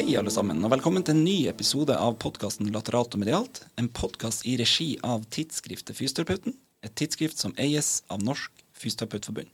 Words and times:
Hei, 0.00 0.14
alle 0.16 0.32
sammen, 0.32 0.62
og 0.64 0.70
velkommen 0.72 1.02
til 1.04 1.12
en 1.12 1.26
ny 1.26 1.34
episode 1.50 1.92
av 1.92 2.14
podkasten 2.22 2.70
Lateralt 2.72 3.12
og 3.12 3.20
medialt. 3.20 3.58
En 3.76 3.90
podkast 3.92 4.46
i 4.48 4.54
regi 4.56 4.94
av 5.04 5.26
tidsskriftet 5.28 5.92
Fysioterapeuten, 5.98 6.54
et 6.80 6.94
tidsskrift 6.96 7.36
som 7.36 7.52
eies 7.60 7.90
av 8.08 8.24
Norsk 8.24 8.62
Fysioterapeutforbund. 8.80 9.50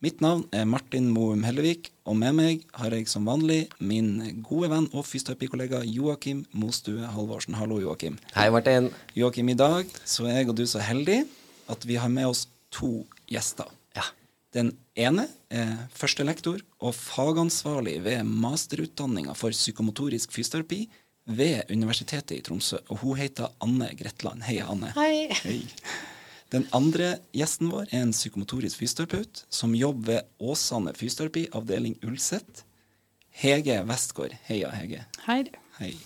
Mitt 0.00 0.24
navn 0.24 0.46
er 0.56 0.64
Martin 0.64 1.10
Moum 1.12 1.44
Hellevik, 1.44 1.92
og 2.08 2.16
med 2.16 2.32
meg 2.38 2.64
har 2.80 2.96
jeg 2.96 3.12
som 3.12 3.28
vanlig 3.28 3.66
min 3.76 4.40
gode 4.48 4.72
venn 4.72 4.88
og 4.94 5.04
fysioterapikollega 5.04 5.82
Joakim 5.84 6.46
Mostue 6.56 7.04
Halvorsen. 7.04 7.60
Hallo, 7.60 7.76
Joakim. 7.84 8.16
Hei, 8.32 8.48
Martin. 8.56 8.88
Joakim, 9.12 9.52
i 9.52 9.60
dag 9.66 9.92
så 10.00 10.30
er 10.30 10.40
jeg 10.40 10.54
og 10.54 10.62
du 10.62 10.64
så 10.64 10.80
heldige 10.80 11.28
at 11.68 11.84
vi 11.84 12.00
har 12.00 12.08
med 12.08 12.32
oss 12.32 12.46
to 12.72 13.02
gjester. 13.28 13.68
Den 14.54 14.70
ene 14.94 15.26
er 15.50 15.88
førstelektor 15.94 16.60
og 16.78 16.94
fagansvarlig 16.94 17.96
ved 18.04 18.22
masterutdanninga 18.28 19.34
for 19.34 19.54
psykomotorisk 19.54 20.34
fysioterapi 20.34 20.84
ved 21.26 21.72
Universitetet 21.74 22.36
i 22.36 22.42
Tromsø. 22.44 22.78
Og 22.88 23.00
hun 23.02 23.18
heter 23.18 23.50
Anne 23.64 23.90
Gretland. 23.98 24.44
Hei, 24.46 24.60
Anne. 24.62 24.92
Hei. 24.94 25.26
Hei. 25.42 25.58
Den 26.54 26.68
andre 26.76 27.16
gjesten 27.34 27.72
vår 27.72 27.88
er 27.90 28.04
en 28.04 28.14
psykomotorisk 28.14 28.78
fysioterapeut 28.78 29.42
som 29.50 29.74
jobber 29.74 30.12
ved 30.12 30.50
Åsane 30.52 30.94
fysioterapi, 30.94 31.48
avdeling 31.56 31.98
Ulset. 32.06 32.62
Hege 33.34 33.80
Westgård. 33.88 34.36
Heia, 34.46 34.70
Hege. 34.70 35.02
Hei. 35.26 35.42
Hei. 35.80 35.96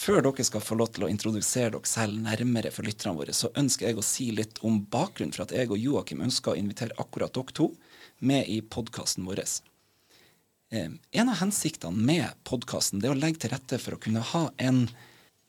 Før 0.00 0.22
dere 0.24 0.44
skal 0.46 0.62
få 0.64 0.78
lov 0.80 0.94
til 0.94 1.04
å 1.04 1.10
introdusere 1.12 1.74
dere 1.74 1.88
selv 1.88 2.16
nærmere 2.24 2.70
for 2.72 2.88
lytterne 2.88 3.18
våre, 3.18 3.34
så 3.36 3.50
ønsker 3.60 3.90
jeg 3.90 3.98
å 4.00 4.04
si 4.06 4.30
litt 4.32 4.62
om 4.64 4.78
bakgrunnen 4.88 5.34
for 5.36 5.44
at 5.44 5.52
jeg 5.52 5.68
og 5.68 5.80
Joakim 5.80 6.22
ønsker 6.24 6.54
å 6.54 6.60
invitere 6.60 6.96
akkurat 7.02 7.34
dere 7.36 7.56
to 7.58 7.68
med 8.24 8.48
i 8.48 8.62
podkasten 8.64 9.28
vår. 9.28 9.42
Eh, 10.72 10.88
en 10.88 11.32
av 11.32 11.40
hensiktene 11.42 12.06
med 12.08 12.40
podkasten 12.48 13.04
er 13.04 13.12
å 13.12 13.18
legge 13.18 13.44
til 13.44 13.52
rette 13.52 13.80
for 13.82 13.96
å 13.96 14.00
kunne 14.00 14.24
ha 14.32 14.46
en 14.56 14.86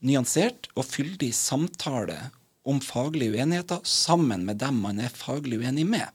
nyansert 0.03 0.67
og 0.75 0.87
fyldig 0.89 1.31
samtale 1.37 2.17
om 2.67 2.81
faglige 2.83 3.37
uenigheter 3.37 3.79
sammen 3.87 4.43
med 4.45 4.59
dem 4.59 4.81
man 4.83 4.99
er 4.99 5.13
faglig 5.15 5.61
uenig 5.61 5.87
med. 5.87 6.09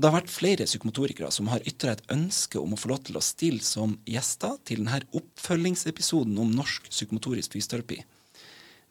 Og 0.00 0.04
det 0.06 0.08
har 0.14 0.22
vært 0.22 0.30
flere 0.32 0.64
psykomotorikere 0.64 1.28
som 1.28 1.50
har 1.52 1.60
ytra 1.68 1.92
et 1.92 2.06
ønske 2.08 2.56
om 2.56 2.70
å 2.72 2.76
få 2.80 2.88
lov 2.88 3.02
til 3.04 3.18
å 3.18 3.20
stille 3.20 3.60
som 3.60 3.98
gjester 4.08 4.54
til 4.64 4.80
denne 4.80 5.02
oppfølgingsepisoden 5.12 6.40
om 6.40 6.54
norsk 6.56 6.86
psykomotorisk 6.88 7.52
fysioterapi. 7.52 7.98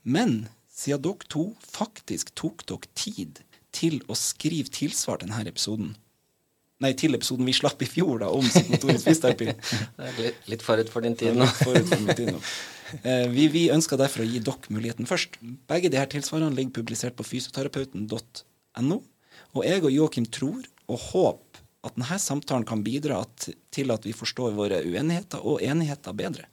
Men 0.06 0.36
siden 0.70 1.02
dere 1.08 1.32
to 1.34 1.48
faktisk 1.66 2.30
tok 2.38 2.62
dere 2.70 2.94
tid 2.94 3.42
til 3.74 3.98
å 4.06 4.14
skrive 4.14 4.70
tilsvar 4.70 5.18
til 5.18 5.34
denne 5.34 5.50
episoden, 5.50 5.98
nei, 6.78 6.94
til 6.94 7.18
episoden 7.18 7.50
vi 7.50 7.58
slapp 7.58 7.82
i 7.82 7.90
fjor 7.90 8.22
da, 8.22 8.30
om 8.30 8.46
psykomotorisk 8.46 9.10
fysioterapi 9.10 9.50
Det 9.98 10.10
er 10.14 10.22
litt, 10.22 10.48
litt 10.54 10.70
forut 10.70 10.94
for 10.94 11.10
din 11.10 11.18
tid 11.18 11.42
nå. 11.42 11.50
Forut 11.66 11.90
for 11.90 12.06
min 12.06 12.22
tid 12.22 12.36
nå. 12.38 12.48
Eh, 13.02 13.28
Vi, 13.34 13.50
vi 13.58 13.70
ønsker 13.74 13.98
derfor 13.98 14.22
å 14.22 14.30
gi 14.30 14.46
dere 14.46 14.78
muligheten 14.78 15.10
først. 15.10 15.42
Begge 15.42 15.90
disse 15.90 16.10
tilsvarene 16.20 16.54
ligger 16.54 16.84
publisert 16.84 17.18
på 17.18 17.26
fysioterapeuten.no. 17.34 19.06
Og 19.58 19.66
jeg 19.66 19.82
og 19.82 19.96
Joakim 20.04 20.30
tror 20.30 20.68
og 20.90 21.04
håpe 21.12 21.64
at 21.88 21.96
denne 21.96 22.18
samtalen 22.20 22.68
kan 22.68 22.82
bidra 22.84 23.22
til 23.40 23.94
at 23.94 24.08
vi 24.08 24.16
forstår 24.16 24.56
våre 24.58 24.82
uenigheter 24.84 25.44
og 25.48 25.64
enigheter 25.64 26.16
bedre. 26.18 26.48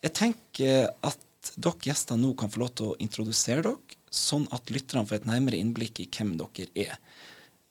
Jeg 0.00 0.16
tenker 0.16 0.88
at 1.04 1.52
dere 1.60 1.90
gjester 1.90 2.16
nå 2.20 2.32
kan 2.38 2.52
få 2.52 2.62
lov 2.62 2.72
til 2.76 2.92
å 2.92 2.98
introdusere 3.04 3.64
dere, 3.66 3.98
sånn 4.10 4.46
at 4.54 4.72
lytterne 4.72 5.06
får 5.06 5.20
et 5.20 5.28
nærmere 5.28 5.60
innblikk 5.60 6.00
i 6.02 6.08
hvem 6.10 6.34
dere 6.40 6.70
er. 6.88 6.96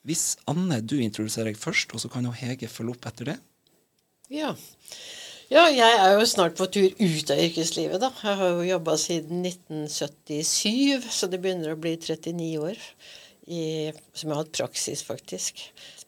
Hvis 0.07 0.37
Anne, 0.49 0.79
du 0.81 0.99
introduserer 1.01 1.51
deg 1.51 1.59
først, 1.59 1.91
og 1.93 2.01
så 2.01 2.11
kan 2.11 2.25
jo 2.25 2.35
Hege 2.35 2.69
følge 2.71 2.95
opp 2.95 3.07
etter 3.09 3.33
det. 3.33 3.35
Ja. 4.31 4.53
ja, 5.49 5.65
jeg 5.73 5.97
er 5.99 6.13
jo 6.15 6.27
snart 6.29 6.55
på 6.57 6.69
tur 6.71 6.87
ut 6.87 7.33
av 7.33 7.41
yrkeslivet, 7.43 7.99
da. 8.01 8.11
Jeg 8.23 8.39
har 8.39 8.53
jo 8.55 8.67
jobba 8.69 8.95
siden 9.01 9.41
1977, 9.49 11.09
så 11.11 11.29
det 11.29 11.41
begynner 11.43 11.73
å 11.73 11.81
bli 11.81 11.97
39 11.97 12.53
år 12.61 12.85
i, 13.49 13.89
som 14.13 14.29
jeg 14.29 14.35
har 14.35 14.43
hatt 14.45 14.55
praksis, 14.55 15.03
faktisk. 15.05 15.65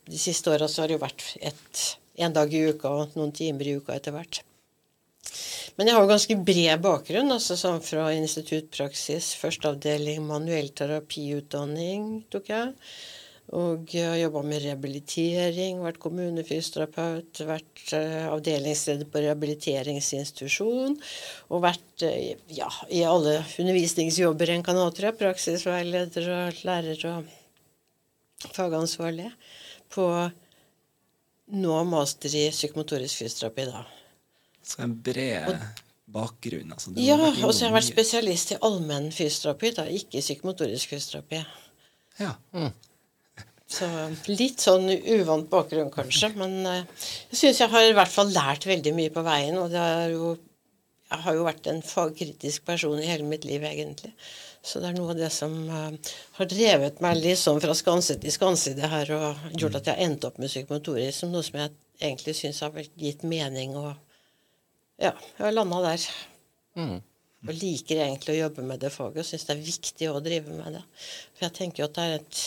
De 0.08 0.20
siste 0.22 0.52
åra 0.54 0.70
har 0.70 0.90
det 0.90 0.98
jo 0.98 1.04
vært 1.04 1.26
et, 1.42 1.84
en 2.22 2.36
dag 2.36 2.54
i 2.54 2.64
uka 2.72 2.94
og 3.02 3.18
noen 3.18 3.34
timer 3.36 3.68
i 3.68 3.76
uka 3.82 3.98
etter 3.98 4.16
hvert. 4.16 4.42
Men 5.78 5.88
jeg 5.88 5.96
har 5.96 6.04
jo 6.04 6.12
ganske 6.12 6.38
bred 6.46 6.82
bakgrunn, 6.84 7.32
altså 7.34 7.56
sånn 7.58 7.82
fra 7.86 8.10
instituttpraksis, 8.16 9.32
førsteavdeling 9.42 10.24
manuell 10.28 10.70
terapiutdanning 10.76 12.24
tok 12.34 12.52
jeg. 12.52 12.74
Og 13.52 13.92
jeg 13.92 14.08
har 14.08 14.16
jobba 14.16 14.42
med 14.48 14.62
rehabilitering, 14.64 15.82
vært 15.84 16.00
kommunefysioterapeut, 16.00 17.42
vært 17.50 17.82
eh, 17.98 18.30
avdelingsleder 18.32 19.10
på 19.12 19.24
rehabiliteringsinstitusjon 19.26 20.96
og 21.52 21.64
vært 21.66 22.06
eh, 22.08 22.38
ja, 22.56 22.70
i 22.88 23.02
alle 23.04 23.42
undervisningsjobber 23.60 24.54
en 24.54 24.64
kan 24.64 24.80
ha, 24.80 24.86
tror 24.96 25.10
jeg. 25.10 25.20
Praksisveileder 25.20 26.30
og 26.32 26.62
lærer 26.68 27.04
og 27.10 28.54
fagansvarlig 28.56 29.28
på 29.92 30.08
nå 31.52 31.82
master 31.92 32.38
i 32.40 32.46
psykomotorisk 32.54 33.20
fysioterapi, 33.20 33.66
da. 33.68 33.84
Så 34.64 34.86
en 34.86 34.94
bred 34.96 35.58
bakgrunn. 36.12 36.72
Altså, 36.72 36.94
Ja, 36.96 37.18
og 37.20 37.52
så 37.52 37.66
har 37.66 37.72
jeg 37.74 37.76
vært 37.82 37.90
spesialist 37.90 38.56
i 38.56 38.60
allmenn 38.64 39.12
fysioterapi, 39.12 39.74
da, 39.76 39.86
ikke 39.92 40.24
psykomotorisk 40.24 40.96
fysioterapi. 40.96 41.44
Ja. 42.22 42.32
Så 43.72 43.88
litt 44.28 44.60
sånn 44.64 44.90
uvant 44.92 45.48
bakgrunn, 45.52 45.92
kanskje. 45.94 46.34
Men 46.40 46.58
eh, 46.68 47.10
jeg 47.32 47.40
syns 47.40 47.62
jeg 47.64 47.72
har 47.72 47.88
i 47.88 47.96
hvert 47.96 48.12
fall 48.12 48.32
lært 48.36 48.68
veldig 48.68 48.94
mye 48.98 49.14
på 49.14 49.24
veien. 49.26 49.60
Og 49.62 49.72
det 49.74 49.82
er 49.82 50.16
jo 50.16 50.38
Jeg 51.12 51.20
har 51.26 51.36
jo 51.36 51.44
vært 51.44 51.66
en 51.68 51.82
fagkritisk 51.84 52.64
person 52.64 53.00
i 53.00 53.08
hele 53.10 53.26
mitt 53.28 53.44
liv, 53.44 53.64
egentlig. 53.68 54.14
Så 54.64 54.80
det 54.80 54.92
er 54.92 54.96
noe 54.96 55.12
av 55.12 55.18
det 55.20 55.28
som 55.36 55.52
eh, 55.68 56.12
har 56.38 56.48
drevet 56.48 57.02
meg 57.04 57.18
litt 57.20 57.42
sånn 57.42 57.60
fra 57.60 57.76
skanse 57.76 58.16
til 58.22 58.32
skanse 58.32 58.72
i 58.72 58.78
det 58.78 58.88
her, 58.88 59.12
og 59.18 59.58
gjort 59.60 59.80
at 59.82 59.90
jeg 59.92 60.06
endte 60.06 60.30
opp 60.30 60.40
med 60.40 60.52
psykomotorisk 60.52 61.18
som 61.18 61.34
noe 61.34 61.44
som 61.44 61.60
jeg 61.60 61.74
egentlig 62.00 62.38
syns 62.38 62.62
har 62.64 62.80
gitt 62.96 63.26
mening, 63.28 63.76
og 63.76 63.92
ja, 65.02 65.12
jeg 65.12 65.44
har 65.44 65.56
landa 65.56 65.82
der. 65.90 66.06
Og 67.42 67.58
liker 67.58 68.04
egentlig 68.04 68.36
å 68.36 68.42
jobbe 68.44 68.64
med 68.70 68.84
det 68.84 68.92
faget 68.94 69.24
og 69.24 69.26
syns 69.26 69.48
det 69.48 69.56
er 69.56 69.64
viktig 69.66 70.10
å 70.12 70.22
drive 70.22 70.54
med 70.54 70.78
det. 70.78 70.82
For 71.34 71.48
jeg 71.48 71.56
tenker 71.58 71.82
jo 71.82 71.88
at 71.90 71.98
det 71.98 72.04
er 72.06 72.20
et 72.20 72.42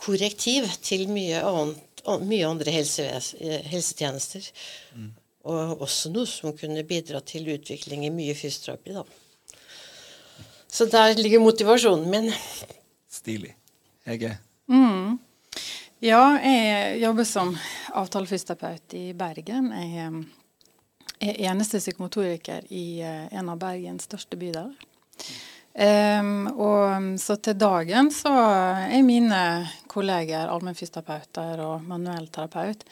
korrektiv 0.00 0.66
til 0.84 1.06
mye, 1.12 1.40
annet, 1.44 2.04
mye 2.26 2.48
andre 2.48 2.74
eh, 2.80 3.56
helsetjenester. 3.70 4.50
Og 5.50 5.86
også 5.86 6.12
noe 6.12 6.28
som 6.28 6.56
kunne 6.56 6.84
bidra 6.84 7.22
til 7.24 7.48
utvikling 7.54 8.04
i 8.06 8.12
mye 8.12 8.36
fysioterapi, 8.36 8.96
da. 8.98 9.04
Så 10.70 10.86
der 10.86 11.16
ligger 11.18 11.42
motivasjonen 11.42 12.10
min. 12.12 12.30
Stilig. 13.10 13.56
Hege. 14.06 14.36
Ja, 16.00 16.38
jeg 16.40 17.00
jobber 17.02 17.26
som 17.28 17.50
avtalefysioterapeut 17.92 18.94
i 18.96 19.10
Bergen. 19.12 19.66
Jeg 21.20 21.34
er 21.34 21.50
eneste 21.50 21.76
psykomotoriker 21.76 22.64
i 22.72 23.02
eh, 23.04 23.26
en 23.36 23.50
av 23.52 23.58
Bergens 23.60 24.06
største 24.08 24.38
bydeler. 24.40 24.72
Em, 25.74 26.48
og 26.50 27.18
så 27.22 27.36
til 27.38 27.58
dagen 27.58 28.10
så 28.10 28.32
er 28.90 29.02
mine 29.06 29.40
kolleger 29.90 30.50
allmennfysioterapeuter 30.50 31.62
og 31.62 31.86
manuellterapeut. 31.86 32.84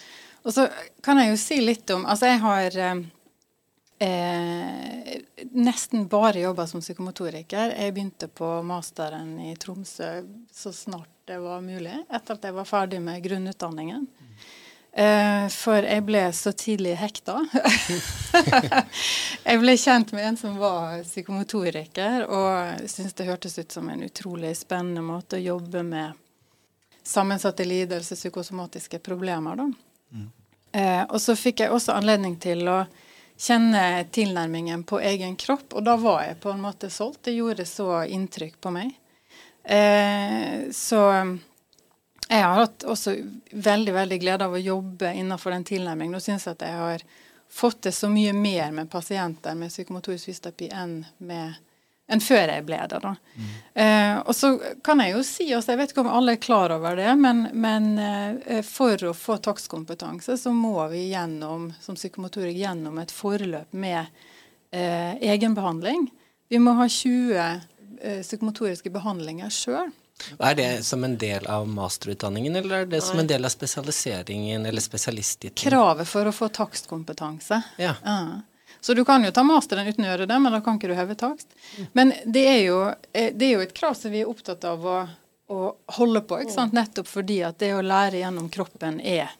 Og 0.46 0.54
så 0.54 0.68
kan 1.04 1.18
jeg 1.18 1.32
jo 1.32 1.38
si 1.42 1.60
litt 1.60 1.90
om 1.90 2.06
Altså, 2.06 2.30
jeg 2.30 2.40
har 2.44 2.78
eh, 3.98 5.18
nesten 5.50 6.06
bare 6.08 6.44
jobba 6.44 6.66
som 6.70 6.80
psykomotoriker. 6.84 7.74
Jeg 7.74 7.94
begynte 7.94 8.28
på 8.30 8.62
masteren 8.62 9.34
i 9.42 9.56
Tromsø 9.58 10.22
så 10.54 10.72
snart 10.72 11.10
det 11.28 11.36
var 11.42 11.60
mulig, 11.60 11.92
etter 12.08 12.38
at 12.38 12.46
jeg 12.46 12.54
var 12.56 12.64
ferdig 12.64 13.02
med 13.04 13.20
grunnutdanningen. 13.26 14.06
Eh, 14.06 14.37
for 15.52 15.84
jeg 15.84 16.02
ble 16.02 16.22
så 16.34 16.50
tidlig 16.56 16.96
hekta. 16.98 17.36
jeg 19.48 19.60
ble 19.60 19.74
kjent 19.78 20.10
med 20.16 20.30
en 20.30 20.38
som 20.40 20.56
var 20.58 21.04
psykomotoriker, 21.04 22.24
og 22.26 22.88
syntes 22.88 23.14
det 23.14 23.28
hørtes 23.28 23.58
ut 23.60 23.76
som 23.76 23.90
en 23.92 24.02
utrolig 24.02 24.56
spennende 24.58 25.04
måte 25.06 25.38
å 25.38 25.44
jobbe 25.44 25.84
med 25.86 26.16
sammensatte 27.08 27.64
lidelser, 27.64 28.16
psykosomatiske 28.16 28.98
problemer. 28.98 29.56
Da. 29.56 29.68
Eh, 30.72 31.04
og 31.08 31.20
så 31.20 31.36
fikk 31.36 31.62
jeg 31.64 31.72
også 31.72 31.96
anledning 31.96 32.36
til 32.40 32.68
å 32.68 32.82
kjenne 33.38 34.04
tilnærmingen 34.12 34.82
på 34.84 35.00
egen 35.00 35.36
kropp, 35.40 35.72
og 35.72 35.86
da 35.86 35.96
var 36.00 36.24
jeg 36.26 36.40
på 36.42 36.52
en 36.52 36.62
måte 36.62 36.90
solgt. 36.92 37.22
Det 37.28 37.36
gjorde 37.38 37.66
så 37.68 38.02
inntrykk 38.04 38.58
på 38.60 38.72
meg. 38.74 38.92
Eh, 39.64 40.68
så 40.74 41.00
jeg 42.28 42.44
har 42.44 42.58
hatt 42.60 42.84
også 42.84 43.14
veldig 43.52 43.94
veldig 43.96 44.18
glede 44.20 44.44
av 44.44 44.56
å 44.56 44.60
jobbe 44.60 45.14
innenfor 45.16 45.54
den 45.54 45.64
tilnærmingen. 45.68 46.16
Nå 46.16 46.20
syns 46.20 46.44
jeg 46.46 46.58
at 46.58 46.66
jeg 46.66 46.76
har 46.76 47.06
fått 47.48 47.82
det 47.88 47.94
så 47.96 48.10
mye 48.12 48.34
mer 48.36 48.74
med 48.76 48.90
pasienter 48.92 49.56
med 49.56 49.72
psykomotorisk 49.72 50.28
fysioterapi 50.28 50.68
enn 50.76 51.00
med 51.24 51.56
enn 52.08 52.22
før 52.24 52.48
jeg 52.48 52.64
ble 52.64 52.78
det. 52.88 52.98
da. 53.04 53.10
Eh, 53.82 54.14
og 54.22 54.32
så 54.36 54.54
kan 54.84 55.02
jeg 55.04 55.12
jo 55.12 55.22
si 55.26 55.48
også, 55.52 55.72
Jeg 55.72 55.80
vet 55.80 55.92
ikke 55.92 56.04
om 56.06 56.12
alle 56.12 56.36
er 56.36 56.40
klar 56.40 56.72
over 56.72 56.96
det, 56.96 57.10
men, 57.20 57.48
men 57.52 57.88
eh, 58.00 58.62
for 58.64 58.96
å 59.04 59.14
få 59.16 59.36
takstkompetanse 59.44 60.38
så 60.40 60.52
må 60.54 60.86
vi 60.92 61.10
gjennom 61.10 61.68
som 61.84 61.98
psykomotorik 61.98 62.56
gjennom 62.56 62.98
et 63.02 63.12
forløp 63.12 63.76
med 63.76 64.06
eh, 64.72 65.20
egenbehandling. 65.20 66.08
Vi 66.48 66.60
må 66.64 66.78
ha 66.80 66.88
20 66.88 67.36
eh, 67.36 68.22
psykomotoriske 68.24 68.92
behandlinger 68.94 69.52
sjøl. 69.52 69.92
Er 70.38 70.54
det 70.58 70.84
som 70.84 71.04
en 71.04 71.16
del 71.18 71.46
av 71.46 71.68
masterutdanningen, 71.68 72.56
eller 72.56 72.82
er 72.82 72.86
det 72.86 73.00
som 73.06 73.18
en 73.18 73.26
del 73.26 73.44
av 73.44 73.52
spesialiseringen 73.54 74.66
eller 74.66 74.82
spesialisttiden? 74.82 75.56
Kravet 75.56 76.08
for 76.08 76.28
å 76.28 76.34
få 76.34 76.48
takstkompetanse. 76.48 77.62
Ja. 77.78 77.94
Så 78.80 78.94
du 78.94 79.04
kan 79.04 79.24
jo 79.24 79.30
ta 79.34 79.42
masteren 79.42 79.88
uten 79.88 80.04
å 80.04 80.12
gjøre 80.12 80.28
det, 80.30 80.38
men 80.38 80.54
da 80.54 80.60
kan 80.62 80.78
ikke 80.78 80.90
du 80.90 80.94
heve 80.98 81.16
takst. 81.18 81.50
Men 81.92 82.12
det 82.26 82.44
er 82.46 82.60
jo, 82.62 82.78
eh, 83.12 83.32
det 83.34 83.48
er 83.48 83.52
jo 83.56 83.66
et 83.66 83.74
krav 83.74 83.96
som 83.98 84.14
vi 84.14 84.22
er 84.22 84.30
opptatt 84.30 84.64
av 84.68 84.86
å, 84.86 85.00
å 85.50 85.60
holde 85.98 86.22
på, 86.22 86.40
ikke 86.44 86.54
sant? 86.54 86.76
nettopp 86.76 87.10
fordi 87.10 87.42
at 87.48 87.58
det 87.62 87.72
å 87.74 87.82
lære 87.82 88.22
gjennom 88.22 88.48
kroppen 88.54 89.00
er, 89.00 89.34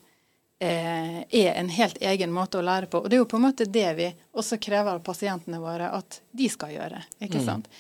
eh, 0.61 1.23
er 1.23 1.53
en 1.55 1.71
helt 1.71 1.99
egen 2.03 2.35
måte 2.35 2.59
å 2.59 2.67
lære 2.67 2.91
på. 2.91 3.03
Og 3.03 3.11
det 3.11 3.19
er 3.19 3.23
jo 3.23 3.31
på 3.31 3.39
en 3.39 3.47
måte 3.47 3.69
det 3.71 3.89
vi 3.99 4.13
også 4.35 4.59
krever 4.63 4.99
av 4.99 5.05
pasientene 5.07 5.63
våre 5.63 5.93
at 5.95 6.21
de 6.31 6.49
skal 6.51 6.75
gjøre. 6.75 7.05
ikke 7.23 7.45
sant? 7.45 7.71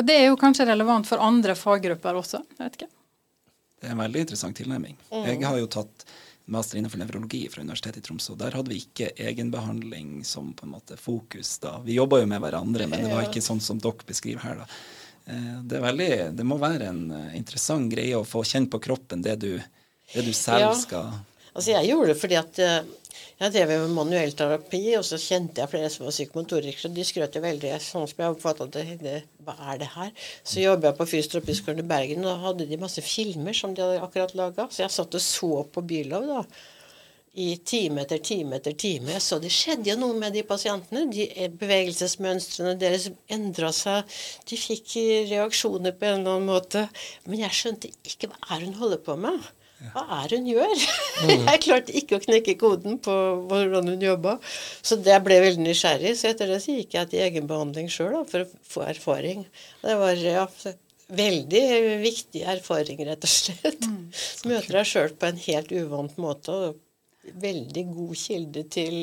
Og 0.00 0.06
det 0.08 0.16
er 0.16 0.26
jo 0.30 0.38
kanskje 0.40 0.64
relevant 0.70 1.06
for 1.08 1.20
andre 1.20 1.52
faggrupper 1.58 2.16
også. 2.22 2.40
jeg 2.56 2.64
vet 2.64 2.78
ikke. 2.80 2.90
Det 3.80 3.88
er 3.88 3.94
en 3.94 4.00
veldig 4.02 4.20
interessant 4.26 4.56
tilnærming. 4.56 4.96
Jeg 5.12 5.40
har 5.44 5.58
jo 5.60 5.68
tatt 5.72 6.04
master 6.50 6.80
innenfor 6.80 6.98
nevrologi 7.00 7.44
fra 7.52 7.62
Universitetet 7.62 8.00
i 8.02 8.06
Tromsø. 8.08 8.34
Der 8.40 8.56
hadde 8.56 8.72
vi 8.72 8.80
ikke 8.82 9.10
egenbehandling 9.22 10.24
som 10.26 10.50
på 10.56 10.66
en 10.66 10.72
måte 10.74 10.96
fokus 11.00 11.52
da. 11.62 11.76
Vi 11.84 11.94
jobba 11.96 12.18
jo 12.22 12.26
med 12.32 12.40
hverandre, 12.42 12.88
men 12.90 13.04
det 13.06 13.12
var 13.12 13.28
ikke 13.28 13.44
sånn 13.44 13.60
som 13.62 13.78
dere 13.80 14.06
beskriver 14.08 14.42
her. 14.44 14.62
da. 14.64 14.66
Eh, 15.30 15.60
Det, 15.62 15.76
er 15.78 15.84
veldig, 15.86 16.10
det 16.36 16.46
må 16.48 16.58
være 16.58 16.88
en 16.90 17.02
eh, 17.14 17.36
interessant 17.38 17.92
greie 17.92 18.16
å 18.18 18.24
få 18.26 18.42
kjent 18.44 18.70
på 18.72 18.80
kroppen 18.82 19.22
det 19.22 19.36
du, 19.44 19.52
det 20.14 20.24
du 20.26 20.32
selv 20.32 20.70
Ja. 20.70 20.72
skal 20.74 21.12
Altså 21.54 21.74
Jeg 21.74 21.90
gjorde 21.90 22.12
det 22.12 22.20
fordi 22.20 22.38
at 22.38 22.62
eh, 22.64 22.80
jeg 23.40 23.54
drev 23.54 23.70
med 23.70 23.92
manuell 23.96 24.34
terapi, 24.36 24.82
og 24.98 25.04
så 25.08 25.16
kjente 25.16 25.62
jeg 25.62 25.72
flere 25.72 25.88
som 25.92 26.04
var 26.04 26.12
psykomotorikere, 26.12 26.90
og 26.90 26.96
de 26.98 27.04
skrøt 27.08 27.36
jo 27.38 27.40
veldig. 27.40 27.70
Sånn 27.80 28.08
som 28.10 28.18
jeg 28.20 28.34
oppfattet 28.34 28.74
det, 28.74 28.82
det, 29.00 29.14
Hva 29.46 29.54
er 29.72 29.78
det 29.80 29.88
her? 29.94 30.10
Så 30.44 30.60
jobbet 30.60 30.90
jeg 30.90 30.98
på 30.98 31.06
Fysioterapiskolen 31.14 31.80
i 31.80 31.86
Bergen, 31.88 32.26
og 32.26 32.34
da 32.34 32.42
hadde 32.42 32.66
de 32.68 32.78
masse 32.82 33.00
filmer 33.06 33.56
som 33.56 33.72
de 33.72 33.80
hadde 33.80 34.02
akkurat 34.04 34.34
laga. 34.36 34.66
Så 34.68 34.84
jeg 34.84 34.92
satt 34.92 35.16
og 35.16 35.24
så 35.24 35.50
på 35.72 35.84
Bylov 35.88 36.28
da, 36.28 36.42
i 37.40 37.46
time 37.72 38.04
etter 38.04 38.20
time 38.28 38.58
etter 38.58 38.76
time. 38.76 39.16
Så 39.24 39.38
det 39.40 39.54
skjedde 39.54 39.88
jo 39.88 39.96
noe 40.02 40.18
med 40.20 40.36
de 40.36 40.42
pasientene. 40.44 41.06
De 41.08 41.24
eh, 41.30 41.48
Bevegelsesmønstrene 41.62 42.74
deres 42.82 43.08
endra 43.32 43.70
seg. 43.72 44.20
De 44.50 44.60
fikk 44.60 44.98
reaksjoner 45.30 45.96
på 45.96 46.10
en 46.10 46.20
eller 46.20 46.36
annen 46.36 46.52
måte. 46.52 46.84
Men 47.24 47.40
jeg 47.46 47.56
skjønte 47.56 47.94
ikke 48.04 48.34
hva 48.34 48.58
er 48.58 48.68
hun 48.68 48.76
holder 48.82 49.00
på 49.08 49.16
med. 49.24 49.48
Hva 49.94 50.02
er 50.20 50.34
hun 50.36 50.48
gjør? 50.50 50.74
jeg 51.30 51.62
klarte 51.64 51.94
ikke 51.96 52.18
å 52.18 52.24
knekke 52.24 52.56
koden 52.60 52.98
på 53.02 53.14
hvordan 53.48 53.88
hun 53.94 54.04
jobba. 54.04 54.36
Så 54.82 54.98
det 55.00 55.16
ble 55.24 55.40
veldig 55.44 55.64
nysgjerrig. 55.64 56.12
Så 56.18 56.30
etter 56.32 56.52
det 56.52 56.60
så 56.64 56.76
gikk 56.76 56.98
jeg 56.98 57.10
til 57.12 57.24
egenbehandling 57.24 57.88
sjøl 57.92 58.20
for 58.28 58.44
å 58.44 58.50
få 58.74 58.84
erfaring. 58.90 59.46
Det 59.80 59.96
var 60.00 60.20
ja, 60.20 60.44
veldig 61.22 61.64
viktig 62.04 62.44
erfaring, 62.54 63.00
rett 63.08 63.26
og 63.26 63.32
slett. 63.32 63.88
Møter 64.48 64.78
deg 64.80 64.92
sjøl 64.92 65.16
på 65.16 65.30
en 65.30 65.42
helt 65.48 65.74
uvant 65.80 66.20
måte. 66.20 66.54
Og 66.54 67.34
veldig 67.40 67.84
god 67.94 68.14
kilde 68.16 68.64
til 68.72 69.00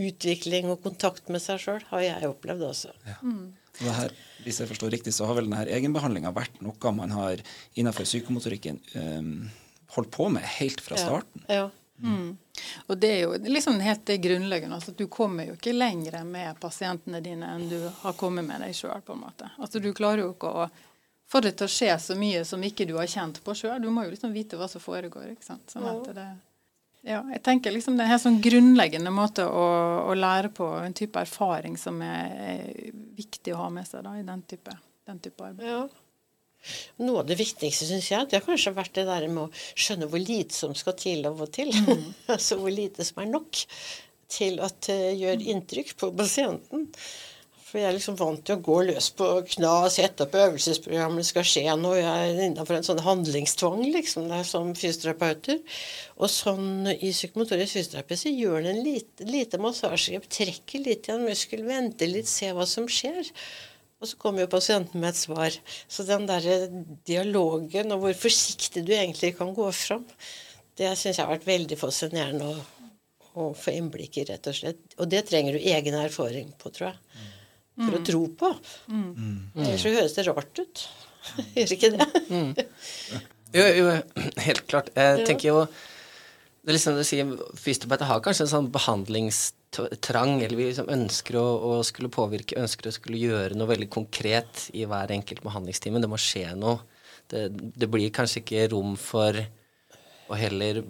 utvikling 0.00 0.70
og 0.70 0.82
kontakt 0.84 1.30
med 1.32 1.42
seg 1.42 1.62
sjøl, 1.62 1.80
har 1.90 2.04
jeg 2.04 2.30
opplevd 2.30 2.66
også. 2.68 2.92
Og 3.24 3.80
det 3.80 3.96
her, 3.96 4.14
hvis 4.44 4.60
jeg 4.62 4.70
forstår 4.70 4.92
riktig, 4.94 5.14
så 5.14 5.26
har 5.28 5.38
vel 5.38 5.48
denne 5.48 5.64
egenbehandlinga 5.66 6.32
vært 6.36 6.60
noe 6.64 6.92
man 6.94 7.14
har 7.14 7.42
innenfor 7.78 8.06
psykomotorikken 8.06 8.78
um, 8.94 9.34
holdt 9.96 10.10
på 10.14 10.28
med 10.32 10.46
helt 10.58 10.80
fra 10.84 10.98
starten. 11.00 11.44
Ja. 11.48 11.68
Og 12.86 12.98
det 12.98 13.10
er 13.12 13.20
jo 13.26 13.34
liksom 13.44 13.80
helt 13.80 14.04
det 14.06 14.18
grunnleggende. 14.24 14.74
altså 14.74 14.92
Du 14.96 15.06
kommer 15.06 15.48
jo 15.50 15.56
ikke 15.56 15.74
lenger 15.76 16.22
med 16.24 16.60
pasientene 16.60 17.20
dine 17.20 17.48
enn 17.54 17.68
du 17.70 17.78
har 18.02 18.16
kommet 18.18 18.46
med 18.46 18.62
deg 18.64 18.74
sjøl. 18.76 19.02
Altså, 19.04 19.78
du 19.78 19.92
klarer 19.94 20.24
jo 20.24 20.32
ikke 20.34 20.52
å 20.62 20.68
få 21.30 21.42
det 21.44 21.54
til 21.58 21.68
å 21.68 21.72
skje 21.72 21.96
så 22.02 22.16
mye 22.18 22.44
som 22.44 22.62
ikke 22.64 22.88
du 22.88 22.96
har 22.98 23.10
kjent 23.10 23.42
på 23.44 23.54
sjøl. 23.54 23.78
Du 23.82 23.90
må 23.92 24.06
jo 24.06 24.14
liksom 24.14 24.32
vite 24.34 24.58
hva 24.58 24.68
som 24.70 24.82
foregår. 24.82 25.34
ikke 25.34 25.46
sant? 25.46 25.66
Sånn 25.70 25.86
at 25.86 26.10
det, 26.16 26.28
ja, 27.06 27.22
jeg 27.32 27.40
tenker 27.42 27.72
liksom 27.72 27.96
Det 27.96 28.04
er 28.04 28.10
en 28.10 28.12
helt 28.12 28.26
sånn 28.26 28.42
grunnleggende 28.44 29.12
måte 29.14 29.46
å, 29.46 29.66
å 30.10 30.16
lære 30.16 30.50
på, 30.56 30.66
en 30.82 30.96
type 30.96 31.20
erfaring 31.20 31.78
som 31.80 32.00
er, 32.04 32.34
er 32.56 32.94
viktig 33.16 33.54
å 33.54 33.62
ha 33.62 33.70
med 33.72 33.88
seg 33.88 34.04
da, 34.04 34.16
i 34.18 34.26
den 34.26 34.42
type, 34.48 34.74
den 35.08 35.20
type 35.22 35.46
arbeid. 35.46 35.68
Ja. 35.68 35.84
Noe 37.00 37.22
av 37.22 37.30
det 37.30 37.38
viktigste, 37.40 37.88
syns 37.88 38.10
jeg, 38.10 38.28
det 38.28 38.40
har 38.40 38.46
kanskje 38.46 38.76
vært 38.76 38.94
det 38.98 39.06
der 39.08 39.26
med 39.32 39.46
å 39.46 39.64
skjønne 39.78 40.10
hvor 40.10 40.22
lite 40.22 40.56
som 40.56 40.76
skal 40.76 40.96
til 41.00 41.24
av 41.30 41.40
og 41.40 41.50
til. 41.56 41.72
altså 42.34 42.60
hvor 42.60 42.74
lite 42.74 43.06
som 43.06 43.22
er 43.24 43.32
nok 43.32 43.64
til 44.30 44.60
at 44.62 44.78
det 44.86 45.16
gjør 45.18 45.50
inntrykk 45.54 45.96
på 45.98 46.14
pasienten. 46.18 46.88
For 47.70 47.78
jeg 47.78 47.86
er 47.86 47.94
liksom 47.94 48.16
vant 48.18 48.40
til 48.42 48.56
å 48.56 48.62
gå 48.66 48.76
løs 48.88 49.12
på 49.14 49.26
knas, 49.52 49.94
sette 49.94 50.24
opp 50.24 50.32
øvelsesprogrammet, 50.34 51.22
det 51.22 51.28
skal 51.28 51.46
skje 51.46 51.76
noe. 51.78 52.00
Jeg 52.00 52.30
er 52.32 52.40
innenfor 52.48 52.74
en 52.74 52.86
sånn 52.88 53.02
handlingstvang, 53.04 53.84
liksom, 53.94 54.26
det 54.26 54.40
er 54.40 54.48
som 54.48 54.72
fysioterapeuter. 54.74 55.60
Og 56.18 56.32
sånn 56.34 56.90
i 56.90 57.12
psykomotorisk 57.12 57.78
fysioterapi 57.78 58.18
så 58.18 58.32
gjør 58.34 58.66
det 58.66 58.72
en 58.72 58.82
lite, 58.88 59.28
lite 59.28 59.62
massasjegrep, 59.62 60.26
trekker 60.34 60.82
litt 60.82 61.06
i 61.06 61.14
en 61.14 61.22
muskel, 61.28 61.62
venter 61.68 62.10
litt, 62.10 62.30
ser 62.30 62.58
hva 62.58 62.66
som 62.66 62.90
skjer. 62.90 63.30
Og 64.00 64.08
så 64.08 64.16
kommer 64.20 64.44
jo 64.44 64.50
pasienten 64.52 65.00
med 65.02 65.12
et 65.12 65.20
svar. 65.20 65.56
Så 65.88 66.06
den 66.08 66.24
der 66.28 66.46
dialogen 67.08 67.92
og 67.92 68.04
hvor 68.04 68.16
forsiktig 68.16 68.84
du 68.88 68.94
egentlig 68.96 69.34
kan 69.36 69.52
gå 69.56 69.66
fram, 69.76 70.06
det 70.80 70.94
syns 70.96 71.18
jeg 71.18 71.26
har 71.26 71.34
vært 71.34 71.48
veldig 71.48 71.76
fascinerende 71.76 72.48
å, 72.48 72.54
å 73.36 73.50
få 73.56 73.74
innblikk 73.76 74.22
i, 74.22 74.24
rett 74.30 74.48
og 74.48 74.56
slett. 74.56 74.80
Og 74.96 75.10
det 75.12 75.26
trenger 75.28 75.58
du 75.58 75.68
egen 75.74 75.98
erfaring 76.00 76.54
på, 76.56 76.72
tror 76.72 76.90
jeg. 76.90 77.28
For 77.80 77.96
å 77.96 78.02
tro 78.04 78.22
på. 78.40 78.50
Ellers 78.90 79.84
så 79.84 79.92
høres 79.92 80.16
det 80.16 80.26
rart 80.28 80.62
ut. 80.64 80.86
Gjør 81.58 81.76
ikke 81.76 81.94
det? 81.98 82.08
Jo, 83.50 83.64
jo, 83.66 83.86
helt 84.46 84.60
klart. 84.70 84.92
Jeg 84.94 85.24
tenker 85.26 85.48
jo 85.48 85.62
det 86.60 86.70
er 86.70 86.76
liksom 86.76 86.94
du 86.94 87.02
sier, 87.08 87.30
Fysioterapeuter 87.58 88.06
har 88.06 88.20
kanskje 88.22 88.44
en 88.44 88.50
sånn 88.52 88.68
behandlingstrang, 89.70 90.42
eller 90.42 90.56
vi 90.56 90.68
liksom 90.68 90.88
ønsker 90.90 91.36
å, 91.36 91.46
å, 91.70 91.82
skulle 91.82 92.10
påvirke, 92.10 92.58
ønsker 92.58 92.88
å 92.88 92.92
skulle 92.92 93.18
gjøre 93.18 93.54
noe 93.54 93.68
veldig 93.70 93.88
konkret 93.90 94.70
i 94.74 94.84
hver 94.84 95.10
enkelt 95.10 95.42
behandlingstime. 95.42 96.00
Det 96.00 96.10
må 96.10 96.18
skje 96.18 96.54
noe. 96.56 96.80
Det, 97.30 97.48
det 97.50 97.86
blir 97.88 98.10
kanskje 98.10 98.42
ikke 98.42 98.68
rom 98.72 98.96
for 98.98 99.36
å 100.30 100.38
heller 100.38 100.82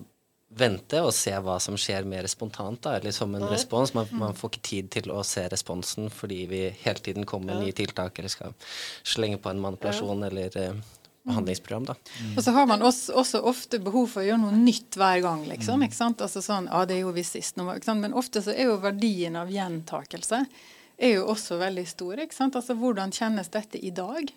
vente 0.50 0.98
og 1.04 1.12
se 1.14 1.30
hva 1.30 1.60
som 1.62 1.76
skjer 1.78 2.04
mer 2.08 2.26
spontant, 2.26 2.80
da, 2.82 2.96
eller 2.98 3.12
som 3.14 3.34
en 3.34 3.46
respons. 3.50 3.92
Man, 3.94 4.08
man 4.12 4.34
får 4.34 4.50
ikke 4.50 4.66
tid 4.66 4.90
til 4.90 5.12
å 5.14 5.22
se 5.22 5.44
responsen 5.48 6.10
fordi 6.10 6.46
vi 6.50 6.62
hele 6.82 7.04
tiden 7.04 7.26
kommer 7.28 7.54
med 7.54 7.66
nye 7.66 7.76
tiltak 7.76 8.18
eller 8.18 8.32
skal 8.32 8.56
slenge 9.04 9.38
på 9.38 9.52
en 9.52 9.62
manipulasjon 9.62 10.26
eller 10.26 10.56
eh, 10.58 10.80
behandlingsprogram. 11.28 11.84
da. 11.90 11.94
Og 12.36 12.42
så 12.44 12.54
har 12.56 12.66
man 12.70 12.82
også, 12.82 13.14
også 13.20 13.42
ofte 13.50 13.80
behov 13.82 14.08
for 14.14 14.22
å 14.22 14.26
gjøre 14.28 14.40
noe 14.42 14.56
nytt 14.56 14.96
hver 14.98 15.22
gang, 15.24 15.44
liksom. 15.50 15.82
ikke 15.84 15.98
sant? 15.98 16.22
Altså 16.24 16.42
sånn, 16.44 16.68
ja, 16.70 16.84
det 16.88 17.00
gjorde 17.00 17.18
vi 17.20 17.26
sist. 17.28 17.56
Nå, 17.60 17.68
ikke 17.74 17.90
sant? 17.90 18.04
Men 18.04 18.16
ofte 18.16 18.42
så 18.44 18.54
er 18.54 18.70
jo 18.70 18.78
verdien 18.82 19.36
av 19.40 19.52
gjentakelse 19.52 20.44
er 21.00 21.16
jo 21.16 21.26
også 21.32 21.58
veldig 21.60 21.86
stor. 21.88 22.20
ikke 22.20 22.36
sant? 22.36 22.56
Altså 22.58 22.76
hvordan 22.78 23.12
kjennes 23.14 23.52
dette 23.52 23.80
i 23.80 23.92
dag? 23.94 24.32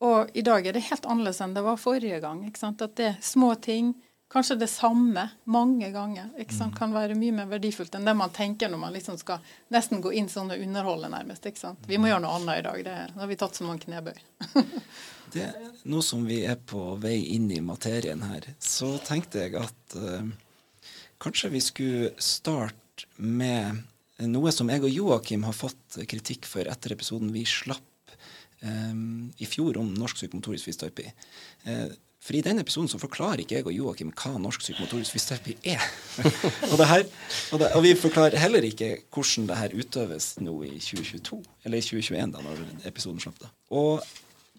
Og 0.00 0.30
i 0.32 0.44
dag 0.44 0.66
er 0.66 0.76
det 0.76 0.86
helt 0.88 1.04
annerledes 1.04 1.42
enn 1.44 1.56
det 1.56 1.64
var 1.66 1.80
forrige 1.80 2.20
gang. 2.24 2.44
ikke 2.48 2.62
sant? 2.62 2.82
At 2.84 2.96
det 2.96 3.10
er 3.10 3.18
små 3.24 3.52
ting, 3.60 3.92
kanskje 4.30 4.56
det 4.60 4.68
samme 4.70 5.24
mange 5.50 5.90
ganger, 5.90 6.28
ikke 6.38 6.54
sant? 6.54 6.76
kan 6.78 6.94
være 6.94 7.16
mye 7.18 7.34
mer 7.34 7.48
verdifullt 7.50 7.94
enn 7.98 8.06
det 8.06 8.14
man 8.14 8.32
tenker 8.34 8.70
når 8.70 8.82
man 8.84 8.94
liksom 8.94 9.18
skal 9.18 9.42
nesten 9.74 10.02
gå 10.04 10.12
inn 10.16 10.30
sånn 10.30 10.52
og 10.54 10.62
underholde, 10.62 11.10
nærmest. 11.10 11.46
ikke 11.46 11.64
sant? 11.64 11.88
Vi 11.90 11.98
må 11.98 12.10
gjøre 12.10 12.22
noe 12.24 12.36
annet 12.38 12.60
i 12.60 12.66
dag. 12.68 12.84
Det, 12.86 12.96
nå 13.14 13.24
har 13.24 13.30
vi 13.32 13.38
tatt 13.40 13.58
så 13.58 13.66
mange 13.66 13.86
knebøy. 13.86 14.20
Det, 15.30 15.44
nå 15.86 16.00
som 16.02 16.24
vi 16.26 16.40
er 16.42 16.56
på 16.58 16.96
vei 16.98 17.20
inn 17.36 17.44
i 17.54 17.60
materien 17.62 18.24
her, 18.26 18.48
så 18.58 18.96
tenkte 19.06 19.44
jeg 19.44 19.54
at 19.60 19.94
uh, 19.94 20.26
kanskje 21.22 21.52
vi 21.52 21.60
skulle 21.62 22.10
starte 22.18 23.06
med 23.14 23.84
noe 24.26 24.50
som 24.52 24.68
jeg 24.72 24.82
og 24.82 24.90
Joakim 24.90 25.46
har 25.46 25.54
fått 25.54 26.00
kritikk 26.10 26.48
for 26.50 26.66
etter 26.66 26.96
episoden 26.96 27.30
vi 27.30 27.44
slapp 27.46 28.14
um, 28.66 29.30
i 29.38 29.46
fjor 29.48 29.78
om 29.80 29.94
norsk 29.94 30.18
psykomotorisk 30.18 30.68
fysioterapi. 30.68 31.06
Eh, 31.64 31.86
for 32.20 32.36
i 32.36 32.42
den 32.44 32.60
episoden 32.60 32.88
så 32.92 32.98
forklarer 33.00 33.40
ikke 33.40 33.56
jeg 33.56 33.64
og 33.66 33.72
Joakim 33.72 34.10
hva 34.12 34.34
norsk 34.38 34.60
psykomotorisk 34.60 35.14
fysioterapi 35.16 35.54
er. 35.72 35.84
og, 36.70 36.74
det 36.76 36.88
her, 36.90 37.04
og, 37.52 37.62
det, 37.62 37.70
og 37.78 37.84
vi 37.86 37.94
forklarer 37.96 38.36
heller 38.42 38.66
ikke 38.68 38.90
hvordan 39.08 39.46
det 39.48 39.56
her 39.56 39.76
utøves 39.80 40.34
nå 40.44 40.56
i 40.68 40.74
2022, 40.76 41.38
eller 41.64 41.80
i 41.80 41.86
2021, 41.86 42.34
da 42.36 42.44
når 42.44 42.60
episoden 42.92 43.22
slapp. 43.24 43.40
da. 43.40 43.48
Og 43.72 44.04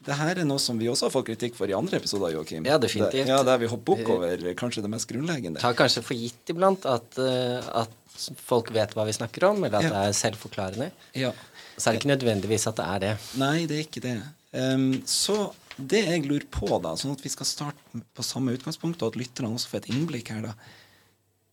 det 0.02 0.18
her 0.18 0.40
er 0.42 0.48
noe 0.50 0.58
som 0.58 0.80
vi 0.82 0.90
også 0.90 1.06
har 1.06 1.14
fått 1.14 1.28
kritikk 1.30 1.54
for 1.60 1.70
i 1.70 1.76
andre 1.78 2.00
episoder, 2.02 2.34
Joakim. 2.34 2.66
Ja, 2.66 2.80
definitivt. 2.82 3.28
Det, 3.28 3.30
ja, 3.30 3.44
Der 3.46 3.62
vi 3.62 3.70
hopper 3.70 3.94
bukk 3.94 4.10
over 4.16 4.48
kanskje 4.58 4.82
det 4.82 4.90
mest 4.90 5.06
grunnleggende. 5.12 5.62
tar 5.62 5.78
kanskje 5.78 6.02
for 6.02 6.18
gitt 6.18 6.50
iblant 6.50 6.88
at, 6.90 7.20
eh, 7.22 7.70
at 7.84 8.26
folk 8.42 8.74
vet 8.74 8.96
hva 8.98 9.06
vi 9.06 9.14
snakker 9.14 9.46
om, 9.52 9.62
eller 9.64 9.78
at 9.78 9.86
Ja. 9.86 9.90
det 9.94 10.02
er 10.10 10.18
selvforklarende. 10.18 10.92
Ja. 11.14 11.32
Så 11.78 11.90
er 11.90 11.94
det 11.94 12.02
ikke 12.02 12.16
nødvendigvis 12.18 12.66
at 12.68 12.76
det 12.82 12.86
er 12.90 13.00
det. 13.06 13.14
Nei, 13.38 13.66
det 13.70 13.78
er 13.78 13.86
ikke 13.86 14.02
det. 14.02 14.18
Um, 14.58 15.04
så 15.06 15.52
det 15.90 16.04
jeg 16.08 16.26
lurer 16.28 16.46
på, 16.52 16.68
da, 16.84 16.94
sånn 17.00 17.16
at 17.16 17.24
vi 17.26 17.32
skal 17.34 17.48
starte 17.50 18.02
på 18.18 18.26
samme 18.26 18.54
utgangspunkt, 18.58 19.02
og 19.02 19.14
at 19.14 19.20
lytterne 19.22 19.54
også 19.56 19.72
får 19.74 19.84
et 19.84 19.90
innblikk 19.96 20.32
her, 20.34 20.42
da. 20.52 20.54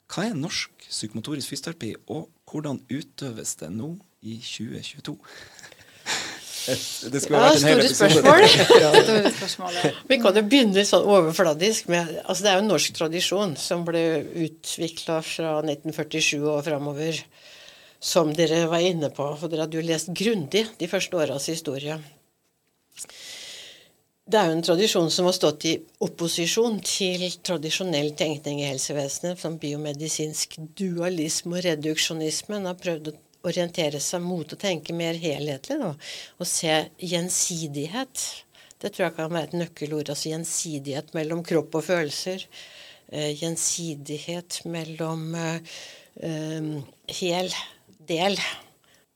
Hva 0.08 0.28
er 0.30 0.36
norsk 0.38 0.86
psykomotorisk 0.88 1.52
fysioterapi, 1.52 1.94
og 2.12 2.28
hvordan 2.48 2.82
utøves 2.88 3.56
det 3.60 3.72
nå? 3.74 3.94
i 4.26 4.34
2022? 4.42 5.12
Det 6.68 7.20
skulle 7.22 7.38
Ja, 7.38 7.44
vært 7.48 7.60
en 7.62 7.68
hel 7.68 7.80
episode. 7.84 8.16
spørsmål. 8.18 9.02
Store 9.06 9.30
spørsmål, 9.36 9.76
ja. 9.78 9.92
Vi 10.10 10.18
kan 10.20 10.36
jo 10.36 10.42
begynne 10.50 10.82
sånn 10.84 11.06
overfladisk 11.08 11.86
med 11.92 12.10
altså 12.24 12.42
Det 12.44 12.50
er 12.50 12.58
jo 12.58 12.64
en 12.64 12.70
norsk 12.72 12.96
tradisjon 12.98 13.54
som 13.56 13.84
ble 13.86 14.02
utvikla 14.48 15.20
fra 15.24 15.54
1947 15.62 16.42
og 16.42 16.60
framover. 16.66 17.22
Som 18.02 18.34
dere 18.36 18.64
var 18.70 18.82
inne 18.84 19.08
på, 19.14 19.24
for 19.40 19.50
dere 19.50 19.64
hadde 19.64 19.78
jo 19.78 19.86
lest 19.86 20.10
grundig 20.14 20.66
de 20.78 20.90
første 20.90 21.16
åras 21.18 21.48
historie. 21.50 21.96
Det 24.28 24.36
er 24.36 24.50
jo 24.50 24.56
en 24.58 24.66
tradisjon 24.66 25.06
som 25.08 25.24
har 25.24 25.32
stått 25.32 25.64
i 25.70 25.70
opposisjon 26.04 26.74
til 26.84 27.22
tradisjonell 27.48 28.10
tenkning 28.18 28.58
i 28.60 28.66
helsevesenet, 28.68 29.40
som 29.40 29.56
biomedisinsk 29.60 30.58
dualisme 30.76 31.56
og 31.56 31.64
reduksjonisme. 31.64 32.58
En 32.58 32.68
har 32.68 32.76
prøvd 32.76 33.08
å 33.08 33.14
orientere 33.48 34.02
seg 34.04 34.20
mot 34.20 34.52
å 34.52 34.60
tenke 34.60 34.92
mer 34.92 35.16
helhetlig 35.16 35.78
da, 35.80 35.94
og 36.36 36.50
se 36.50 36.76
gjensidighet. 37.00 38.26
Det 38.76 38.92
tror 38.92 39.06
jeg 39.06 39.16
kan 39.16 39.32
være 39.32 39.48
et 39.48 39.58
nøkkelord. 39.62 40.12
Altså 40.12 40.34
gjensidighet 40.34 41.16
mellom 41.16 41.40
kropp 41.48 41.80
og 41.80 41.88
følelser. 41.88 42.44
Eh, 43.08 43.32
gjensidighet 43.32 44.60
mellom 44.68 45.28
eh, 45.40 45.76
eh, 46.28 46.72
hel 47.22 47.54
del. 48.12 48.36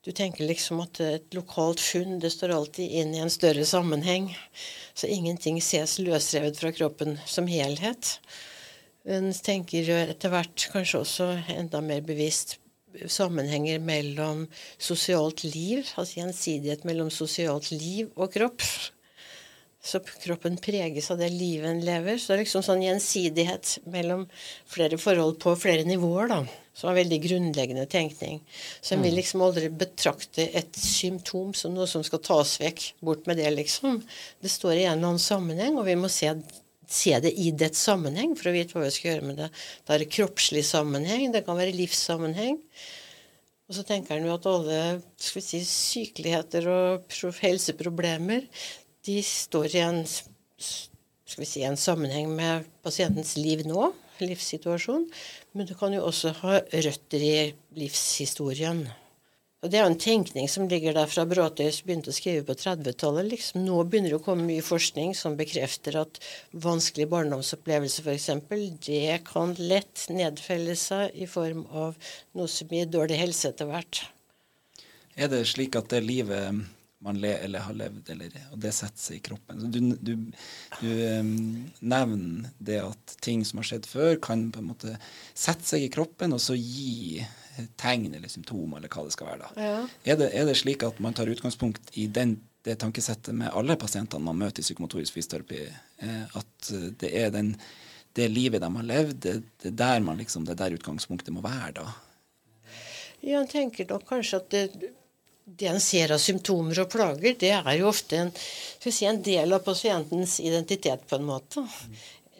Du 0.02 0.10
tenker 0.10 0.48
liksom 0.48 0.80
at 0.82 0.98
et 1.04 1.34
lokalt 1.36 1.80
funn 1.80 2.16
det 2.22 2.32
står 2.34 2.54
alltid 2.56 2.94
inn 3.02 3.12
i 3.14 3.20
en 3.22 3.30
større 3.30 3.62
sammenheng. 3.68 4.32
Så 4.98 5.06
ingenting 5.06 5.60
ses 5.62 6.00
løsrevet 6.02 6.58
fra 6.58 6.72
kroppen 6.74 7.20
som 7.26 7.46
helhet. 7.46 8.16
En 9.06 9.30
tenker 9.30 9.86
etter 10.00 10.32
hvert 10.32 10.66
kanskje 10.72 11.04
også 11.04 11.28
enda 11.54 11.80
mer 11.86 12.02
bevisst 12.06 12.58
sammenhenger 13.06 13.78
mellom 13.82 14.48
sosialt 14.78 15.44
liv, 15.46 15.86
altså 15.96 16.20
gjensidighet 16.20 16.82
mellom 16.88 17.08
sosialt 17.10 17.70
liv 17.70 18.10
og 18.16 18.34
kropp. 18.34 18.66
Så 19.82 20.02
kroppen 20.02 20.58
preges 20.62 21.10
av 21.10 21.18
det 21.22 21.30
livet 21.34 21.70
en 21.70 21.82
lever. 21.82 22.18
Så 22.18 22.32
det 22.32 22.36
er 22.36 22.42
liksom 22.44 22.66
sånn 22.66 22.84
gjensidighet 22.84 23.78
mellom 23.90 24.28
flere 24.66 24.98
forhold 24.98 25.40
på 25.42 25.54
flere 25.58 25.86
nivåer, 25.86 26.30
da. 26.30 26.42
Som 26.72 26.88
er 26.90 27.02
veldig 27.02 27.18
grunnleggende 27.26 27.84
tenkning. 27.90 28.40
Som 28.80 29.02
vil 29.04 29.16
liksom 29.18 29.44
aldri 29.44 29.68
betrakte 29.68 30.46
et 30.56 30.72
symptom 30.78 31.52
som 31.56 31.74
noe 31.76 31.88
som 31.90 32.04
skal 32.06 32.22
tas 32.24 32.56
vekk. 32.62 32.86
Bort 33.04 33.28
med 33.28 33.40
det, 33.42 33.50
liksom. 33.52 34.00
Det 34.40 34.52
står 34.52 34.78
i 34.78 34.86
en 34.86 34.96
eller 34.96 35.12
annen 35.12 35.22
sammenheng, 35.22 35.76
og 35.76 35.84
vi 35.90 35.98
må 36.00 36.08
se, 36.12 36.32
se 36.88 37.12
det 37.20 37.34
i 37.36 37.50
dets 37.52 37.84
sammenheng 37.90 38.32
for 38.38 38.48
å 38.48 38.56
vite 38.56 38.78
hva 38.78 38.86
vi 38.86 38.94
skal 38.96 39.12
gjøre 39.12 39.28
med 39.28 39.42
det. 39.42 39.50
Det 39.84 39.98
er 39.98 40.08
kroppslig 40.16 40.64
sammenheng, 40.68 41.28
det 41.34 41.44
kan 41.44 41.60
være 41.60 41.76
livssammenheng. 41.76 42.56
Og 43.68 43.76
så 43.76 43.84
tenker 43.88 44.16
han 44.16 44.26
jo 44.28 44.34
at 44.34 44.48
alle 44.48 44.78
skal 45.16 45.38
vi 45.38 45.44
si, 45.46 45.60
sykeligheter 45.68 46.66
og 46.68 47.20
helseproblemer 47.40 48.48
de 49.06 49.18
står 49.26 49.74
i 49.74 49.82
en, 49.82 50.02
skal 50.06 51.42
vi 51.42 51.48
si, 51.48 51.62
en 51.66 51.78
sammenheng 51.78 52.30
med 52.36 52.68
pasientens 52.84 53.34
liv 53.40 53.64
nå, 53.66 53.88
livssituasjon, 54.26 55.06
men 55.52 55.68
du 55.68 55.76
kan 55.78 55.94
jo 55.94 56.04
også 56.08 56.34
ha 56.42 56.58
røtter 56.72 57.22
i 57.22 57.36
livshistorien. 57.78 58.86
Og 59.62 59.70
Det 59.70 59.78
er 59.78 59.84
jo 59.84 59.92
en 59.92 60.00
tenkning 60.02 60.48
som 60.50 60.66
ligger 60.66 60.96
der 60.96 61.06
fra 61.06 61.22
Bråtøys 61.28 61.84
begynte 61.86 62.10
å 62.10 62.16
skrive 62.16 62.42
på 62.48 62.56
30-tallet. 62.58 63.28
Liksom. 63.30 63.60
Nå 63.62 63.84
begynner 63.86 64.10
det 64.10 64.18
å 64.18 64.24
komme 64.24 64.48
mye 64.48 64.64
forskning 64.66 65.14
som 65.14 65.36
bekrefter 65.38 66.00
at 66.00 66.18
vanskelig 66.50 67.06
barndomsopplevelse 67.12 68.02
f.eks. 68.02 68.26
det 68.88 69.20
kan 69.28 69.54
lett 69.62 70.08
nedfelle 70.10 70.74
seg 70.74 71.14
i 71.14 71.30
form 71.30 71.62
av 71.70 71.94
noe 72.34 72.50
som 72.50 72.74
gir 72.74 72.90
dårlig 72.90 73.20
helse 73.22 73.52
etter 73.52 73.70
hvert. 73.70 74.02
Er 75.14 75.30
det 75.30 75.44
slik 75.46 75.78
at 75.78 75.94
det 75.94 76.02
livet 76.08 76.64
man 77.02 77.18
le, 77.20 77.32
eller 77.44 77.66
har 77.66 77.76
levd, 77.76 78.10
eller, 78.14 78.34
og 78.54 78.60
det 78.62 78.72
setter 78.76 79.02
seg 79.02 79.18
i 79.18 79.24
kroppen. 79.26 79.62
Du, 79.74 79.78
du, 79.98 80.12
du 80.80 80.88
um, 81.18 81.32
nevner 81.80 82.50
det 82.62 82.78
at 82.84 83.16
ting 83.24 83.42
som 83.48 83.60
har 83.60 83.68
skjedd 83.68 83.88
før, 83.90 84.16
kan 84.22 84.48
på 84.54 84.62
en 84.62 84.70
måte 84.70 84.94
sette 85.34 85.66
seg 85.66 85.86
i 85.86 85.92
kroppen, 85.92 86.34
og 86.36 86.42
så 86.42 86.56
gi 86.58 87.24
tegn 87.76 88.14
eller 88.14 88.30
symptomer, 88.32 88.78
eller 88.78 88.92
hva 88.92 89.04
det 89.06 89.14
skal 89.14 89.32
være. 89.32 89.42
da. 89.42 89.66
Ja. 89.66 89.82
Er, 90.04 90.20
det, 90.20 90.30
er 90.38 90.48
det 90.48 90.56
slik 90.60 90.84
at 90.86 91.00
man 91.04 91.16
tar 91.16 91.30
utgangspunkt 91.30 91.92
i 92.00 92.06
den, 92.08 92.38
det 92.64 92.78
tankesettet 92.80 93.34
med 93.36 93.52
alle 93.52 93.76
pasientene 93.80 94.24
man 94.24 94.38
møter 94.38 94.62
i 94.62 94.66
psykomotorisk 94.66 95.18
fysioterapi, 95.18 95.66
eh, 96.06 96.38
at 96.38 96.72
det 97.02 97.12
er 97.18 97.34
den, 97.34 97.52
det 98.16 98.30
livet 98.32 98.62
de 98.62 98.70
har 98.76 98.88
levd, 98.88 99.18
det, 99.26 99.36
det, 99.64 99.74
der 99.80 100.00
man 100.04 100.20
liksom, 100.20 100.46
det 100.48 100.58
der 100.60 100.78
utgangspunktet 100.78 101.34
må 101.34 101.44
være 101.44 101.74
da? 101.82 101.86
Ja, 103.22 103.42
jeg 103.42 103.50
tenker 103.52 103.90
nok 103.90 104.08
kanskje 104.08 104.40
at 104.40 104.50
det, 104.54 104.92
det 105.44 105.68
en 105.68 105.80
ser 105.82 106.12
av 106.14 106.20
symptomer 106.22 106.78
og 106.82 106.90
plager, 106.92 107.36
det 107.38 107.52
er 107.56 107.76
jo 107.78 107.90
ofte 107.90 108.18
en, 108.18 108.32
si, 108.34 109.04
en 109.08 109.20
del 109.22 109.54
av 109.54 109.64
pasientens 109.66 110.38
identitet, 110.42 111.04
på 111.08 111.18
en 111.18 111.28
måte. 111.28 111.64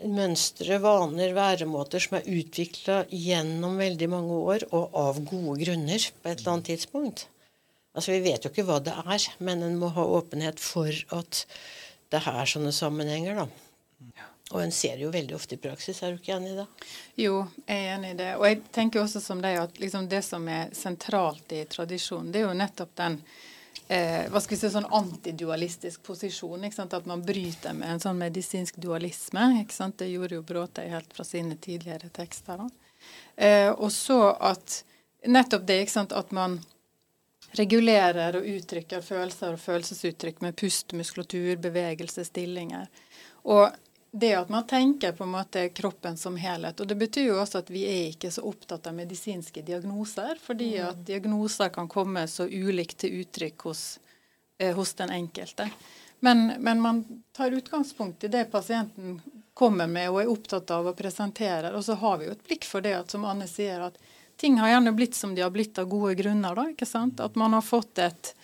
Mønstre, 0.03 0.79
vaner, 0.83 1.35
væremåter 1.37 2.03
som 2.03 2.19
er 2.19 2.31
utvikla 2.31 3.03
gjennom 3.11 3.77
veldig 3.79 4.09
mange 4.11 4.39
år, 4.55 4.67
og 4.75 4.97
av 4.99 5.21
gode 5.27 5.59
grunner 5.63 6.09
på 6.23 6.31
et 6.31 6.41
eller 6.41 6.55
annet 6.55 6.73
tidspunkt. 6.73 7.27
Altså, 7.93 8.15
Vi 8.15 8.23
vet 8.25 8.45
jo 8.45 8.51
ikke 8.51 8.67
hva 8.67 8.81
det 8.83 8.95
er, 8.97 9.29
men 9.39 9.63
en 9.67 9.79
må 9.79 9.93
ha 9.95 10.07
åpenhet 10.19 10.63
for 10.63 10.91
at 11.15 11.45
det 12.13 12.23
er 12.23 12.49
sånne 12.49 12.73
sammenhenger. 12.75 13.45
da. 13.45 13.72
Og 14.53 14.61
en 14.63 14.73
ser 14.75 15.01
jo 15.01 15.11
veldig 15.13 15.35
ofte 15.37 15.57
i 15.57 15.61
praksis, 15.61 16.03
er 16.03 16.13
du 16.13 16.21
ikke 16.21 16.35
enig 16.37 16.53
i 16.53 16.59
det? 16.59 16.67
Jo, 17.25 17.39
jeg 17.65 17.87
er 17.87 17.95
enig 17.95 18.11
i 18.13 18.19
det. 18.19 18.29
Og 18.37 18.45
jeg 18.49 18.61
tenker 18.75 19.01
også 19.01 19.23
som 19.25 19.41
deg 19.41 19.57
at 19.63 19.81
liksom 19.81 20.11
det 20.13 20.21
som 20.27 20.45
er 20.49 20.75
sentralt 20.77 21.55
i 21.57 21.63
tradisjonen, 21.73 22.29
det 22.33 22.43
er 22.43 22.51
jo 22.51 22.59
nettopp 22.61 22.93
den 23.01 23.17
eh, 23.89 24.29
hva 24.29 24.43
skal 24.43 24.57
vi 24.57 24.61
si, 24.61 24.71
sånn 24.75 24.91
antidualistisk 24.93 26.03
posisjon. 26.05 26.65
ikke 26.65 26.79
sant? 26.83 26.97
At 26.97 27.09
man 27.09 27.25
bryter 27.25 27.77
med 27.77 27.95
en 27.95 28.03
sånn 28.03 28.21
medisinsk 28.21 28.77
dualisme. 28.83 29.49
ikke 29.63 29.79
sant? 29.79 29.99
Det 30.03 30.11
gjorde 30.13 30.39
jo 30.39 30.47
Bråtei 30.47 30.89
helt 30.93 31.17
fra 31.17 31.25
sine 31.25 31.57
tidligere 31.57 32.13
tekster. 32.13 32.61
da. 32.61 32.69
Eh, 33.37 33.71
og 33.71 33.93
så 33.93 34.21
at 34.41 34.83
nettopp 35.27 35.67
det, 35.67 35.81
ikke 35.83 35.97
sant, 35.97 36.13
at 36.13 36.31
man 36.31 36.61
regulerer 37.59 38.39
og 38.39 38.47
uttrykker 38.49 39.05
følelser 39.05 39.57
og 39.57 39.61
følelsesuttrykk 39.61 40.41
med 40.45 40.57
pust, 40.57 40.93
muskulatur, 40.97 41.57
bevegelse, 41.61 42.25
stillinger. 42.25 42.89
Og 43.45 43.73
det 44.15 44.35
at 44.35 44.49
man 44.49 44.67
tenker 44.67 45.13
på 45.13 45.25
en 45.25 45.31
måte 45.31 45.69
kroppen 45.69 46.17
som 46.17 46.37
helhet. 46.37 46.81
Og 46.81 46.87
det 46.87 46.95
betyr 47.01 47.31
jo 47.31 47.39
også 47.41 47.63
at 47.63 47.71
vi 47.73 47.87
er 47.89 48.11
ikke 48.11 48.31
så 48.31 48.45
opptatt 48.45 48.87
av 48.87 48.97
medisinske 48.97 49.65
diagnoser, 49.65 50.37
fordi 50.43 50.75
at 50.85 51.01
diagnoser 51.09 51.73
kan 51.73 51.89
komme 51.89 52.27
så 52.29 52.45
ulikt 52.45 52.99
til 53.01 53.23
uttrykk 53.23 53.65
hos, 53.71 53.85
eh, 54.61 54.77
hos 54.77 54.93
den 55.01 55.15
enkelte. 55.17 55.71
Men, 56.21 56.53
men, 56.59 56.81
man 56.81 57.01
tar 57.33 57.57
utgangspunkt 57.57 58.25
i 58.25 58.29
det 58.29 58.45
pasienten 58.53 59.17
kommer 59.55 59.89
med 59.89 60.11
og 60.11 60.21
er 60.21 60.29
opptatt 60.31 60.71
av 60.71 60.87
å 60.87 60.95
presentere. 60.95 61.73
Og 61.73 61.85
så 61.85 61.97
har 61.99 62.21
vi 62.21 62.29
jo 62.29 62.37
et 62.37 62.45
blikk 62.45 62.69
for 62.69 62.85
det 62.85 62.93
at 62.99 63.17
som 63.17 63.25
Anne 63.25 63.49
sier, 63.49 63.81
at 63.81 63.97
ting 64.37 64.61
har 64.61 64.75
gjerne 64.75 64.93
blitt 64.93 65.17
som 65.17 65.33
de 65.35 65.43
har 65.43 65.51
blitt 65.51 65.81
av 65.81 65.89
gode 65.89 66.15
grunner. 66.21 66.55
da, 66.55 66.69
ikke 66.69 66.87
sant? 66.87 67.21
At 67.21 67.35
man 67.35 67.57
har 67.57 67.65
fått 67.65 67.99
et 67.99 68.35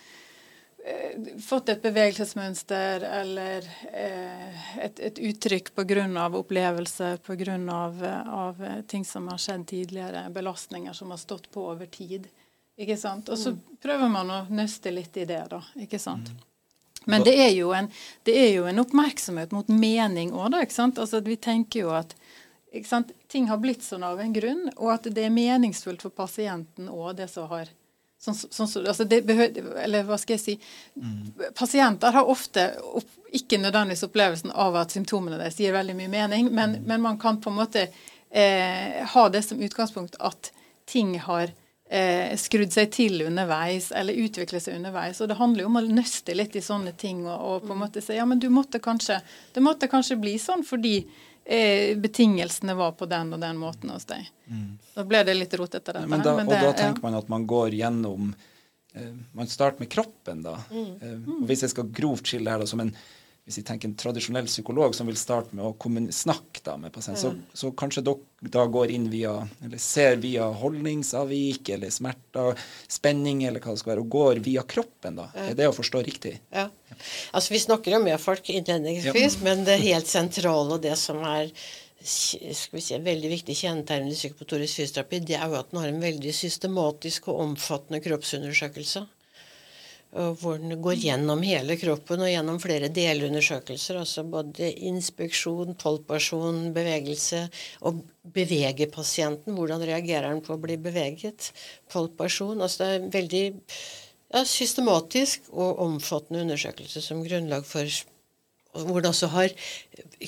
fått 1.41 1.69
et 1.69 1.81
bevegelsesmønster 1.81 3.03
eller 3.03 3.65
eh, 3.91 4.83
et, 4.85 4.99
et 4.99 5.19
uttrykk 5.29 5.73
pga. 5.75 6.27
opplevelse, 6.27 7.17
pga. 7.25 7.57
Av, 7.73 8.03
av 8.27 8.63
ting 8.87 9.05
som 9.05 9.27
har 9.27 9.37
skjedd 9.37 9.67
tidligere, 9.67 10.29
belastninger 10.29 10.93
som 10.93 11.11
har 11.11 11.17
stått 11.17 11.51
på 11.51 11.65
over 11.67 11.85
tid. 11.85 12.27
ikke 12.77 12.97
sant? 12.97 13.29
Og 13.29 13.37
så 13.37 13.55
prøver 13.81 14.09
man 14.09 14.31
å 14.31 14.45
nøste 14.49 14.91
litt 14.91 15.17
i 15.17 15.25
det, 15.25 15.45
da. 15.49 15.61
ikke 15.75 15.99
sant? 15.99 16.31
Men 17.05 17.23
det 17.23 17.35
er 17.41 17.51
jo 17.55 17.71
en, 17.73 17.87
det 18.23 18.35
er 18.37 18.51
jo 18.53 18.67
en 18.69 18.83
oppmerksomhet 18.83 19.51
mot 19.55 19.67
mening 19.67 20.33
òg, 20.33 20.51
da. 20.53 20.63
ikke 20.63 20.75
sant? 20.75 20.99
Altså, 20.99 21.21
vi 21.25 21.37
tenker 21.37 21.85
jo 21.85 21.93
at 21.95 22.15
ting 23.27 23.47
har 23.49 23.57
blitt 23.57 23.83
sånn 23.83 24.03
av 24.05 24.19
en 24.21 24.33
grunn, 24.33 24.67
og 24.77 24.93
at 24.93 25.09
det 25.09 25.25
er 25.25 25.33
meningsfullt 25.33 26.03
for 26.05 26.13
pasienten 26.13 26.89
òg, 26.91 27.15
det 27.17 27.29
som 27.31 27.49
har 27.49 27.71
Sånn, 28.19 28.35
sånn, 28.35 28.83
altså 28.83 29.05
behøver, 29.07 29.61
eller 29.79 30.03
hva 30.03 30.17
skal 30.19 30.35
jeg 30.35 30.41
si 30.43 30.55
mm. 30.99 31.53
Pasienter 31.55 32.11
har 32.11 32.27
ofte 32.27 32.65
opp, 32.83 33.07
ikke 33.31 33.61
nødvendigvis 33.61 34.03
opplevelsen 34.09 34.51
av 34.51 34.75
at 34.81 34.91
symptomene 34.91 35.37
deres 35.39 35.59
gir 35.61 35.71
veldig 35.71 35.95
mye 35.95 36.11
mening, 36.11 36.49
men, 36.51 36.75
mm. 36.81 36.89
men 36.89 37.05
man 37.05 37.19
kan 37.21 37.39
på 37.39 37.53
en 37.53 37.59
måte 37.61 37.85
eh, 37.87 38.99
ha 39.13 39.23
det 39.31 39.45
som 39.47 39.61
utgangspunkt 39.63 40.19
at 40.19 40.51
ting 40.89 41.13
har 41.23 41.53
eh, 41.89 42.35
skrudd 42.39 42.73
seg 42.73 42.91
til 42.93 43.23
underveis 43.25 43.89
eller 43.95 44.19
utviklet 44.19 44.63
seg 44.63 44.77
underveis. 44.79 45.21
Og 45.21 45.29
det 45.29 45.39
handler 45.39 45.63
jo 45.63 45.71
om 45.71 45.79
å 45.79 45.85
nøste 45.87 46.35
litt 46.37 46.57
i 46.59 46.65
sånne 46.65 46.93
ting 46.99 47.25
og, 47.25 47.37
og 47.37 47.67
på 47.67 47.75
en 47.75 47.83
måte 47.85 48.03
si 48.03 48.17
ja, 48.17 48.27
men 48.29 48.41
du 48.41 48.49
måtte 48.53 48.81
kanskje, 48.83 49.19
det 49.55 49.63
måtte 49.65 49.91
kanskje 49.91 50.19
bli 50.21 50.35
sånn 50.41 50.65
fordi 50.67 50.97
eh, 51.49 51.97
betingelsene 51.97 52.75
var 52.77 52.91
på 52.91 53.07
den 53.09 53.33
og 53.33 53.41
den 53.41 53.57
måten 53.57 53.89
hos 53.89 54.05
deg. 54.09 54.27
Mm. 54.45 54.77
Da 54.93 55.05
ble 55.07 55.23
det 55.25 55.35
litt 55.37 55.53
rotete, 55.57 55.95
Ja, 55.95 56.05
Men 56.05 56.21
da, 56.25 56.35
men 56.37 56.47
og 56.47 56.53
da 56.53 56.73
tenker 56.73 57.01
ja. 57.01 57.05
man 57.07 57.17
at 57.17 57.29
man 57.31 57.47
går 57.49 57.73
gjennom 57.79 58.33
eh, 58.93 59.15
Man 59.33 59.49
starter 59.49 59.81
med 59.83 59.89
kroppen, 59.89 60.43
da. 60.45 60.59
Mm. 60.69 60.91
Eh, 61.01 61.15
og 61.39 61.47
hvis 61.49 61.65
jeg 61.65 61.73
skal 61.73 61.89
grovt 61.89 62.29
skille 62.29 62.51
her, 62.51 62.61
da, 62.61 62.69
som 62.69 62.83
en 62.85 62.93
hvis 63.49 63.57
vi 63.57 63.65
tenker 63.65 63.89
en 63.89 63.95
tradisjonell 63.97 64.45
psykolog 64.45 64.93
som 64.93 65.07
vil 65.09 65.15
starte 65.17 65.57
med 65.57 65.65
å 65.65 66.11
snakke 66.13 66.61
da 66.61 66.75
med 66.77 66.93
pasienten, 66.93 67.39
så, 67.49 67.57
så, 67.57 67.71
kanskje 67.73 68.03
dere 68.05 68.51
da 68.53 68.67
går 68.69 68.93
inn 68.93 69.07
via, 69.09 69.31
eller 69.65 69.81
ser 69.81 70.19
via 70.21 70.45
holdningsavvik 70.61 71.71
eller 71.73 71.89
smerter, 71.89 72.61
spenning 72.85 73.41
eller 73.49 73.57
hva 73.63 73.73
det 73.73 73.81
skal 73.81 73.95
være, 73.95 74.05
og 74.05 74.13
går 74.13 74.43
via 74.45 74.61
kroppen, 74.69 75.17
da. 75.17 75.27
Er 75.33 75.57
det 75.57 75.65
å 75.65 75.73
forstå 75.73 76.03
riktig? 76.05 76.35
Ja. 76.53 76.67
Altså, 77.33 77.55
vi 77.55 77.65
snakker 77.65 77.97
jo 77.97 78.03
med 78.05 78.21
folk 78.21 78.53
innledningsvis, 78.53 79.39
ja. 79.39 79.45
men 79.49 79.65
det 79.65 79.81
helt 79.81 80.13
sentrale 80.13 80.77
og 80.77 80.85
det 80.85 80.93
som 81.01 81.25
er 81.25 81.49
skal 82.05 82.77
vi 82.77 82.85
si, 82.85 82.95
veldig 83.03 83.33
viktig 83.33 83.55
kjennetegn 83.59 84.07
i 84.07 84.15
psykomotorisk 84.15 84.77
fysioterapi, 84.83 85.25
det 85.25 85.41
er 85.41 85.49
jo 85.49 85.57
at 85.57 85.73
den 85.73 85.81
har 85.81 85.89
en 85.89 86.05
veldig 86.05 86.37
systematisk 86.37 87.33
og 87.33 87.41
omfattende 87.49 87.99
kroppsundersøkelse 88.05 89.09
hvor 90.09 90.57
den 90.57 90.73
går 90.81 90.97
gjennom 91.03 91.43
hele 91.45 91.75
kroppen 91.77 92.23
og 92.25 92.31
gjennom 92.31 92.57
flere 92.61 92.89
delundersøkelser. 92.93 93.99
Altså 94.01 94.23
både 94.25 94.71
inspeksjon, 94.89 95.75
palpasjon, 95.77 96.71
bevegelse. 96.73 97.43
Og 97.85 98.01
bevege 98.33 98.89
pasienten. 98.89 99.53
Hvordan 99.57 99.85
reagerer 99.85 100.31
han 100.31 100.41
på 100.45 100.55
å 100.55 100.61
bli 100.61 100.79
beveget? 100.81 101.51
Palpasjon. 101.93 102.61
Altså 102.61 102.83
det 102.83 102.89
er 102.89 103.03
en 103.03 103.13
veldig 103.13 103.43
ja, 103.53 104.43
systematisk 104.45 105.51
og 105.53 105.83
omfattende 105.85 106.41
undersøkelse 106.47 107.05
som 107.05 107.21
grunnlag 107.25 107.67
for 107.69 107.85
hvor 108.69 109.01
det 109.01 109.09
også 109.09 109.31
har 109.33 109.53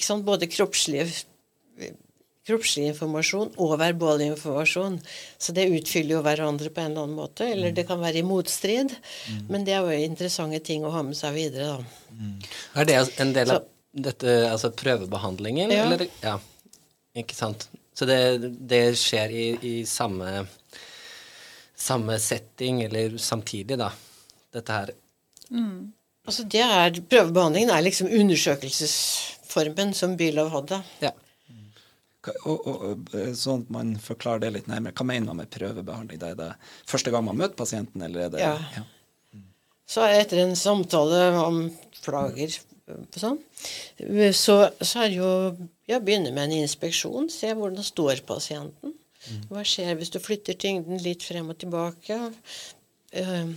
sant, 0.02 0.26
både 0.26 0.50
kroppslige 0.50 1.06
kroppslig 2.48 2.88
informasjon 2.90 3.52
og 3.62 3.76
verbal 3.80 4.24
informasjon. 4.26 4.98
Så 5.42 5.54
det 5.56 5.68
utfyller 5.70 6.18
jo 6.18 6.24
hverandre 6.26 6.72
på 6.74 6.82
en 6.82 6.94
eller 6.94 7.06
annen 7.06 7.20
måte. 7.20 7.48
Eller 7.48 7.76
det 7.76 7.86
kan 7.90 8.02
være 8.02 8.22
i 8.22 8.26
motstrid. 8.28 8.96
Mm. 9.30 9.44
Men 9.52 9.68
det 9.68 9.76
er 9.78 9.86
jo 9.86 10.08
interessante 10.08 10.62
ting 10.66 10.86
å 10.86 10.94
ha 10.96 11.04
med 11.06 11.18
seg 11.20 11.36
videre, 11.38 11.76
da. 11.76 12.08
Mm. 12.16 12.34
Er 12.82 12.90
det 12.90 12.98
en 13.24 13.36
del 13.38 13.54
av 13.54 13.62
Så, 13.62 14.02
dette, 14.08 14.40
altså 14.50 14.72
prøvebehandlingen, 14.82 15.74
ja. 15.74 15.86
eller? 15.86 16.08
Ja. 16.24 16.38
Ikke 17.22 17.38
sant. 17.38 17.68
Så 17.98 18.08
det, 18.10 18.20
det 18.72 18.84
skjer 18.98 19.34
i, 19.36 19.48
i 19.68 19.76
samme, 19.86 20.46
samme 21.78 22.18
setting, 22.24 22.82
eller 22.88 23.18
samtidig, 23.22 23.78
da, 23.82 23.92
dette 24.56 24.78
her. 24.78 24.94
Mm. 25.52 25.92
Altså 26.26 26.46
det 26.50 26.62
er, 26.64 27.02
Prøvebehandlingen 27.12 27.74
er 27.74 27.84
liksom 27.84 28.10
undersøkelsesformen 28.14 29.94
som 29.98 30.16
Bylov 30.18 30.54
hadde. 30.56 30.82
Ja. 31.04 31.12
Og, 32.22 32.68
og, 32.70 33.14
eh, 33.18 33.32
sånn 33.38 33.64
at 33.66 33.70
man 33.74 33.94
forklarer 34.02 34.44
det 34.44 34.52
litt 34.56 34.68
nærmere. 34.70 34.94
Hva 34.94 35.08
mener 35.10 35.32
man 35.32 35.42
med 35.42 35.52
prøvebehandling? 35.54 36.22
Er 36.22 36.36
det 36.38 36.50
første 36.90 37.14
gang 37.14 37.26
man 37.26 37.40
møter 37.40 37.58
pasienten, 37.58 38.04
eller 38.06 38.28
er 38.28 38.34
det 38.34 38.44
Ja. 38.44 38.58
ja. 38.76 38.84
Så 39.92 40.06
etter 40.08 40.40
en 40.40 40.56
samtale 40.56 41.24
om 41.42 41.66
plager 42.06 42.54
sånn, 43.20 43.40
så, 44.36 44.56
så 44.80 45.04
er 45.06 45.16
jo 45.16 45.32
ja, 45.90 46.00
begynne 46.00 46.32
med 46.32 46.48
en 46.48 46.62
inspeksjon. 46.62 47.30
Se 47.32 47.52
hvordan 47.56 47.84
står 47.84 48.24
pasienten. 48.28 48.96
Mm. 49.28 49.42
Hva 49.52 49.64
skjer 49.68 49.98
hvis 50.00 50.14
du 50.14 50.20
flytter 50.24 50.58
tyngden 50.60 51.02
litt 51.04 51.26
frem 51.28 51.52
og 51.52 51.60
tilbake? 51.62 52.18
Uh, 53.12 53.52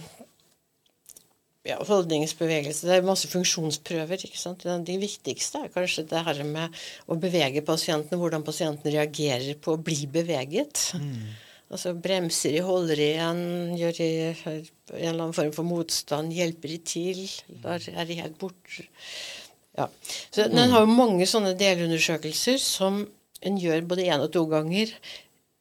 ja, 1.65 1.79
holdningsbevegelse. 1.89 2.89
Det 2.89 2.99
er 2.99 3.07
masse 3.07 3.31
funksjonsprøver. 3.33 4.27
ikke 4.27 4.41
sant? 4.41 4.65
De 4.65 4.99
viktigste 5.01 5.65
er 5.65 5.73
kanskje 5.73 6.07
det 6.11 6.25
her 6.27 6.43
med 6.45 6.85
å 7.09 7.17
bevege 7.21 7.65
pasienten, 7.65 8.21
hvordan 8.21 8.45
pasienten 8.45 8.93
reagerer 8.93 9.57
på 9.61 9.75
å 9.75 9.81
bli 9.81 10.05
beveget. 10.13 10.91
Mm. 11.01 11.33
Altså 11.75 11.95
bremser 11.97 12.53
de, 12.55 12.61
holder 12.63 13.01
de 13.01 13.07
igjen, 13.15 13.41
gjør 13.81 13.97
de 13.97 14.09
en 14.29 14.67
eller 14.93 15.23
annen 15.25 15.37
form 15.37 15.55
for 15.57 15.67
motstand, 15.67 16.35
hjelper 16.37 16.75
de 16.75 16.79
til, 16.87 17.25
der 17.65 17.89
er 17.95 18.07
de 18.07 18.21
helt 18.21 18.37
borte? 18.39 18.85
Ja. 19.75 19.89
Så 20.31 20.47
Den 20.53 20.71
har 20.71 20.85
jo 20.85 20.93
mange 20.93 21.27
sånne 21.27 21.57
delundersøkelser 21.59 22.61
som 22.63 23.07
en 23.45 23.57
gjør 23.59 23.89
både 23.89 24.07
én 24.07 24.23
og 24.23 24.31
to 24.37 24.45
ganger, 24.53 24.93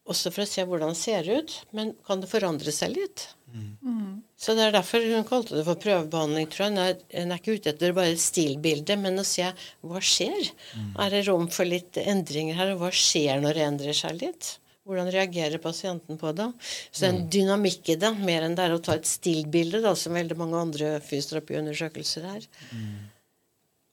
også 0.04 0.34
for 0.36 0.44
å 0.44 0.50
se 0.52 0.66
hvordan 0.68 0.92
det 0.92 1.00
ser 1.00 1.30
ut, 1.32 1.56
men 1.72 1.96
kan 2.06 2.22
det 2.22 2.30
forandre 2.30 2.76
seg 2.76 2.94
litt? 2.98 3.30
Mm. 3.54 4.22
Så 4.44 4.56
det 4.58 4.66
er 4.66 4.74
derfor 4.76 5.06
hun 5.08 5.28
kalte 5.28 5.56
det 5.56 5.64
for 5.64 5.80
prøvebehandling, 5.80 6.50
tror 6.52 6.66
jeg. 6.68 6.98
Hun 7.14 7.32
er 7.32 7.40
ikke 7.40 7.56
ute 7.56 7.72
etter 7.72 7.96
bare 7.96 8.18
stilbildet, 8.20 8.98
men 9.00 9.22
å 9.22 9.24
se 9.28 9.46
hva 9.88 10.02
skjer. 10.04 10.50
Mm. 10.76 10.90
Er 11.06 11.14
det 11.14 11.22
rom 11.30 11.48
for 11.54 11.70
litt 11.70 12.00
endringer 12.02 12.60
her? 12.60 12.74
Og 12.74 12.84
hva 12.84 12.92
skjer 12.92 13.40
når 13.44 13.60
det 13.60 13.64
endrer 13.70 13.98
seg 13.98 14.20
litt? 14.20 14.58
Hvordan 14.84 15.08
reagerer 15.16 15.64
pasienten 15.64 16.20
på 16.20 16.34
det? 16.36 16.50
Så 16.92 17.06
det 17.06 17.08
er 17.08 17.14
en 17.14 17.22
mm. 17.22 17.32
dynamikk 17.32 17.94
i 17.94 17.98
det, 18.02 18.12
mer 18.20 18.44
enn 18.44 18.58
det 18.60 18.66
er 18.68 18.76
å 18.76 18.82
ta 18.84 18.98
et 19.00 19.08
stillbilde, 19.08 19.80
da, 19.86 19.96
som 19.96 20.20
veldig 20.20 20.36
mange 20.42 20.60
andre 20.60 20.98
fysioterapiundersøkelser 21.08 22.28
er. 22.34 22.48
Mm. 22.76 22.98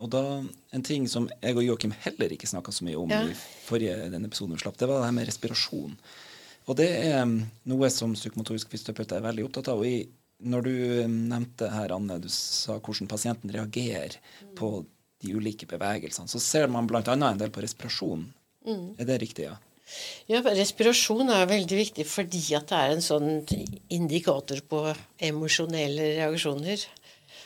Og 0.00 0.10
da, 0.10 0.24
En 0.74 0.82
ting 0.86 1.06
som 1.12 1.28
jeg 1.30 1.54
og 1.54 1.62
Joakim 1.62 1.94
heller 2.06 2.34
ikke 2.34 2.48
snakka 2.50 2.74
så 2.74 2.86
mye 2.86 2.98
om 2.98 3.10
ja. 3.12 3.22
i 3.28 3.36
forrige 3.68 4.10
denne 4.10 4.26
episoden 4.26 4.56
vi 4.56 4.64
slapp, 4.64 4.78
det 4.80 4.90
var 4.90 5.02
det 5.02 5.12
her 5.12 5.18
med 5.20 5.30
respirasjon. 5.30 5.94
Og 6.70 6.78
det 6.78 6.88
er 7.04 7.22
um, 7.22 7.40
noe 7.70 7.90
som 7.92 8.14
psykomotorisk 8.14 8.70
fysioterapeut 8.70 9.14
er 9.14 9.24
veldig 9.24 9.46
opptatt 9.46 9.70
av. 9.70 9.82
og 9.82 9.86
i 9.86 10.08
når 10.40 10.66
du 10.66 10.74
nevnte 11.08 11.70
her, 11.72 11.92
Anne, 11.94 12.18
du 12.22 12.28
sa 12.32 12.78
hvordan 12.78 13.10
pasienten 13.10 13.52
reagerer 13.54 14.16
på 14.58 14.84
de 15.20 15.34
ulike 15.36 15.68
bevegelsene, 15.68 16.30
så 16.32 16.40
ser 16.40 16.70
man 16.72 16.88
bl.a. 16.88 17.02
en 17.04 17.40
del 17.40 17.52
på 17.52 17.62
respirasjon. 17.64 18.24
Mm. 18.66 18.86
Er 18.98 19.08
det 19.08 19.20
riktig? 19.20 19.50
ja? 19.50 19.58
Ja, 20.30 20.40
Respirasjon 20.44 21.32
er 21.34 21.48
veldig 21.50 21.76
viktig 21.80 22.04
fordi 22.06 22.42
at 22.54 22.68
det 22.70 22.78
er 22.78 22.92
en 22.94 23.02
sånn 23.04 23.30
indikator 23.90 24.62
på 24.70 24.84
emosjonelle 25.30 26.12
reaksjoner. 26.20 26.84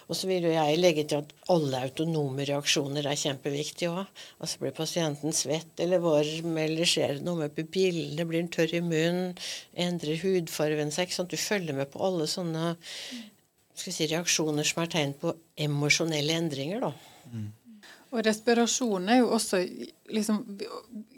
Og 0.09 0.19
så 0.19 0.29
vil 0.29 0.45
jo 0.49 0.53
jeg 0.53 0.81
legge 0.81 1.07
til 1.09 1.23
at 1.23 1.33
alle 1.53 1.81
autonome 1.87 2.45
reaksjoner 2.49 3.07
er 3.09 3.19
kjempeviktige 3.19 3.93
òg. 3.93 4.11
Altså 4.39 4.61
blir 4.61 4.77
pasienten 4.77 5.33
svett 5.37 5.81
eller 5.81 6.03
varm, 6.05 6.59
eller 6.61 6.89
skjer 6.89 7.19
det 7.19 7.27
noe 7.27 7.45
med 7.45 7.55
pupillene, 7.57 8.27
blir 8.29 8.43
den 8.43 8.53
tørr 8.53 8.77
i 8.77 8.83
munnen, 8.85 9.33
endrer 9.73 10.21
hudfarven 10.21 10.93
seg 10.95 11.15
sånn 11.15 11.29
at 11.29 11.35
Du 11.35 11.41
følger 11.41 11.77
med 11.77 11.91
på 11.93 12.03
alle 12.05 12.29
sånne 12.31 12.75
si, 13.75 14.07
reaksjoner 14.07 14.67
som 14.69 14.85
er 14.85 14.93
tegn 14.93 15.15
på 15.21 15.35
emosjonelle 15.67 16.37
endringer. 16.37 16.85
da. 16.85 16.93
Mm. 17.33 17.53
Og 18.15 18.23
respirasjon 18.23 19.09
er 19.11 19.23
jo 19.23 19.33
også 19.35 19.65
liksom, 20.15 20.45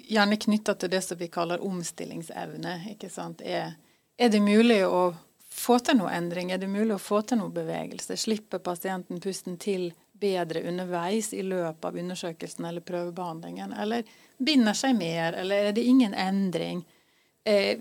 gjerne 0.08 0.38
knytta 0.40 0.76
til 0.78 0.92
det 0.94 1.02
som 1.04 1.18
vi 1.20 1.28
kaller 1.32 1.64
omstillingsevne. 1.64 2.78
ikke 2.94 3.10
sant? 3.12 3.42
Er, 3.44 3.74
er 4.16 4.32
det 4.32 4.40
mulig 4.40 4.80
å 4.86 5.10
få 5.56 5.78
til 5.84 5.98
noe 6.00 6.12
endring? 6.12 6.52
Er 6.52 6.60
det 6.60 6.68
mulig 6.70 6.94
å 6.96 7.02
få 7.02 7.22
til 7.26 7.40
noe 7.40 7.54
bevegelse? 7.54 8.16
Slipper 8.20 8.62
pasienten 8.64 9.22
pusten 9.22 9.56
til 9.60 9.90
bedre 10.16 10.62
underveis 10.68 11.32
i 11.36 11.42
løpet 11.44 11.84
av 11.84 11.98
undersøkelsen 12.02 12.68
eller 12.68 12.84
prøvebehandlingen? 12.84 13.72
Eller 13.72 14.04
binder 14.38 14.76
seg 14.76 14.96
mer, 14.98 15.36
eller 15.40 15.70
er 15.70 15.76
det 15.76 15.84
ingen 15.84 16.14
endring? 16.14 16.84
Eh, 17.46 17.78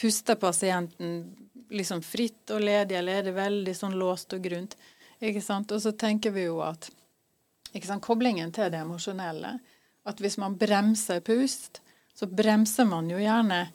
puster 0.00 0.38
pasienten 0.40 1.22
liksom 1.70 2.02
fritt 2.02 2.50
og 2.50 2.62
ledig, 2.62 2.98
eller 2.98 3.20
er 3.20 3.28
det 3.28 3.36
veldig 3.36 3.74
sånn 3.76 3.98
låst 3.98 4.34
og 4.36 4.42
grunt? 4.44 4.76
Ikke 5.20 5.42
sant? 5.44 5.72
Og 5.72 5.82
så 5.82 5.92
tenker 5.92 6.34
vi 6.34 6.46
jo 6.48 6.60
at 6.64 6.90
sant, 7.84 8.02
koblingen 8.02 8.52
til 8.52 8.70
det 8.72 8.80
emosjonelle 8.82 9.58
At 10.08 10.20
hvis 10.20 10.38
man 10.40 10.56
bremser 10.58 11.20
pust, 11.20 11.82
så 12.16 12.26
bremser 12.26 12.86
man 12.88 13.10
jo 13.10 13.18
gjerne 13.20 13.66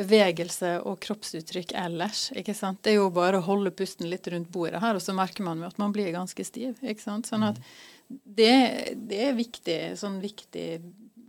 bevegelse 0.00 0.76
og 0.88 0.98
kroppsuttrykk 1.04 1.74
ellers. 1.78 2.28
ikke 2.36 2.56
sant? 2.56 2.82
Det 2.84 2.94
er 2.94 3.00
jo 3.00 3.10
bare 3.14 3.40
å 3.40 3.46
holde 3.46 3.72
pusten 3.76 4.08
litt 4.10 4.26
rundt 4.32 4.50
bordet 4.52 4.82
her, 4.82 4.96
og 4.96 5.04
så 5.04 5.14
merker 5.16 5.46
man 5.46 5.62
at 5.68 5.78
man 5.80 5.94
blir 5.94 6.12
ganske 6.14 6.46
stiv. 6.46 6.80
ikke 6.80 7.04
sant? 7.04 7.30
Sånn 7.30 7.46
at 7.50 7.60
det, 8.08 8.52
det 8.96 9.22
er 9.28 9.38
viktig, 9.38 9.78
sånn 10.00 10.18
viktig 10.22 10.66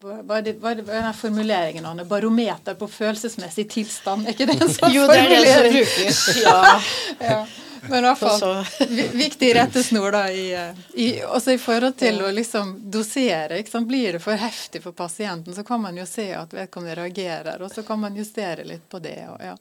hva 0.01 0.39
er, 0.39 0.45
det, 0.47 0.55
hva 0.57 0.71
er, 0.71 0.79
det, 0.79 0.83
hva 0.87 0.95
er 0.97 1.03
den 1.05 1.13
formuleringen, 1.13 1.85
Anne? 1.85 2.07
Barometer 2.09 2.73
på 2.73 2.87
følelsesmessig 2.89 3.67
tilstand? 3.69 4.25
Er 4.25 4.33
ikke 4.33 4.47
det 4.49 4.55
en 4.57 4.71
sånn 4.73 4.95
jo, 4.95 5.03
det 5.05 5.17
er 5.19 5.29
det 5.29 5.41
som 5.45 5.67
brukes. 5.75 6.21
Ja. 6.41 6.55
ja. 7.21 7.41
Men 7.89 8.05
i 8.05 8.07
hvert 8.07 8.19
fall 8.19 8.65
viktig 9.17 9.51
rettesnor 9.55 10.11
da, 10.13 10.23
i, 10.31 10.73
i, 10.93 11.07
også 11.23 11.55
i 11.55 11.61
forhold 11.61 11.95
til 11.99 12.19
å 12.21 12.31
liksom 12.33 12.73
dosere. 12.93 13.61
Ikke 13.61 13.73
sant? 13.73 13.89
Blir 13.89 14.17
det 14.17 14.23
for 14.23 14.37
heftig 14.37 14.83
for 14.83 14.97
pasienten, 14.97 15.55
så 15.55 15.65
kan 15.67 15.81
man 15.81 15.97
jo 15.97 16.05
se 16.09 16.27
at 16.37 16.53
vedkommende 16.53 16.99
reagerer, 17.01 17.63
og 17.63 17.73
så 17.73 17.85
kan 17.87 18.01
man 18.03 18.17
justere 18.17 18.67
litt 18.67 18.85
på 18.89 19.01
det. 19.03 19.17
Og, 19.31 19.41
ja. 19.45 19.55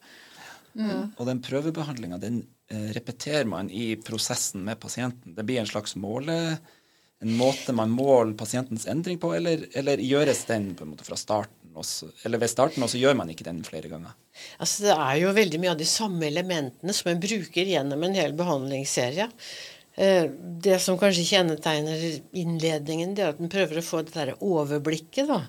mm. 0.75 1.15
og 1.17 1.25
den 1.31 1.41
prøvebehandlinga, 1.45 2.21
den 2.21 2.43
eh, 2.73 2.91
repeterer 2.97 3.49
man 3.49 3.71
i 3.73 3.95
prosessen 3.97 4.67
med 4.69 4.81
pasienten. 4.83 5.37
Det 5.37 5.47
blir 5.49 5.63
en 5.63 5.73
slags 5.73 5.97
måle 5.97 6.37
en 7.21 7.37
måte 7.37 7.73
man 7.77 7.91
måler 7.93 8.33
pasientens 8.33 8.87
endring 8.89 9.19
på, 9.21 9.35
eller, 9.37 9.67
eller 9.77 10.01
gjøres 10.01 10.47
den 10.49 10.71
på 10.75 10.87
en 10.87 10.95
måte 10.95 11.05
fra 11.05 11.19
starten? 11.21 11.60
Også, 11.81 12.11
eller 12.29 12.43
ved 12.43 12.53
starten, 12.53 12.85
og 12.85 12.93
så 12.93 13.01
gjør 13.01 13.17
man 13.17 13.33
ikke 13.33 13.47
den 13.47 13.63
flere 13.65 13.89
ganger? 13.89 14.15
Altså, 14.61 14.85
det 14.87 14.95
er 14.95 15.19
jo 15.23 15.35
veldig 15.37 15.61
mye 15.63 15.75
av 15.75 15.81
de 15.81 15.89
samme 15.89 16.27
elementene 16.29 16.95
som 16.97 17.11
en 17.13 17.23
bruker 17.23 17.73
gjennom 17.73 18.05
en 18.05 18.17
hel 18.21 18.37
behandlingsserie. 18.37 19.31
Eh, 20.01 20.31
det 20.65 20.79
som 20.85 20.99
kanskje 21.01 21.27
kjennetegner 21.33 22.05
innledningen, 22.37 23.17
det 23.17 23.25
er 23.25 23.35
at 23.35 23.41
en 23.43 23.53
prøver 23.53 23.81
å 23.81 23.85
få 23.85 24.05
det 24.07 24.17
der 24.17 24.35
overblikket. 24.39 25.29
da. 25.31 25.43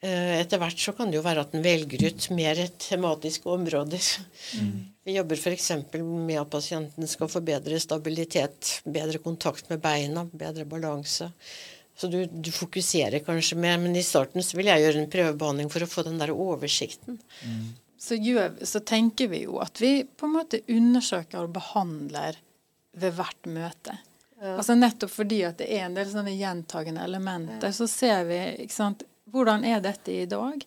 Eh, 0.00 0.38
etter 0.40 0.60
hvert 0.60 0.80
så 0.80 0.94
kan 0.96 1.10
det 1.12 1.18
jo 1.18 1.24
være 1.24 1.44
at 1.44 1.52
en 1.52 1.64
velger 1.64 2.06
ut 2.08 2.30
mer 2.32 2.60
tematiske 2.80 3.48
områder. 3.52 4.06
Mm. 4.56 4.78
Vi 5.04 5.16
jobber 5.18 5.36
f.eks. 5.36 5.68
med 6.00 6.38
at 6.40 6.52
pasienten 6.52 7.08
skal 7.08 7.28
få 7.28 7.42
bedre 7.44 7.80
stabilitet, 7.80 8.80
bedre 8.84 9.20
kontakt 9.20 9.68
med 9.68 9.82
beina, 9.84 10.24
bedre 10.24 10.64
balanse. 10.64 11.28
Så 12.00 12.08
du, 12.08 12.24
du, 12.24 12.48
fokuserer 12.52 13.18
kanskje 13.18 13.58
mer, 13.60 13.76
men 13.78 13.96
i 13.96 14.02
starten 14.02 14.40
så 14.40 14.56
vil 14.56 14.70
jeg 14.70 14.80
gjøre 14.80 15.02
en 15.02 15.10
prøvebehandling 15.12 15.66
for 15.68 15.84
å 15.84 15.88
få 15.90 16.04
den 16.06 16.16
der 16.16 16.30
oversikten. 16.32 17.18
Mm. 17.44 17.66
Så, 18.00 18.16
gjør, 18.16 18.54
så, 18.64 18.80
tenker 18.80 19.28
vi 19.28 19.42
jo 19.42 19.58
at 19.60 19.82
vi 19.82 19.90
på 20.08 20.24
en 20.24 20.38
måte 20.38 20.62
undersøker 20.64 21.42
og 21.44 21.52
behandler 21.58 22.38
ved 22.96 23.18
hvert 23.18 23.50
møte. 23.52 23.98
Ja. 24.40 24.54
Altså 24.54 24.78
Nettopp 24.78 25.12
fordi 25.12 25.42
at 25.44 25.60
det 25.60 25.68
er 25.76 25.84
en 25.90 25.98
del 25.98 26.08
sånne 26.08 26.32
gjentagende 26.32 27.04
elementer, 27.04 27.68
ja. 27.68 27.76
så 27.76 27.90
ser 27.92 28.24
vi 28.30 28.40
ikke 28.64 28.78
sant, 28.78 29.04
hvordan 29.28 29.68
er 29.68 29.84
dette 29.84 30.14
i 30.22 30.24
dag. 30.30 30.64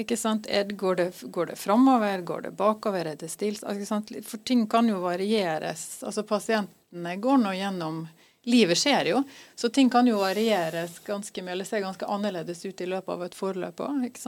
Ikke 0.00 0.16
sant? 0.16 0.48
Går 0.80 0.96
det, 0.96 1.08
går 1.28 1.52
det 1.52 1.58
framover, 1.60 2.24
går 2.24 2.48
det 2.48 2.54
bakover, 2.56 3.12
er 3.12 3.20
det 3.20 3.28
stilt? 3.28 3.68
Altså, 3.68 4.00
For 4.24 4.40
ting 4.48 4.64
kan 4.64 4.88
jo 4.88 5.02
varieres. 5.04 6.00
Altså 6.08 6.24
Pasientene 6.24 7.16
går 7.20 7.44
nå 7.44 7.52
gjennom 7.58 8.06
Livet 8.48 8.78
skjer 8.78 9.10
jo, 9.12 9.22
så 9.54 9.68
ting 9.68 9.90
kan 9.92 10.06
jo 10.08 10.22
varieres 10.22 10.98
ganske 11.04 11.42
mye, 11.42 11.52
eller 11.52 11.68
se 11.68 11.80
ganske 11.80 12.06
annerledes 12.06 12.64
ut 12.64 12.80
i 12.80 12.88
løpet 12.88 13.12
av 13.12 13.24
et 13.26 13.36
forløp 13.36 13.82
òg. 13.84 14.20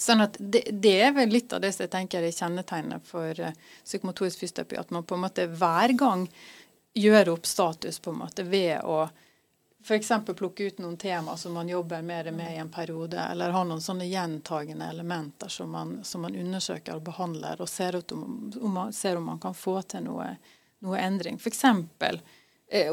Sånn 0.00 0.22
at 0.24 0.38
det, 0.38 0.62
det, 0.72 0.94
er 1.02 1.10
vel 1.12 1.32
litt 1.34 1.52
av 1.52 1.60
det 1.60 1.72
som 1.74 1.84
jeg 1.84 1.92
tenker 1.92 2.24
er 2.24 2.32
kjennetegnet 2.32 3.04
for 3.04 3.42
uh, 3.42 3.50
psykomotorisk 3.84 4.40
fysioterapi. 4.40 4.78
At 4.80 4.94
man 4.94 5.04
på 5.04 5.18
en 5.18 5.24
måte 5.26 5.44
hver 5.50 5.92
gang 5.98 6.24
gjør 6.96 7.34
opp 7.34 7.50
status 7.50 7.98
på 8.00 8.14
en 8.14 8.22
måte 8.22 8.46
ved 8.48 8.80
å 8.86 9.02
f.eks. 9.84 10.10
plukke 10.36 10.70
ut 10.70 10.80
noen 10.80 10.96
tema 11.00 11.36
som 11.36 11.52
man 11.52 11.68
jobber 11.68 12.02
mer 12.02 12.30
med 12.32 12.54
i 12.54 12.58
en 12.62 12.72
periode, 12.72 13.20
eller 13.20 13.50
har 13.50 13.64
noen 13.64 13.80
sånne 13.80 14.08
gjentagende 14.08 14.88
elementer 14.88 15.48
som 15.52 15.70
man, 15.72 15.98
som 16.04 16.24
man 16.24 16.36
undersøker 16.36 16.96
og 16.96 17.06
behandler, 17.10 17.60
og 17.60 17.68
ser, 17.68 18.00
om, 18.12 18.52
om 18.60 18.72
man, 18.72 18.92
ser 18.92 19.16
om 19.16 19.28
man 19.32 19.40
kan 19.40 19.56
få 19.56 19.80
til 19.82 20.04
noe, 20.08 20.34
noe 20.84 21.00
endring. 21.00 21.40
For 21.40 21.52
Eh, 21.52 22.20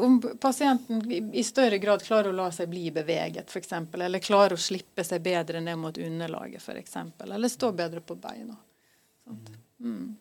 om 0.00 0.22
pasienten 0.40 1.30
i 1.32 1.44
større 1.44 1.78
grad 1.78 2.02
klarer 2.02 2.32
å 2.32 2.36
la 2.36 2.48
seg 2.54 2.70
bli 2.70 2.88
beveget, 2.90 3.50
f.eks., 3.50 3.72
eller 3.94 4.18
klarer 4.18 4.56
å 4.56 4.60
slippe 4.60 5.04
seg 5.06 5.22
bedre 5.22 5.60
ned 5.62 5.78
mot 5.78 5.98
underlaget, 5.98 6.62
f.eks., 6.62 6.96
eller 7.22 7.52
stå 7.52 7.70
bedre 7.72 8.02
på 8.02 8.16
beina. 8.18 8.56
Mm. 9.78 10.16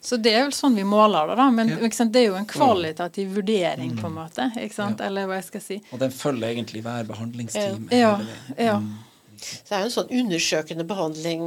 Så 0.00 0.16
det 0.16 0.32
er 0.32 0.46
vel 0.46 0.54
sånn 0.56 0.76
vi 0.76 0.84
måler 0.88 1.28
det, 1.28 1.36
da. 1.36 1.46
Men 1.52 1.72
ja. 1.74 1.78
det 1.84 2.20
er 2.22 2.26
jo 2.26 2.36
en 2.38 2.48
kvalitativ 2.48 3.34
vurdering, 3.36 3.96
på 4.00 4.08
en 4.08 4.16
måte. 4.16 4.50
ikke 4.56 4.76
sant? 4.76 5.00
Ja. 5.00 5.08
Eller 5.10 5.28
hva 5.28 5.36
jeg 5.40 5.48
skal 5.50 5.64
si. 5.64 5.80
Og 5.92 6.00
den 6.00 6.14
følger 6.14 6.48
egentlig 6.54 6.84
hver 6.86 7.08
behandlingstime. 7.08 7.88
Ja. 7.92 8.14
ja. 8.56 8.78
Mm. 8.80 8.94
Så 9.40 9.58
det 9.68 9.76
er 9.76 9.84
jo 9.84 9.90
en 9.90 9.96
sånn 9.96 10.14
undersøkende 10.22 10.86
behandling, 10.88 11.44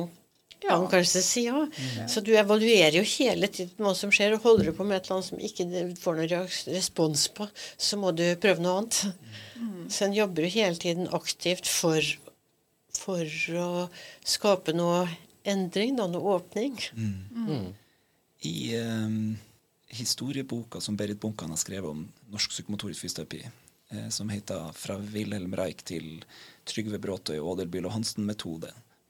kan 0.67 0.81
man 0.83 0.91
kanskje 0.91 1.21
si. 1.25 1.43
Ja. 1.47 1.63
Så 2.09 2.23
du 2.25 2.31
evaluerer 2.37 2.97
jo 2.97 3.03
hele 3.15 3.49
tiden 3.51 3.83
hva 3.83 3.93
som 3.97 4.11
skjer, 4.13 4.35
og 4.35 4.45
holder 4.47 4.69
du 4.69 4.77
på 4.77 4.87
med 4.87 4.97
et 4.97 5.07
eller 5.07 5.19
annet 5.19 5.29
som 5.29 5.43
ikke 5.49 5.85
får 6.01 6.19
noen 6.19 6.49
respons 6.75 7.27
på, 7.35 7.47
så 7.77 7.99
må 7.99 8.13
du 8.15 8.25
prøve 8.41 8.63
noe 8.63 8.81
annet. 8.81 9.01
Mm. 9.59 9.85
Så 9.91 10.07
en 10.07 10.17
jobber 10.17 10.47
jo 10.47 10.53
hele 10.55 10.79
tiden 10.79 11.09
aktivt 11.15 11.69
for, 11.69 12.13
for 12.97 13.39
å 13.59 13.69
skape 14.25 14.75
noe 14.75 15.05
endring, 15.43 15.97
da, 15.99 16.07
noe 16.07 16.37
åpning. 16.39 16.77
Mm. 16.95 17.47
mm. 17.47 17.71
I 18.43 18.75
um, 18.75 19.19
historieboka 19.87 20.81
som 20.83 20.97
Berit 20.99 21.19
Bunkan 21.21 21.53
har 21.53 21.59
skrevet 21.61 21.87
om 21.89 22.01
norsk 22.33 22.51
psykomotorisk 22.51 23.05
fysioterapi, 23.05 23.43
eh, 23.89 24.09
som 24.09 24.29
heter 24.29 24.71
'Fra 24.75 24.97
Wilhelm 24.97 25.55
Reich 25.55 25.83
til 25.83 26.25
Trygve 26.65 26.99
Bråtøy 26.99 27.39
og 27.39 27.47
Ådel 27.53 27.85
og 27.85 27.93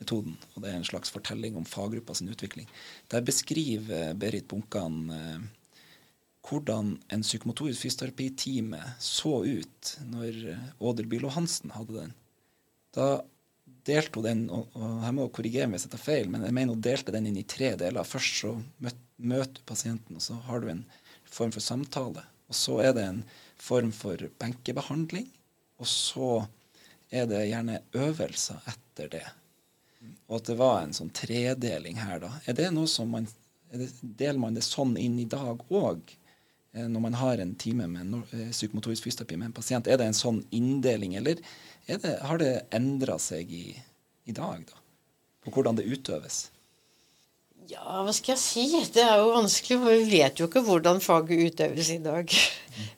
Hansen-metoden'. 0.03 0.37
Og 0.55 0.61
det 0.63 0.71
er 0.71 0.77
en 0.77 0.83
slags 0.83 1.09
fortelling 1.09 1.55
om 1.55 1.65
faggruppa 1.65 2.13
sin 2.13 2.29
utvikling. 2.29 2.67
Der 3.09 3.21
beskriver 3.21 4.13
Berit 4.13 4.47
Bunkan 4.47 5.09
eh, 5.09 5.39
hvordan 6.43 7.01
en 7.09 7.21
psykomotorisk 7.21 7.81
fysioterapitime 7.81 8.81
så 8.99 9.45
ut 9.45 9.97
når 10.05 10.57
Ådel 10.79 11.07
Bylo 11.07 11.29
Hansen 11.29 11.71
hadde 11.71 11.93
den. 11.93 12.13
Da 12.93 13.23
delte 13.85 14.19
hun 14.19 14.25
den, 14.25 14.49
og, 14.49 14.67
og 14.75 15.03
her 15.03 15.11
må 15.11 15.23
jeg 15.23 15.33
korrigere 15.33 15.67
meg 15.67 15.79
hvis 15.79 15.87
jeg 15.87 15.91
tar 15.91 16.03
feil, 16.03 16.29
men 16.29 16.43
jeg 16.43 16.53
mener 16.53 16.73
hun 16.73 16.81
delte 16.81 17.11
den 17.11 17.27
inn 17.27 17.37
i 17.37 17.47
tre 17.47 17.75
deler. 17.75 18.03
Først 18.03 18.41
så 18.41 18.57
møter 19.17 19.55
du 19.55 19.63
pasienten, 19.65 20.15
og 20.15 20.21
så 20.21 20.35
har 20.47 20.59
du 20.59 20.69
en 20.69 20.85
form 21.23 21.51
for 21.51 21.63
samtale. 21.63 22.25
Og 22.51 22.55
så 22.55 22.81
er 22.83 22.93
det 22.93 23.05
en 23.07 23.23
form 23.57 23.91
for 23.95 24.19
benkebehandling, 24.39 25.31
og 25.79 25.87
så 25.87 26.45
er 27.09 27.25
det 27.29 27.47
gjerne 27.47 27.79
øvelser 27.95 28.59
etter 28.67 29.07
det. 29.15 29.25
Og 30.33 30.39
at 30.39 30.49
det 30.49 30.57
var 30.57 30.79
en 30.81 30.95
sånn 30.97 31.11
tredeling 31.13 31.99
her, 32.01 32.17
da. 32.23 32.31
Er 32.49 32.57
det 32.57 32.71
noe 32.73 32.89
som 32.89 33.11
man 33.13 33.27
det, 33.69 33.91
Deler 34.01 34.39
man 34.41 34.57
det 34.57 34.63
sånn 34.65 34.95
inn 34.97 35.19
i 35.21 35.27
dag 35.29 35.61
òg? 35.69 36.01
Eh, 36.73 36.87
når 36.89 37.03
man 37.05 37.17
har 37.19 37.41
en 37.41 37.53
time 37.61 37.85
med 37.89 38.09
no, 38.09 38.23
psykomotorisk 38.49 39.05
fysioterapi 39.05 39.37
med 39.37 39.51
en 39.51 39.55
pasient, 39.59 39.89
er 39.89 40.01
det 40.01 40.09
en 40.09 40.17
sånn 40.17 40.41
inndeling, 40.53 41.13
eller 41.19 41.37
det, 41.85 42.15
har 42.25 42.41
det 42.41 42.53
endra 42.73 43.19
seg 43.21 43.53
i, 43.53 43.67
i 44.25 44.33
dag, 44.33 44.65
da? 44.65 44.81
På 45.45 45.53
hvordan 45.53 45.77
det 45.77 45.85
utøves? 45.85 46.47
Ja, 47.69 48.01
hva 48.01 48.11
skal 48.15 48.33
jeg 48.33 48.41
si? 48.41 48.65
Det 48.95 49.03
er 49.05 49.21
jo 49.21 49.35
vanskelig, 49.35 49.77
for 49.83 49.93
vi 49.93 50.17
vet 50.17 50.41
jo 50.41 50.49
ikke 50.49 50.63
hvordan 50.65 51.01
faget 51.03 51.53
utøves 51.53 51.93
i 51.93 52.01
dag. 52.01 52.33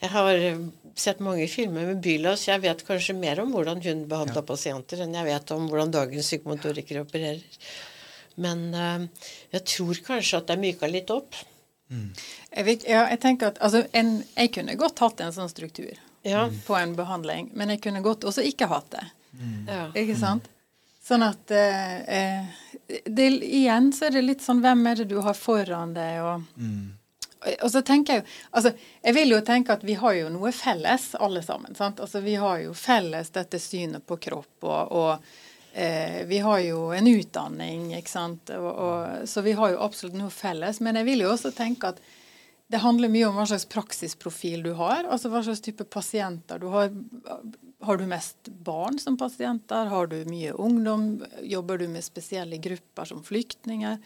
Jeg 0.02 0.12
har 0.14 0.32
eh, 0.40 0.64
sett 1.00 1.20
mange 1.24 1.48
filmer 1.52 1.90
med 1.90 2.02
Bylas. 2.04 2.48
Jeg 2.48 2.64
vet 2.64 2.86
kanskje 2.88 3.18
mer 3.18 3.42
om 3.44 3.52
hvordan 3.56 3.82
hun 3.84 4.06
behandla 4.12 4.42
ja. 4.42 4.48
pasienter, 4.48 5.04
enn 5.04 5.16
jeg 5.18 5.28
vet 5.28 5.54
om 5.56 5.68
hvordan 5.70 5.94
dagens 5.94 6.30
psykomotorikere 6.30 7.04
opererer. 7.06 7.44
Men 8.42 8.66
uh, 8.76 9.28
jeg 9.56 9.64
tror 9.76 10.02
kanskje 10.08 10.40
at 10.42 10.50
det 10.50 10.58
er 10.58 10.64
myka 10.64 10.90
litt 10.92 11.12
opp. 11.14 11.38
Mm. 11.92 12.10
Jeg, 12.52 12.66
vet, 12.68 12.88
ja, 12.90 13.06
jeg, 13.12 13.22
tenker 13.24 13.54
at 13.54 13.62
altså, 13.64 13.84
en, 13.96 14.18
jeg 14.34 14.52
kunne 14.56 14.76
godt 14.80 15.04
hatt 15.04 15.22
en 15.22 15.36
sånn 15.36 15.52
struktur 15.52 15.94
ja. 16.26 16.48
på 16.66 16.76
en 16.80 16.96
behandling, 16.98 17.52
men 17.54 17.76
jeg 17.76 17.84
kunne 17.86 18.02
godt 18.06 18.26
også 18.28 18.44
ikke 18.48 18.70
hatt 18.72 18.90
det. 18.96 19.06
Mm. 19.36 19.96
Ikke 20.00 20.18
sant? 20.18 20.50
Sånn 21.06 21.22
at 21.22 21.52
eh, 21.54 21.98
eh, 22.10 23.02
det, 23.06 23.28
Igjen 23.46 23.92
så 23.94 24.08
er 24.08 24.16
det 24.16 24.24
litt 24.24 24.42
sånn 24.42 24.62
Hvem 24.64 24.80
er 24.90 25.02
det 25.02 25.10
du 25.12 25.20
har 25.26 25.36
foran 25.38 25.94
deg? 25.94 26.22
og... 26.24 26.46
Mm. 26.58 26.94
Og 27.62 27.72
så 27.72 27.82
tenker 27.86 28.14
Jeg 28.14 28.24
jo, 28.24 28.28
altså, 28.52 28.72
jeg 29.04 29.16
vil 29.18 29.34
jo 29.36 29.42
tenke 29.46 29.76
at 29.76 29.84
vi 29.86 29.98
har 30.00 30.14
jo 30.18 30.30
noe 30.34 30.52
felles, 30.56 31.12
alle 31.20 31.44
sammen. 31.46 31.76
sant? 31.76 32.00
Altså, 32.00 32.22
Vi 32.26 32.36
har 32.42 32.60
jo 32.64 32.74
felles 32.74 33.30
dette 33.36 33.60
synet 33.60 34.06
på 34.06 34.18
kropp, 34.18 34.64
og, 34.64 34.92
og 34.92 35.74
eh, 35.74 36.26
vi 36.26 36.40
har 36.40 36.60
jo 36.66 36.92
en 36.92 37.08
utdanning. 37.08 37.94
ikke 37.96 38.12
sant? 38.12 38.50
Og, 38.50 38.70
og, 38.72 39.28
så 39.30 39.42
vi 39.46 39.56
har 39.58 39.74
jo 39.74 39.82
absolutt 39.86 40.18
noe 40.18 40.34
felles. 40.34 40.82
Men 40.82 41.02
jeg 41.02 41.10
vil 41.12 41.26
jo 41.26 41.34
også 41.34 41.54
tenke 41.56 41.94
at 41.94 42.02
det 42.68 42.82
handler 42.82 43.12
mye 43.14 43.28
om 43.28 43.36
hva 43.38 43.46
slags 43.46 43.68
praksisprofil 43.70 44.64
du 44.66 44.74
har. 44.80 45.06
altså 45.06 45.30
Hva 45.30 45.44
slags 45.46 45.62
type 45.62 45.86
pasienter 45.86 46.60
du 46.62 46.68
har. 46.74 46.90
Har 47.86 48.00
du 48.02 48.06
mest 48.10 48.50
barn 48.66 48.98
som 49.00 49.18
pasienter? 49.18 49.92
Har 49.92 50.08
du 50.10 50.18
mye 50.26 50.54
ungdom? 50.54 51.24
Jobber 51.46 51.78
du 51.78 51.88
med 51.92 52.04
spesielle 52.04 52.58
grupper 52.58 53.06
som 53.06 53.22
flyktninger? 53.24 54.00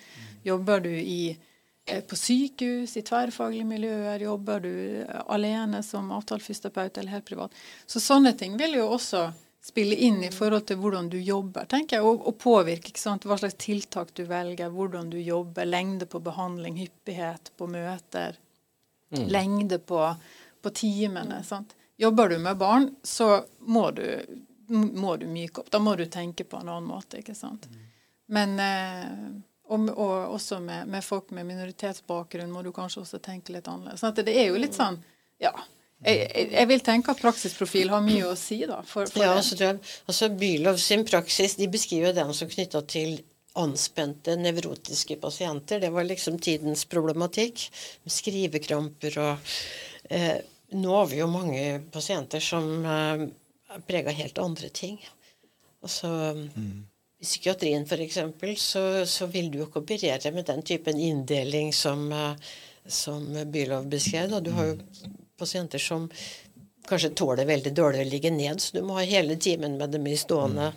Jobber 0.44 0.84
du 0.84 0.92
i, 0.92 1.38
på 2.10 2.18
sykehus, 2.18 2.96
i 2.98 3.04
tverrfaglige 3.06 3.68
miljøer? 3.68 4.22
Jobber 4.24 4.64
du 4.64 4.74
alene 5.28 5.84
som 5.86 6.12
avtalefysioterapeut 6.16 6.98
eller 6.98 7.18
helt 7.18 7.30
privat? 7.30 7.62
Så 7.86 8.02
sånne 8.04 8.34
ting 8.38 8.58
vil 8.60 8.78
jo 8.80 8.90
også 8.96 9.28
spille 9.62 9.96
inn 9.96 10.24
i 10.24 10.32
forhold 10.32 10.66
til 10.70 10.80
hvordan 10.80 11.10
du 11.12 11.18
jobber, 11.20 11.68
tenker 11.70 12.00
jeg, 12.00 12.06
og, 12.06 12.24
og 12.28 12.38
påvirke 12.40 12.94
hva 12.96 13.38
slags 13.38 13.58
tiltak 13.60 14.14
du 14.16 14.24
velger, 14.30 14.72
hvordan 14.72 15.10
du 15.12 15.20
jobber, 15.20 15.68
lengde 15.68 16.08
på 16.10 16.22
behandling, 16.24 16.80
hyppighet 16.80 17.52
på 17.58 17.68
møter, 17.68 18.40
mm. 19.16 19.26
lengde 19.28 19.82
på, 19.84 20.00
på 20.64 20.74
timene. 20.76 21.44
sant? 21.44 21.76
Jobber 22.00 22.32
du 22.32 22.38
med 22.40 22.58
barn, 22.58 22.88
så 23.04 23.44
må 23.60 23.90
du, 23.92 24.08
må 24.72 25.18
du 25.20 25.28
myke 25.28 25.62
opp. 25.62 25.72
Da 25.72 25.84
må 25.84 25.98
du 26.00 26.06
tenke 26.08 26.48
på 26.48 26.62
en 26.62 26.72
annen 26.72 26.88
måte. 26.88 27.20
ikke 27.20 27.36
sant? 27.36 27.68
Men 28.32 28.56
eh, 28.64 29.18
og, 29.70 29.90
og, 29.94 30.14
også 30.36 30.60
med, 30.64 30.88
med, 30.90 31.06
folk 31.06 31.34
med 31.36 31.48
minoritetsbakgrunn 31.50 32.52
må 32.52 32.64
du 32.66 32.72
kanskje 32.76 33.04
også 33.04 33.20
tenke 33.24 33.54
litt 33.54 33.68
annerledes. 33.70 34.02
Sånn 34.02 34.16
det 34.18 34.34
er 34.34 34.50
jo 34.52 34.62
litt 34.62 34.78
sånn 34.78 35.02
Ja. 35.42 35.54
Jeg, 36.00 36.48
jeg, 36.54 36.68
vil 36.70 36.80
tenke 36.80 37.12
at 37.12 37.20
praksisprofil 37.20 37.90
har 37.92 38.00
mye 38.04 38.30
å 38.30 38.36
si, 38.40 38.62
da. 38.64 38.78
For, 38.88 39.10
for 39.12 39.20
ja, 39.20 39.34
altså, 39.36 39.58
jeg, 39.60 39.82
altså 40.08 40.30
Bylov 40.32 40.78
sin 40.80 41.04
praksis 41.08 41.58
de 41.60 41.68
beskriver 41.72 42.16
den 42.16 42.32
som 42.38 42.48
knytta 42.48 42.86
til 42.88 43.18
anspente 43.60 44.38
nevrotiske 44.40 45.18
pasienter. 45.20 45.82
Det 45.84 45.90
var 45.92 46.08
liksom 46.08 46.38
tidens 46.40 46.86
problematikk. 46.88 47.66
Med 48.06 48.16
skrivekramper 48.16 49.20
og 49.20 49.52
eh, 50.08 50.40
nå 50.80 50.96
har 50.96 51.10
vi 51.12 51.20
jo 51.20 51.28
mange 51.32 51.66
pasienter 51.92 52.44
som 52.44 52.70
eh, 52.86 53.26
er 53.76 53.86
prega 53.88 54.16
helt 54.16 54.40
andre 54.40 54.70
ting. 54.72 55.00
Altså, 55.84 56.10
mm. 56.56 56.86
I 57.20 57.26
psykiatrien 57.26 57.84
f.eks. 57.84 58.20
Så, 58.62 58.84
så 59.06 59.26
vil 59.28 59.50
du 59.52 59.60
jo 59.60 59.68
ikke 59.68 59.82
operere 59.84 60.32
med 60.32 60.46
den 60.48 60.62
typen 60.64 61.00
inndeling 61.00 61.74
som, 61.76 62.06
uh, 62.12 62.34
som 62.88 63.26
Bylov 63.52 63.90
beskrev. 63.92 64.38
Du 64.44 64.52
har 64.56 64.72
jo 64.72 64.78
pasienter 65.40 65.80
som 65.80 66.08
kanskje 66.90 67.12
tåler 67.16 67.46
veldig 67.46 67.74
dårlig 67.76 68.02
å 68.02 68.10
ligge 68.10 68.32
ned, 68.34 68.62
så 68.64 68.74
du 68.80 68.82
må 68.82 68.96
ha 68.98 69.04
hele 69.06 69.36
timen 69.38 69.76
med 69.78 69.92
dem 69.94 70.08
i 70.10 70.16
stående. 70.18 70.72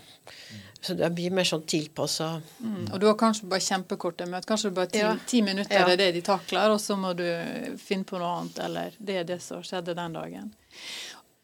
Så 0.82 0.96
det 0.98 1.08
blir 1.14 1.30
mer 1.30 1.46
sånn 1.46 1.62
tilpassa 1.62 2.40
Mm. 2.60 2.88
Og 2.92 3.00
du 3.00 3.06
har 3.06 3.14
kanskje 3.14 3.46
bare 3.48 3.62
kjempekorte 3.62 4.26
møter. 4.26 4.48
Kanskje 4.50 4.70
bare 4.74 4.90
ti, 4.90 4.98
Ja. 4.98 5.16
ti 5.26 5.40
minutter 5.42 5.78
Ja. 5.78 5.86
er 5.88 5.96
det 5.96 6.12
de 6.14 6.20
takler, 6.22 6.70
og 6.70 6.80
så 6.80 6.96
må 6.98 7.14
du 7.16 7.76
finne 7.78 8.04
på 8.04 8.18
noe 8.18 8.40
annet, 8.40 8.58
eller 8.58 8.90
det 8.98 9.16
er 9.16 9.24
det 9.24 9.40
som 9.42 9.62
skjedde 9.62 9.94
den 9.94 10.12
dagen. 10.12 10.52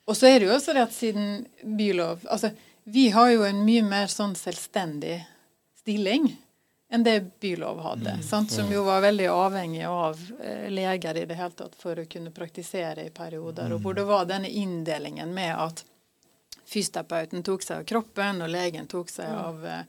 Og 0.09 0.17
så 0.17 0.27
er 0.27 0.39
det 0.41 0.49
jo 0.49 0.55
også 0.55 0.75
det 0.75 0.83
at 0.83 0.93
siden 0.93 1.47
bylov 1.65 2.27
Altså, 2.27 2.51
vi 2.91 3.11
har 3.11 3.31
jo 3.31 3.45
en 3.45 3.65
mye 3.65 3.83
mer 3.85 4.07
sånn 4.13 4.35
selvstendig 4.39 5.21
stilling 5.77 6.31
enn 6.89 7.05
det 7.05 7.21
bylov 7.41 7.83
hadde, 7.85 8.15
sant? 8.25 8.51
som 8.53 8.71
jo 8.73 8.83
var 8.87 9.03
veldig 9.05 9.27
avhengig 9.29 9.85
av 9.85 10.21
eh, 10.41 10.71
leger 10.73 11.21
i 11.21 11.27
det 11.29 11.37
hele 11.37 11.57
tatt 11.57 11.77
for 11.77 12.01
å 12.01 12.07
kunne 12.09 12.33
praktisere 12.33 13.05
i 13.05 13.13
perioder, 13.13 13.75
og 13.77 13.85
hvor 13.85 13.97
det 13.99 14.07
var 14.09 14.25
denne 14.25 14.49
inndelingen 14.49 15.35
med 15.37 15.53
at 15.53 15.85
fysioterapeuten 16.69 17.45
tok 17.45 17.65
seg 17.67 17.83
av 17.83 17.89
kroppen, 17.93 18.41
og 18.45 18.53
legen 18.53 18.89
tok 18.89 19.13
seg 19.13 19.37
av, 19.37 19.61
eh, 19.69 19.83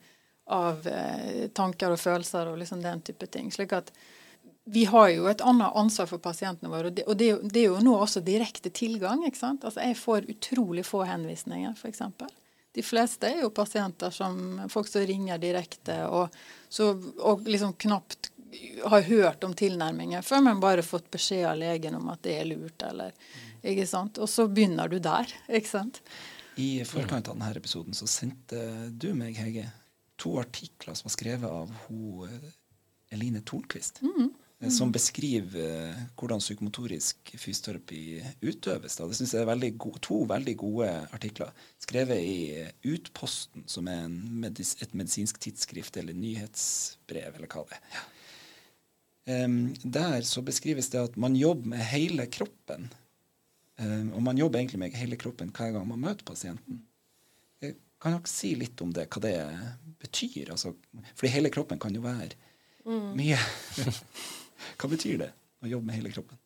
av 0.59 0.87
eh, 0.91 1.47
tanker 1.55 1.95
og 1.95 2.01
følelser 2.03 2.51
og 2.51 2.59
liksom 2.59 2.83
den 2.83 3.03
type 3.07 3.31
ting. 3.31 3.47
Slik 3.55 3.77
at 3.79 3.93
vi 4.69 4.83
har 4.91 5.07
jo 5.09 5.31
et 5.31 5.41
annet 5.41 5.71
ansvar 5.79 6.11
for 6.11 6.21
pasientene 6.21 6.69
våre, 6.69 6.91
og 6.91 6.99
det, 6.99 7.07
og 7.07 7.15
det, 7.17 7.31
det 7.47 7.63
er 7.63 7.71
jo 7.71 7.79
nå 7.83 7.95
også 7.95 8.19
direkte 8.27 8.75
tilgang. 8.75 9.23
ikke 9.23 9.39
sant? 9.39 9.63
Altså 9.63 9.87
Jeg 9.87 9.97
får 10.03 10.27
utrolig 10.35 10.83
få 10.85 11.05
henvisninger, 11.07 11.79
f.eks. 11.79 12.03
De 12.75 12.83
fleste 12.85 13.29
er 13.29 13.43
jo 13.43 13.53
pasienter 13.55 14.13
som 14.13 14.59
folk 14.69 14.87
som 14.87 15.05
ringer 15.07 15.41
direkte, 15.41 16.03
og, 16.05 16.35
så, 16.69 16.91
og 17.17 17.47
liksom 17.49 17.73
knapt 17.81 18.29
har 18.85 19.05
hørt 19.05 19.43
om 19.43 19.53
tilnærminger 19.53 20.21
før, 20.25 20.43
men 20.45 20.61
bare 20.61 20.85
fått 20.85 21.09
beskjed 21.13 21.45
av 21.49 21.57
legen 21.59 21.97
om 21.97 22.09
at 22.13 22.21
det 22.25 22.35
er 22.39 22.49
lurt, 22.49 22.81
eller 22.85 23.13
ikke 23.61 23.87
sant? 23.89 24.17
Og 24.21 24.29
så 24.29 24.47
begynner 24.49 24.89
du 24.89 24.97
der, 25.03 25.29
ikke 25.47 25.71
sant? 25.71 26.01
I 26.59 26.83
forkant 26.87 27.29
av 27.29 27.37
denne 27.37 27.51
episoden 27.55 27.95
så 27.95 28.07
sendte 28.09 28.61
du 28.91 29.11
meg, 29.17 29.37
Hege, 29.39 29.69
to 30.19 30.35
artikler 30.41 30.97
som 30.97 31.07
var 31.07 31.15
skrevet 31.15 31.49
av 31.49 31.71
hun 31.87 32.25
eh, 32.27 32.49
Eline 33.15 33.41
Tornquist. 33.47 34.01
Eh, 34.61 34.69
Som 34.73 34.91
beskriver 34.91 35.63
eh, 35.63 36.03
hvordan 36.19 36.41
psykomotorisk 36.43 37.33
fysioterapi 37.39 38.01
utøves. 38.41 38.97
Da. 38.99 39.07
Det 39.07 39.17
synes 39.19 39.33
jeg 39.33 39.43
er 39.43 39.49
veldig 39.49 39.73
to 40.03 40.21
veldig 40.29 40.55
gode 40.59 40.91
artikler. 41.15 41.51
Skrevet 41.81 42.19
i 42.19 42.39
eh, 42.59 42.71
Utposten, 42.91 43.67
som 43.67 43.87
er 43.91 44.05
en 44.05 44.17
medis 44.43 44.75
et 44.83 44.95
medisinsk 44.97 45.39
tidsskrift 45.41 45.97
eller 46.01 46.17
nyhetsbrev, 46.17 47.35
eller 47.35 47.51
hva 47.51 47.67
det 47.69 47.79
er. 47.79 47.91
Ja. 47.97 48.07
Um, 49.29 49.75
der 49.83 50.23
så 50.25 50.41
beskrives 50.41 50.89
det 50.89 51.01
at 51.11 51.17
man 51.17 51.35
jobber 51.37 51.75
med 51.75 51.83
hele 51.91 52.25
kroppen. 52.31 52.87
Um, 53.77 54.13
og 54.17 54.23
man 54.25 54.37
jobber 54.37 54.59
egentlig 54.59 54.79
med 54.79 54.95
hele 54.97 55.19
kroppen 55.21 55.51
hver 55.53 55.75
gang 55.75 55.85
man 55.87 56.01
møter 56.01 56.25
pasienten. 56.25 56.81
Jeg 57.61 57.75
Kan 58.01 58.15
dere 58.15 58.31
si 58.31 58.53
litt 58.55 58.81
om 58.81 58.93
det, 58.95 59.05
hva 59.11 59.21
det 59.21 59.35
betyr? 59.99 60.53
Altså, 60.55 60.73
fordi 61.13 61.33
hele 61.33 61.51
kroppen 61.53 61.79
kan 61.79 61.93
jo 61.93 62.01
være 62.01 62.31
mye. 62.87 63.37
hva 64.77 64.91
betyr 64.91 65.17
det 65.23 65.33
å 65.63 65.73
jobbe 65.73 65.89
med 65.89 65.99
hele 65.99 66.13
kroppen? 66.13 66.39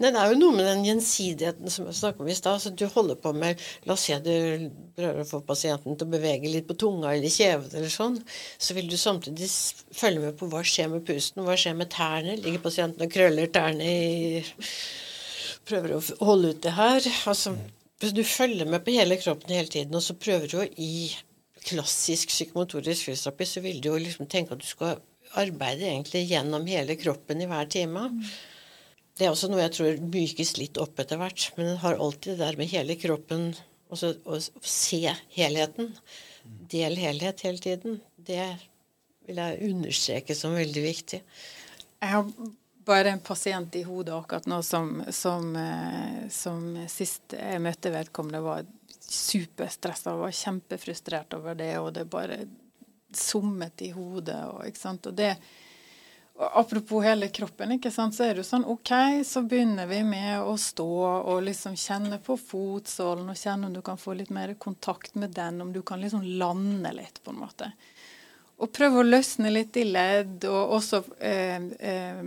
Nei, 0.00 0.08
Det 0.08 0.20
er 0.20 0.32
jo 0.32 0.38
noe 0.40 0.56
med 0.56 0.64
den 0.64 0.84
gjensidigheten 0.86 1.72
som 1.72 1.88
jeg 1.88 1.98
snakket 1.98 2.22
om 2.24 2.28
i 2.32 2.36
stad. 2.36 2.66
Du 2.78 2.86
holder 2.88 3.18
på 3.20 3.32
med 3.36 3.60
La 3.88 3.94
oss 3.94 4.06
si 4.06 4.14
at 4.14 4.24
du 4.24 4.70
prøver 4.96 5.20
å 5.20 5.28
få 5.28 5.42
pasienten 5.44 5.98
til 5.98 6.08
å 6.08 6.14
bevege 6.14 6.52
litt 6.52 6.68
på 6.68 6.76
tunga 6.80 7.12
eller 7.12 7.32
kjeven 7.32 7.74
eller 7.74 7.92
sånn. 7.92 8.16
Så 8.56 8.76
vil 8.76 8.88
du 8.88 8.96
samtidig 9.00 9.50
følge 9.96 10.24
med 10.24 10.38
på 10.40 10.48
hva 10.52 10.62
skjer 10.64 10.88
med 10.92 11.04
pusten, 11.08 11.44
hva 11.44 11.58
skjer 11.60 11.76
med 11.76 11.92
tærne. 11.92 12.38
Ligger 12.40 12.64
pasienten 12.64 13.04
og 13.04 13.12
krøller 13.12 13.52
tærne 13.52 13.90
i 13.90 14.32
Prøver 15.68 15.92
å 15.94 16.00
holde 16.24 16.54
ut 16.54 16.62
det 16.64 16.72
her. 16.74 17.04
Altså, 17.30 17.52
du 18.00 18.22
følger 18.24 18.66
med 18.66 18.80
på 18.82 18.94
hele 18.96 19.18
kroppen 19.20 19.52
hele 19.54 19.68
tiden, 19.70 19.94
og 19.94 20.02
så 20.02 20.16
prøver 20.18 20.48
du 20.48 20.56
å 20.58 20.64
i 20.80 21.12
klassisk 21.68 22.32
psykomotorisk 22.32 23.10
fysioterapi, 23.10 23.46
så 23.46 23.62
vil 23.62 23.82
du 23.84 23.90
jo 23.90 24.00
liksom 24.00 24.26
tenke 24.32 24.56
at 24.56 24.64
du 24.64 24.66
skal 24.66 24.96
arbeide 25.38 25.86
egentlig 25.86 26.24
gjennom 26.30 26.66
hele 26.66 26.96
kroppen 26.98 27.42
i 27.42 27.48
hver 27.50 27.68
time. 27.70 28.06
Det 29.18 29.26
er 29.26 29.34
også 29.34 29.50
noe 29.50 29.62
jeg 29.62 29.74
tror 29.76 30.00
mykes 30.10 30.56
litt 30.58 30.80
opp 30.80 31.00
etter 31.02 31.20
hvert. 31.20 31.50
Men 31.56 31.72
en 31.72 31.82
har 31.82 32.00
alltid 32.00 32.34
det 32.34 32.46
der 32.46 32.58
med 32.60 32.72
hele 32.72 32.96
kroppen 33.00 33.52
også, 33.90 34.14
Å 34.24 34.38
se 34.62 35.02
helheten. 35.34 35.90
Del 36.70 36.96
helhet 37.00 37.42
hele 37.44 37.58
tiden. 37.58 38.00
Det 38.16 38.44
vil 39.26 39.40
jeg 39.42 39.70
understreke 39.70 40.36
som 40.38 40.54
veldig 40.54 40.84
viktig. 40.84 41.20
Jeg 42.00 42.14
har 42.14 42.30
bare 42.86 43.12
en 43.12 43.22
pasient 43.22 43.76
i 43.76 43.84
hodet 43.84 44.14
akkurat 44.16 44.46
nå 44.50 44.62
som, 44.66 45.02
som, 45.14 45.50
eh, 45.56 46.28
som 46.32 46.62
sist 46.90 47.36
jeg 47.36 47.62
møtte 47.62 47.92
vedkommende, 47.92 48.40
var 48.42 48.64
superstressa 49.10 50.14
og 50.14 50.24
var 50.24 50.34
kjempefrustrert 50.34 51.34
over 51.38 51.58
det, 51.58 51.74
og 51.82 51.92
det 51.96 52.06
bare 52.10 52.44
summet 53.16 53.82
i 53.82 53.90
hodet. 53.94 54.40
Og, 54.50 54.62
ikke 54.68 54.82
sant? 54.82 55.06
Og 55.10 55.16
det, 55.16 55.34
og 56.40 56.58
apropos 56.62 57.04
hele 57.04 57.28
kroppen, 57.28 57.74
ikke 57.76 57.90
sant? 57.92 58.14
så 58.16 58.24
er 58.24 58.34
det 58.34 58.40
jo 58.40 58.48
sånn 58.48 58.64
OK, 58.72 58.92
så 59.28 59.42
begynner 59.44 59.88
vi 59.90 59.98
med 60.08 60.40
å 60.40 60.54
stå 60.56 60.90
og 61.20 61.42
liksom 61.44 61.74
kjenne 61.76 62.16
på 62.24 62.38
fotsålen 62.40 63.28
og 63.28 63.36
kjenne 63.36 63.68
om 63.68 63.74
du 63.76 63.82
kan 63.84 64.00
få 64.00 64.14
litt 64.16 64.32
mer 64.32 64.54
kontakt 64.56 65.18
med 65.20 65.34
den, 65.36 65.60
om 65.60 65.74
du 65.74 65.82
kan 65.84 66.00
liksom 66.00 66.24
lande 66.40 66.94
litt, 66.96 67.20
på 67.24 67.34
en 67.34 67.42
måte. 67.42 67.68
Og 68.60 68.72
prøve 68.72 69.02
å 69.02 69.08
løsne 69.08 69.52
litt 69.52 69.76
i 69.80 69.84
ledd, 69.88 70.44
og 70.48 70.74
også 70.78 71.02
eh, 71.20 71.60
eh, 71.92 72.24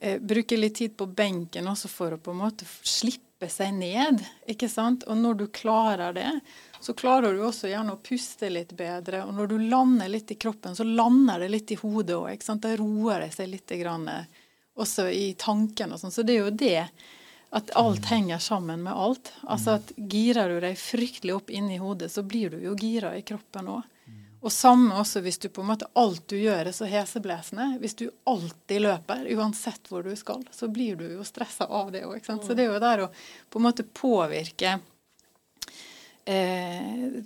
eh, 0.00 0.20
bruke 0.20 0.56
litt 0.60 0.76
tid 0.76 0.96
på 0.96 1.08
benken 1.08 1.68
også 1.68 1.88
for 1.92 2.16
å 2.16 2.20
på 2.20 2.32
en 2.32 2.42
måte 2.42 2.68
slippe 2.68 3.48
seg 3.48 3.72
ned. 3.76 4.20
ikke 4.48 4.68
sant? 4.68 5.08
Og 5.08 5.16
når 5.16 5.40
du 5.40 5.46
klarer 5.48 6.16
det, 6.16 6.30
så 6.80 6.94
klarer 6.96 7.34
du 7.36 7.42
også 7.44 7.68
gjerne 7.68 7.92
å 7.92 8.00
puste 8.00 8.48
litt 8.50 8.72
bedre. 8.76 9.24
Og 9.28 9.34
når 9.36 9.52
du 9.52 9.56
lander 9.68 10.08
litt 10.08 10.32
i 10.32 10.38
kroppen, 10.40 10.76
så 10.76 10.84
lander 10.84 11.44
det 11.44 11.50
litt 11.52 11.72
i 11.74 11.78
hodet 11.80 12.16
òg. 12.16 12.44
Da 12.64 12.74
roer 12.80 13.26
det 13.26 13.32
seg 13.36 13.50
litt 13.52 13.74
grann, 13.82 14.08
eh, 14.08 14.44
også 14.80 15.10
i 15.12 15.34
tanken 15.38 15.92
og 15.92 16.00
sånn. 16.00 16.14
Så 16.14 16.24
det 16.24 16.38
er 16.38 16.46
jo 16.46 16.56
det 16.56 16.88
at 17.50 17.72
alt 17.76 18.06
henger 18.06 18.38
sammen 18.38 18.82
med 18.86 18.96
alt. 18.96 19.32
Altså 19.42 19.76
at 19.76 19.92
Girer 19.96 20.48
du 20.48 20.60
deg 20.62 20.78
fryktelig 20.78 21.34
opp 21.34 21.50
inni 21.50 21.80
hodet, 21.82 22.12
så 22.12 22.22
blir 22.22 22.54
du 22.54 22.60
jo 22.62 22.76
gira 22.78 23.12
i 23.18 23.24
kroppen 23.26 23.72
òg. 23.76 23.82
Og 24.40 24.52
samme 24.52 24.96
også 24.96 25.20
hvis 25.20 25.36
du 25.42 25.50
på 25.52 25.60
en 25.60 25.68
måte 25.68 25.88
alt 26.00 26.22
du 26.32 26.38
gjør 26.40 26.70
er 26.70 26.72
så 26.72 26.86
heseblesende. 26.88 27.74
Hvis 27.82 27.98
du 27.98 28.06
alltid 28.30 28.86
løper, 28.86 29.26
uansett 29.36 29.90
hvor 29.92 30.06
du 30.06 30.14
skal, 30.16 30.46
så 30.54 30.70
blir 30.72 30.96
du 30.96 31.04
jo 31.10 31.26
stressa 31.28 31.66
av 31.68 31.90
det 31.92 32.06
òg. 32.08 32.24
Så 32.24 32.56
det 32.56 32.64
er 32.64 32.72
jo 32.72 32.80
der 32.80 33.04
å 33.04 33.10
på 33.52 33.60
en 33.60 33.66
måte 33.68 33.84
påvirke 33.84 34.78
eh, 36.24 37.20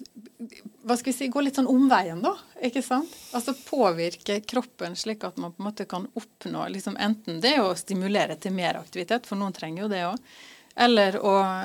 Hva 0.83 0.97
skal 0.97 1.13
vi 1.13 1.17
si 1.17 1.29
Gå 1.33 1.43
litt 1.45 1.59
sånn 1.59 1.71
omveien, 1.71 2.21
da. 2.23 2.35
ikke 2.63 2.83
sant? 2.85 3.13
Altså 3.35 3.55
påvirke 3.67 4.41
kroppen 4.41 4.97
slik 4.97 5.25
at 5.25 5.37
man 5.41 5.53
på 5.53 5.63
en 5.63 5.69
måte 5.71 5.87
kan 5.91 6.09
oppnå 6.15 6.67
liksom 6.75 6.99
enten 7.01 7.41
det 7.41 7.57
å 7.63 7.75
stimulere 7.79 8.37
til 8.37 8.55
mer 8.57 8.81
aktivitet, 8.81 9.27
for 9.27 9.41
noen 9.41 9.57
trenger 9.57 9.85
jo 9.85 9.93
det 9.93 10.03
òg. 10.09 10.35
Eller 10.77 11.21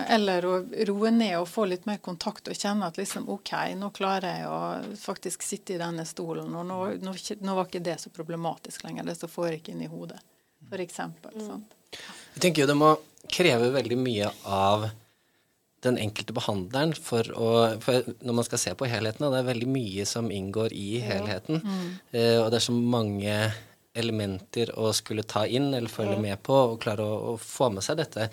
eller 0.08 0.46
å 0.46 0.56
roe 0.86 1.12
ned 1.12 1.40
og 1.40 1.48
få 1.50 1.66
litt 1.66 1.88
mer 1.90 1.98
kontakt 1.98 2.48
og 2.48 2.58
kjenne 2.58 2.86
at 2.86 3.00
liksom 3.00 3.30
OK, 3.34 3.54
nå 3.76 3.90
klarer 3.96 4.38
jeg 4.38 4.50
å 4.50 4.60
faktisk 5.02 5.42
sitte 5.42 5.74
i 5.74 5.82
denne 5.82 6.06
stolen, 6.06 6.54
og 6.54 6.66
nå, 6.70 6.80
nå, 7.02 7.16
nå 7.42 7.56
var 7.58 7.66
ikke 7.66 7.82
det 7.82 7.98
så 8.04 8.14
problematisk 8.14 8.86
lenger, 8.86 9.10
det 9.10 9.18
som 9.18 9.32
foregikk 9.32 9.72
inni 9.74 9.90
hodet, 9.90 10.22
eksempel. 10.78 11.34
Sant? 11.42 11.74
Jeg 12.36 12.44
tenker 12.44 12.64
jo 12.64 12.70
det 12.70 12.78
må 12.78 12.94
kreve 13.30 13.72
veldig 13.74 13.98
mye 13.98 14.30
av 14.46 14.90
den 15.86 15.98
enkelte 16.02 16.36
behandleren 16.36 16.94
for 16.98 17.28
å 17.40 17.50
For 17.84 18.08
når 18.20 18.36
man 18.42 18.48
skal 18.48 18.62
se 18.62 18.76
på 18.76 18.90
helheten, 18.90 19.26
og 19.26 19.34
det 19.34 19.42
er 19.42 19.50
veldig 19.54 19.70
mye 19.72 20.06
som 20.10 20.32
inngår 20.32 20.76
i 20.76 21.00
helheten, 21.04 21.62
eh, 22.12 22.38
og 22.42 22.50
det 22.52 22.60
er 22.60 22.68
så 22.68 22.76
mange 22.76 23.36
elementer 24.00 24.72
å 24.80 24.92
skulle 24.94 25.26
ta 25.28 25.46
inn 25.48 25.72
eller 25.74 25.92
følge 25.92 26.18
med 26.22 26.42
på 26.46 26.56
og 26.56 26.80
klare 26.84 27.06
å, 27.06 27.34
å 27.34 27.38
få 27.42 27.72
med 27.74 27.86
seg 27.86 28.00
dette. 28.00 28.28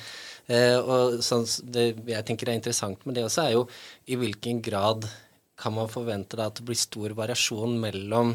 Eh, 0.46 0.76
og 0.76 1.22
sånn, 1.24 1.46
det 1.62 1.87
jeg 2.06 2.26
tenker 2.28 2.50
er 2.50 2.59
interessant 2.59 3.06
med 3.06 3.16
det 3.16 3.24
også, 3.26 3.46
er 3.46 3.56
jo 3.56 3.64
i 4.06 4.18
hvilken 4.20 4.61
grad 4.64 5.09
kan 5.56 5.72
man 5.72 5.88
forvente 5.88 6.37
da 6.37 6.50
at 6.50 6.61
det 6.61 6.66
blir 6.68 6.78
stor 6.78 7.14
variasjon 7.16 7.78
mellom 7.80 8.35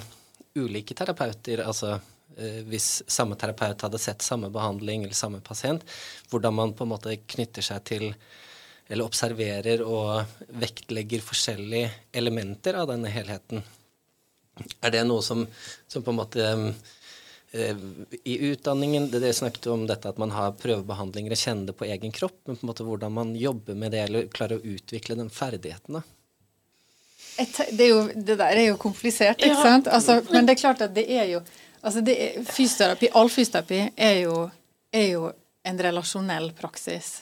ulike 0.58 0.96
terapeuter, 0.98 1.62
altså 1.64 1.94
eh, 2.36 2.62
hvis 2.68 3.04
samme 3.08 3.38
terapeut 3.40 3.86
hadde 3.86 4.02
sett 4.02 4.26
samme 4.26 4.50
behandling 4.52 5.06
eller 5.06 5.18
samme 5.18 5.44
pasient, 5.46 5.86
hvordan 6.32 6.58
man 6.58 6.74
på 6.76 6.88
en 6.88 6.96
måte 6.96 7.16
knytter 7.36 7.66
seg 7.66 7.86
til 7.88 8.10
eller 8.92 9.08
observerer 9.08 9.82
og 9.88 10.26
vektlegger 10.60 11.24
forskjellige 11.24 11.92
elementer 12.20 12.76
av 12.82 12.90
denne 12.92 13.12
helheten. 13.14 13.64
Er 14.84 14.92
det 14.92 15.06
noe 15.08 15.24
som, 15.24 15.46
som 15.88 16.04
på 16.04 16.12
en 16.12 16.18
måte 16.20 16.48
eh, 17.56 17.78
I 18.28 18.36
utdanningen 18.52 19.08
det 19.14 19.22
Dere 19.24 19.34
snakket 19.38 19.70
om 19.72 19.86
dette 19.88 20.12
at 20.12 20.20
man 20.22 20.34
har 20.36 20.52
prøvebehandlinger 20.60 21.32
og 21.34 21.40
kjenner 21.40 21.72
det 21.72 21.78
på 21.80 21.88
egen 21.88 22.12
kropp, 22.12 22.36
men 22.46 22.60
på 22.60 22.66
en 22.68 22.72
måte 22.74 22.86
hvordan 22.88 23.16
man 23.16 23.32
jobber 23.40 23.80
med 23.80 23.96
det 23.96 24.04
eller 24.10 24.28
klarer 24.34 24.60
å 24.60 24.74
utvikle 24.76 25.16
den 25.22 25.32
ferdigheten. 25.32 26.02
da. 26.02 26.04
Det, 27.72 27.80
er 27.80 27.90
jo, 27.94 28.04
det 28.14 28.36
der 28.38 28.60
er 28.60 28.68
jo 28.74 28.78
komplisert, 28.78 29.40
ikke 29.40 29.56
Ja. 29.56 29.64
sant? 29.64 29.88
Altså, 29.88 30.20
men 30.30 30.46
det 30.46 30.58
er 30.58 30.62
klart 30.68 30.84
at 30.84 30.94
det 30.94 31.08
er 31.10 31.30
jo 31.32 31.42
altså 31.82 32.04
det 32.06 32.16
er, 32.20 32.44
Fysioterapi, 32.46 33.10
all 33.18 33.30
fysioterapi 33.32 33.80
er 33.96 34.20
jo, 34.26 34.36
er 34.94 35.08
jo 35.16 35.32
en 35.64 35.80
relasjonell 35.80 36.52
praksis. 36.58 37.22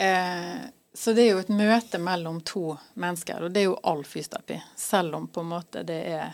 Eh, 0.00 0.60
så 0.94 1.12
det 1.12 1.22
er 1.22 1.34
jo 1.34 1.40
et 1.42 1.52
møte 1.52 1.98
mellom 2.00 2.40
to 2.40 2.72
mennesker, 2.94 3.44
og 3.44 3.52
det 3.52 3.60
er 3.62 3.66
jo 3.68 3.80
all 3.84 4.00
fysioterapi. 4.04 4.56
Selv 4.76 5.14
om 5.18 5.26
på 5.28 5.44
en 5.44 5.50
måte 5.52 5.82
det 5.86 5.98
er 6.08 6.32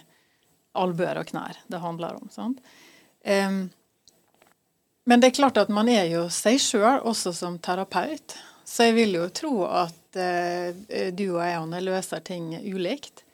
albuer 0.77 1.19
og 1.19 1.27
knær 1.27 1.59
det 1.67 1.81
handler 1.83 2.21
om. 2.21 2.31
sant? 2.31 2.61
Um, 3.27 3.69
men 5.05 5.21
det 5.21 5.33
er 5.33 5.39
klart 5.41 5.59
at 5.59 5.73
man 5.73 5.91
er 5.91 6.07
jo 6.11 6.29
seg 6.31 6.61
sjøl 6.63 7.03
også 7.03 7.35
som 7.35 7.59
terapeut. 7.59 8.37
Så 8.65 8.89
jeg 8.89 8.97
vil 8.97 9.19
jo 9.19 9.29
tro 9.35 9.53
at 9.67 10.19
uh, 10.19 10.71
du 11.11 11.27
og 11.35 11.43
jeg 11.43 11.87
løser 11.91 12.23
ting 12.23 12.53
ulikt. 12.63 13.25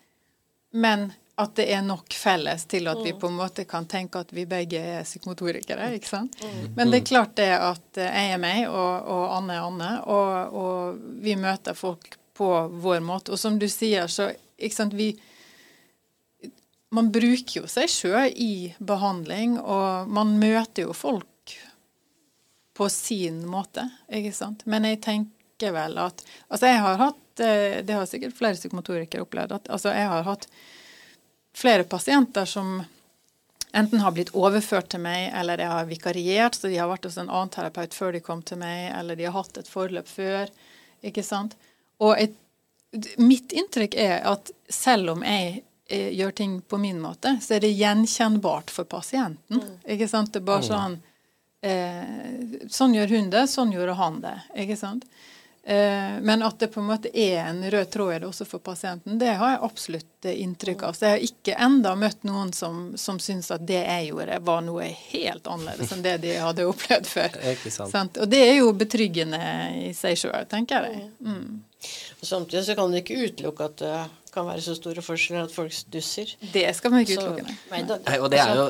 Men 0.73 1.11
at 1.43 1.55
det 1.59 1.67
er 1.75 1.83
nok 1.85 2.15
felles 2.17 2.65
til 2.71 2.89
at 2.91 3.01
vi 3.03 3.13
mm. 3.15 3.19
på 3.21 3.31
en 3.31 3.39
måte 3.39 3.65
kan 3.69 3.87
tenke 3.91 4.23
at 4.23 4.33
vi 4.35 4.47
begge 4.49 4.81
er 4.81 5.07
psykomotorikere. 5.07 5.93
ikke 5.97 6.11
sant? 6.11 6.39
Mm. 6.43 6.73
Men 6.77 6.93
det 6.93 7.03
er 7.03 7.11
klart 7.11 7.37
det 7.41 7.51
at 7.57 8.01
jeg 8.01 8.33
er 8.35 8.41
meg, 8.43 8.65
og, 8.71 9.11
og 9.13 9.37
Anne 9.39 9.59
er 9.59 9.67
Anne, 9.67 9.91
og, 10.07 10.57
og, 10.63 11.03
vi 11.23 11.37
møter 11.39 11.77
folk 11.79 12.17
på 12.37 12.49
vår 12.83 13.03
måte. 13.05 13.35
Og 13.35 13.41
som 13.41 13.59
du 13.61 13.69
sier, 13.71 14.09
så 14.09 14.33
ikke 14.59 14.79
sant, 14.79 14.99
vi 14.99 15.13
Man 16.93 17.07
bruker 17.09 17.63
jo 17.63 17.69
seg 17.73 17.89
sjøl 17.89 18.35
i 18.37 18.75
behandling, 18.77 19.55
og 19.57 20.11
man 20.13 20.35
møter 20.37 20.85
jo 20.85 20.93
folk 20.93 21.55
på 22.77 22.89
sin 22.93 23.47
måte, 23.49 23.87
ikke 24.13 24.35
sant. 24.37 24.67
Men 24.69 24.85
jeg 24.89 25.01
tenker 25.05 25.73
vel 25.73 25.99
at 26.03 26.21
Altså, 26.49 26.69
jeg 26.69 26.83
har 26.85 27.01
hatt 27.01 27.41
eh, 27.41 27.81
Det 27.87 27.97
har 27.97 28.09
sikkert 28.11 28.37
flere 28.37 28.59
psykomotorikere 28.59 29.25
opplevd. 29.25 29.53
at 29.53 29.71
altså, 29.71 29.93
jeg 29.97 30.09
har 30.09 30.27
hatt 30.27 30.49
flere 31.57 31.85
pasienter 31.85 32.49
som 32.49 32.83
enten 33.73 34.03
har 34.05 34.13
blitt 34.13 34.35
overført 34.37 34.91
til 34.93 35.01
meg, 35.01 35.31
eller 35.39 35.61
jeg 35.61 35.73
har 35.73 35.89
vikariert, 35.89 36.57
så 36.57 36.69
de 36.69 36.79
har 36.81 36.91
vært 36.91 37.09
hos 37.09 37.19
en 37.21 37.31
annen 37.31 37.53
terapeut 37.53 37.95
før 37.97 38.13
de 38.13 38.21
kom 38.25 38.43
til 38.45 38.61
meg, 38.61 38.91
eller 38.99 39.17
de 39.17 39.29
har 39.29 39.37
hatt 39.37 39.61
et 39.61 39.69
forløp 39.69 40.09
før. 40.09 40.51
ikke 41.03 41.25
sant? 41.25 41.57
Og 42.03 42.17
et, 42.21 42.35
mitt 43.17 43.53
inntrykk 43.57 43.97
er 43.97 44.19
at 44.29 44.53
selv 44.69 45.15
om 45.15 45.25
jeg 45.25 45.63
eh, 45.89 46.11
gjør 46.13 46.37
ting 46.37 46.59
på 46.61 46.81
min 46.83 47.01
måte, 47.01 47.39
så 47.41 47.57
er 47.57 47.65
det 47.65 47.73
gjenkjennbart 47.73 48.71
for 48.71 48.85
pasienten. 48.85 49.63
Mm. 49.63 49.81
ikke 49.97 50.11
sant? 50.11 50.35
Det 50.35 50.43
er 50.43 50.51
bare 50.53 50.69
sånn 50.69 51.01
Eh, 51.63 52.07
sånn 52.75 52.97
gjør 52.97 53.13
hun 53.15 53.29
det, 53.31 53.45
sånn 53.51 53.71
gjorde 53.71 53.95
han 53.95 54.19
det. 54.23 54.35
ikke 54.65 54.77
sant? 54.79 55.07
Eh, 55.65 56.21
men 56.21 56.43
at 56.43 56.59
det 56.59 56.67
på 56.67 56.81
en 56.81 56.87
måte 56.87 57.11
er 57.19 57.45
en 57.45 57.71
rød 57.71 57.91
tråd 57.91 58.15
i 58.15 58.19
det 58.19 58.27
også 58.27 58.45
for 58.45 58.59
pasienten, 58.59 59.19
det 59.19 59.35
har 59.39 59.55
jeg 59.55 59.61
absolutt 59.63 60.29
inntrykk 60.31 60.83
av. 60.89 60.97
Så 60.99 61.07
jeg 61.07 61.15
har 61.15 61.27
ikke 61.27 61.59
enda 61.67 61.93
møtt 61.99 62.25
noen 62.27 62.51
som, 62.57 62.81
som 62.99 63.21
syns 63.23 63.53
at 63.55 63.63
det 63.67 63.79
jeg 63.79 64.09
gjorde, 64.11 64.41
var 64.43 64.65
noe 64.67 64.89
helt 64.91 65.47
annerledes 65.47 65.93
enn 65.95 66.03
det 66.03 66.17
de 66.25 66.35
hadde 66.43 66.67
opplevd 66.73 67.11
før. 67.11 67.39
Og 68.25 68.27
det 68.33 68.43
er 68.49 68.57
jo 68.59 68.73
betryggende 68.75 69.43
i 69.85 69.93
seg 69.97 70.19
sjøl, 70.19 70.43
tenker 70.51 70.89
jeg. 70.91 71.07
Mm. 71.23 71.63
Samtidig 72.23 72.65
så 72.67 72.77
kan 72.79 72.91
du 72.91 72.99
ikke 72.99 73.23
utelukke 73.23 73.71
at 73.71 73.79
det 73.83 73.95
kan 74.33 74.47
være 74.49 74.65
så 74.65 74.75
store 74.79 75.03
forskjeller 75.05 75.47
at 75.47 75.55
folk 75.55 75.75
stusser. 75.77 76.31
Det 76.53 76.67
skal 76.75 76.95
man 76.95 77.05
ikke 77.05 77.21
utelukke. 77.21 77.57
Nei, 77.71 78.19
og 78.19 78.31
det 78.33 78.43
er 78.43 78.55
jo 78.57 78.69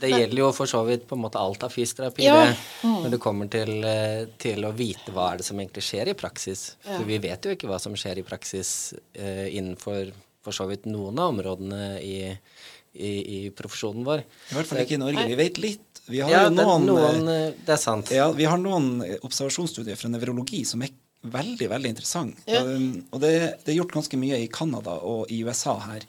det 0.00 0.10
gjelder 0.10 0.40
jo 0.42 0.48
for 0.56 0.70
så 0.70 0.80
vidt 0.86 1.06
på 1.08 1.16
en 1.18 1.22
måte 1.24 1.40
alt 1.40 1.62
av 1.66 1.72
fysioterapi 1.74 2.24
ja. 2.24 2.38
mm. 2.82 2.96
når 3.04 3.14
det 3.14 3.20
kommer 3.22 3.50
til, 3.52 3.72
eh, 3.86 4.24
til, 4.40 4.64
å 4.66 4.72
vite 4.76 5.14
hva 5.14 5.30
er 5.32 5.40
det 5.40 5.46
som 5.48 5.60
egentlig 5.60 5.84
skjer 5.86 6.12
i 6.12 6.16
praksis. 6.18 6.64
Ja. 6.84 6.96
For 6.96 7.06
vi 7.08 7.20
vet 7.22 7.46
jo 7.46 7.54
ikke 7.56 7.70
hva 7.70 7.78
som 7.82 7.96
skjer 7.98 8.22
i 8.22 8.26
praksis 8.26 8.72
uh, 8.96 9.46
innenfor 9.46 10.12
for 10.44 10.56
så 10.56 10.66
vidt 10.70 10.88
noen 10.88 11.18
av 11.20 11.34
områdene 11.34 12.00
i, 12.00 12.16
i, 12.96 13.10
i, 13.10 13.40
profesjonen 13.56 14.06
vår. 14.06 14.24
I 14.24 14.56
hvert 14.56 14.70
fall 14.70 14.82
ikke 14.84 14.96
i 14.96 15.02
Norge. 15.02 15.26
Vi 15.28 15.38
vet 15.38 15.60
litt. 15.60 16.02
Vi 16.10 16.22
har 16.24 16.32
ja, 16.32 16.42
jo 16.48 16.54
noen, 16.56 16.88
noen, 16.88 17.28
eh, 17.28 17.52
Det 17.66 17.76
er 17.76 17.80
sant. 17.82 18.10
Ja, 18.14 18.30
vi 18.34 18.48
har 18.48 18.58
noen 18.58 19.02
observasjonsstudier 19.20 20.00
fra 20.00 20.10
nevrologi 20.10 20.64
som 20.66 20.82
er 20.82 20.94
veldig, 21.20 21.68
veldig 21.70 21.92
interessant. 21.92 22.40
Ja. 22.48 22.64
Um, 22.64 23.04
og 23.12 23.20
det, 23.22 23.34
det, 23.60 23.74
er 23.74 23.80
gjort 23.82 23.98
ganske 23.98 24.20
mye 24.20 24.40
i 24.40 24.48
Canada 24.52 24.96
og 25.06 25.30
i 25.32 25.42
USA 25.44 25.76
her. 25.84 26.06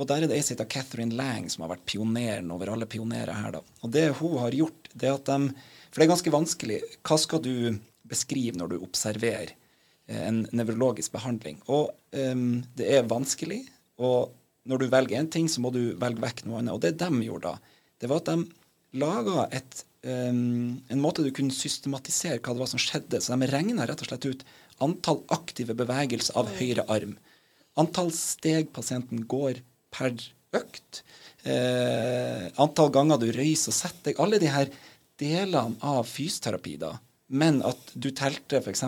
Og 0.00 0.08
der 0.08 0.24
er 0.24 0.30
det 0.30 0.38
ei 0.38 0.44
som 0.44 0.54
heter 0.54 0.70
Catherine 0.72 1.16
Lang, 1.16 1.48
som 1.52 1.66
har 1.66 1.74
vært 1.74 1.84
pioneren 1.88 2.50
over 2.54 2.70
alle 2.72 2.88
pionerer 2.88 3.36
her. 3.36 3.58
da. 3.58 3.60
Og 3.84 3.92
det 3.92 4.06
hun 4.20 4.38
har 4.40 4.54
gjort, 4.56 4.88
det 4.94 5.08
er 5.08 5.18
at 5.18 5.28
de 5.28 5.52
For 5.92 6.00
det 6.00 6.06
er 6.06 6.14
ganske 6.14 6.32
vanskelig. 6.32 6.78
Hva 7.04 7.18
skal 7.20 7.42
du 7.44 7.78
beskrive 8.08 8.56
når 8.56 8.70
du 8.72 8.76
observerer 8.80 9.50
eh, 9.52 10.22
en 10.24 10.46
nevrologisk 10.56 11.12
behandling? 11.12 11.58
Og 11.68 11.90
um, 12.16 12.62
det 12.78 12.86
er 12.88 13.04
vanskelig. 13.04 13.60
Og 14.00 14.32
når 14.64 14.80
du 14.80 14.86
velger 14.88 15.20
én 15.20 15.28
ting, 15.28 15.50
så 15.52 15.60
må 15.60 15.68
du 15.74 15.92
velge 16.00 16.24
vekk 16.24 16.46
noe 16.46 16.62
annet. 16.62 16.72
Og 16.72 16.80
det 16.80 16.94
de 16.96 17.26
gjorde 17.26 17.52
da, 17.52 17.76
det 18.00 18.08
var 18.08 18.22
at 18.22 18.30
de 18.30 18.46
laga 19.02 19.44
et 19.52 19.84
um, 20.08 20.80
en 20.88 21.02
måte 21.02 21.26
du 21.26 21.28
kunne 21.36 21.52
systematisere 21.52 22.40
hva 22.40 22.56
det 22.56 22.64
var 22.64 22.72
som 22.72 22.80
skjedde. 22.80 23.20
Så 23.20 23.36
de 23.36 23.50
regna 23.52 23.84
rett 23.84 24.00
og 24.00 24.08
slett 24.08 24.30
ut 24.32 24.46
antall 24.80 25.20
aktive 25.36 25.76
bevegelser 25.76 26.40
av 26.40 26.48
høyre 26.56 26.86
arm. 26.88 27.18
Antall 27.76 28.08
steg 28.16 28.72
pasienten 28.72 29.26
går 29.28 29.60
per 29.94 30.14
økt. 30.56 31.02
Eh, 31.42 32.48
antall 32.62 32.92
ganger 32.94 33.20
du 33.20 33.30
røyser 33.34 33.72
og 33.72 33.78
setter 33.78 34.10
deg. 34.10 34.20
Alle 34.22 34.40
de 34.42 34.50
her 34.52 34.72
delene 35.22 35.78
av 35.84 36.04
fysioterapi, 36.08 36.76
da. 36.82 36.96
Men 37.32 37.62
at 37.66 37.94
du 37.94 38.10
telte 38.14 38.60
f.eks. 38.60 38.84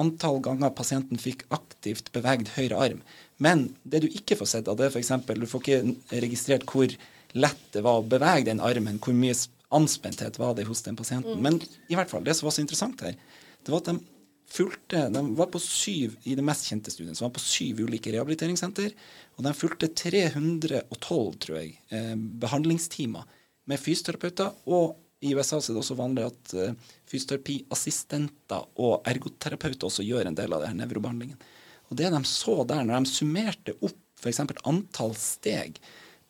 antall 0.00 0.40
ganger 0.44 0.72
pasienten 0.76 1.20
fikk 1.20 1.44
aktivt 1.52 2.12
beveget 2.14 2.54
høyre 2.56 2.82
arm. 2.86 3.00
Men 3.40 3.70
det 3.84 4.04
du 4.04 4.08
ikke 4.08 4.38
får 4.40 4.54
sett 4.54 4.68
av, 4.68 4.78
det 4.80 4.90
f.eks. 4.92 5.12
du 5.28 5.48
får 5.48 5.64
ikke 5.64 6.20
registrert 6.24 6.68
hvor 6.68 6.92
lett 7.32 7.66
det 7.74 7.84
var 7.86 8.00
å 8.00 8.06
bevege 8.06 8.48
den 8.48 8.62
armen, 8.64 8.98
hvor 9.02 9.14
mye 9.14 9.36
anspenthet 9.70 10.38
var 10.40 10.56
det 10.58 10.66
hos 10.66 10.82
den 10.82 10.96
pasienten. 10.98 11.38
Mm. 11.38 11.44
Men 11.46 11.60
i 11.92 11.98
hvert 11.98 12.10
fall, 12.10 12.24
det 12.26 12.34
som 12.36 12.48
var 12.48 12.56
så 12.56 12.64
interessant 12.64 13.04
her, 13.06 13.14
det 13.60 13.70
var 13.70 13.84
at 13.84 13.92
de 13.92 14.00
fulgte 14.50 15.08
De 15.14 15.22
var 15.38 15.50
på 15.52 15.60
syv 15.62 16.16
i 16.26 16.34
det 16.38 16.44
mest 16.44 16.66
kjente 16.70 16.92
studiet, 16.92 17.16
som 17.18 17.28
var 17.28 17.36
på 17.36 17.44
syv 17.44 17.84
ulike 17.86 18.12
rehabiliteringssenter. 18.14 18.94
Og 19.38 19.46
de 19.46 19.52
fulgte 19.56 19.90
312, 19.94 21.36
tror 21.44 21.60
jeg, 21.60 21.76
eh, 21.94 22.16
behandlingstimer 22.16 23.28
med 23.70 23.80
fysioterapeuter. 23.80 24.52
Og 24.66 24.98
i 25.20 25.34
USA 25.36 25.60
så 25.60 25.70
er 25.70 25.76
det 25.76 25.84
også 25.84 25.98
vanlig 25.98 26.26
at 26.26 26.54
eh, 26.56 26.76
fysioterapiassistenter 27.10 28.68
og 28.82 29.08
ergoterapeuter 29.10 29.88
også 29.90 30.06
gjør 30.06 30.30
en 30.30 30.38
del 30.38 30.52
av 30.56 30.62
det 30.62 30.72
her 30.72 30.80
nevrobehandlingen. 30.82 31.40
Og 31.90 31.98
det 31.98 32.10
de 32.12 32.22
så 32.28 32.60
der, 32.64 32.84
når 32.86 33.02
de 33.02 33.10
summerte 33.10 33.74
opp 33.80 33.98
f.eks. 34.20 34.42
antall 34.68 35.14
steg 35.16 35.80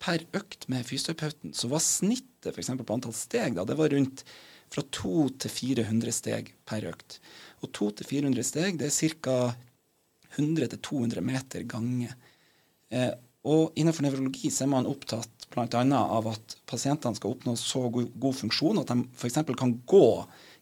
per 0.01 0.23
økt 0.37 0.69
med 0.73 0.87
fysioterapeuten, 0.89 1.53
så 1.57 1.69
var 1.71 1.83
snittet 1.85 2.55
for 2.55 2.85
på 2.85 2.97
antall 2.97 3.17
steg 3.17 3.57
da, 3.57 3.67
det 3.69 3.77
var 3.79 3.93
rundt 3.93 4.25
fra 4.71 4.85
200 4.87 5.41
til 5.45 5.55
400 5.57 6.15
steg 6.15 6.53
per 6.69 6.87
økt. 6.93 7.19
Og 7.65 7.73
200-400 7.77 8.47
steg, 8.47 8.79
det 8.81 8.91
er 8.91 9.17
ca. 9.25 9.41
100-200 10.39 11.25
meter 11.27 11.65
gange. 11.67 12.13
Eh, 12.91 13.11
og 13.51 13.73
innenfor 13.75 14.05
nevrologi 14.05 14.51
så 14.53 14.67
er 14.67 14.71
man 14.75 14.89
opptatt 14.89 15.49
bl.a. 15.51 15.83
av 15.99 16.29
at 16.31 16.55
pasientene 16.71 17.17
skal 17.19 17.35
oppnå 17.35 17.57
så 17.59 17.89
god, 17.91 18.13
god 18.21 18.37
funksjon 18.45 18.81
at 18.83 18.93
de 18.93 19.05
f.eks. 19.17 19.41
kan 19.59 19.75
gå 19.89 20.07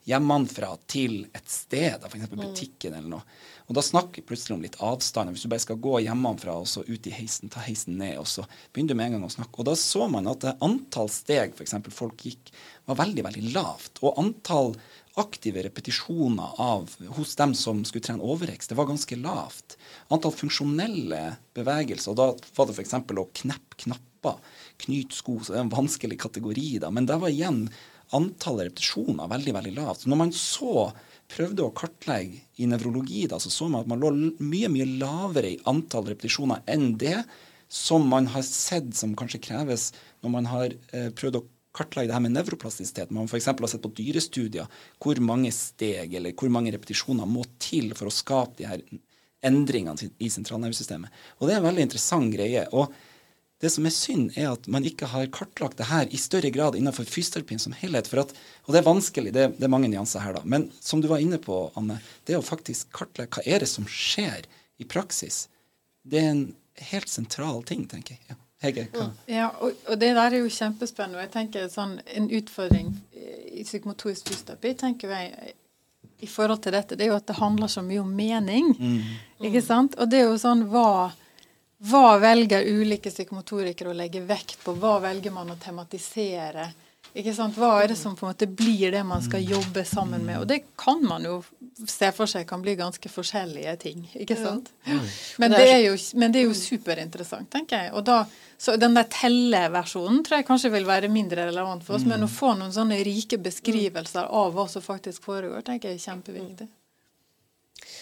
hjemmefra 0.08 0.70
til 0.88 1.26
et 1.36 1.50
sted, 1.50 2.04
f.eks. 2.06 2.30
Mm. 2.30 2.38
butikken 2.40 2.94
eller 2.96 3.10
noe. 3.18 3.38
Og 3.68 3.76
da 3.76 3.84
snakker 3.84 4.22
vi 4.22 4.28
plutselig 4.30 4.54
om 4.56 4.62
litt 4.64 4.78
avstand. 4.80 5.34
Hvis 5.34 5.44
du 5.44 5.50
bare 5.52 5.64
skal 5.66 5.80
gå 5.84 5.98
hjemmefra 6.06 6.54
og 6.62 6.68
så 6.70 6.84
ut 6.86 7.08
i 7.10 7.12
heisen, 7.12 7.52
ta 7.52 7.60
heisen 7.66 7.98
ned, 8.00 8.16
og 8.22 8.28
så 8.30 8.46
begynner 8.72 8.94
du 8.94 9.00
med 9.00 9.10
en 9.10 9.18
gang 9.18 9.26
å 9.28 9.34
snakke. 9.34 9.60
Og 9.60 9.68
da 9.68 9.76
så 9.76 10.06
man 10.08 10.30
at 10.32 10.46
antall 10.64 11.12
steg 11.12 11.52
f.eks. 11.58 11.76
folk 11.92 12.24
gikk, 12.24 12.54
var 12.88 12.98
veldig, 13.02 13.24
veldig 13.26 13.52
lavt. 13.54 14.00
Og 14.02 14.18
antall 14.20 14.74
aktive 15.18 15.64
repetisjoner 15.66 16.60
av, 16.62 16.94
hos 17.16 17.34
dem 17.38 17.54
som 17.58 17.82
skulle 17.86 18.06
trene 18.06 18.24
overvekst, 18.24 18.70
det 18.70 18.78
var 18.78 18.88
ganske 18.88 19.18
lavt. 19.18 19.76
Antall 20.14 20.34
funksjonelle 20.36 21.22
bevegelser, 21.58 22.14
og 22.14 22.18
da 22.20 22.28
var 22.56 22.68
det 22.68 22.76
f.eks. 22.78 22.96
å 22.96 23.28
kneppe 23.42 23.82
knapper, 23.84 24.40
knyte 24.84 25.18
sko, 25.18 25.38
så 25.42 25.54
det 25.54 25.60
er 25.60 25.66
en 25.66 25.74
vanskelig 25.74 26.20
kategori, 26.22 26.70
da. 26.84 26.92
Men 26.94 27.08
der 27.10 27.20
var 27.22 27.34
igjen 27.34 27.66
antallet 28.16 28.70
repetisjoner 28.70 29.28
veldig, 29.28 29.54
veldig 29.58 29.74
lavt. 29.76 30.04
Så 30.04 30.12
når 30.12 30.22
man 30.22 30.32
så 30.32 30.88
prøvde 31.28 31.66
å 31.66 31.74
kartlegge 31.76 32.40
i 32.56 32.68
nevrologi, 32.70 33.26
så 33.28 33.52
så 33.52 33.68
man 33.68 33.84
at 33.84 33.90
man 33.90 34.00
lå 34.00 34.14
mye, 34.40 34.70
mye 34.72 34.88
lavere 35.02 35.52
i 35.52 35.60
antall 35.68 36.08
repetisjoner 36.08 36.64
enn 36.70 36.94
det 37.00 37.20
som 37.68 38.06
man 38.08 38.30
har 38.32 38.46
sett 38.46 38.94
som 38.96 39.12
kanskje 39.18 39.42
kreves 39.44 39.90
når 40.24 40.32
man 40.32 40.48
har 40.48 40.72
eh, 40.96 41.10
prøvd 41.12 41.36
å 41.36 41.44
kartlegge 41.78 42.10
det 42.10 42.16
her 42.16 42.24
med 42.24 42.34
nevroplastisitet. 42.36 43.12
Man 43.14 43.30
f.eks. 43.30 43.48
har 43.48 43.70
sett 43.70 43.84
på 43.84 43.94
dyrestudier 43.96 44.68
hvor 45.02 45.20
mange 45.24 45.52
steg 45.54 46.18
eller 46.18 46.34
hvor 46.36 46.52
mange 46.52 46.74
repetisjoner 46.74 47.28
må 47.28 47.46
til 47.62 47.94
for 47.98 48.10
å 48.10 48.14
skape 48.14 48.58
de 48.60 48.68
her 48.68 48.82
endringene 49.46 50.10
i 50.18 50.30
sentralnervesystemet. 50.34 51.14
Og 51.38 51.46
det 51.46 51.54
er 51.54 51.62
en 51.62 51.68
veldig 51.70 51.86
interessant 51.86 52.34
greie. 52.34 52.66
og 52.72 52.92
det 53.58 53.70
som 53.74 53.86
er 53.88 53.94
synd, 53.94 54.36
er 54.38 54.52
at 54.52 54.68
man 54.70 54.84
ikke 54.86 55.08
har 55.10 55.30
kartlagt 55.34 55.80
det 55.80 55.88
her 55.90 56.06
i 56.14 56.20
større 56.20 56.50
grad 56.54 56.76
innenfor 56.78 57.08
fysioterapien 57.10 57.58
som 57.58 57.74
helhet. 57.74 58.10
At, 58.14 58.34
og 58.66 58.74
det 58.74 58.80
er 58.80 58.86
vanskelig, 58.86 59.32
det, 59.34 59.46
det, 59.58 59.66
er 59.66 59.72
mange 59.72 59.90
nyanser 59.90 60.22
her, 60.22 60.36
da. 60.38 60.44
Men 60.46 60.68
som 60.78 61.02
du 61.02 61.08
var 61.10 61.22
inne 61.22 61.40
på, 61.42 61.64
Anne, 61.78 61.98
det 62.30 62.38
å 62.38 62.44
faktisk 62.44 62.92
kartlegge 62.94 63.40
hva 63.40 63.46
er 63.50 63.64
det 63.64 63.70
som 63.70 63.88
skjer 63.90 64.46
i 64.78 64.86
praksis, 64.86 65.48
det 66.06 66.22
er 66.22 66.30
en 66.36 66.44
helt 66.92 67.10
sentral 67.10 67.64
ting, 67.66 67.82
tenker 67.90 68.14
jeg. 68.14 68.22
Ja. 68.30 68.38
Hege, 68.62 68.88
hva? 68.90 69.06
Ja, 69.30 69.52
og, 69.62 69.76
og, 69.86 69.94
det 70.00 70.10
der 70.16 70.34
er 70.34 70.40
jo 70.40 70.50
kjempespennende. 70.50 71.20
og 71.20 71.26
jeg 71.26 71.34
tenker 71.36 71.68
sånn, 71.70 71.98
En 72.06 72.26
utfordring 72.34 72.90
i 73.14 73.62
psykomotorisk 73.62 74.30
fysioterapi 74.30 74.74
tenker 74.78 75.14
jeg 75.14 75.54
i 76.18 76.26
forhold 76.26 76.62
til 76.62 76.74
dette, 76.74 76.96
det 76.98 77.06
er 77.06 77.12
jo 77.12 77.18
at 77.20 77.28
det 77.28 77.38
handler 77.38 77.70
så 77.70 77.82
mye 77.86 78.02
om 78.02 78.10
mening. 78.10 78.72
Ikke 79.38 79.62
sant? 79.62 79.94
Og 80.02 80.10
det 80.10 80.18
er 80.18 80.26
jo 80.26 80.38
sånn 80.40 80.64
hva, 80.72 81.12
hva 81.86 82.18
velger 82.18 82.66
ulike 82.66 83.12
psykomotorikere 83.14 83.92
å 83.92 83.98
legge 83.98 84.24
vekt 84.26 84.58
på? 84.64 84.74
Hva 84.74 84.96
velger 85.04 85.34
man 85.34 85.54
å 85.54 85.58
tematisere? 85.62 86.66
Ikke 87.16 87.32
sant? 87.36 87.56
Hva 87.56 87.70
er 87.82 87.92
det 87.92 87.96
som 87.98 88.16
på 88.16 88.26
en 88.26 88.32
måte 88.32 88.48
blir 88.50 88.92
det 88.92 89.00
man 89.06 89.22
skal 89.24 89.44
jobbe 89.44 89.84
sammen 89.88 90.26
med? 90.26 90.42
Og 90.42 90.48
det 90.50 90.60
kan 90.78 91.00
man 91.04 91.24
jo 91.24 91.38
se 91.86 92.10
for 92.14 92.30
seg 92.30 92.46
kan 92.48 92.62
bli 92.62 92.74
ganske 92.78 93.10
forskjellige 93.10 93.74
ting. 93.84 94.04
ikke 94.18 94.36
sant? 94.38 94.70
Men, 95.38 95.54
det 95.54 95.64
er 95.64 95.82
jo, 95.86 95.96
men 96.18 96.34
det 96.34 96.42
er 96.42 96.48
jo 96.48 96.56
superinteressant, 96.58 97.50
tenker 97.52 97.84
jeg. 97.84 97.92
Og 97.96 98.04
da, 98.06 98.22
så 98.58 98.76
Den 98.80 98.96
der 98.98 99.08
telleversjonen 99.12 100.24
tror 100.26 100.40
jeg 100.40 100.48
kanskje 100.48 100.72
vil 100.74 100.88
være 100.88 101.10
mindre 101.12 101.48
relevant 101.48 101.86
for 101.86 101.98
oss, 101.98 102.06
men 102.08 102.26
å 102.26 102.30
få 102.30 102.54
noen 102.58 102.74
sånne 102.74 102.98
rike 103.06 103.38
beskrivelser 103.42 104.28
av 104.28 104.56
hva 104.56 104.66
som 104.70 104.84
faktisk 104.84 105.28
foregår, 105.28 105.62
tenker 105.66 105.92
jeg 105.92 106.00
er 106.00 106.06
kjempeviktig. 106.10 106.68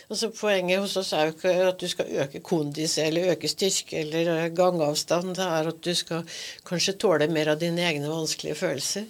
Altså 0.07 0.29
Poenget 0.31 0.79
hos 0.79 0.95
oss 1.01 1.09
er 1.17 1.27
jo 1.27 1.33
ikke 1.35 1.53
at 1.67 1.81
du 1.83 1.89
skal 1.91 2.11
øke 2.23 2.41
kondis 2.47 2.95
eller 3.03 3.33
øke 3.33 3.49
styrke 3.51 4.05
eller 4.05 4.29
eh, 4.37 4.53
gangavstand. 4.55 5.35
Det 5.35 5.47
er 5.47 5.71
at 5.73 5.81
du 5.83 5.91
skal 5.99 6.39
kanskje 6.69 6.95
tåle 7.03 7.27
mer 7.33 7.51
av 7.51 7.59
dine 7.59 7.83
egne 7.89 8.11
vanskelige 8.13 8.59
følelser. 8.61 9.09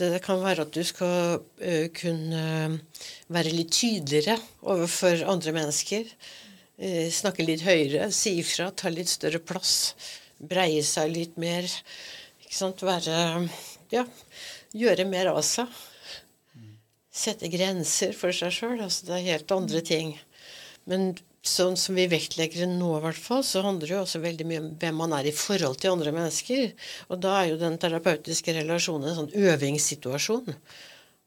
Det 0.00 0.20
kan 0.22 0.42
være 0.44 0.66
at 0.66 0.76
du 0.76 0.84
skal 0.86 1.40
uh, 1.40 1.86
kunne 1.96 2.42
være 3.32 3.52
litt 3.52 3.72
tydeligere 3.74 4.36
overfor 4.62 5.24
andre 5.28 5.52
mennesker. 5.56 6.06
Snakke 7.12 7.44
litt 7.44 7.64
høyere, 7.66 8.06
si 8.14 8.38
ifra, 8.40 8.70
ta 8.72 8.88
litt 8.88 9.10
større 9.10 9.42
plass. 9.44 9.92
Breie 10.38 10.80
seg 10.86 11.10
litt 11.12 11.34
mer. 11.42 11.66
Ikke 12.40 12.56
sant? 12.56 12.86
Være 12.86 13.48
Ja, 13.92 14.06
gjøre 14.72 15.04
mer 15.10 15.34
av 15.34 15.42
seg 15.44 15.68
sette 17.20 17.50
grenser 17.52 18.14
for 18.16 18.34
seg 18.36 18.54
sjøl. 18.56 18.78
Altså 18.84 19.08
det 19.08 19.16
er 19.18 19.28
helt 19.34 19.56
andre 19.56 19.82
ting. 19.86 20.14
Men 20.90 21.12
sånn 21.46 21.76
som 21.80 21.96
vi 21.96 22.04
vektlegger 22.10 22.64
det 22.64 22.70
nå, 22.74 22.90
i 22.98 23.02
hvert 23.04 23.20
fall, 23.20 23.42
så 23.46 23.62
handler 23.64 23.88
det 23.88 23.94
jo 23.94 24.02
også 24.02 24.20
veldig 24.22 24.46
mye 24.48 24.62
om 24.62 24.70
hvem 24.80 24.98
man 25.00 25.16
er 25.16 25.30
i 25.30 25.34
forhold 25.36 25.80
til 25.80 25.94
andre 25.94 26.12
mennesker. 26.16 26.72
Og 27.08 27.20
da 27.24 27.38
er 27.40 27.52
jo 27.52 27.60
den 27.60 27.78
terapeutiske 27.80 28.54
relasjonen 28.60 29.10
en 29.10 29.20
sånn 29.22 29.36
øvingssituasjon. 29.48 30.56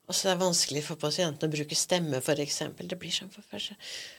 Altså 0.04 0.28
Det 0.28 0.32
er 0.34 0.42
vanskelig 0.42 0.82
for 0.84 1.00
pasienten 1.00 1.48
å 1.48 1.54
bruke 1.54 1.76
stemme, 1.80 2.20
f.eks. 2.20 2.58
Det 2.76 2.98
blir 3.00 3.14
sånn 3.16 3.32
for 3.34 3.46
første. 3.50 3.78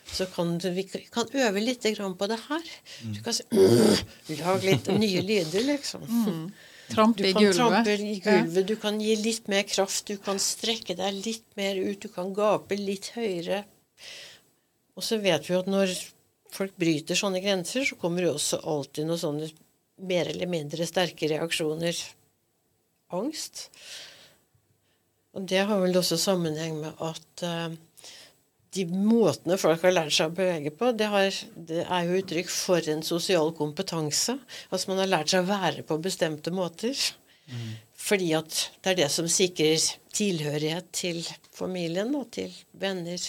Så 0.08 0.26
kan 0.32 0.54
du, 0.58 0.70
vi 0.72 0.86
kan 0.88 1.28
øve 1.28 1.60
litt 1.60 1.84
på 1.84 2.30
det 2.30 2.38
her. 2.48 2.70
Du 3.04 3.20
kan 3.22 3.36
si 3.36 3.44
Lag 4.40 4.64
litt 4.64 4.88
nye 4.88 5.20
lyder, 5.22 5.66
liksom. 5.68 6.08
Mm. 6.08 6.46
Trampe 6.90 7.28
i 7.28 7.32
gulvet. 7.32 7.56
Trampe 7.56 7.94
i 7.96 8.18
gulvet. 8.20 8.66
Du 8.68 8.74
kan 8.80 9.00
gi 9.00 9.14
litt 9.16 9.48
mer 9.48 9.64
kraft, 9.68 10.06
du 10.10 10.18
kan 10.22 10.40
strekke 10.42 10.96
deg 10.98 11.20
litt 11.24 11.46
mer 11.58 11.78
ut, 11.80 12.00
du 12.02 12.10
kan 12.12 12.34
gape 12.36 12.78
litt 12.78 13.12
høyere. 13.16 13.64
Og 14.94 15.04
så 15.04 15.18
vet 15.22 15.48
vi 15.48 15.56
at 15.58 15.70
når 15.70 15.94
folk 16.54 16.74
bryter 16.78 17.18
sånne 17.18 17.42
grenser, 17.42 17.86
så 17.88 17.98
kommer 17.98 18.24
det 18.24 18.34
også 18.34 18.60
alltid 18.62 19.08
noen 19.08 19.22
sånne 19.22 19.48
mer 20.04 20.30
eller 20.30 20.50
mindre 20.50 20.86
sterke 20.86 21.30
reaksjoner. 21.30 21.98
Angst. 23.14 23.68
Og 25.34 25.48
det 25.50 25.64
har 25.66 25.80
vel 25.82 25.98
også 25.98 26.18
sammenheng 26.20 26.78
med 26.82 27.02
at 27.02 27.44
uh, 27.46 27.74
de 28.74 28.84
måtene 28.90 29.58
folk 29.60 29.82
har 29.86 29.94
lært 29.94 30.14
seg 30.16 30.32
å 30.32 30.36
bevege 30.36 30.72
på, 30.74 30.90
det, 30.96 31.08
har, 31.12 31.40
det, 31.54 31.84
er 31.84 32.08
jo 32.08 32.20
uttrykk 32.20 32.50
for 32.52 32.90
en 32.92 33.04
sosial 33.06 33.52
kompetanse. 33.56 34.36
Altså 34.70 34.90
man 34.90 35.02
har 35.02 35.12
lært 35.12 35.32
seg 35.32 35.44
å 35.44 35.50
være 35.50 35.84
på 35.86 36.00
bestemte 36.02 36.52
måter. 36.54 36.98
Mm. 37.50 37.74
Fordi 38.04 38.32
at 38.36 38.58
det 38.82 38.92
er 38.92 39.00
det 39.04 39.10
som 39.12 39.28
sikrer 39.30 39.78
tilhørighet 40.14 40.90
til 40.96 41.22
familien 41.54 42.12
og 42.18 42.30
til 42.36 42.52
venner. 42.80 43.20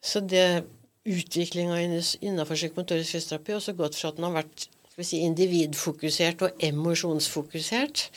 Så 0.00 0.22
det 0.24 0.64
utviklinga 1.08 1.80
innenfor 1.80 2.58
psykomotorisk 2.58 3.16
fysioterapi 3.16 3.54
har 3.54 3.60
også 3.60 3.76
gått 3.78 3.96
fra 3.96 4.12
at 4.12 4.18
den 4.18 4.28
har 4.28 4.36
vært 4.42 4.68
si, 5.00 5.22
individfokusert 5.24 6.44
og 6.44 6.64
emosjonsfokusert, 6.64 8.08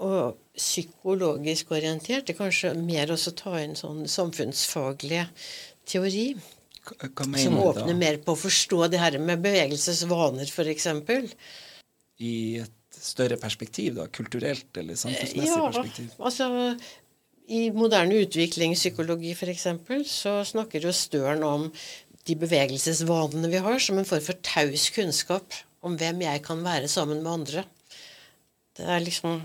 og 0.00 0.38
psykologisk 0.56 1.72
orientert. 1.76 2.26
Det 2.26 2.34
er 2.34 2.40
kanskje 2.40 2.72
mer 2.78 3.12
å 3.12 3.18
ta 3.36 3.56
inn 3.60 3.76
sånn 3.78 4.04
samfunnsfaglig 4.10 5.24
teori. 5.88 6.26
Hva, 6.82 7.26
som 7.38 7.60
åpner 7.62 7.94
mer 7.94 8.18
på 8.24 8.34
å 8.34 8.40
forstå 8.40 8.88
det 8.90 8.98
her 8.98 9.18
med 9.22 9.42
bevegelsesvaner, 9.44 10.50
f.eks. 10.50 10.88
I 12.22 12.34
et 12.64 12.98
større 12.98 13.38
perspektiv, 13.40 13.94
da? 14.00 14.08
Kulturelt 14.10 14.80
eller 14.80 14.98
samfunnsmessig 14.98 15.46
ja, 15.46 15.60
perspektiv? 15.68 16.10
Altså, 16.18 16.48
I 17.54 17.62
moderne 17.74 18.18
utviklingspsykologi 18.24 19.36
f.eks. 19.36 19.68
så 20.10 20.40
snakker 20.48 20.88
jo 20.88 20.94
Støren 20.96 21.46
om 21.46 21.68
de 22.26 22.38
bevegelsesvanene 22.38 23.50
vi 23.50 23.62
har, 23.62 23.78
som 23.82 23.98
en 23.98 24.06
form 24.06 24.22
for 24.24 24.42
taus 24.46 24.90
kunnskap 24.94 25.62
om 25.82 25.96
hvem 25.98 26.22
jeg 26.22 26.42
kan 26.46 26.62
være 26.62 26.90
sammen 26.90 27.22
med 27.22 27.32
andre. 27.32 27.64
Det 28.78 28.86
er 28.86 29.02
liksom 29.02 29.42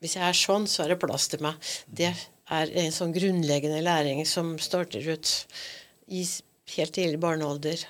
hvis 0.00 0.16
jeg 0.16 0.24
er 0.26 0.36
sånn, 0.36 0.66
så 0.70 0.84
er 0.84 0.94
det 0.94 1.00
plass 1.02 1.28
til 1.30 1.42
meg. 1.44 1.70
Det 1.86 2.10
er 2.50 2.72
en 2.82 2.94
sånn 2.94 3.14
grunnleggende 3.14 3.82
læring 3.84 4.24
som 4.28 4.54
starter 4.62 5.04
ut 5.12 5.32
i 6.10 6.24
helt 6.76 6.94
tidlig 6.96 7.20
barnealder. 7.22 7.84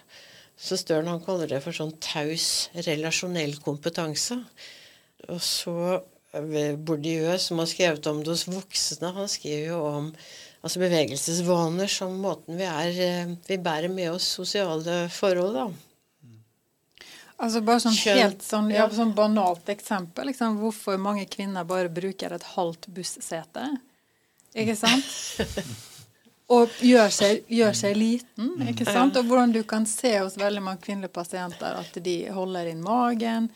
Så 0.61 0.77
Støren 0.77 1.09
han 1.09 1.23
kaller 1.25 1.49
det 1.49 1.63
for 1.65 1.77
sånn 1.77 1.95
taus 2.03 2.69
relasjonell 2.87 3.57
kompetanse. 3.65 4.41
Og 5.31 5.41
så 5.45 6.01
Bourdieu, 6.31 7.33
som 7.43 7.59
har 7.59 7.67
skrevet 7.67 8.07
om 8.07 8.21
det 8.23 8.31
hos 8.31 8.47
voksne, 8.47 9.11
han 9.17 9.31
skriver 9.31 9.73
jo 9.73 9.79
om 9.83 10.11
altså 10.63 10.83
bevegelsesvaner 10.83 11.91
som 11.91 12.15
måten 12.23 12.59
vi 12.61 12.69
er 12.69 13.01
eh, 13.03 13.33
Vi 13.49 13.59
bærer 13.59 13.91
med 13.91 14.13
oss 14.13 14.29
sosiale 14.39 15.09
forhold, 15.11 15.57
da. 15.57 15.90
Altså 17.41 17.63
bare 17.65 17.81
sånn 17.81 17.97
helt 17.97 18.43
sånn, 18.45 18.69
ja, 18.73 18.85
sånn 18.93 19.15
banalt 19.17 19.71
eksempel. 19.73 20.29
Liksom, 20.29 20.59
hvorfor 20.61 20.99
mange 21.01 21.25
kvinner 21.31 21.65
bare 21.69 21.89
bruker 21.93 22.35
et 22.37 22.45
halvt 22.55 22.91
bussete. 22.93 23.69
Ikke 24.53 24.77
sant? 24.77 25.09
Og 26.51 26.73
gjør 26.83 27.13
seg, 27.15 27.45
gjør 27.47 27.77
seg, 27.79 27.95
liten. 27.95 28.49
ikke 28.73 28.85
sant? 28.89 29.17
Og 29.17 29.29
hvordan 29.29 29.53
du 29.55 29.61
kan 29.69 29.87
se 29.87 30.17
hos 30.19 30.35
veldig 30.39 30.63
mange 30.67 30.83
kvinnelige 30.83 31.15
pasienter 31.15 31.79
at 31.79 31.95
de 32.03 32.17
holder 32.35 32.73
inn 32.73 32.81
magen, 32.83 33.47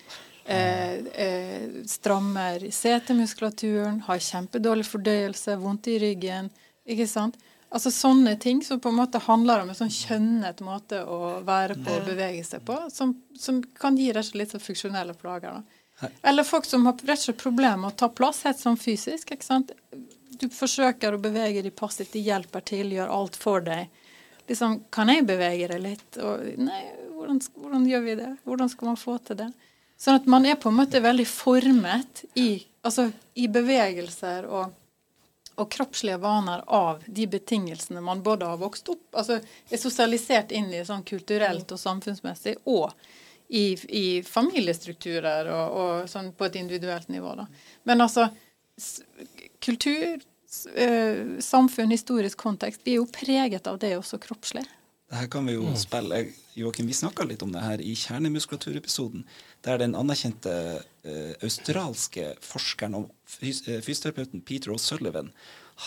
eh, 0.47 1.01
eh, 1.27 1.65
strammer 1.91 2.69
setemuskulaturen, 2.71 3.99
har 4.07 4.23
kjempedårlig 4.23 4.87
fordøyelse, 4.87 5.59
vondt 5.59 5.91
i 5.91 5.99
ryggen. 6.07 6.53
ikke 6.87 7.09
sant? 7.11 7.37
Altså 7.75 7.91
Sånne 7.91 8.37
ting 8.39 8.61
som 8.63 8.79
på 8.81 8.93
en 8.93 9.01
måte 9.01 9.19
handler 9.25 9.65
om 9.65 9.71
en 9.73 9.79
sånn 9.79 9.91
kjønnet 9.91 10.61
måte 10.63 11.01
å 11.11 11.41
være 11.47 11.75
på 11.83 11.97
og 11.97 12.05
bevege 12.07 12.45
seg 12.47 12.63
på, 12.67 12.77
som, 12.95 13.17
som 13.35 13.59
kan 13.81 13.99
gi 13.99 14.13
rett 14.15 14.29
og 14.29 14.37
slett 14.37 14.55
sånn 14.55 14.63
funksjonelle 14.63 15.17
plager. 15.19 15.59
da. 15.59 16.11
Eller 16.23 16.47
folk 16.47 16.69
som 16.69 16.87
har 16.87 16.95
rett 17.03 17.19
og 17.19 17.25
slett 17.25 17.43
problemer 17.43 17.81
med 17.83 17.93
å 17.93 17.99
ta 18.05 18.09
plass 18.09 18.45
helt 18.47 18.61
sånn 18.63 18.79
fysisk. 18.79 19.33
ikke 19.35 19.47
sant? 19.47 19.73
Du 20.39 20.47
forsøker 20.55 21.15
å 21.15 21.23
bevege 21.23 21.65
deg 21.67 21.75
passivt, 21.75 22.13
de 22.15 22.23
hjelper 22.23 22.63
til, 22.67 22.95
gjør 22.95 23.11
alt 23.15 23.39
for 23.39 23.65
deg. 23.67 23.91
Liksom, 24.47 24.85
Kan 24.95 25.11
jeg 25.11 25.27
bevege 25.27 25.73
deg 25.73 25.83
litt? 25.83 26.19
Og, 26.23 26.47
nei, 26.61 26.83
hvordan, 27.15 27.41
hvordan, 27.59 27.91
gjør 27.91 28.07
vi 28.07 28.17
det? 28.23 28.31
Hvordan 28.45 28.71
skal 28.71 28.91
man 28.93 29.01
få 29.01 29.19
til 29.27 29.41
det? 29.41 29.51
Sånn 29.99 30.19
at 30.19 30.27
man 30.31 30.47
er 30.47 30.59
på 30.61 30.71
en 30.71 30.79
måte 30.79 31.03
veldig 31.03 31.27
formet 31.31 32.25
i, 32.39 32.59
altså, 32.87 33.09
i 33.35 33.47
bevegelser 33.49 34.47
og 34.51 34.75
og 35.57 35.71
kroppslige 35.71 36.19
vaner 36.23 36.65
av 36.67 37.03
de 37.07 37.27
betingelsene 37.31 38.03
man 38.05 38.23
både 38.23 38.49
har 38.49 38.61
vokst 38.61 38.89
opp, 38.93 39.05
altså 39.13 39.39
er 39.39 39.81
sosialisert 39.81 40.53
inn 40.55 40.73
i 40.75 40.85
sånn 40.87 41.05
kulturelt 41.07 41.71
og 41.75 41.81
samfunnsmessig, 41.81 42.57
og 42.71 42.91
i, 43.49 43.75
i 43.89 44.07
familiestrukturer 44.27 45.51
og, 45.53 45.81
og, 45.81 46.09
sånn 46.11 46.33
på 46.35 46.49
et 46.49 46.57
individuelt 46.59 47.11
nivå. 47.13 47.35
Da. 47.39 47.47
Men 47.87 48.03
altså 48.05 48.29
kultur, 49.63 50.23
samfunn, 51.45 51.93
historisk 51.93 52.41
kontekst, 52.41 52.83
vi 52.85 52.97
er 52.97 53.03
jo 53.03 53.11
preget 53.11 53.69
av 53.71 53.79
det 53.83 53.95
også 53.99 54.19
kroppslig. 54.23 54.65
Det 55.11 55.21
her 55.21 55.29
kan 55.31 55.47
vi 55.47 55.55
jo 55.55 55.69
mm. 55.69 55.77
spille. 55.79 56.25
Joakim, 56.59 56.87
vi 56.89 56.97
snakka 56.97 57.27
litt 57.29 57.43
om 57.45 57.53
det 57.55 57.63
her 57.63 57.83
i 57.83 57.93
kjernemuskulaturepisoden, 57.99 59.27
der 59.65 59.81
den 59.81 59.97
anerkjente 59.97 60.55
uh, 60.81 61.35
australske 61.43 62.35
forskeren 62.45 62.99
og 62.99 63.11
fys 63.29 63.63
uh, 63.69 63.81
fysioterapeuten 63.85 64.45
Peter 64.45 64.75
O'Sullivan 64.75 65.33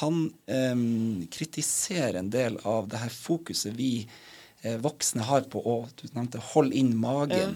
han 0.01 0.33
um, 0.45 1.27
kritiserer 1.31 2.19
en 2.19 2.29
del 2.29 2.59
av 2.67 2.89
det 2.91 2.99
her 2.99 3.13
fokuset 3.13 3.75
vi 3.77 3.91
eh, 4.61 4.75
voksne 4.83 5.23
har 5.27 5.47
på 5.51 5.61
å 5.63 5.77
du 5.95 6.07
nevnte, 6.11 6.41
holde 6.53 6.75
inn 6.75 6.91
magen. 6.99 7.55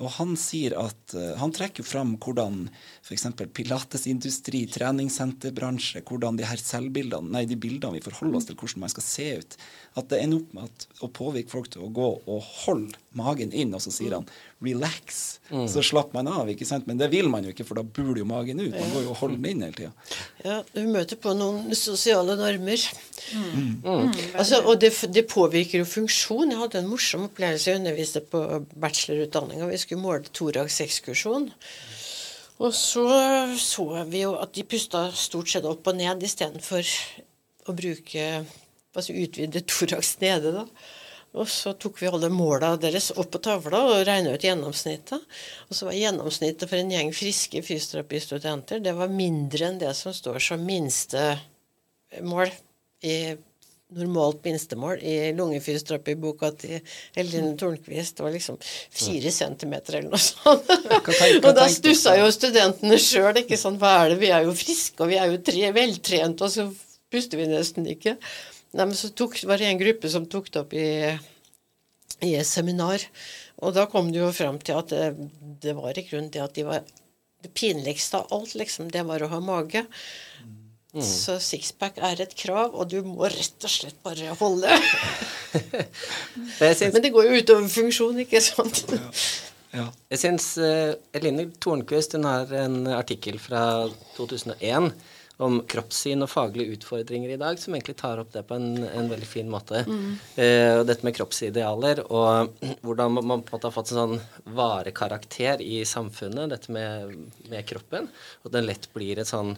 Og 0.00 0.08
han 0.16 0.34
sier 0.40 0.74
at 0.80 1.14
eh, 1.16 1.34
Han 1.40 1.52
trekker 1.54 1.86
fram 1.86 2.16
hvordan 2.20 2.66
f.eks. 3.04 3.26
pilatesindustri, 3.56 4.64
treningssenterbransje, 4.74 6.04
hvordan 6.08 6.38
de 6.38 6.46
her 6.48 6.60
selvbildene, 6.62 7.32
nei, 7.34 7.44
de 7.48 7.58
bildene 7.60 7.98
vi 7.98 8.04
forholder 8.04 8.40
oss 8.40 8.48
til, 8.50 8.58
hvordan 8.60 8.84
man 8.84 8.92
skal 8.92 9.06
se 9.06 9.28
ut, 9.40 9.56
at 9.98 10.10
det 10.12 10.20
ender 10.22 10.42
opp 10.42 10.56
med 10.56 10.68
at, 10.68 10.88
å 11.02 11.10
påvirke 11.10 11.52
folk 11.52 11.70
til 11.72 11.86
å 11.86 11.92
gå 11.94 12.10
og 12.30 12.50
holde 12.64 12.98
magen 13.18 13.50
inn, 13.56 13.74
og 13.74 13.82
så 13.82 13.90
sier 13.90 14.14
han 14.14 14.28
'relax'. 14.60 15.40
Så 15.72 15.82
slapper 15.82 16.20
man 16.20 16.28
av, 16.30 16.50
ikke 16.52 16.66
sant? 16.68 16.86
Men 16.86 16.98
det 17.00 17.08
vil 17.10 17.28
man 17.32 17.42
jo 17.42 17.50
ikke, 17.50 17.64
for 17.66 17.80
da 17.80 17.82
buler 17.82 18.20
jo 18.20 18.26
magen 18.28 18.60
ut. 18.60 18.74
Man 18.74 18.92
går 18.92 19.02
jo 19.06 19.10
og 19.14 19.16
holder 19.22 19.40
den 19.40 19.48
inn 19.50 19.64
hele 19.64 19.78
tida. 19.78 19.92
Ja, 20.44 20.58
du 20.74 20.82
møter 20.86 21.18
på 21.18 21.32
noen 21.34 21.74
sosiale 21.74 22.36
normer. 22.38 22.84
Altså, 24.38 24.60
og 24.62 24.78
det, 24.82 24.92
det 25.10 25.24
påvirker 25.30 25.82
jo 25.82 25.88
funksjon. 25.88 26.52
Jeg 26.52 26.60
hadde 26.60 26.82
en 26.82 26.90
morsom 26.90 27.26
opplevelse. 27.26 27.70
Jeg 27.70 27.80
underviste 27.80 28.22
på 28.30 28.44
bachelorutdanninga. 28.84 29.69
Vi 29.70 29.78
skulle 29.78 30.02
måle 30.02 30.30
thorax-ekskursjon. 30.34 31.50
Og 32.60 32.74
så 32.76 33.06
så 33.56 33.86
vi 34.10 34.24
jo 34.26 34.34
at 34.36 34.52
de 34.56 34.66
pusta 34.68 35.06
stort 35.16 35.48
sett 35.48 35.68
opp 35.68 35.86
og 35.88 35.96
ned 35.96 36.22
istedenfor 36.26 36.84
å 37.70 37.76
bruke 37.76 38.24
altså 38.96 39.14
utvide 39.14 39.62
thorax 39.64 40.16
nede. 40.20 40.52
da. 40.58 40.66
Og 41.38 41.46
så 41.48 41.72
tok 41.78 42.00
vi 42.02 42.08
alle 42.10 42.28
måla 42.34 42.72
deres 42.80 43.12
opp 43.14 43.30
på 43.36 43.38
tavla 43.44 43.84
og 43.86 44.00
regna 44.08 44.34
ut 44.34 44.44
gjennomsnittet. 44.44 45.20
Og 45.68 45.76
så 45.78 45.86
var 45.86 45.94
gjennomsnittet 45.94 46.66
for 46.68 46.76
en 46.80 46.90
gjeng 46.90 47.12
friske 47.14 47.62
fysioterapistudenter 47.62 48.82
det 48.82 48.96
var 48.98 49.14
mindre 49.14 49.70
enn 49.70 49.78
det 49.80 49.94
som 49.98 50.12
står 50.16 50.42
som 50.42 50.66
minstemål 50.66 52.50
i 53.06 53.14
normalt 53.96 54.44
minstemål 54.44 55.00
i 55.02 55.14
lungefysioterapiboka 55.36 56.50
til 56.60 56.94
Eline 57.18 57.56
Tornquist. 57.58 58.16
Det 58.18 58.26
var 58.26 58.34
liksom 58.34 58.58
fire 58.62 59.32
centimeter 59.34 59.98
eller 59.98 60.12
noe 60.12 60.22
sånt. 60.22 60.70
og 61.40 61.50
da 61.56 61.66
stussa 61.72 62.16
jo 62.20 62.30
studentene 62.34 63.00
sjøl. 63.00 63.42
Hva 63.80 63.96
er 63.96 64.14
det? 64.14 64.20
Vi 64.22 64.30
er 64.34 64.46
jo 64.46 64.54
friske, 64.56 65.00
og 65.02 65.10
vi 65.12 65.18
er 65.20 65.32
jo 65.32 65.42
tre, 65.46 65.66
veltrente, 65.76 66.46
og 66.46 66.54
så 66.54 66.68
puster 67.10 67.40
vi 67.40 67.50
nesten 67.50 67.88
ikke. 67.90 68.16
Nei, 68.70 68.86
men 68.86 68.96
så 68.98 69.10
tok, 69.16 69.40
var 69.48 69.58
det 69.58 69.66
en 69.70 69.80
gruppe 69.80 70.10
som 70.12 70.28
tok 70.30 70.50
det 70.52 70.62
opp 70.62 70.74
i, 70.78 70.88
i 72.22 72.34
et 72.38 72.46
seminar. 72.46 73.02
Og 73.60 73.74
da 73.76 73.86
kom 73.90 74.12
det 74.12 74.22
jo 74.22 74.30
fram 74.34 74.60
til 74.62 74.78
at 74.78 74.92
det, 74.94 75.28
det 75.62 75.74
var 75.76 75.98
i 75.98 76.06
grunnen 76.06 76.30
det 76.32 76.42
at 76.44 76.56
de 76.56 76.66
var 76.68 76.86
Det 77.40 77.54
pinligste 77.56 78.18
av 78.18 78.26
alt, 78.36 78.52
liksom, 78.52 78.90
det 78.92 79.00
var 79.08 79.22
å 79.24 79.30
ha 79.32 79.38
mage. 79.40 79.80
Så 80.90 81.36
sixpack 81.38 82.00
er 82.02 82.18
et 82.24 82.32
krav, 82.34 82.74
og 82.74 82.88
du 82.90 82.98
må 83.06 83.28
rett 83.30 83.66
og 83.66 83.70
slett 83.70 84.00
bare 84.02 84.34
holde. 84.40 84.74
det 86.58 86.72
syns, 86.74 86.96
Men 86.96 87.04
det 87.04 87.12
går 87.14 87.28
jo 87.28 87.38
utover 87.38 87.70
funksjon, 87.70 88.18
ikke 88.24 88.42
sant? 88.42 88.82
Ja. 89.70 89.86
jeg 90.10 90.18
syns 90.18 90.50
uh, 90.58 90.96
Eline 91.14 91.46
Tornquist 91.62 92.16
hun 92.16 92.26
har 92.26 92.50
en 92.58 92.88
artikkel 92.90 93.38
fra 93.38 93.86
2001 94.16 94.90
om 95.40 95.60
kroppssyn 95.70 96.20
og 96.24 96.28
faglige 96.28 96.74
utfordringer 96.74 97.32
i 97.32 97.38
dag, 97.40 97.58
som 97.60 97.72
egentlig 97.72 97.96
tar 98.00 98.20
opp 98.20 98.32
det 98.34 98.42
på 98.48 98.58
en, 98.58 98.82
en 98.84 99.08
veldig 99.08 99.28
fin 99.28 99.48
måte. 99.48 99.80
Eh, 100.36 100.74
og 100.76 100.82
dette 100.88 101.06
med 101.06 101.16
kroppsidealer, 101.16 102.02
og 102.12 102.58
hvordan 102.84 103.14
man 103.16 103.30
man 103.30 103.44
på 103.46 103.54
en 103.54 103.56
måte 103.56 103.70
har 103.70 103.72
fått 103.72 103.94
en 103.94 104.00
sånn 104.02 104.52
varekarakter 104.58 105.64
i 105.64 105.80
samfunnet, 105.88 106.50
dette 106.52 106.74
med, 106.74 107.16
med 107.48 107.64
kroppen. 107.70 108.10
Og 108.44 108.52
den 108.52 108.68
lett 108.68 108.90
blir 108.92 109.22
et 109.22 109.30
sånn 109.30 109.54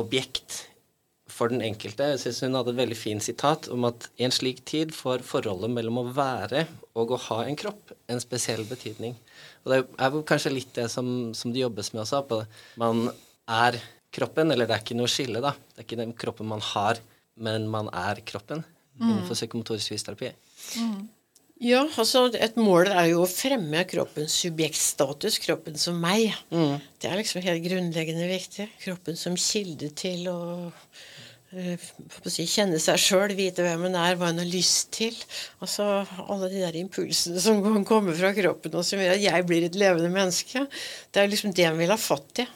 objekt 0.00 0.64
for 1.30 1.52
den 1.52 1.62
enkelte. 1.64 2.10
Jeg 2.12 2.20
synes 2.24 2.42
hun 2.44 2.58
hadde 2.58 2.74
et 2.74 2.80
veldig 2.80 2.98
fint 2.98 3.24
sitat 3.24 3.68
om 3.72 3.86
at 3.88 4.08
i 4.20 4.26
en 4.26 4.34
slik 4.34 4.64
tid 4.68 4.92
får 4.96 5.24
forholdet 5.26 5.70
mellom 5.72 6.02
å 6.02 6.08
være 6.16 6.66
og 6.98 7.14
å 7.14 7.20
ha 7.28 7.38
en 7.46 7.58
kropp 7.58 7.94
en 8.10 8.22
spesiell 8.22 8.64
betydning. 8.68 9.14
Og 9.64 9.72
det 9.72 9.80
er 9.84 10.18
kanskje 10.28 10.52
litt 10.52 10.74
det 10.76 10.88
som, 10.92 11.30
som 11.36 11.54
det 11.54 11.62
jobbes 11.62 11.92
med 11.94 12.02
også. 12.04 12.22
På. 12.28 12.42
Man 12.80 13.06
er 13.46 13.78
kroppen, 14.14 14.50
eller 14.50 14.66
det 14.66 14.76
er 14.76 14.84
ikke 14.84 14.98
noe 14.98 15.10
skille, 15.10 15.42
da. 15.44 15.54
Det 15.70 15.82
er 15.82 15.88
ikke 15.88 16.02
den 16.02 16.16
kroppen 16.18 16.50
man 16.50 16.64
har, 16.72 17.00
men 17.40 17.68
man 17.70 17.88
er 17.94 18.20
kroppen 18.26 18.64
innenfor 19.00 19.38
psykomotorisk 19.38 19.94
fysioterapi. 19.94 20.32
Ja, 21.60 21.82
altså 22.00 22.22
et 22.40 22.54
mål 22.56 22.88
er 22.88 23.10
jo 23.10 23.20
å 23.20 23.28
fremme 23.28 23.82
kroppens 23.84 24.32
subjektstatus, 24.40 25.36
kroppen 25.44 25.74
som 25.76 25.98
meg. 26.00 26.30
Det 27.02 27.10
er 27.10 27.18
liksom 27.20 27.42
helt 27.44 27.60
grunnleggende 27.66 28.28
viktig. 28.30 28.64
Kroppen 28.80 29.18
som 29.20 29.36
kilde 29.36 29.90
til 29.92 30.24
å 30.32 30.38
eh, 31.52 31.84
si, 32.32 32.46
kjenne 32.48 32.80
seg 32.80 32.96
sjøl, 33.04 33.34
vite 33.36 33.66
hvem 33.66 33.84
en 33.90 33.98
er, 34.00 34.16
hva 34.16 34.30
en 34.32 34.40
har 34.40 34.48
lyst 34.48 34.88
til. 34.96 35.18
Altså 35.60 35.84
alle 36.24 36.48
de 36.48 36.64
der 36.64 36.80
impulsene 36.80 37.44
som 37.44 37.60
kan 37.66 37.84
komme 37.84 38.16
fra 38.16 38.32
kroppen, 38.36 38.78
og 38.80 38.86
som 38.88 39.04
gjør 39.04 39.18
at 39.18 39.26
jeg 39.26 39.48
blir 39.52 39.68
et 39.68 39.76
levende 39.76 40.08
menneske. 40.16 40.64
Det 41.12 41.20
er 41.20 41.28
liksom 41.28 41.52
det 41.52 41.68
en 41.68 41.76
vil 41.82 41.92
ha 41.92 42.00
fatt 42.00 42.40
i. 42.40 42.48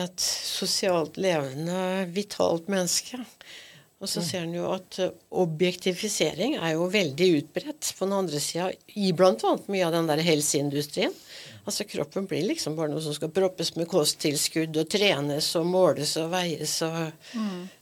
Et 0.00 0.24
sosialt 0.24 1.20
levende, 1.20 2.08
vitalt 2.16 2.72
menneske. 2.72 3.20
Og 4.02 4.10
så 4.10 4.20
ser 4.24 4.44
en 4.44 4.56
jo 4.56 4.66
at 4.74 4.98
eh, 5.00 5.12
objektifisering 5.40 6.58
er 6.58 6.74
jo 6.74 6.90
veldig 6.92 7.28
utbredt 7.38 7.92
på 7.96 8.08
den 8.08 8.16
andre 8.16 8.40
sida 8.42 8.70
i 9.00 9.12
bl.a. 9.16 9.52
mye 9.70 9.86
av 9.86 9.94
den 9.94 10.10
der 10.10 10.22
helseindustrien. 10.26 11.14
Altså 11.64 11.86
Kroppen 11.88 12.26
blir 12.28 12.44
liksom 12.44 12.74
bare 12.76 12.92
noe 12.92 13.00
som 13.00 13.14
skal 13.16 13.32
proppes 13.32 13.72
med 13.78 13.88
kosttilskudd 13.88 14.76
og 14.82 14.90
trenes 14.92 15.48
og 15.56 15.68
måles 15.70 16.12
og 16.20 16.28
veies. 16.34 16.74
og 16.84 16.98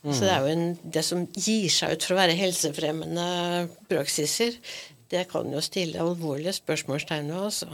Så 0.04 0.20
det 0.22 0.30
er 0.30 0.44
jo 0.44 0.52
en, 0.52 0.66
det 0.84 1.02
som 1.06 1.24
gir 1.34 1.72
seg 1.72 1.96
ut 1.96 2.06
for 2.06 2.14
å 2.14 2.20
være 2.20 2.38
helsefremmende 2.38 3.26
praksiser, 3.90 4.60
det 5.12 5.26
kan 5.32 5.50
jo 5.52 5.60
stille 5.64 6.00
alvorlige 6.00 6.54
spørsmålstegn 6.60 7.32
ved, 7.34 7.48
altså. 7.50 7.72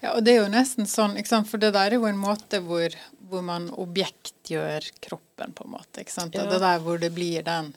Ja, 0.00 0.14
og 0.14 0.24
det 0.24 0.32
er 0.32 0.40
jo 0.40 0.52
nesten 0.54 0.88
sånn, 0.88 1.18
for 1.44 1.60
det 1.60 1.74
der 1.76 1.92
er 1.92 2.00
jo 2.00 2.08
en 2.08 2.18
måte 2.18 2.62
hvor, 2.64 2.94
hvor 3.28 3.44
man 3.44 3.68
objektgjør 3.76 4.88
kroppen, 5.40 5.52
på 5.54 5.64
en 5.64 5.70
måte. 5.70 6.00
ikke 6.00 6.12
sant? 6.12 6.34
Og 6.34 6.42
Ja. 6.44 6.50
Det 6.50 6.60
der 6.60 6.78
hvor 6.80 6.98
det 7.00 7.12
blir 7.14 7.42
den 7.44 7.74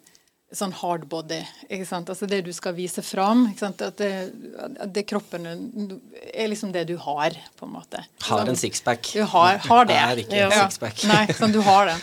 sånn 0.54 0.72
hard 0.74 1.08
body, 1.10 1.42
ikke 1.70 1.86
sant? 1.88 2.10
altså 2.10 2.28
det 2.28 2.44
du 2.46 2.52
skal 2.54 2.74
vise 2.76 3.02
fram. 3.02 3.48
ikke 3.50 3.60
sant? 3.60 3.82
At 3.82 3.98
det, 3.98 4.32
at 4.80 4.94
det 4.94 5.08
kroppen 5.08 5.46
er 6.34 6.48
liksom 6.48 6.72
det 6.72 6.86
du 6.88 6.98
har, 6.98 7.32
på 7.58 7.66
en 7.66 7.74
måte. 7.74 8.04
Har 8.22 8.46
en 8.48 8.56
sixpack. 8.56 9.14
Du 9.14 9.24
har, 9.24 9.58
har 9.58 9.86
det. 9.86 9.96
Er 9.96 10.16
ikke 10.18 10.32
en 10.46 10.52
Ja. 10.52 10.68
sixpack. 10.70 11.04
Nei, 11.06 11.26
sånn 11.34 11.52
du 11.52 11.62
har 11.62 11.86
den. 11.88 12.00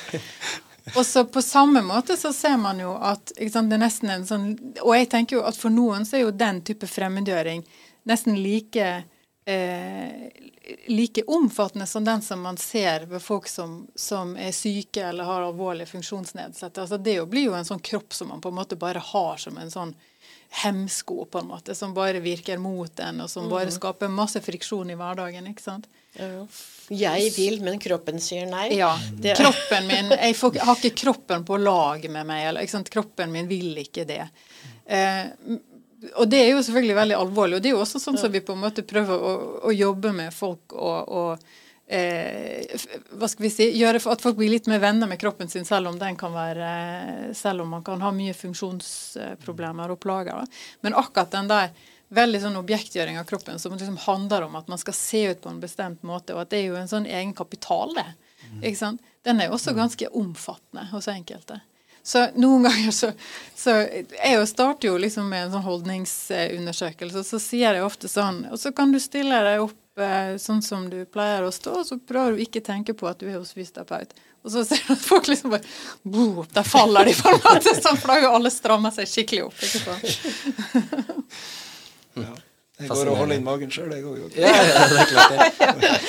Og 0.96 1.04
så 1.06 1.22
på 1.24 1.40
samme 1.42 1.82
måte 1.82 2.16
så 2.16 2.32
ser 2.34 2.56
man 2.56 2.78
jo 2.80 2.96
at 3.00 3.30
ikke 3.38 3.52
sant, 3.52 3.70
det 3.70 3.76
er 3.76 3.84
nesten 3.86 4.10
en 4.10 4.24
sånn 4.26 4.46
Og 4.82 4.94
jeg 4.96 5.08
tenker 5.10 5.36
jo 5.36 5.42
at 5.46 5.54
for 5.54 5.70
noen 5.70 6.02
så 6.04 6.16
er 6.16 6.20
jo 6.24 6.30
den 6.32 6.62
type 6.62 6.86
fremmedgjøring 6.88 7.62
nesten 8.08 8.34
like 8.42 9.04
eh, 9.50 10.28
like 10.86 11.22
omfattende 11.26 11.86
som 11.90 12.04
den 12.06 12.22
som 12.22 12.40
man 12.46 12.56
ser 12.60 13.06
ved 13.10 13.22
folk 13.22 13.48
som, 13.50 13.86
som 13.98 14.36
er 14.36 14.52
syke 14.54 15.02
eller 15.08 15.24
har 15.26 15.42
alvorlige 15.48 15.90
funksjonsnedsettelser. 15.94 16.82
Altså 16.86 16.98
det 17.02 17.16
blir 17.32 17.48
jo 17.50 17.56
en 17.58 17.66
sånn 17.68 17.82
kropp 17.82 18.14
som 18.14 18.30
man 18.30 18.40
på 18.44 18.52
en 18.52 18.58
måte 18.60 18.78
bare 18.78 19.02
har 19.12 19.36
som 19.42 19.58
en 19.58 19.70
sånn 19.72 19.94
hemsko, 20.64 21.24
på 21.30 21.38
en 21.38 21.46
måte, 21.46 21.74
som 21.78 21.92
bare 21.94 22.18
virker 22.20 22.58
mot 22.58 23.00
en, 23.00 23.20
og 23.22 23.30
som 23.30 23.46
bare 23.50 23.70
skaper 23.70 24.10
masse 24.10 24.40
friksjon 24.42 24.90
i 24.90 24.96
hverdagen. 24.98 25.46
ikke 25.46 25.62
sant? 25.62 25.86
Ja. 26.18 26.40
Jeg 26.90 27.30
vil, 27.36 27.60
men 27.62 27.78
kroppen 27.78 28.18
sier 28.22 28.48
nei. 28.50 28.72
Ja. 28.74 28.96
Det- 29.14 29.36
Kroppen 29.38 29.86
min 29.86 30.10
Jeg 30.10 30.34
får, 30.34 30.58
har 30.66 30.74
ikke 30.80 30.96
kroppen 31.04 31.44
på 31.46 31.56
lag 31.62 32.02
med 32.10 32.26
meg. 32.26 32.48
Eller? 32.48 32.66
Kroppen 32.90 33.30
min 33.30 33.46
vil 33.46 33.78
ikke 33.84 34.04
det. 34.08 34.24
Eh, 34.90 35.26
og 36.14 36.28
det 36.30 36.38
er 36.42 36.52
jo 36.54 36.62
selvfølgelig 36.64 36.96
veldig 36.96 37.16
alvorlig. 37.18 37.56
Og 37.56 37.62
det 37.62 37.70
er 37.70 37.74
jo 37.76 37.82
også 37.82 38.00
sånn 38.02 38.18
som 38.20 38.32
vi 38.32 38.42
på 38.44 38.54
en 38.56 38.62
måte 38.62 38.86
prøver 38.88 39.26
å, 39.26 39.34
å 39.68 39.74
jobbe 39.74 40.12
med 40.16 40.32
folk 40.34 40.72
og, 40.72 41.12
og 41.12 41.50
eh, 41.90 42.80
hva 43.18 43.28
skal 43.28 43.46
vi 43.46 43.52
si, 43.52 43.68
gjøre 43.76 44.00
at 44.12 44.24
folk 44.24 44.38
blir 44.38 44.52
litt 44.52 44.70
mer 44.70 44.82
venner 44.82 45.10
med 45.10 45.20
kroppen 45.20 45.50
sin, 45.52 45.66
selv 45.68 45.92
om 45.92 45.98
den 46.00 46.16
kan 46.20 46.34
være 46.34 47.34
selv 47.36 47.66
om 47.66 47.76
man 47.76 47.84
kan 47.86 48.02
ha 48.04 48.12
mye 48.14 48.36
funksjonsproblemer 48.36 49.92
og 49.92 50.00
plager. 50.02 50.44
Men 50.86 50.96
akkurat 50.98 51.32
den 51.34 51.50
der 51.50 51.74
veldig 52.10 52.40
sånn 52.42 52.58
objektgjøring 52.58 53.20
av 53.20 53.28
kroppen 53.28 53.60
som 53.62 53.76
liksom 53.76 54.00
handler 54.06 54.48
om 54.48 54.56
at 54.58 54.70
man 54.70 54.80
skal 54.82 54.96
se 54.96 55.22
ut 55.30 55.42
på 55.44 55.52
en 55.52 55.62
bestemt 55.62 56.02
måte, 56.06 56.34
og 56.34 56.44
at 56.44 56.50
det 56.50 56.62
er 56.62 56.72
jo 56.72 56.80
en 56.80 56.90
sånn 56.90 57.06
egen 57.06 57.36
kapital, 57.38 57.94
det. 57.94 58.08
Ikke 58.64 58.78
sant? 58.80 59.04
Den 59.22 59.40
er 59.40 59.50
jo 59.50 59.58
også 59.58 59.76
ganske 59.76 60.08
omfattende 60.16 60.88
hos 60.90 61.06
enkelte. 61.12 61.60
Så 62.02 62.30
noen 62.40 62.62
ganger 62.64 62.90
så, 62.96 63.10
så 63.56 63.70
Jeg 63.84 64.46
starter 64.48 64.88
jo 64.88 64.96
liksom 65.00 65.28
med 65.28 65.46
en 65.46 65.52
sånn 65.52 65.62
holdningsundersøkelse, 65.66 67.24
så 67.28 67.38
sier 67.42 67.74
jeg 67.76 67.84
ofte 67.84 68.08
sånn 68.08 68.46
Og 68.50 68.58
så 68.60 68.72
kan 68.72 68.92
du 68.92 68.98
stille 69.02 69.42
deg 69.44 69.60
opp 69.66 69.98
eh, 70.00 70.36
sånn 70.40 70.62
som 70.64 70.88
du 70.90 71.04
pleier 71.12 71.44
å 71.44 71.50
stå, 71.52 71.70
og 71.82 71.86
så 71.86 71.98
prøver 72.00 72.32
du 72.38 72.42
ikke 72.46 72.60
tenke 72.64 72.94
på 72.96 73.08
at 73.10 73.18
du 73.20 73.28
er 73.28 73.36
hos 73.38 73.52
fysioterapeut. 73.52 74.14
Og 74.40 74.50
så 74.54 74.64
ser 74.64 74.80
du 74.86 74.92
at 74.94 75.02
folk 75.04 75.26
liksom 75.28 75.50
bare 75.52 75.62
boop, 76.02 76.48
Der 76.56 76.64
faller 76.64 77.04
de, 77.04 77.12
på 77.18 77.28
en 77.28 77.40
måte. 77.44 77.74
Sånn, 77.76 77.98
for 78.00 78.08
da 78.08 78.14
har 78.16 78.22
jo 78.24 78.30
alle 78.38 78.50
stramma 78.54 78.90
seg 78.94 79.06
skikkelig 79.10 79.44
opp. 79.50 79.58
ikke 79.60 79.80
sant? 79.84 80.04
Ja. 82.20 82.34
Jeg 82.80 82.88
går 82.88 83.10
og 83.12 83.18
holder 83.20 83.36
inn 83.36 83.44
magen 83.44 83.72
sjøl, 83.72 83.90
jeg 83.92 84.06
òg. 84.08 84.36
Ja, 84.40 84.50
ja, 84.56 84.84
det 84.88 85.02
er 85.02 85.10
klart 85.10 85.36
det. 85.36 85.96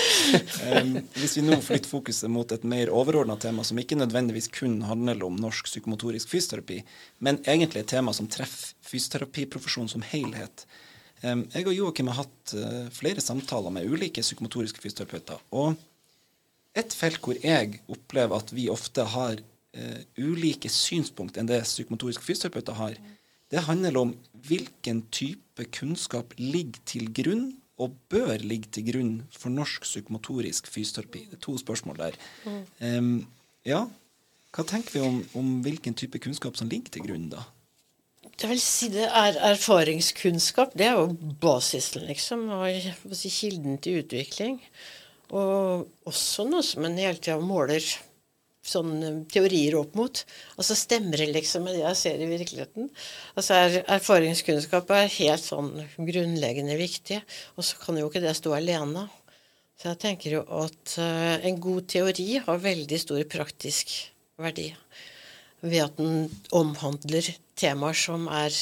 Um, 0.61 0.93
hvis 1.17 1.33
vi 1.35 1.41
nå 1.43 1.57
flytter 1.59 1.89
fokuset 1.89 2.31
mot 2.31 2.51
et 2.53 2.63
mer 2.67 2.91
overordna 2.95 3.35
tema, 3.41 3.65
som 3.67 3.79
ikke 3.81 3.97
nødvendigvis 3.97 4.47
kun 4.53 4.77
handler 4.87 5.25
om 5.25 5.35
norsk 5.41 5.67
psykomotorisk 5.67 6.29
fysioterapi, 6.31 6.77
men 7.25 7.41
egentlig 7.43 7.81
et 7.81 7.89
tema 7.91 8.13
som 8.15 8.29
treffer 8.31 8.71
fysioterapiprofesjonen 8.87 9.91
som 9.91 10.05
helhet. 10.05 10.63
Um, 11.25 11.43
jeg 11.53 11.67
og 11.67 11.75
Joakim 11.75 12.11
har 12.13 12.23
hatt 12.23 12.53
uh, 12.55 12.85
flere 12.95 13.21
samtaler 13.23 13.73
med 13.73 13.89
ulike 13.91 14.23
psykomotoriske 14.23 14.81
fysioterapeuter. 14.81 15.41
Og 15.51 15.75
et 16.77 16.95
felt 16.95 17.19
hvor 17.25 17.37
jeg 17.43 17.81
opplever 17.91 18.37
at 18.37 18.53
vi 18.55 18.69
ofte 18.71 19.05
har 19.17 19.35
uh, 19.41 19.99
ulike 20.21 20.71
synspunkt 20.71 21.37
enn 21.37 21.49
det 21.49 21.63
psykomotoriske 21.67 22.25
fysioterapeuter 22.25 22.79
har, 22.79 22.95
det 23.51 23.65
handler 23.67 23.97
om 23.99 24.13
hvilken 24.47 25.03
type 25.11 25.65
kunnskap 25.75 26.33
ligger 26.39 26.79
til 26.87 27.09
grunn 27.13 27.49
og 27.81 27.95
bør 28.11 28.37
ligge 28.45 28.69
til 28.71 28.85
grunn 28.91 29.15
for 29.33 29.53
norsk 29.53 29.85
psykomotorisk 29.87 30.69
fysioterapi? 30.71 31.25
Det 31.31 31.39
er 31.39 31.43
to 31.43 31.57
spørsmål 31.59 31.99
der. 31.99 32.19
Um, 32.79 33.25
ja, 33.67 33.85
hva 34.51 34.65
tenker 34.67 34.97
vi 34.97 35.01
om, 35.05 35.17
om, 35.39 35.49
hvilken 35.65 35.97
type 35.97 36.19
kunnskap 36.23 36.57
som 36.59 36.69
ligger 36.71 36.95
til 36.95 37.05
grunn, 37.07 37.29
da? 37.31 37.43
Det 38.41 38.49
vil 38.49 38.61
si 38.63 38.89
det 38.93 39.05
er 39.05 39.37
erfaringskunnskap. 39.51 40.73
Det 40.77 40.87
er 40.87 40.97
jo 40.97 41.33
basisen, 41.41 42.07
liksom. 42.09 42.47
Og 42.55 42.67
kilden 43.21 43.77
til 43.83 44.01
utvikling. 44.01 44.57
Og 45.31 45.87
også 46.09 46.47
noe 46.49 46.63
som 46.65 46.87
en 46.87 46.97
hele 46.99 47.19
tida 47.19 47.37
måler 47.39 47.85
sånn 48.61 48.91
eh, 49.03 49.17
teorier 49.31 49.75
opp 49.79 49.95
mot. 49.97 50.21
Og 50.57 50.65
så 50.65 50.77
stemmer 50.77 51.21
det 51.21 51.31
liksom 51.33 51.65
med 51.65 51.77
det 51.77 51.83
jeg 51.83 51.99
ser 51.99 52.21
i 52.21 52.29
virkeligheten. 52.29 52.91
Altså 53.35 53.57
er, 53.57 53.79
Erfaringskunnskap 53.97 54.91
er 54.95 55.09
helt 55.17 55.45
sånn 55.45 55.71
grunnleggende 55.97 56.77
viktig, 56.79 57.21
og 57.57 57.67
så 57.67 57.81
kan 57.81 57.99
jo 57.99 58.09
ikke 58.09 58.23
det 58.23 58.35
stå 58.37 58.55
alene. 58.57 59.07
Så 59.81 59.89
jeg 59.89 60.01
tenker 60.03 60.37
jo 60.37 60.43
at 60.61 60.95
uh, 61.01 61.41
en 61.41 61.57
god 61.61 61.87
teori 61.89 62.35
har 62.45 62.61
veldig 62.61 62.99
stor 63.01 63.23
praktisk 63.31 63.95
verdi 64.41 64.69
ved 65.61 65.81
at 65.81 65.97
den 65.97 66.27
omhandler 66.57 67.25
temaer 67.57 67.97
som 67.97 68.27
er 68.29 68.53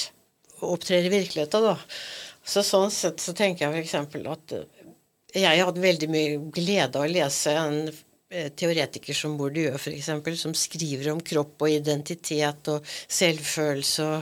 opptrer 0.64 1.08
i 1.08 1.12
virkeligheten. 1.12 1.64
da. 1.64 1.76
Så 2.44 2.64
Sånn 2.68 2.92
sett 2.92 3.20
så 3.24 3.36
tenker 3.36 3.68
jeg 3.68 3.84
f.eks. 3.84 3.98
at 4.32 4.56
uh, 4.56 4.64
jeg 5.36 5.66
hadde 5.68 5.84
veldig 5.84 6.08
mye 6.12 6.40
glede 6.56 6.96
av 6.96 7.04
å 7.04 7.12
lese 7.12 7.52
en 7.52 7.82
Eh, 7.84 8.09
teoretiker 8.30 9.18
som 9.18 9.38
Bourdieu 9.40 9.74
f.eks., 9.74 10.10
som 10.38 10.56
skriver 10.58 11.12
om 11.14 11.22
kropp 11.22 11.66
og 11.66 11.72
identitet 11.74 12.70
og 12.70 12.86
selvfølelse 13.10 14.06
og 14.06 14.20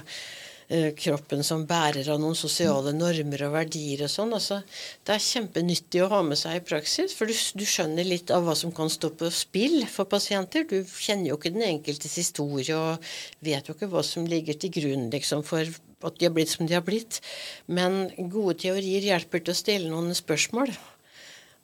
uh, 0.71 0.91
kroppen 0.95 1.43
som 1.45 1.65
bærer 1.67 2.07
av 2.11 2.21
noen 2.21 2.37
sosiale 2.37 2.93
normer 2.95 3.43
og 3.47 3.55
verdier 3.57 4.05
og 4.05 4.11
sånn. 4.11 4.31
Altså, 4.37 4.61
det 5.03 5.15
er 5.15 5.25
kjempenyttig 5.25 6.03
å 6.03 6.09
ha 6.13 6.21
med 6.23 6.39
seg 6.39 6.59
i 6.59 6.65
praksis, 6.69 7.15
for 7.17 7.27
du, 7.27 7.35
du, 7.59 7.65
skjønner 7.67 8.07
litt 8.07 8.31
av 8.31 8.47
hva 8.47 8.55
som 8.55 8.71
kan 8.75 8.91
stå 8.91 9.11
på 9.19 9.31
spill 9.33 9.81
for 9.91 10.09
pasienter. 10.11 10.67
Du 10.69 10.79
kjenner 10.83 11.31
jo 11.31 11.39
ikke 11.39 11.55
den 11.55 11.67
enkeltes 11.67 12.15
historie 12.19 12.77
og 12.77 13.11
vet 13.43 13.67
jo 13.67 13.75
ikke 13.75 13.91
hva 13.91 14.05
som 14.05 14.27
ligger 14.27 14.59
til 14.59 14.75
grunn 14.79 15.09
liksom, 15.13 15.43
for 15.47 15.67
at 16.05 16.19
de 16.19 16.27
har 16.27 16.35
blitt 16.35 16.53
som 16.53 16.67
de 16.67 16.77
har 16.77 16.85
blitt. 16.85 17.19
Men 17.67 18.05
gode 18.17 18.59
teorier 18.63 19.03
hjelper 19.11 19.43
til 19.43 19.55
å 19.55 19.63
stille 19.65 19.91
noen 19.91 20.15
spørsmål. 20.15 20.71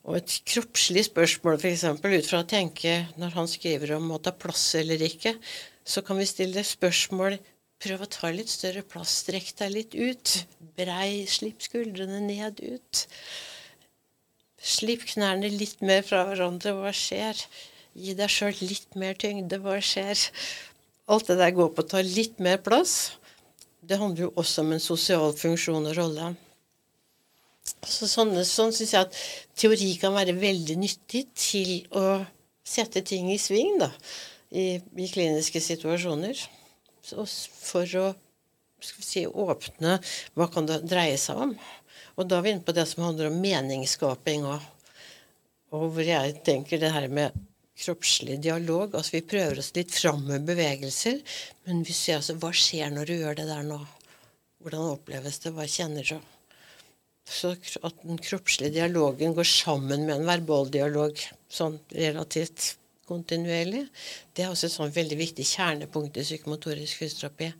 Og 0.04 0.18
et 0.18 0.36
kroppslig 0.44 1.06
spørsmål, 1.06 1.56
f.eks. 1.56 1.86
ut 1.88 2.28
fra 2.28 2.42
å 2.42 2.48
tenke 2.48 2.98
når 3.20 3.38
han 3.38 3.48
skriver 3.48 3.94
om 3.96 4.10
å 4.12 4.20
ta 4.20 4.34
plass 4.36 4.74
eller 4.76 5.00
ikke, 5.06 5.32
så 5.84 6.04
kan 6.04 6.20
vi 6.20 6.28
stille 6.28 6.64
spørsmål 6.64 7.38
Prøv 7.84 8.04
å 8.04 8.08
ta 8.08 8.30
litt 8.32 8.48
større 8.48 8.80
plass. 8.86 9.18
Strekk 9.24 9.50
deg 9.58 9.72
litt 9.74 9.94
ut. 9.98 10.30
Brei. 10.78 11.26
Slipp 11.28 11.64
skuldrene 11.66 12.22
ned 12.24 12.62
ut. 12.62 13.02
Slipp 14.56 15.04
knærne 15.10 15.50
litt 15.52 15.82
mer 15.84 16.00
fra 16.06 16.22
hverandre. 16.30 16.72
Hva 16.78 16.94
skjer? 16.96 17.42
Gi 17.92 18.14
deg 18.16 18.32
sjøl 18.32 18.56
litt 18.62 18.96
mer 18.96 19.18
tyngde. 19.20 19.58
Hva 19.60 19.76
skjer? 19.84 20.22
Alt 21.12 21.28
det 21.28 21.36
der 21.42 21.52
går 21.58 21.74
på 21.74 21.84
å 21.84 21.90
ta 21.90 22.00
litt 22.00 22.40
mer 22.40 22.62
plass. 22.64 23.18
Det 23.84 24.00
handler 24.00 24.30
jo 24.30 24.32
også 24.40 24.64
om 24.64 24.72
en 24.72 24.80
sosial 24.80 25.36
funksjon 25.36 25.90
og 25.90 25.98
rolle. 25.98 26.32
Så 27.64 28.08
sånn, 28.08 28.32
sånn 28.44 28.72
syns 28.76 28.92
jeg 28.92 29.06
at 29.06 29.18
teori 29.56 29.94
kan 30.00 30.14
være 30.16 30.36
veldig 30.36 30.76
nyttig 30.80 31.24
til 31.36 31.70
å 31.96 32.20
sette 32.64 33.04
ting 33.04 33.30
i 33.32 33.38
sving 33.40 33.78
da, 33.80 33.90
i, 34.52 34.80
i 34.80 35.08
kliniske 35.08 35.62
situasjoner. 35.64 36.40
Så 37.04 37.24
for 37.60 37.96
å 38.00 38.10
si, 38.84 39.24
åpne 39.24 39.98
hva 40.36 40.48
kan 40.52 40.68
det 40.68 40.82
dreie 40.88 41.16
seg 41.20 41.40
om. 41.46 41.56
Og 42.16 42.28
da 42.28 42.38
er 42.38 42.46
vi 42.46 42.54
inne 42.54 42.66
på 42.66 42.76
det 42.76 42.86
som 42.88 43.04
handler 43.06 43.30
om 43.30 43.40
meningsskaping 43.42 44.46
òg. 44.48 44.70
Og 45.74 45.88
hvor 45.96 46.06
jeg 46.06 46.36
tenker 46.46 46.80
det 46.80 46.92
her 46.94 47.08
med 47.12 47.34
kroppslig 47.74 48.38
dialog. 48.42 48.94
Altså 48.94 49.18
vi 49.18 49.24
prøver 49.26 49.58
oss 49.58 49.72
litt 49.74 49.92
fram 49.94 50.22
med 50.28 50.46
bevegelser, 50.46 51.20
men 51.66 51.82
vi 51.86 51.96
ser 51.96 52.20
altså 52.20 52.36
hva 52.38 52.52
skjer 52.54 52.92
når 52.94 53.10
du 53.10 53.16
gjør 53.16 53.40
det 53.40 53.48
der 53.50 53.66
nå? 53.66 53.80
Hvordan 54.62 54.94
oppleves 54.94 55.40
det? 55.42 55.52
Hva 55.56 55.66
kjenner 55.68 56.06
du? 56.06 56.33
Så 57.24 57.54
at 57.56 58.00
den 58.04 58.20
kroppslige 58.20 58.74
dialogen 58.74 59.34
går 59.36 59.48
sammen 59.48 60.04
med 60.04 60.18
en 60.18 60.28
verbal 60.28 60.68
dialog 60.72 61.20
sånn 61.48 61.78
relativt 61.94 62.74
kontinuerlig, 63.08 63.82
det 64.34 64.44
er 64.44 64.52
også 64.52 64.68
et 64.68 64.74
sånn 64.74 64.92
veldig 64.92 65.16
viktig 65.18 65.44
kjernepunkt 65.44 66.16
i 66.16 66.24
psykomotorisk 66.24 67.02
fysioterapi. 67.02 67.50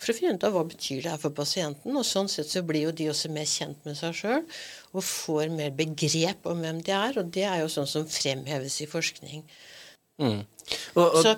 For 0.00 0.12
å 0.12 0.16
finne 0.16 0.38
ut 0.38 0.46
av 0.48 0.54
hva 0.56 0.64
betyr 0.68 1.02
det 1.04 1.12
her 1.12 1.20
for 1.20 1.34
pasienten. 1.36 1.96
Og 1.96 2.06
sånn 2.08 2.30
sett 2.32 2.48
så 2.50 2.64
blir 2.66 2.86
jo 2.86 2.94
de 2.96 3.10
også 3.12 3.30
mer 3.32 3.48
kjent 3.48 3.84
med 3.84 3.98
seg 4.00 4.16
sjøl 4.16 4.40
og 4.94 5.04
får 5.04 5.52
mer 5.52 5.74
begrep 5.76 6.48
om 6.48 6.64
hvem 6.64 6.80
de 6.86 6.96
er. 6.96 7.20
Og 7.20 7.30
det 7.36 7.44
er 7.48 7.60
jo 7.62 7.70
sånn 7.72 7.90
som 7.90 8.08
fremheves 8.08 8.80
i 8.84 8.88
forskning. 8.90 9.44
Mm. 10.22 10.42
Og, 10.96 11.04
og 11.04 11.20
så, 11.24 11.36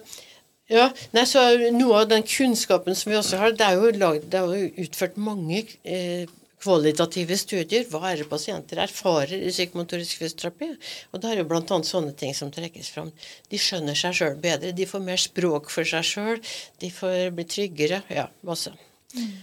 ja, 0.71 0.89
nei, 1.15 1.23
så 1.27 1.43
Noe 1.75 2.03
av 2.03 2.11
den 2.11 2.27
kunnskapen 2.27 2.99
som 2.99 3.09
vi 3.09 3.17
også 3.17 3.39
har 3.41 3.55
Det 3.57 3.65
er 3.65 3.79
jo, 3.79 3.89
laget, 3.97 4.27
det 4.31 4.39
er 4.39 4.51
jo 4.53 4.85
utført 4.85 5.17
mange 5.17 5.63
eh, 5.83 6.27
kvalitative 6.67 7.39
studier. 7.39 7.87
Hva 7.91 8.11
er 8.11 8.23
det 8.23 8.29
pasienter 8.31 8.83
erfarer 8.83 9.39
i 9.39 9.53
psykomotorisk 9.55 10.21
fysioterapi? 10.21 10.73
Og 11.13 11.23
det 11.23 11.33
er 11.33 11.43
jo 11.43 11.49
bl.a. 11.51 11.63
sånne 11.65 12.15
ting 12.19 12.35
som 12.37 12.51
trekkes 12.55 12.91
fram. 12.95 13.13
De 13.51 13.61
skjønner 13.61 13.99
seg 13.99 14.19
sjøl 14.19 14.39
bedre. 14.43 14.75
De 14.77 14.89
får 14.89 15.05
mer 15.05 15.21
språk 15.23 15.71
for 15.73 15.89
seg 15.89 16.07
sjøl. 16.07 16.41
De 16.83 16.91
får 16.93 17.31
bli 17.37 17.47
tryggere. 17.57 18.03
Ja, 18.13 18.27
masse. 18.47 18.75
Mm. 19.15 19.37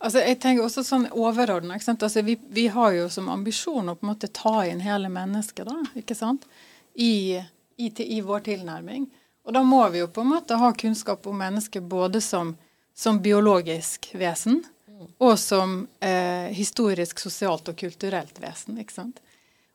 Altså, 0.00 0.22
jeg 0.24 0.38
tenker 0.40 0.64
også 0.64 0.84
sånn 0.84 1.06
overordna. 1.12 1.76
Altså, 1.76 2.22
vi, 2.24 2.38
vi, 2.48 2.66
har 2.72 2.94
jo 2.96 3.08
som 3.12 3.28
ambisjon 3.32 3.92
å 3.92 3.96
på 3.98 4.06
en 4.06 4.12
måte 4.14 4.30
ta 4.32 4.62
inn 4.68 4.80
hele 4.80 5.10
mennesket 5.12 5.68
da, 5.68 5.76
ikke 6.00 6.16
sant? 6.16 6.46
I, 6.94 7.36
i, 7.76 7.90
i, 7.90 8.20
vår 8.24 8.46
tilnærming. 8.48 9.10
Og 9.44 9.56
da 9.56 9.62
må 9.64 9.82
vi 9.92 10.00
jo 10.00 10.08
på 10.12 10.24
en 10.24 10.32
måte 10.32 10.56
ha 10.60 10.72
kunnskap 10.76 11.28
om 11.28 11.36
mennesket 11.40 11.84
både 11.88 12.22
som, 12.24 12.54
som 12.96 13.20
biologisk 13.20 14.08
vesen, 14.16 14.62
og 15.18 15.38
som 15.38 15.82
eh, 16.00 16.50
historisk, 16.56 17.18
sosialt 17.18 17.68
og 17.72 17.76
kulturelt 17.80 18.40
vesen. 18.42 18.78
ikke 18.80 18.96
sant? 18.96 19.20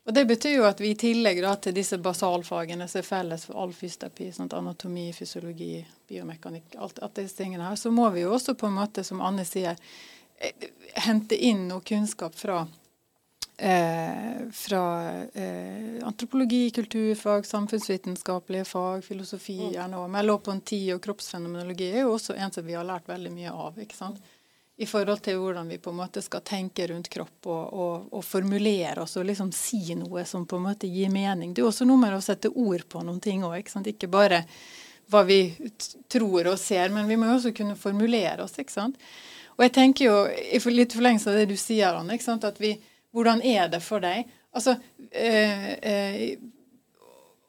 Og 0.05 0.13
Det 0.13 0.25
betyr 0.25 0.59
jo 0.59 0.65
at 0.69 0.81
vi 0.81 0.91
i 0.93 0.97
tillegg 1.01 1.39
da, 1.41 1.55
til 1.57 1.73
disse 1.73 1.97
basalfagene 1.97 2.85
som 2.87 3.01
er 3.01 3.07
felles 3.07 3.47
for 3.47 3.57
all 3.57 3.71
fysioterapi, 3.73 4.27
sånn 4.35 4.51
anatomi, 4.53 5.07
fysiologi, 5.17 5.79
biomekanikk, 6.05 6.75
alt, 6.77 7.01
alt 7.01 7.17
disse 7.17 7.39
tingene 7.39 7.65
her, 7.65 7.79
så 7.81 7.89
må 7.89 8.11
vi 8.13 8.21
jo 8.21 8.35
også 8.35 8.53
på 8.53 8.69
en 8.69 8.77
måte, 8.77 9.03
som 9.03 9.23
Anne 9.25 9.47
sier, 9.49 9.79
eh, 10.37 10.67
hente 11.07 11.39
inn 11.49 11.65
noe 11.71 11.81
kunnskap 11.81 12.37
fra, 12.37 12.59
eh, 13.57 14.45
fra 14.53 14.83
eh, 15.33 15.97
antropologi, 16.05 16.69
kulturfag, 16.77 17.49
samfunnsvitenskapelige 17.49 18.69
fag, 18.69 19.01
filosofi 19.09 19.57
gjerne 19.73 20.03
òg. 20.03 20.11
Merleau-Ponty 20.19 20.83
og 20.93 21.01
kroppsfenomenologi 21.01 21.89
er 21.89 22.05
jo 22.05 22.13
også 22.13 22.37
en 22.37 22.53
som 22.53 22.69
vi 22.69 22.77
har 22.77 22.85
lært 22.85 23.09
veldig 23.09 23.33
mye 23.33 23.57
av. 23.57 23.81
ikke 23.81 23.97
sant? 23.97 24.21
I 24.77 24.85
forhold 24.85 25.21
til 25.23 25.37
hvordan 25.39 25.69
vi 25.71 25.77
på 25.79 25.89
en 25.93 25.99
måte 26.01 26.21
skal 26.21 26.43
tenke 26.43 26.87
rundt 26.89 27.07
kropp 27.11 27.47
og, 27.47 27.73
og, 27.73 28.07
og, 28.11 28.23
formulere 28.27 29.05
oss 29.05 29.15
og 29.15 29.27
liksom 29.29 29.53
si 29.55 29.95
noe 29.95 30.25
som 30.27 30.43
på 30.45 30.59
en 30.59 30.65
måte 30.67 30.89
gir 30.91 31.13
mening. 31.13 31.53
Det 31.53 31.63
er 31.63 31.69
også 31.69 31.87
noe 31.87 32.01
med 32.01 32.15
å 32.15 32.23
sette 32.23 32.51
ord 32.51 32.83
på 32.91 33.03
noen 33.05 33.21
ting 33.23 33.45
òg. 33.47 33.61
Ikke, 33.61 33.85
ikke 33.93 34.11
bare 34.11 34.41
hva 35.11 35.21
vi 35.23 35.39
tror 36.11 36.51
og 36.51 36.59
ser, 36.59 36.91
men 36.91 37.07
vi 37.07 37.15
må 37.19 37.29
jo 37.29 37.37
også 37.37 37.53
kunne 37.55 37.77
formulere 37.79 38.43
oss. 38.43 38.57
ikke 38.59 38.73
sant? 38.73 38.99
Og 39.55 39.63
jeg 39.63 39.75
tenker 39.77 40.09
jo, 40.09 40.17
litt 40.73 40.97
forlengelse 40.97 41.31
av 41.31 41.39
det 41.39 41.47
du 41.53 41.55
sier, 41.59 41.95
Anne, 41.95 42.17
ikke 42.17 42.27
sant? 42.27 42.43
at 42.43 42.59
vi, 42.59 42.73
hvordan 43.15 43.43
er 43.45 43.69
det 43.71 43.79
for 43.85 44.03
deg? 44.03 44.27
Altså, 44.55 44.75
øh, 45.07 45.71
øh, 45.91 46.19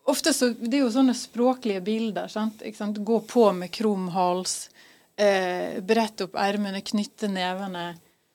ofte 0.06 0.30
så, 0.34 0.52
Det 0.54 0.78
er 0.78 0.84
jo 0.84 0.94
sånne 0.94 1.16
språklige 1.18 1.82
bilder. 1.82 2.30
sant? 2.30 2.62
sant? 2.76 3.02
Gå 3.02 3.20
på 3.26 3.50
med 3.52 3.74
krum 3.74 4.12
hals 4.14 4.68
eh, 5.16 5.78
brette 5.82 6.26
opp 6.26 6.36
ermene, 6.40 6.82
knytte 6.84 7.28
nevene, 7.32 7.86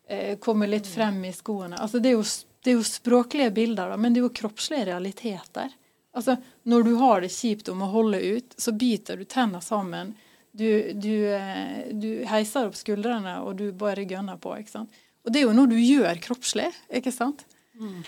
eh, 0.08 0.38
komme 0.40 0.68
litt 0.68 0.88
frem 0.88 1.24
i 1.26 1.34
skoene. 1.34 1.78
Altså, 1.78 2.00
det, 2.00 2.14
er 2.14 2.18
jo, 2.20 2.26
det 2.64 2.74
er 2.74 2.80
jo 2.80 2.88
språklige 2.88 3.52
bilder, 3.56 3.94
da, 3.94 4.00
men 4.02 4.14
det 4.14 4.22
er 4.22 4.28
jo 4.28 4.34
kroppslige 4.42 4.90
realiteter. 4.92 5.78
Altså, 6.12 6.36
når 6.68 6.84
du 6.84 6.92
har 7.00 7.24
det 7.24 7.32
kjipt 7.32 7.70
om 7.72 7.86
å 7.86 7.92
holde 7.94 8.20
ut, 8.20 8.58
så 8.60 8.74
biter 8.76 9.18
du 9.18 9.26
tenna 9.30 9.62
sammen. 9.64 10.16
Du, 10.52 10.68
du, 10.94 11.14
eh, 11.32 11.92
du 11.96 12.10
heiser 12.28 12.68
opp 12.68 12.76
skuldrene, 12.76 13.40
og 13.46 13.56
du 13.62 13.70
bare 13.72 14.08
gønner 14.08 14.40
på. 14.42 14.58
ikke 14.60 14.76
sant? 14.80 15.02
Og 15.24 15.32
det 15.32 15.42
er 15.42 15.48
jo 15.48 15.56
noe 15.56 15.70
du 15.70 15.78
gjør 15.80 16.20
kroppslig, 16.24 16.68
ikke 16.92 17.14
sant? 17.16 17.46
Mm. 17.80 18.02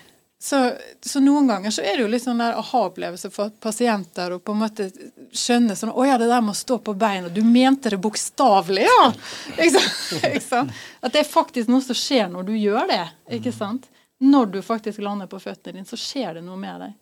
Så, 0.43 0.73
så, 1.01 1.19
noen 1.19 1.47
ganger 1.47 1.71
så 1.71 1.81
er 1.81 1.95
det 1.95 2.01
jo 2.03 2.07
litt 2.11 2.23
sånn 2.25 2.41
der 2.41 2.57
aha-opplevelse 2.59 3.29
for 3.31 3.53
pasienter 3.63 4.33
å 4.35 4.41
på 4.43 4.51
en 4.51 4.59
måte 4.59 4.89
skjønne 5.31 5.77
sånn 5.79 5.93
Å 5.95 6.03
ja, 6.03 6.17
det 6.19 6.27
der 6.27 6.43
med 6.43 6.51
å 6.51 6.59
stå 6.59 6.81
på 6.83 6.91
beina. 6.99 7.29
Du 7.31 7.39
mente 7.47 7.93
det 7.93 8.01
bokstavelig, 8.03 8.83
ja! 8.83 9.05
ikke, 9.53 9.79
sant? 9.79 10.25
ikke 10.27 10.41
sant? 10.43 10.81
At 10.99 11.15
det 11.15 11.21
er 11.21 11.29
faktisk 11.31 11.71
noe 11.71 11.85
som 11.85 11.95
skjer 11.95 12.27
når 12.35 12.49
du 12.49 12.51
gjør 12.57 12.91
det. 12.91 13.05
ikke 13.39 13.55
sant? 13.55 13.87
Når 14.19 14.51
du 14.57 14.59
faktisk 14.67 14.99
lander 15.07 15.31
på 15.31 15.39
føttene 15.39 15.79
dine, 15.79 15.87
så 15.87 16.01
skjer 16.03 16.41
det 16.41 16.43
noe 16.43 16.59
med 16.59 16.83
deg. 16.89 16.99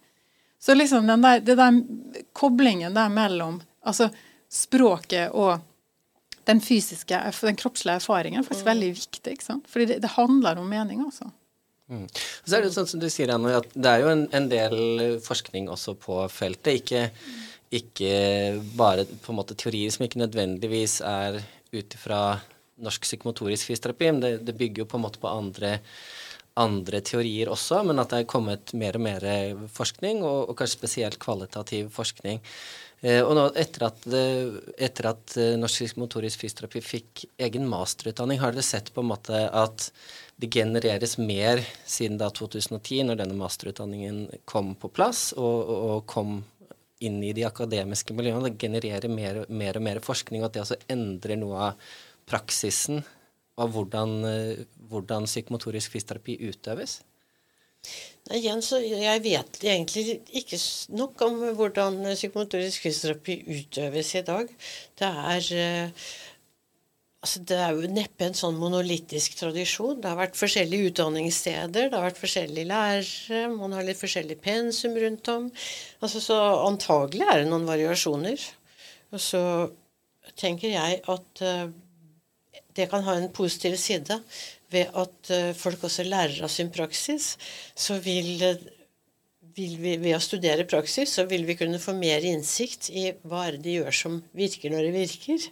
Så 0.62 0.78
liksom 0.78 1.10
den 1.10 1.26
der, 1.26 1.42
det 1.42 1.58
der 1.58 1.82
koblingen 2.38 2.94
der 2.94 3.10
mellom 3.10 3.58
altså 3.82 4.12
språket 4.54 5.34
og 5.34 5.66
den 6.46 6.62
fysiske, 6.62 7.26
den 7.42 7.58
kroppslige 7.58 7.98
erfaringen 7.98 8.46
er 8.46 8.46
faktisk 8.46 8.70
mm. 8.70 8.74
veldig 8.76 8.96
viktig. 9.02 9.34
ikke 9.34 9.50
sant? 9.50 9.66
Fordi 9.66 9.96
det, 9.96 10.02
det 10.06 10.14
handler 10.20 10.62
om 10.62 10.70
mening, 10.70 11.02
altså. 11.10 11.34
Mm. 11.92 12.08
Så 12.48 12.56
er 12.56 12.64
det 12.64 12.72
sånn 12.72 12.88
som 12.88 13.02
du 13.02 13.10
sier, 13.12 13.34
Anne, 13.34 13.58
at 13.60 13.74
det 13.76 13.92
er 13.92 14.06
jo 14.06 14.12
en, 14.14 14.24
en 14.32 14.48
del 14.52 14.76
forskning 15.26 15.68
også 15.72 15.98
på 16.00 16.22
feltet. 16.32 16.80
Ikke, 16.80 17.04
ikke, 17.72 18.14
bare 18.80 19.04
på 19.10 19.34
en 19.34 19.40
måte 19.42 19.58
teorier 19.60 19.92
som 19.92 20.06
ikke 20.08 20.22
nødvendigvis 20.24 21.02
er 21.04 21.42
ut 21.72 21.98
ifra 21.98 22.22
norsk 22.82 23.04
psykomotorisk 23.06 23.70
fysioterapi, 23.70 24.08
men 24.10 24.24
det, 24.24 24.32
det, 24.48 24.56
bygger 24.58 24.84
jo 24.84 24.90
på 24.90 24.98
en 24.98 25.04
måte 25.04 25.20
på 25.22 25.30
andre, 25.30 25.76
andre, 26.60 27.02
teorier 27.06 27.52
også, 27.52 27.84
men 27.86 28.00
at 28.02 28.14
det 28.14 28.24
er 28.24 28.32
kommet 28.32 28.74
mer 28.78 28.98
og 28.98 29.06
mer 29.06 29.28
forskning, 29.76 30.24
og, 30.24 30.48
og 30.50 30.58
kanskje 30.58 30.80
spesielt 30.80 31.20
kvalitativ 31.22 31.92
forskning. 31.94 32.42
Eh, 33.02 33.20
og 33.20 33.36
nå 33.38 33.48
etter 33.60 33.88
at, 33.90 34.04
etter 34.78 35.12
at 35.12 35.38
eh, 35.42 35.54
Norsk 35.60 35.84
psykomotorisk 35.84 36.44
fysioterapi 36.44 36.84
fikk 36.86 37.24
egen 37.48 37.68
masterutdanning, 37.70 38.42
har 38.42 38.56
dere 38.56 38.66
sett 38.66 38.92
på 38.94 39.04
en 39.04 39.12
måte 39.12 39.46
at 39.50 39.90
det 40.42 40.50
genereres 40.50 41.18
mer 41.22 41.62
siden 41.86 42.18
da 42.18 42.32
2010, 42.34 43.04
når 43.06 43.20
denne 43.20 43.38
masterutdanningen 43.38 44.24
kom 44.50 44.74
på 44.80 44.90
plass 44.90 45.30
og, 45.38 45.70
og 45.70 46.06
kom 46.10 46.40
inn 47.02 47.20
i 47.26 47.34
de 47.38 47.46
akademiske 47.46 48.16
miljøene. 48.18 48.50
Det 48.50 48.62
genererer 48.62 49.10
mer, 49.12 49.44
mer 49.50 49.78
og 49.78 49.86
mer 49.86 50.02
forskning, 50.06 50.42
og 50.42 50.50
at 50.50 50.58
det 50.58 50.64
også 50.66 50.80
endrer 50.94 51.38
noe 51.42 51.70
av 51.70 51.94
praksisen 52.30 53.04
av 53.62 53.74
hvordan, 53.76 54.18
hvordan 54.90 55.30
psykomotorisk 55.30 55.94
fysioterapi 55.94 56.38
utøves? 56.50 57.02
Igjen 58.32 58.62
så 58.62 58.78
Jeg 58.78 59.22
vet 59.24 59.58
egentlig 59.66 60.20
ikke 60.38 60.58
nok 60.94 61.22
om 61.26 61.40
hvordan 61.58 61.98
psykomotorisk 62.14 62.86
fysioterapi 62.86 63.38
utøves 63.50 64.14
i 64.16 64.22
dag. 64.28 64.52
Det 65.00 65.10
er 65.10 65.48
eh, 65.58 66.06
Altså, 67.22 67.44
det 67.46 67.58
er 67.62 67.76
jo 67.78 67.90
neppe 67.94 68.26
en 68.26 68.34
sånn 68.38 68.56
monolittisk 68.58 69.36
tradisjon. 69.38 70.00
Det 70.02 70.10
har 70.10 70.18
vært 70.18 70.40
forskjellige 70.40 70.90
utdanningssteder, 70.90 71.92
det 71.92 71.94
har 71.94 72.08
vært 72.08 72.22
forskjellige 72.22 72.70
lærere, 72.72 73.42
man 73.54 73.76
har 73.78 73.86
litt 73.86 74.00
forskjellig 74.00 74.40
pensum 74.42 74.98
rundt 74.98 75.30
om. 75.30 75.46
Altså, 76.02 76.24
så 76.24 76.40
antagelig 76.66 77.28
er 77.28 77.44
det 77.44 77.52
noen 77.52 77.70
variasjoner. 77.70 78.42
Og 79.14 79.22
så 79.22 79.44
tenker 80.40 80.74
jeg 80.74 81.02
at 81.14 81.46
uh, 81.46 81.70
det 82.74 82.90
kan 82.90 83.06
ha 83.06 83.20
en 83.20 83.30
positiv 83.36 83.78
side 83.78 84.18
ved 84.74 84.90
at 84.98 85.34
uh, 85.36 85.52
folk 85.58 85.86
også 85.86 86.08
lærer 86.08 86.42
av 86.42 86.50
sin 86.50 86.74
praksis. 86.74 87.36
Så 87.78 88.00
vil 88.02 88.42
uh, 88.48 88.70
vil 89.56 89.78
vi, 89.82 89.96
ved 90.02 90.16
å 90.16 90.22
studere 90.24 90.66
praksis 90.70 91.16
så 91.18 91.26
vil 91.30 91.46
vi 91.48 91.56
kunne 91.60 91.80
få 91.82 91.94
mer 91.98 92.24
innsikt 92.28 92.90
i 92.94 93.10
hva 93.28 93.48
er 93.48 93.58
det 93.58 93.64
de 93.66 93.78
gjør 93.80 93.98
som 93.98 94.20
virker 94.38 94.74
når 94.74 94.88
det 94.88 94.92
virker. 94.96 95.48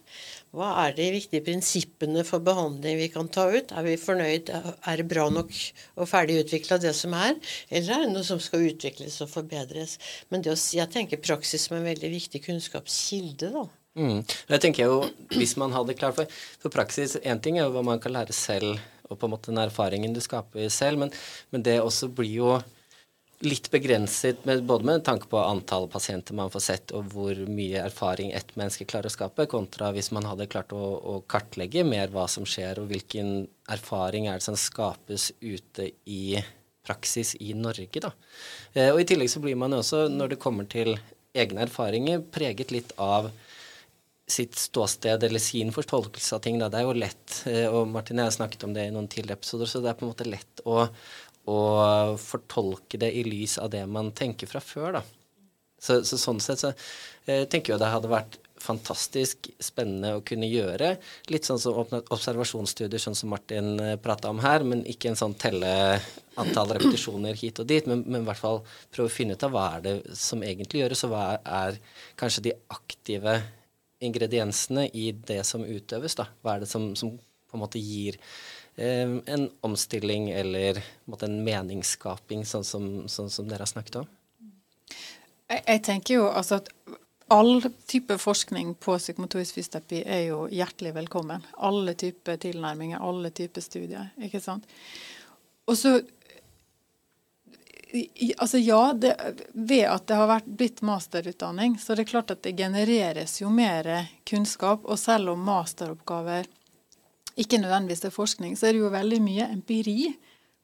Hva 0.56 0.70
er 0.86 0.96
de 0.98 1.08
viktige 1.14 1.46
prinsippene 1.46 2.24
for 2.26 2.42
behandling 2.46 2.98
vi 2.98 3.10
kan 3.14 3.30
ta 3.30 3.46
ut? 3.54 3.74
Er 3.76 3.86
vi 3.86 3.98
fornøyd? 4.02 4.50
Er 4.50 5.02
det 5.02 5.08
bra 5.12 5.28
nok 5.34 5.52
og 6.00 6.10
ferdig 6.10 6.40
utvikla 6.44 6.80
det 6.82 6.96
som 6.98 7.14
er? 7.18 7.36
Eller 7.70 7.96
er 7.96 8.06
det 8.08 8.14
noe 8.16 8.26
som 8.26 8.42
skal 8.42 8.66
utvikles 8.72 9.20
og 9.26 9.30
forbedres? 9.30 10.00
Men 10.34 10.46
å, 10.50 10.56
jeg 10.58 10.90
tenker 10.94 11.22
praksis 11.22 11.68
som 11.68 11.78
en 11.78 11.86
veldig 11.86 12.10
viktig 12.16 12.42
kunnskapskilde, 12.48 13.52
da. 13.54 13.68
Mm. 14.00 14.22
Jeg 14.24 14.62
tenker 14.62 14.86
jo, 14.86 14.98
Hvis 15.34 15.56
man 15.58 15.74
hadde 15.74 15.96
klart 15.98 16.16
for, 16.16 16.40
for 16.62 16.72
praksis 16.72 17.16
Én 17.26 17.40
ting 17.42 17.58
er 17.58 17.66
jo 17.66 17.74
hva 17.74 17.82
man 17.84 18.00
kan 18.00 18.14
lære 18.14 18.36
selv, 18.38 18.78
og 19.10 19.18
på 19.18 19.26
en 19.26 19.34
måte 19.34 19.50
den 19.50 19.60
erfaringen 19.64 20.14
du 20.14 20.22
skaper 20.22 20.70
selv, 20.70 21.02
men, 21.02 21.14
men 21.50 21.66
det 21.66 21.80
også 21.82 22.12
blir 22.14 22.36
jo 22.38 22.52
litt 23.40 23.72
begrenset 23.72 24.46
med, 24.46 24.64
både 24.68 24.86
med 24.86 25.04
tanke 25.08 25.30
på 25.32 25.40
antall 25.40 25.88
pasienter 25.92 26.36
man 26.36 26.52
får 26.52 26.64
sett, 26.64 26.94
og 26.96 27.08
hvor 27.14 27.38
mye 27.48 27.84
erfaring 27.86 28.34
ett 28.36 28.52
menneske 28.60 28.88
klarer 28.90 29.08
å 29.08 29.14
skape, 29.14 29.48
kontra 29.52 29.94
hvis 29.96 30.12
man 30.16 30.28
hadde 30.28 30.50
klart 30.52 30.74
å, 30.76 30.80
å, 30.80 31.20
kartlegge 31.30 31.86
mer 31.88 32.12
hva 32.12 32.28
som 32.32 32.48
skjer, 32.48 32.82
og 32.82 32.92
hvilken 32.92 33.48
erfaring 33.72 34.28
er 34.28 34.40
det 34.40 34.48
som 34.48 34.60
skapes 34.60 35.32
ute 35.40 35.92
i 36.04 36.42
praksis 36.84 37.36
i 37.40 37.54
Norge. 37.56 38.02
Da. 38.04 38.12
Eh, 38.74 38.92
og 38.92 39.00
I 39.00 39.08
tillegg 39.08 39.32
så 39.32 39.44
blir 39.44 39.56
man 39.60 39.78
også, 39.78 40.08
når 40.12 40.34
det 40.34 40.42
kommer 40.44 40.68
til 40.68 40.98
egne 41.38 41.64
erfaringer, 41.68 42.26
preget 42.34 42.74
litt 42.76 42.92
av 43.00 43.30
sitt 44.30 44.58
ståsted 44.60 45.24
eller 45.26 45.42
sin 45.42 45.72
fortolkelse 45.74 46.36
av 46.36 46.44
ting. 46.44 46.60
Da. 46.62 46.68
Det 46.70 46.82
er 46.82 46.86
jo 46.86 46.98
lett, 46.98 47.40
eh, 47.50 47.66
og 47.72 47.88
Martin 47.90 48.20
og 48.20 48.26
jeg 48.26 48.34
har 48.34 48.38
snakket 48.38 48.68
om 48.68 48.76
det 48.76 48.90
i 48.90 48.94
noen 48.94 49.08
tidligere 49.10 49.40
episoder, 49.40 49.70
så 49.70 49.82
det 49.82 49.94
er 49.94 49.98
på 50.00 50.06
en 50.06 50.12
måte 50.12 50.28
lett 50.28 50.64
å 50.68 50.90
og 51.50 52.20
fortolke 52.22 53.00
det 53.02 53.12
i 53.18 53.24
lys 53.26 53.58
av 53.62 53.72
det 53.74 53.86
man 53.90 54.14
tenker 54.18 54.50
fra 54.50 54.62
før, 54.64 55.00
da. 55.00 55.04
Så, 55.80 56.02
så 56.04 56.20
sånn 56.20 56.42
sett 56.44 56.60
så 56.60 56.74
eh, 57.26 57.46
tenker 57.48 57.74
jeg 57.74 57.82
det 57.82 57.92
hadde 57.94 58.12
vært 58.12 58.36
fantastisk 58.60 59.48
spennende 59.64 60.18
å 60.18 60.24
kunne 60.26 60.50
gjøre. 60.50 60.94
Litt 61.32 61.48
sånn 61.48 61.62
som 61.62 61.78
observasjonsstudier, 61.80 63.00
sånn 63.02 63.16
som 63.18 63.32
Martin 63.32 63.78
eh, 63.80 63.96
prata 64.02 64.32
om 64.34 64.42
her, 64.44 64.66
men 64.68 64.84
ikke 64.90 65.12
en 65.12 65.20
sånn 65.20 65.38
telle 65.40 65.72
antall 66.40 66.76
repetisjoner 66.76 67.38
hit 67.40 67.62
og 67.64 67.70
dit, 67.70 67.88
men, 67.90 68.04
men, 68.06 68.24
i 68.24 68.30
hvert 68.30 68.42
fall 68.42 68.62
prøve 68.94 69.10
å 69.10 69.14
finne 69.14 69.36
ut 69.36 69.48
av 69.48 69.56
hva 69.56 69.66
er 69.78 69.86
det 69.88 69.96
som 70.20 70.44
egentlig 70.46 70.84
gjøres, 70.84 71.06
og 71.08 71.16
hva 71.16 71.24
er, 71.40 71.80
kanskje 72.20 72.46
de 72.50 72.56
aktive 72.76 73.40
ingrediensene 74.04 74.88
i 74.96 75.10
det 75.28 75.42
som 75.48 75.66
utøves, 75.66 76.16
da. 76.20 76.30
Hva 76.44 76.56
er 76.56 76.64
det 76.64 76.72
som, 76.72 76.92
som 77.00 77.16
på 77.50 77.58
en 77.58 77.64
måte 77.64 77.82
gir 77.82 78.20
en 78.80 79.50
omstilling 79.66 80.30
eller 80.30 80.80
en 81.22 81.38
meningsskaping, 81.44 82.46
sånn 82.46 82.64
som, 82.64 82.88
sånn 83.12 83.30
som, 83.30 83.48
dere 83.50 83.66
har 83.66 83.72
snakket 83.72 84.02
om? 84.02 84.10
Jeg, 85.50 85.64
jeg 85.66 85.84
tenker 85.84 86.20
jo 86.20 86.28
altså 86.30 86.62
at 86.62 86.70
all 87.30 87.62
type 87.86 88.18
forskning 88.18 88.74
på 88.82 88.98
psykomotorisk 88.98 89.60
fysioterapi 89.60 90.04
er 90.06 90.22
jo 90.30 90.46
hjertelig 90.52 90.96
velkommen. 90.96 91.44
Alle 91.58 91.94
typer 91.94 92.40
tilnærminger, 92.42 93.02
alle 93.02 93.30
typer 93.30 93.62
studier. 93.62 94.10
ikke 94.18 94.42
sant? 94.42 94.70
Og 95.70 95.78
så 95.78 96.00
Altså 98.38 98.58
ja, 98.58 98.94
det, 98.94 99.16
ved 99.54 99.88
at 99.90 100.04
det 100.08 100.14
har 100.14 100.28
vært 100.30 100.50
blitt 100.60 100.84
masterutdanning, 100.86 101.80
så 101.82 101.96
det 101.98 102.04
er 102.04 102.12
klart 102.12 102.30
at 102.30 102.44
det 102.46 102.52
genereres 102.54 103.40
jo 103.42 103.50
mer 103.50 103.90
kunnskap. 104.30 104.84
Og 104.86 105.00
selv 105.02 105.32
om 105.34 105.42
masteroppgaver 105.42 106.46
ikke 107.40 107.62
nødvendigvis 107.62 108.04
til 108.04 108.14
forskning, 108.14 108.58
så 108.58 108.68
er 108.68 108.76
det 108.76 108.84
jo 108.84 108.92
veldig 108.94 109.22
mye 109.24 109.48
empiri 109.54 110.12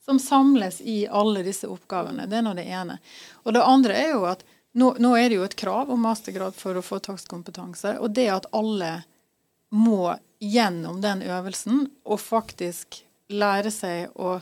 som 0.05 0.19
samles 0.19 0.81
i 0.81 1.07
alle 1.07 1.41
disse 1.45 1.67
oppgavene. 1.71 2.27
Det 2.29 2.37
er 2.37 2.45
nå 2.45 2.53
det 2.57 2.67
ene. 2.69 2.99
Og 3.43 3.55
det 3.55 3.63
andre 3.65 3.97
er 3.97 4.11
jo 4.13 4.25
at 4.29 4.43
nå, 4.77 4.91
nå, 4.99 5.15
er 5.17 5.29
det 5.29 5.39
jo 5.39 5.45
et 5.47 5.57
krav 5.57 5.89
om 5.89 6.03
mastergrad 6.05 6.55
for 6.57 6.77
å 6.77 6.83
få 6.85 6.99
takstkompetanse. 7.01 7.95
Og 8.03 8.11
det 8.13 8.27
at 8.33 8.49
alle 8.53 8.91
må 9.73 10.13
gjennom 10.43 10.99
den 11.01 11.23
øvelsen 11.25 11.87
og 12.03 12.21
faktisk 12.21 12.99
lære 13.33 13.71
seg 13.73 14.13
å 14.19 14.37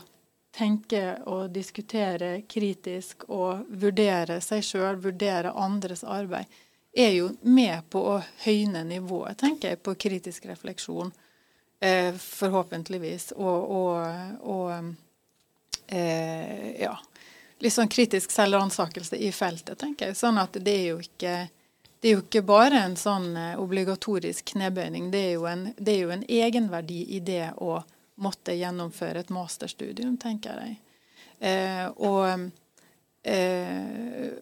tenke 0.54 1.16
og 1.30 1.48
diskutere 1.54 2.42
kritisk 2.50 3.24
og 3.32 3.64
vurdere 3.70 4.40
seg 4.44 4.62
sjøl, 4.66 5.00
vurdere 5.02 5.54
andres 5.56 6.04
arbeid, 6.04 6.46
er 6.94 7.16
jo 7.16 7.30
med 7.42 7.88
på 7.90 8.02
å 8.12 8.18
høyne 8.44 8.84
nivået, 8.86 9.38
tenker 9.40 9.72
jeg, 9.72 9.82
på 9.82 9.96
kritisk 9.98 10.44
refleksjon 10.46 11.10
Eh, 11.80 12.14
forhåpentligvis. 12.14 13.32
Og, 13.36 13.70
og, 13.70 14.06
og 14.40 14.94
eh, 15.86 16.80
ja. 16.80 16.94
Litt 17.58 17.74
sånn 17.74 17.88
kritisk 17.88 18.32
selvransakelse 18.34 19.16
i 19.16 19.30
feltet, 19.32 19.78
tenker 19.80 20.10
jeg. 20.10 20.18
Sånn 20.18 20.40
at 20.40 20.56
det 20.60 20.74
er 20.74 20.88
jo 20.94 21.02
ikke 21.04 21.36
det 22.04 22.10
er 22.10 22.18
jo 22.18 22.22
ikke 22.26 22.42
bare 22.44 22.82
en 22.84 22.98
sånn 23.00 23.30
eh, 23.40 23.54
obligatorisk 23.56 24.50
knebøyning. 24.52 25.06
Det 25.08 25.22
er, 25.24 25.30
jo 25.38 25.46
en, 25.48 25.62
det 25.78 25.94
er 25.94 26.02
jo 26.02 26.10
en 26.12 26.24
egenverdi 26.28 26.98
i 27.16 27.20
det 27.24 27.54
å 27.64 27.78
måtte 28.20 28.52
gjennomføre 28.58 29.22
et 29.22 29.32
masterstudium, 29.32 30.18
tenker 30.20 30.60
jeg. 30.60 30.74
Eh, 31.40 31.86
og 31.96 32.50
Eh, 33.26 34.32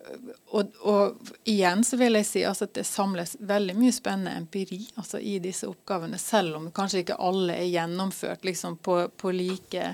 og, 0.46 0.72
og, 0.80 1.28
igjen 1.44 1.84
så 1.86 1.96
vil 2.00 2.18
jeg 2.18 2.26
si 2.26 2.40
altså 2.42 2.66
at 2.66 2.74
det 2.74 2.82
samles 2.88 3.36
veldig 3.38 3.76
mye 3.78 3.94
spennende 3.94 4.32
empiri 4.40 4.80
altså 4.98 5.20
i 5.22 5.36
disse 5.38 5.68
oppgavene, 5.70 6.18
selv 6.18 6.58
om 6.58 6.66
kanskje 6.74 7.04
ikke 7.04 7.20
alle 7.22 7.60
er 7.62 7.68
gjennomført 7.70 8.42
liksom 8.48 8.80
på, 8.82 8.96
på 9.16 9.34
like 9.38 9.84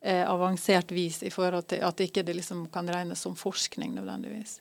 eh, 0.00 0.24
avansert 0.24 0.96
vis 0.96 1.20
i 1.22 1.30
forhold 1.30 1.68
til 1.68 1.84
at 1.84 2.00
ikke 2.00 2.24
det 2.24 2.38
liksom 2.40 2.64
kan 2.72 2.88
regnes 2.88 3.20
som 3.20 3.36
forskning 3.36 3.92
nødvendigvis. 3.98 4.60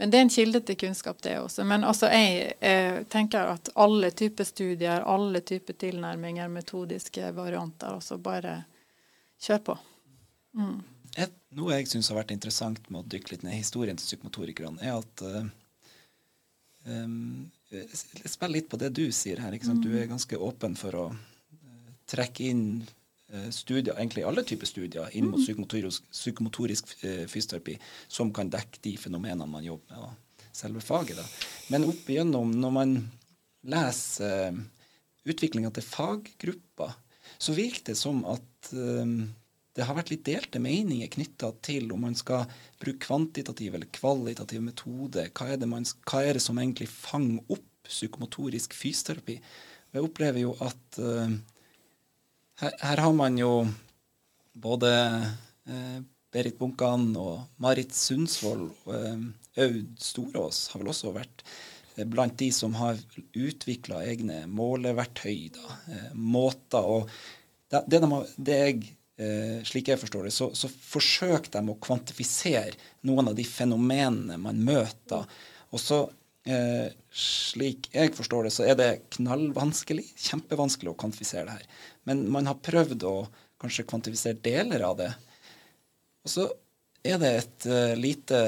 Men 0.00 0.10
det 0.10 0.18
er 0.18 0.24
en 0.24 0.30
kilde 0.30 0.60
til 0.64 0.76
kunnskap, 0.78 1.20
det 1.22 1.36
også. 1.42 1.64
Men 1.66 1.84
altså, 1.84 2.06
jeg 2.14 2.52
eh, 2.64 3.00
tenker 3.10 3.52
at 3.58 3.68
alle 3.74 4.12
typer 4.14 4.46
studier, 4.46 5.02
alle 5.02 5.40
typer 5.42 5.74
tilnærminger, 5.74 6.48
metodiske 6.48 7.32
varianter, 7.34 7.96
altså 7.98 8.16
bare 8.22 8.60
kjør 9.42 9.64
på. 9.66 9.76
Mm. 10.54 10.78
Et, 11.18 11.32
noe 11.58 11.74
jeg 11.74 11.88
syns 11.90 12.10
har 12.12 12.20
vært 12.20 12.34
interessant 12.34 12.78
med 12.92 13.00
å 13.00 13.08
dykke 13.10 13.32
litt 13.32 13.46
ned 13.46 13.56
i 13.56 13.62
historien 13.62 13.98
til 13.98 14.06
psykomotorikerne, 14.06 14.78
er 14.84 15.00
at 15.00 15.24
uh, 15.26 15.48
um, 16.86 17.48
Spill 17.68 18.54
litt 18.54 18.70
på 18.72 18.78
det 18.80 18.88
du 18.96 19.02
sier 19.12 19.42
her. 19.44 19.52
Mm. 19.52 19.80
Du 19.84 19.90
er 19.92 20.06
ganske 20.08 20.38
åpen 20.40 20.76
for 20.78 20.96
å 20.96 21.02
uh, 21.10 21.90
trekke 22.08 22.46
inn 22.48 22.62
uh, 23.34 23.50
studier, 23.52 23.92
egentlig 23.98 24.24
alle 24.24 24.44
typer 24.46 24.70
studier, 24.70 25.10
inn 25.12 25.28
mot 25.28 25.40
mm. 25.40 25.44
psykomotorisk, 25.44 26.06
psykomotorisk 26.14 26.94
fysioterapi 27.02 27.76
som 28.06 28.32
kan 28.32 28.48
dekke 28.52 28.80
de 28.86 28.94
fenomenene 29.02 29.50
man 29.50 29.66
jobber 29.66 29.98
med, 29.98 30.06
og 30.06 30.54
selve 30.56 30.80
faget. 30.84 31.18
Da. 31.18 31.26
Men 31.74 31.84
opp 31.90 32.08
igjennom, 32.08 32.54
når 32.62 32.74
man 32.78 32.96
leser 33.68 34.54
uh, 34.54 34.64
utviklinga 35.28 35.74
til 35.74 35.84
faggrupper, 35.84 36.96
så 37.38 37.52
virker 37.54 37.90
det 37.90 37.98
som 37.98 38.22
at 38.26 38.72
um, 38.72 39.28
det 39.78 39.86
har 39.86 39.94
vært 39.94 40.10
litt 40.10 40.26
delte 40.26 40.58
meninger 40.58 41.10
knytta 41.12 41.52
til 41.62 41.92
om 41.94 42.02
man 42.08 42.16
skal 42.18 42.48
bruke 42.82 43.04
kvantitativ 43.04 43.76
eller 43.76 43.90
kvalitativ 43.94 44.64
metode. 44.64 45.28
Hva 45.30 45.52
er 45.54 45.62
man, 45.70 45.86
hva 46.10 46.22
er 46.26 46.34
det 46.34 46.42
som 46.42 46.58
egentlig 46.58 46.88
fanger 46.90 47.54
opp 47.54 47.86
psykomotorisk 47.86 48.74
fysioterapi? 48.74 49.38
Jeg 49.94 50.04
opplever 50.04 50.42
jo 50.42 50.56
at 50.66 50.98
uh, 50.98 51.30
her, 52.64 52.74
her, 52.82 53.04
har 53.06 53.14
man 53.16 53.38
jo 53.38 53.52
både 54.58 54.90
uh, 55.70 55.98
Berit 56.34 56.58
Bunkan 56.58 57.12
og 57.14 57.46
Marit 57.62 57.94
Sundsvold 57.94 58.66
uh, 58.90 59.24
Aud 59.62 59.94
Storås 60.02 60.66
har 60.72 60.82
vel 60.82 60.90
også 60.90 61.14
vært 61.14 61.46
blant 62.10 62.34
de 62.38 62.50
som 62.54 62.74
har 62.78 62.98
utvikla 63.34 64.04
egne 64.06 64.44
måleverktøy, 64.50 65.48
da, 65.54 65.78
måter. 66.14 66.84
Og 66.86 67.08
det, 67.72 67.80
det, 67.90 67.98
de 68.04 68.20
det 68.46 68.58
jeg 68.58 68.92
eh, 69.18 69.58
slik 69.66 69.90
jeg 69.90 70.00
forstår 70.00 70.28
det, 70.28 70.34
så, 70.34 70.50
så 70.56 70.70
forsøker 70.70 71.50
de 71.54 71.62
å 71.72 71.80
kvantifisere 71.82 72.76
noen 73.08 73.32
av 73.32 73.36
de 73.38 73.46
fenomenene 73.46 74.38
man 74.40 74.62
møter. 74.64 75.26
Og 75.74 75.82
så, 75.82 76.00
eh, 76.48 76.88
slik 77.12 77.90
jeg 77.94 78.14
forstår 78.16 78.48
det, 78.48 78.54
så 78.54 78.66
er 78.68 78.78
det 78.78 78.90
knallvanskelig, 79.18 80.06
kjempevanskelig 80.28 80.94
å 80.94 80.98
kvantifisere 80.98 81.48
det 81.48 81.58
her. 81.58 81.84
Men 82.08 82.24
man 82.32 82.48
har 82.50 82.62
prøvd 82.64 83.04
å 83.08 83.16
kanskje 83.58 83.86
kvantifisere 83.90 84.40
deler 84.42 84.86
av 84.86 84.98
det. 85.00 85.12
Og 86.24 86.32
så 86.32 86.46
er 87.06 87.18
det 87.22 87.30
et 87.38 87.66
uh, 87.70 87.94
lite, 87.98 88.38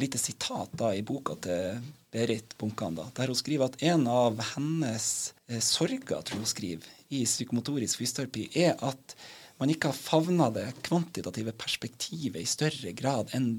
lite 0.00 0.20
sitat 0.20 0.72
da 0.78 0.92
i 0.94 1.04
boka 1.06 1.36
til 1.44 1.82
Berit 2.12 2.56
Bunkan, 2.60 2.96
da, 2.98 3.06
der 3.16 3.32
hun 3.32 3.38
skriver 3.38 3.70
at 3.70 3.82
en 3.88 4.04
av 4.10 4.40
hennes 4.52 5.06
eh, 5.48 5.62
sorger, 5.64 6.20
tror 6.20 6.42
hun 6.42 6.48
skriver, 6.48 6.88
i 7.08 7.22
psykomotorisk 7.24 8.02
fysioterapi, 8.02 8.50
er 8.66 8.76
at 8.84 9.14
man 9.60 9.72
ikke 9.72 9.90
har 9.92 9.98
favna 9.98 10.48
det 10.54 10.68
kvantitative 10.86 11.54
perspektivet 11.58 12.40
i 12.42 12.48
større 12.48 12.94
grad 12.96 13.32
enn 13.36 13.54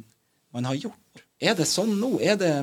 man 0.53 0.67
har 0.69 0.77
gjort. 0.77 1.23
Er 1.43 1.57
det 1.57 1.67
sånn 1.67 1.95
nå? 1.99 2.15
Er 2.23 2.37
det, 2.39 2.53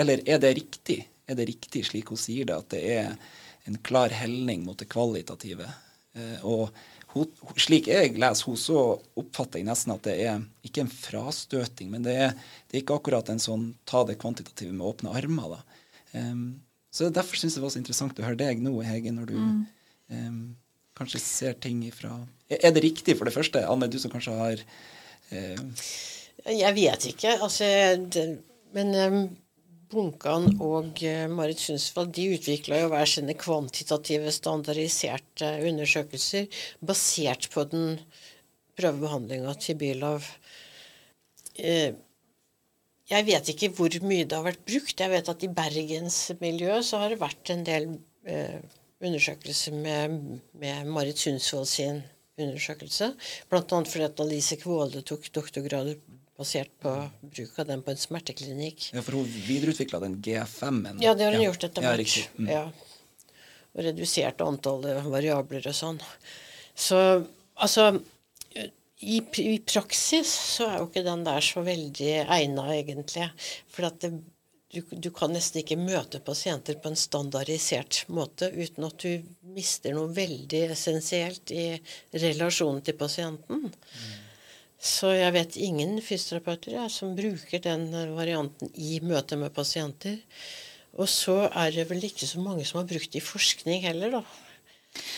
eller 0.00 0.22
er 0.26 0.40
det 0.42 0.54
riktig? 0.58 1.00
Er 1.26 1.38
det 1.38 1.48
riktig, 1.50 1.84
slik 1.88 2.10
hun 2.12 2.20
sier 2.20 2.48
det, 2.48 2.56
at 2.56 2.70
det 2.72 2.82
er 2.96 3.16
en 3.66 3.78
klar 3.86 4.14
helning 4.14 4.64
mot 4.66 4.78
det 4.78 4.88
kvalitative? 4.90 5.68
Eh, 6.16 6.44
og 6.46 6.70
hun, 7.14 7.30
slik 7.60 7.90
jeg 7.90 8.14
leser 8.16 8.50
henne, 8.50 8.60
så 8.60 8.82
oppfatter 9.18 9.60
jeg 9.60 9.68
nesten 9.68 9.94
at 9.94 10.04
det 10.06 10.16
er 10.26 10.44
ikke 10.66 10.84
en 10.84 10.92
frastøting, 10.92 11.90
men 11.92 12.06
det 12.06 12.16
er, 12.28 12.36
det 12.68 12.78
er 12.78 12.84
ikke 12.84 13.00
akkurat 13.00 13.32
en 13.32 13.42
sånn 13.42 13.70
ta 13.88 14.04
det 14.08 14.18
kvantitative 14.22 14.74
med 14.74 14.86
åpne 14.88 15.14
armer. 15.16 15.56
da. 15.56 15.82
Um, 16.16 16.46
så 16.90 17.10
Derfor 17.12 17.38
syns 17.38 17.54
jeg 17.56 17.60
det 17.60 17.66
var 17.66 17.74
så 17.74 17.82
interessant 17.82 18.22
å 18.22 18.26
høre 18.26 18.40
deg 18.40 18.62
nå, 18.64 18.74
Hege, 18.86 19.12
når 19.12 19.32
du 19.32 19.36
mm. 19.36 19.58
um, 20.16 20.40
kanskje 20.96 21.22
ser 21.22 21.56
ting 21.60 21.82
ifra 21.86 22.14
Er 22.48 22.72
det 22.72 22.84
riktig, 22.84 23.16
for 23.18 23.28
det 23.28 23.34
første? 23.34 23.64
Anne, 23.66 23.88
du 23.90 23.98
som 23.98 24.12
kanskje 24.12 24.36
har 24.36 24.62
eh... 25.34 25.64
Jeg 26.46 26.76
vet 26.76 27.08
ikke. 27.10 27.32
Altså, 27.42 27.66
det, 28.12 28.22
men 28.76 28.92
um, 28.94 29.16
Bunkan 29.90 30.52
og 30.62 31.02
uh, 31.02 31.24
Marit 31.32 31.58
Sundsvall 31.58 32.12
de 32.14 32.28
utvikla 32.36 32.84
jo 32.84 32.92
hver 32.92 33.10
sine 33.10 33.34
kvantitative, 33.38 34.30
standardiserte 34.34 35.50
undersøkelser 35.66 36.46
basert 36.86 37.48
på 37.50 37.66
den 37.72 37.98
prøvebehandlinga 38.78 39.56
til 39.58 39.80
Bylov. 39.80 40.30
Uh, 41.58 41.98
jeg 43.10 43.26
vet 43.26 43.50
ikke 43.50 43.72
hvor 43.74 43.98
mye 44.06 44.26
det 44.26 44.38
har 44.38 44.46
vært 44.46 44.62
brukt. 44.66 45.02
Jeg 45.02 45.12
vet 45.12 45.34
at 45.34 45.46
i 45.46 45.50
bergensmiljøet 45.58 46.86
så 46.86 47.02
har 47.02 47.10
det 47.10 47.22
vært 47.22 47.54
en 47.54 47.66
del 47.66 47.90
undersøkelse 49.04 49.72
med, 49.76 50.40
med 50.56 50.88
Marit 50.88 51.20
Sundsvold 51.20 51.68
sin 51.68 52.02
undersøkelse. 52.38 53.12
Bl.a. 53.50 53.62
fordi 53.62 54.04
at 54.06 54.20
Alice 54.20 54.56
Kvåle 54.60 55.02
tok 55.06 55.28
doktorgrad 55.34 55.94
basert 56.36 56.72
på 56.82 56.92
bruk 57.22 57.60
av 57.62 57.70
den 57.70 57.84
på 57.84 57.92
en 57.92 58.00
smerteklinikk. 58.00 58.90
Ja, 58.92 59.04
For 59.04 59.18
hun 59.18 59.30
videreutvikla 59.48 60.02
den 60.04 60.18
GFM-en? 60.24 61.00
Ja, 61.04 61.14
det 61.16 61.28
har 61.28 61.36
hun 61.36 61.44
ja. 61.44 61.50
gjort 61.50 61.64
etter 61.68 61.86
hvert. 61.86 62.18
Ja, 62.18 62.34
mm. 62.36 62.50
ja. 62.52 62.66
Og 63.76 63.84
redusert 63.84 64.44
antallet 64.44 65.08
variabler 65.08 65.68
og 65.68 65.76
sånn. 65.76 66.00
Så 66.76 66.98
altså 67.54 67.90
i, 68.56 69.20
i, 69.20 69.58
praksis 69.60 70.30
så 70.56 70.68
er 70.70 70.78
jo 70.80 70.86
ikke 70.88 71.04
den 71.04 71.24
der 71.26 71.44
så 71.44 71.60
veldig 71.64 72.12
egna, 72.24 72.64
egentlig. 72.72 73.28
For 73.72 73.88
at 73.88 74.00
det 74.04 74.14
du, 74.76 74.82
du, 74.90 75.08
kan 75.14 75.32
nesten 75.34 75.62
ikke 75.62 75.78
møte 75.80 76.20
pasienter 76.24 76.78
på 76.82 76.92
en 76.92 76.98
standardisert 76.98 78.04
måte 78.12 78.50
uten 78.52 78.86
at 78.86 79.02
du 79.02 79.24
mister 79.56 79.96
noe 79.96 80.12
veldig 80.14 80.62
essensielt 80.74 81.52
i 81.54 81.66
relasjonen 82.12 82.84
til 82.86 82.98
pasienten. 83.00 83.66
Mm. 83.66 84.14
Så 84.86 85.10
jeg 85.16 85.32
vet 85.34 85.56
ingen 85.56 85.96
fysioterapeuter 86.04 86.76
ja, 86.76 86.86
som 86.92 87.16
bruker 87.16 87.62
den 87.64 87.88
varianten 88.14 88.70
i 88.74 89.00
møte 89.02 89.38
med 89.40 89.54
pasienter. 89.56 90.20
Og 90.96 91.08
så 91.10 91.46
er 91.48 91.72
det 91.74 91.88
vel 91.90 92.04
ikke 92.08 92.28
så 92.28 92.40
mange 92.40 92.64
som 92.68 92.82
har 92.82 92.88
brukt 92.88 93.12
det 93.12 93.20
i 93.20 93.24
forskning 93.24 93.82
heller, 93.84 94.20
da. 94.20 94.22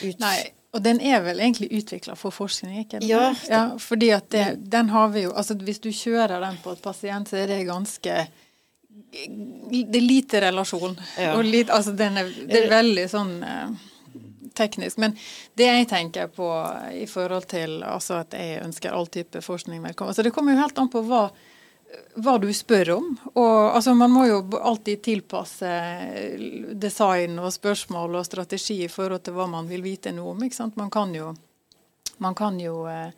Ut 0.03 0.23
Nei, 0.23 0.39
og 0.75 0.83
den 0.85 0.99
er 1.01 1.23
vel 1.25 1.41
egentlig 1.41 1.71
utvikla 1.79 2.17
for 2.19 2.35
forskning, 2.35 2.81
ikke 2.83 3.01
det? 3.01 3.09
Ja, 3.09 3.31
ja 3.49 3.63
fordi 3.81 4.11
at 4.15 4.29
det, 4.35 4.45
den 4.73 4.91
har 4.93 5.13
vi 5.15 5.25
jo 5.25 5.33
Altså 5.33 5.55
hvis 5.55 5.81
du 5.85 5.91
kjører 5.95 6.43
den 6.43 6.59
på 6.65 6.75
et 6.75 6.83
pasient, 6.85 7.31
så 7.31 7.41
er 7.41 7.53
det 7.53 7.63
ganske 7.69 8.17
det 9.71 9.99
er 9.99 10.05
lite 10.05 10.41
relasjon. 10.41 10.97
Ja. 11.19 11.37
Og 11.37 11.45
lite, 11.45 11.73
altså 11.73 11.93
er, 11.93 12.33
det 12.49 12.63
er 12.65 12.71
veldig 12.73 13.05
sånn 13.11 13.35
eh, 13.45 13.87
teknisk. 14.59 14.99
Men 15.03 15.15
det 15.59 15.69
jeg 15.69 15.89
tenker 15.91 16.33
på 16.33 16.49
i 16.95 17.07
forhold 17.11 17.49
til 17.51 17.83
altså 17.87 18.23
at 18.23 18.35
jeg 18.37 18.63
ønsker 18.65 18.95
all 18.95 19.09
type 19.13 19.43
forskning 19.45 19.83
velkommen 19.85 20.13
altså 20.13 20.27
Det 20.27 20.35
kommer 20.35 20.55
jo 20.55 20.63
helt 20.63 20.79
an 20.81 20.91
på 20.93 21.03
hva, 21.07 21.29
hva 22.19 22.37
du 22.43 22.49
spør 22.55 22.95
om. 22.99 23.11
Og 23.35 23.57
altså 23.77 23.95
Man 23.95 24.15
må 24.15 24.27
jo 24.29 24.43
alltid 24.59 25.03
tilpasse 25.07 25.73
design 26.75 27.39
og 27.39 27.53
spørsmål 27.55 28.21
og 28.21 28.29
strategi 28.29 28.83
i 28.85 28.93
forhold 28.93 29.25
til 29.27 29.39
hva 29.39 29.49
man 29.51 29.69
vil 29.71 29.85
vite 29.87 30.15
noe 30.17 30.35
om. 30.35 30.45
ikke 30.45 30.61
sant? 30.63 30.79
Man 30.81 30.91
kan 30.91 31.15
jo, 31.15 31.33
man 32.19 32.39
kan 32.39 32.59
jo 32.61 32.87
eh, 32.91 33.13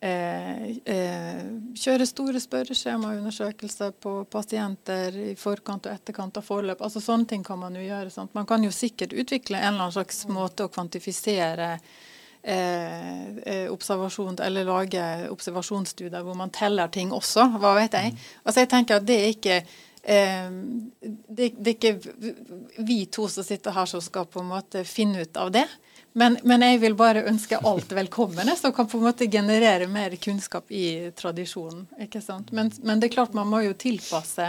Eh, 0.00 0.60
eh, 0.88 1.40
kjøre 1.76 2.06
store 2.08 2.40
spørreskjemaundersøkelser 2.40 3.90
på 4.00 4.14
pasienter 4.32 5.12
i 5.12 5.34
forkant 5.36 5.84
og 5.90 5.92
etterkant 5.92 6.38
av 6.40 6.46
forløp. 6.46 6.80
Altså 6.80 7.02
Sånne 7.04 7.28
ting 7.28 7.44
kan 7.44 7.60
man 7.60 7.76
jo 7.76 7.82
gjøre. 7.84 8.12
Sant? 8.14 8.32
Man 8.34 8.48
kan 8.48 8.64
jo 8.64 8.72
sikkert 8.72 9.12
utvikle 9.12 9.58
en 9.58 9.74
eller 9.74 9.90
annen 9.90 9.98
slags 9.98 10.22
måte 10.32 10.64
å 10.64 10.72
kvantifisere 10.72 11.68
eh, 11.74 13.26
eh 13.44 13.68
observasjon, 13.68 14.40
eller 14.40 14.64
lage 14.64 15.04
observasjonsstudier 15.28 16.24
hvor 16.24 16.38
man 16.38 16.54
teller 16.56 16.88
ting 16.88 17.12
også. 17.12 17.50
Hva 17.60 17.74
vet 17.82 18.00
jeg. 18.00 18.16
Altså 18.44 18.64
jeg 18.64 18.72
tenker 18.72 19.02
at 19.02 19.06
det 19.06 19.20
er 19.20 19.36
ikke 19.36 19.60
eh, 19.60 20.48
det, 21.28 21.52
det, 21.60 21.68
er 21.68 21.76
ikke 21.76 22.82
vi 22.88 23.02
to 23.04 23.28
som 23.28 23.44
sitter 23.44 23.76
her 23.76 23.84
som 23.84 24.00
skal 24.00 24.24
på 24.24 24.40
en 24.40 24.48
måte 24.56 24.88
finne 24.88 25.28
ut 25.28 25.44
av 25.44 25.52
det. 25.60 25.68
Men, 26.12 26.38
men, 26.42 26.62
jeg 26.66 26.80
vil 26.82 26.96
bare 26.98 27.22
ønske 27.30 27.58
alt 27.66 27.92
velkommen, 27.94 28.50
som 28.58 28.72
kan 28.74 28.88
på 28.90 28.98
en 28.98 29.06
måte 29.06 29.28
generere 29.30 29.86
mer 29.86 30.16
kunnskap 30.18 30.70
i 30.74 31.10
tradisjonen. 31.16 31.86
ikke 32.02 32.22
sant? 32.24 32.50
Men, 32.52 32.72
men 32.82 33.00
det 33.00 33.10
er 33.10 33.14
klart 33.14 33.36
man 33.36 33.50
må 33.50 33.62
jo 33.62 33.76
tilpasse 33.78 34.48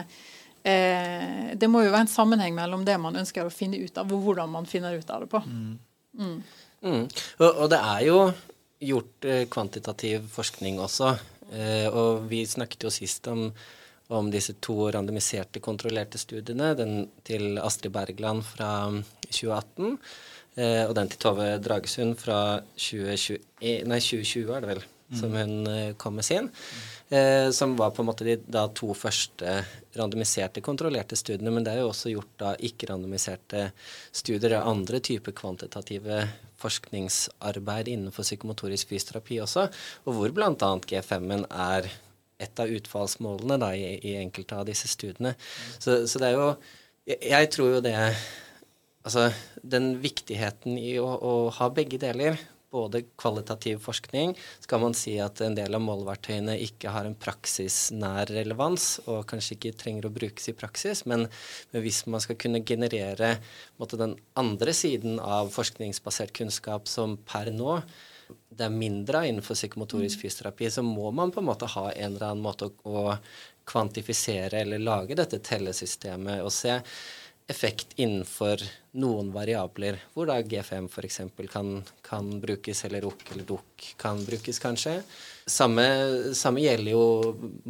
eh, 0.64 1.51
Det 1.53 1.70
må 1.70 1.84
jo 1.86 1.91
være 1.91 2.07
en 2.07 2.16
sammenheng 2.16 2.55
mellom 2.57 2.86
det 2.88 2.97
man 3.01 3.20
ønsker 3.22 3.45
å 3.45 3.53
finne 3.53 3.78
ut 3.78 3.97
av, 4.01 4.09
og 4.09 4.26
hvordan 4.26 4.49
man 4.49 4.70
finner 4.70 4.97
ut 4.97 5.14
av 5.14 5.26
det 5.26 5.30
på. 5.30 5.43
Mm. 5.45 5.76
Mm. 6.18 6.39
Mm. 6.82 7.05
Og, 7.05 7.51
og, 7.51 7.68
det 7.70 7.84
er 7.91 8.01
jo 8.07 8.18
gjort 8.82 9.30
eh, 9.30 9.45
kvantitativ 9.53 10.26
forskning 10.34 10.82
også. 10.82 11.14
Eh, 11.53 11.88
og 11.93 12.26
vi 12.32 12.41
snakket 12.49 12.88
jo 12.88 12.93
sist 12.93 13.30
om, 13.30 13.51
om 14.09 14.34
disse 14.34 14.57
to 14.57 14.89
randomiserte, 14.95 15.62
kontrollerte 15.62 16.18
studiene. 16.18 16.74
Den 16.80 17.05
til 17.28 17.62
Astrid 17.62 17.93
Bergland 17.93 18.41
fra 18.49 18.74
2018 19.30 19.99
Eh, 20.60 20.84
og 20.84 20.95
den 20.97 21.12
til 21.12 21.22
Tove 21.22 21.54
Dragesund 21.64 22.18
fra 22.20 22.39
2020, 22.76 23.38
nei, 23.88 23.99
2020 24.04 24.56
er 24.56 24.64
det 24.64 24.72
vel, 24.74 24.82
mm. 24.84 25.20
som 25.22 25.38
hun 25.38 25.54
eh, 25.72 25.93
kom 25.99 26.18
med 26.20 26.28
sin. 26.28 26.49
Eh, 27.12 27.49
som 27.56 27.78
var 27.80 27.93
på 27.95 28.04
en 28.04 28.08
måte 28.08 28.28
de 28.28 28.38
da 28.47 28.66
to 28.76 28.93
første 28.95 29.58
randomiserte, 29.95 30.64
kontrollerte 30.64 31.18
studiene. 31.20 31.52
Men 31.52 31.66
det 31.68 31.74
er 31.74 31.82
jo 31.84 31.89
også 31.91 32.12
gjort 32.14 32.36
da 32.39 32.54
ikke-randomiserte 32.68 33.70
studier 34.16 34.58
og 34.60 34.70
andre 34.76 35.02
typer 35.04 35.36
kvantitative 35.36 36.26
forskningsarbeid 36.62 37.89
innenfor 37.91 38.28
psykomotorisk 38.28 38.91
fysioterapi 38.91 39.41
også, 39.43 39.66
og 40.06 40.18
hvor 40.18 40.36
bl.a. 40.36 40.54
G5-en 40.54 41.47
er 41.49 41.89
et 42.41 42.62
av 42.62 42.72
utfallsmålene 42.74 43.58
da, 43.62 43.72
i, 43.78 43.97
i, 43.97 44.16
enkelte 44.22 44.58
av 44.58 44.70
disse 44.70 44.89
studiene. 44.89 45.34
Så, 45.78 46.04
så 46.10 46.22
det 46.22 46.32
er 46.32 46.38
jo 46.38 46.47
jeg, 47.10 47.20
jeg, 47.32 47.49
tror 47.54 47.76
jo 47.76 47.84
det 47.86 47.95
Altså 49.02 49.32
den 49.66 49.95
viktigheten 50.02 50.78
i 50.78 50.95
å, 51.02 51.08
å, 51.10 51.36
ha 51.58 51.70
begge 51.74 51.97
deler, 52.02 52.38
både 52.72 53.02
kvalitativ 53.20 53.82
forskning, 53.84 54.32
skal 54.64 54.80
man 54.80 54.93
si 54.95 55.18
at 55.20 55.41
en 55.43 55.58
del 55.58 55.76
av 55.76 55.84
målverktøyene 55.84 56.54
ikke 56.64 56.93
har 56.93 57.08
en 57.08 57.18
praksisnær 57.20 58.32
relevans 58.32 59.02
og 59.12 59.26
kanskje 59.28 59.58
ikke 59.58 59.74
trenger 59.82 60.08
å 60.08 60.14
brukes 60.16 60.47
i 60.47 60.56
praksis, 60.56 61.04
men, 61.10 61.26
men 61.74 61.84
hvis 61.84 62.06
man 62.08 62.24
skal 62.24 62.39
kunne 62.39 62.64
generere 62.64 63.34
måtte, 63.82 63.99
den 63.99 64.16
andre 64.39 64.76
siden 64.78 65.20
av 65.20 65.52
forskningsbasert 65.52 66.32
kunnskap 66.38 66.88
som 66.88 67.18
per 67.28 67.52
nå 67.52 67.82
det 68.32 68.64
er 68.64 68.72
mindre 68.72 69.26
innenfor 69.28 69.58
psykomotorisk 69.58 70.16
mm. 70.16 70.22
fysioterapi, 70.22 70.70
så 70.72 70.84
må 70.86 71.12
man 71.16 71.34
på 71.34 71.41
en 71.41 71.49
måte 71.49 71.68
ha 71.74 71.89
en 71.91 72.14
eller 72.14 72.30
annen 72.30 72.43
måte 72.43 72.70
å, 72.70 72.72
å 72.88 73.68
kvantifisere 73.68 74.62
eller 74.64 74.80
lage 74.84 75.18
dette 75.20 75.41
tellesystemet 75.43 76.39
og 76.43 76.52
se 76.56 76.78
effekt 77.50 77.94
innenfor 78.00 78.62
noen 79.00 79.32
variabler, 79.32 79.98
hvor 80.14 80.28
da 80.28 80.38
G5 80.44 80.88
f.eks. 80.92 81.22
Kan, 81.52 81.70
kan 82.06 82.30
brukes, 82.44 82.84
eller 82.88 83.06
ROK 83.06 83.24
eller 83.34 83.48
DOK 83.48 83.88
kan 84.00 84.20
brukes, 84.26 84.60
kanskje. 84.60 84.98
Samme, 85.48 85.86
samme, 86.38 86.62
gjelder 86.64 86.94
jo 86.94 87.06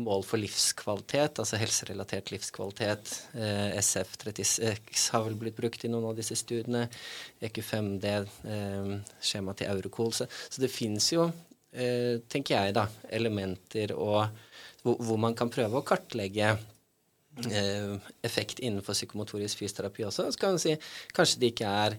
mål 0.02 0.26
for 0.28 0.42
livskvalitet, 0.42 1.40
altså 1.42 1.60
helserelatert 1.62 2.34
livskvalitet. 2.34 3.14
Eh, 3.38 3.78
SF36 3.82 5.06
har 5.14 5.26
vel 5.28 5.38
blitt 5.40 5.58
brukt 5.58 5.86
i 5.86 5.92
noen 5.92 6.10
av 6.10 6.18
disse 6.18 6.38
studiene. 6.40 6.88
EQ5D, 7.42 8.12
eh, 8.56 8.92
skjema 9.22 9.56
til 9.58 9.72
Eurocol. 9.72 10.14
Så, 10.18 10.30
så 10.50 10.66
det 10.66 10.74
fins 10.74 11.14
jo, 11.14 11.30
eh, 11.74 12.20
tenker 12.30 12.58
jeg, 12.58 12.78
da, 12.78 12.88
elementer 13.14 13.96
og, 13.98 14.26
hvor, 14.82 14.98
hvor 14.98 15.22
man 15.22 15.38
kan 15.38 15.54
prøve 15.54 15.80
å 15.80 15.86
kartlegge 15.86 16.56
effekt 18.28 18.60
innenfor 18.60 18.98
psykomotorisk 18.98 19.62
fysioterapi 19.62 20.06
også. 20.08 20.30
Så 20.32 20.40
kan 20.40 20.56
man 20.56 20.64
si 20.64 20.76
kanskje 21.16 21.42
de 21.42 21.52
ikke 21.54 21.74
er 21.86 21.98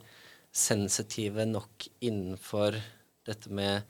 sensitive 0.53 1.47
nok 1.49 1.89
innenfor 2.05 2.77
dette 3.27 3.53
med 3.55 3.83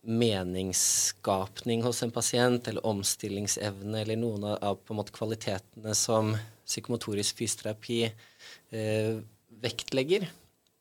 meningsskapning 0.00 1.82
hos 1.84 2.02
en 2.02 2.12
pasient, 2.12 2.68
eller 2.68 2.86
omstillingsevne, 2.88 4.00
eller 4.00 4.16
noen 4.16 4.46
av 4.54 4.80
på 4.80 4.94
en 4.94 5.00
måte 5.00 5.14
kvalitetene 5.16 5.94
som 5.96 6.32
psykomotorisk 6.64 7.40
fysioterapi 7.42 8.02
eh, 8.06 9.20
vektlegger. 9.60 10.28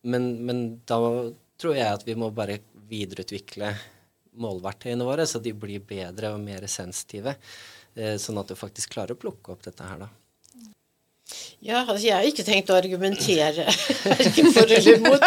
Men, 0.08 0.32
men, 0.48 0.62
da 0.88 1.00
tror 1.60 1.76
jeg 1.76 1.98
at 1.98 2.06
vi 2.08 2.16
må 2.16 2.30
bare 2.32 2.62
videreutvikle 2.90 3.74
målverktøyene 4.40 5.04
våre, 5.04 5.26
så 5.28 5.42
de 5.44 5.52
blir 5.58 5.84
bedre 5.84 6.32
og 6.36 6.40
mer 6.44 6.64
sensitive. 6.72 7.36
Eh, 7.98 8.16
sånn 8.22 8.40
at 8.42 8.50
du 8.52 8.58
faktisk 8.58 8.94
klarer 8.96 9.16
å 9.16 9.22
plukke 9.22 9.54
opp 9.54 9.64
dette 9.66 9.86
her, 9.86 10.06
da. 10.06 10.10
Ja, 11.62 11.82
altså 11.84 12.08
jeg 12.08 12.16
har 12.16 12.26
ikke 12.26 12.46
tenkt 12.48 12.70
å 12.72 12.78
argumentere 12.80 13.66
verken 14.02 14.48
for 14.56 14.64
eller 14.64 14.96
imot. 14.96 15.26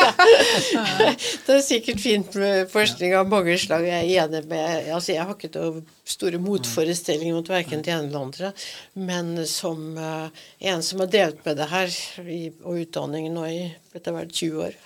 Ja. 0.72 1.10
Det 1.44 1.56
er 1.58 1.64
sikkert 1.64 2.00
fint 2.02 2.34
med 2.40 2.70
forskning 2.72 3.14
av 3.18 3.28
mange 3.30 3.54
slag. 3.60 3.84
Jeg 3.86 4.08
er 4.08 4.24
enig 4.24 4.40
med 4.50 4.88
altså 4.94 5.12
Jeg 5.12 5.26
har 5.28 5.36
ikke 5.36 5.52
noen 5.54 5.82
store 6.08 6.40
motforestillinger 6.42 7.36
mot 7.36 7.50
verken 7.52 7.84
det 7.84 7.92
ene 7.92 8.08
eller 8.08 8.24
andre. 8.24 8.52
Men 8.96 9.34
som 9.50 9.84
uh, 9.98 10.46
en 10.72 10.86
som 10.86 11.04
har 11.04 11.12
delt 11.12 11.44
med 11.46 11.60
det 11.60 11.68
her 11.70 11.98
i, 12.24 12.40
og 12.64 12.80
utdanningen 12.86 13.36
nå 13.36 13.44
i 13.50 13.60
etter 13.92 14.16
hvert 14.16 14.32
20 14.32 14.64
år, 14.70 14.80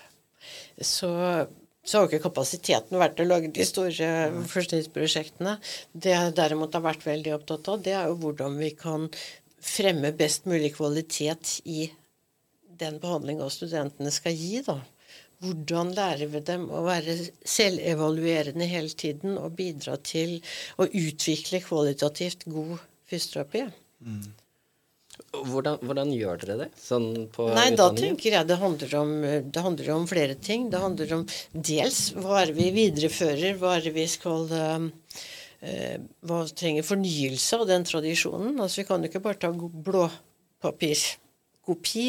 så 0.83 1.13
så 1.87 2.01
har 2.01 2.09
ikke 2.09 2.27
kapasiteten 2.27 2.99
vært 2.99 3.21
å 3.23 3.27
lage 3.29 3.53
de 3.55 3.65
store 3.67 4.11
forskningsprosjektene. 4.51 5.57
Det 5.95 6.15
jeg 6.15 6.35
derimot 6.37 6.75
har 6.75 6.83
vært 6.85 7.07
veldig 7.07 7.37
opptatt 7.37 7.71
av, 7.71 7.85
det 7.85 7.95
er 7.95 8.11
jo 8.11 8.19
hvordan 8.25 8.59
vi 8.59 8.73
kan 8.75 9.07
fremme 9.63 10.11
best 10.19 10.49
mulig 10.51 10.75
kvalitet 10.77 11.61
i 11.65 11.87
den 12.81 12.99
behandlinga 13.03 13.47
studentene 13.51 14.11
skal 14.15 14.35
gi. 14.37 14.61
da. 14.67 14.81
Hvordan 15.45 15.93
lærer 15.97 16.31
vi 16.33 16.41
dem 16.49 16.67
å 16.73 16.83
være 16.87 17.15
selvevaluerende 17.45 18.67
hele 18.69 18.93
tiden 18.97 19.37
og 19.39 19.55
bidra 19.59 19.99
til 20.01 20.39
å 20.81 20.89
utvikle 20.89 21.61
kvalitativt 21.65 22.49
god 22.51 22.79
fysioterapi? 23.11 23.67
Mm. 24.01 24.27
Hvordan, 25.37 25.77
hvordan, 25.85 26.09
gjør 26.17 26.39
dere 26.43 26.57
det? 26.63 26.69
Sånn 26.81 27.07
Nei, 27.57 27.71
da 27.77 27.87
tenker 27.97 28.31
jeg 28.39 28.49
det 28.49 28.59
handler, 28.61 28.91
om, 29.01 29.11
det 29.53 29.63
handler 29.63 29.91
om 29.95 30.07
flere 30.09 30.35
ting. 30.41 30.71
Det 30.73 30.81
handler 30.81 31.13
om 31.19 31.25
dels 31.53 32.13
hva 32.17 32.41
er 32.45 32.51
vi 32.57 32.67
viderefører, 32.75 33.57
hva 33.61 33.71
er 33.79 33.91
vi 33.95 34.07
skal 34.11 34.43
uh, 34.53 34.81
Hva 36.29 36.39
trenger 36.57 36.83
fornyelse 36.87 37.57
av 37.59 37.67
den 37.69 37.85
tradisjonen? 37.89 38.61
Altså 38.61 38.77
Vi 38.83 38.89
kan 38.89 39.03
jo 39.03 39.07
ikke 39.11 39.25
bare 39.25 39.43
ta 39.45 39.51
blåpapirkopi 39.53 42.09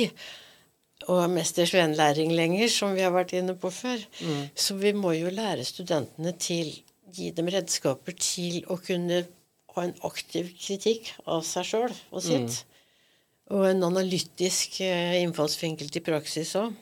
og 1.08 1.30
mester 1.30 1.66
Sveen-læring 1.70 2.32
lenger, 2.36 2.68
som 2.74 2.96
vi 2.98 3.04
har 3.06 3.14
vært 3.14 3.34
inne 3.38 3.56
på 3.60 3.70
før. 3.72 3.98
Mm. 4.20 4.44
Så 4.58 4.76
vi 4.82 4.92
må 4.98 5.10
jo 5.16 5.30
lære 5.34 5.64
studentene 5.68 6.32
til 6.42 6.68
Gi 7.16 7.30
dem 7.32 7.48
redskaper 7.48 8.12
til 8.20 8.66
å 8.68 8.76
kunne 8.84 9.22
ha 9.78 9.86
en 9.86 9.94
aktiv 10.08 10.50
kritikk 10.60 11.14
av 11.24 11.46
seg 11.48 11.70
sjøl 11.70 11.94
og 11.94 12.24
sitt. 12.26 12.58
Mm. 12.58 12.77
Og 13.56 13.64
en 13.70 13.86
analytisk 13.88 14.82
eh, 14.84 15.22
innfallsvinkel 15.22 15.92
til 15.94 16.04
praksis 16.06 16.56
òg. 16.60 16.76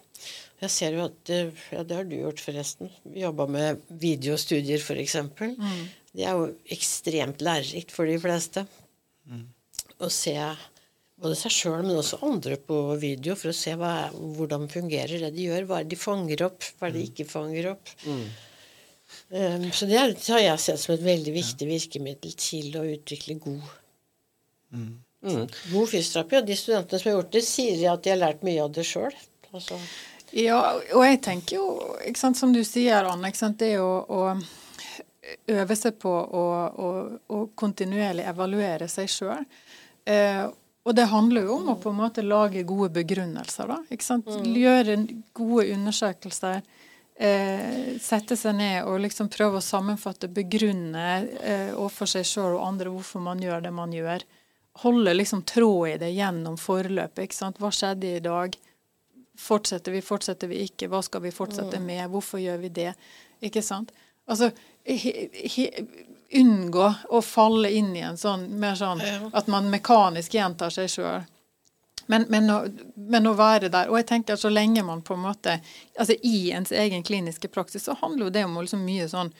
Jeg 0.64 0.72
ser 0.72 0.96
jo 0.98 1.04
at 1.06 1.30
Ja, 1.30 1.84
det 1.84 1.98
har 1.98 2.08
du 2.08 2.16
gjort, 2.16 2.42
forresten. 2.42 2.90
Jobba 3.14 3.46
med 3.52 3.84
videostudier, 4.02 4.80
f.eks. 4.82 5.18
Mm. 5.36 5.84
Det 6.16 6.24
er 6.24 6.40
jo 6.40 6.48
ekstremt 6.72 7.44
lærerikt 7.44 7.92
for 7.94 8.08
de 8.10 8.16
fleste. 8.22 8.64
Mm. 9.28 9.44
Å 10.00 10.10
se 10.12 10.38
både 11.22 11.38
seg 11.40 11.54
sjøl, 11.54 11.84
men 11.84 12.00
også 12.00 12.20
andre 12.28 12.58
på 12.60 12.80
video, 13.02 13.36
for 13.40 13.52
å 13.52 13.56
se 13.56 13.76
hva, 13.80 13.94
hvordan 14.16 14.68
fungerer 14.72 15.22
det 15.26 15.32
de 15.36 15.48
gjør. 15.50 15.68
Hva 15.70 15.80
er 15.80 15.88
det 15.88 15.96
de 15.96 16.02
fanger 16.02 16.44
opp, 16.48 16.68
hva 16.80 16.90
er 16.90 16.96
det 16.96 17.02
de 17.02 17.10
ikke 17.12 17.30
fanger 17.30 17.72
opp. 17.72 17.94
Mm. 18.08 18.26
Um, 19.30 19.66
så 19.76 19.88
det, 19.88 20.00
det, 20.16 20.28
har 20.34 20.42
jeg 20.42 20.64
sett 20.64 20.82
som 20.82 20.96
et 20.96 21.04
veldig 21.06 21.34
viktig 21.36 21.68
virkemiddel 21.70 22.32
til 22.42 22.74
å 22.80 22.84
utvikle 22.90 23.36
god 23.38 23.68
mm. 24.74 24.94
Mm. 25.26 25.46
God 25.74 25.90
fysioterapi. 25.92 26.40
Og 26.40 26.50
de 26.50 26.58
studentene 26.60 27.02
som 27.02 27.12
har 27.12 27.18
gjort 27.18 27.32
det, 27.34 27.46
sier 27.48 27.86
at 27.94 28.04
de 28.06 28.14
har 28.14 28.22
lært 28.22 28.46
mye 28.46 28.66
av 28.66 28.76
det 28.76 28.86
sjøl. 28.88 29.16
Altså. 29.52 29.80
Ja, 30.36 30.60
og 30.76 31.06
jeg 31.06 31.22
tenker 31.24 31.60
jo, 31.60 31.66
ikke 32.04 32.20
sant, 32.20 32.38
som 32.40 32.52
du 32.54 32.62
sier, 32.68 33.08
Anne, 33.08 33.32
ikke 33.32 33.40
sant, 33.40 33.62
det 33.62 33.76
er 33.78 33.84
å, 33.84 34.04
å 34.04 35.56
øve 35.56 35.78
seg 35.80 35.98
på 36.02 36.12
å 36.12 37.40
kontinuerlig 37.58 38.28
evaluere 38.30 38.90
seg 38.92 39.10
sjøl. 39.12 39.46
Eh, 40.06 40.46
og 40.86 40.94
det 40.94 41.08
handler 41.10 41.48
jo 41.48 41.56
om 41.58 41.72
å 41.74 41.80
på 41.82 41.90
en 41.90 41.98
måte 41.98 42.22
lage 42.22 42.62
gode 42.68 42.92
begrunnelser. 42.94 43.72
da, 43.72 43.80
ikke 43.90 44.06
sant? 44.06 44.28
Mm. 44.30 44.52
Gjøre 44.62 44.98
gode 45.34 45.70
undersøkelser. 45.74 46.62
Eh, 47.16 47.96
sette 48.04 48.36
seg 48.36 48.58
ned 48.60 48.84
og 48.86 49.00
liksom 49.06 49.32
prøve 49.32 49.62
å 49.62 49.64
sammenfatte, 49.64 50.28
begrunne 50.28 51.06
eh, 51.40 51.72
overfor 51.72 52.12
seg 52.12 52.28
sjøl 52.28 52.58
og 52.58 52.66
andre 52.68 52.92
hvorfor 52.92 53.24
man 53.24 53.40
gjør 53.40 53.64
det 53.64 53.72
man 53.74 53.94
gjør 53.96 54.26
holde 54.84 55.14
liksom 55.14 55.44
tråd 55.44 55.90
i 55.90 55.98
det 55.98 56.12
gjennom 56.12 56.58
forløpet. 56.60 57.24
ikke 57.24 57.38
sant? 57.38 57.60
Hva 57.64 57.72
skjedde 57.72 58.16
i 58.18 58.24
dag? 58.24 58.58
Fortsetter 59.40 59.92
vi, 59.92 60.02
fortsetter 60.02 60.52
vi 60.52 60.64
ikke? 60.66 60.90
Hva 60.92 61.02
skal 61.04 61.24
vi 61.24 61.32
fortsette 61.36 61.80
mm. 61.80 61.86
med? 61.86 62.10
Hvorfor 62.12 62.40
gjør 62.40 62.60
vi 62.64 62.72
det? 62.76 62.92
Ikke 63.44 63.64
sant? 63.64 63.94
Altså, 64.28 64.50
he, 64.84 65.30
he, 65.32 65.70
unngå 66.36 66.88
å 67.10 67.22
falle 67.22 67.72
inn 67.72 67.94
i 67.96 68.04
en 68.04 68.18
sånn 68.18 68.48
mer 68.60 68.76
sånn 68.80 69.04
at 69.36 69.48
man 69.52 69.70
mekanisk 69.72 70.34
gjentar 70.36 70.74
seg 70.74 70.90
sjøl. 70.92 71.24
Men, 72.12 72.28
men, 72.30 72.50
å, 72.54 72.60
men, 72.96 73.28
å, 73.28 73.34
være 73.38 73.70
der. 73.74 73.90
Og 73.90 73.98
jeg 73.98 74.08
tenker 74.12 74.36
at 74.36 74.44
så 74.44 74.52
lenge 74.52 74.84
man 74.86 75.02
på 75.02 75.16
en 75.16 75.24
måte 75.24 75.56
altså 75.98 76.14
I 76.22 76.52
ens 76.54 76.74
egen 76.76 77.04
kliniske 77.04 77.50
praksis 77.50 77.88
så 77.88 77.96
handler 78.02 78.28
jo 78.28 78.36
det 78.36 78.44
om 78.46 78.60
liksom 78.60 78.84
mye 78.86 79.08
sånn 79.10 79.32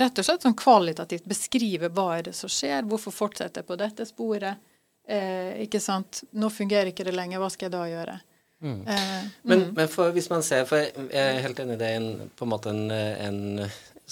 rett 0.00 0.18
og 0.18 0.26
slett 0.26 0.44
sånn 0.46 0.58
kvalitativt 0.58 1.26
beskrive 1.28 1.90
hva 1.92 2.08
er 2.18 2.28
det 2.28 2.34
som 2.36 2.50
skjer, 2.52 2.86
hvorfor 2.88 3.14
fortsetter 3.14 3.62
jeg 3.62 3.68
på 3.68 3.78
dette 3.80 4.06
sporet. 4.08 4.60
Eh, 5.08 5.64
ikke 5.64 5.80
sant? 5.82 6.22
Nå 6.38 6.50
fungerer 6.52 6.92
ikke 6.92 7.06
det 7.08 7.16
lenger, 7.16 7.42
hva 7.42 7.50
skal 7.52 7.68
jeg 7.68 7.74
da 7.74 7.82
gjøre? 7.90 8.18
Mm. 8.62 8.80
Eh, 8.86 9.22
men, 9.42 9.64
mm. 9.64 9.70
men 9.76 9.88
for, 9.90 10.12
hvis 10.14 10.30
man 10.30 10.44
ser, 10.46 10.64
for 10.70 10.84
jeg 10.84 11.08
er 11.12 11.42
helt 11.42 11.60
enig 11.60 11.76
i 11.76 11.82
det, 11.82 11.90
en, 11.98 12.30
på 12.38 12.46
en 12.46 12.52
måte 12.52 12.70
en, 12.70 12.84
en 12.92 13.40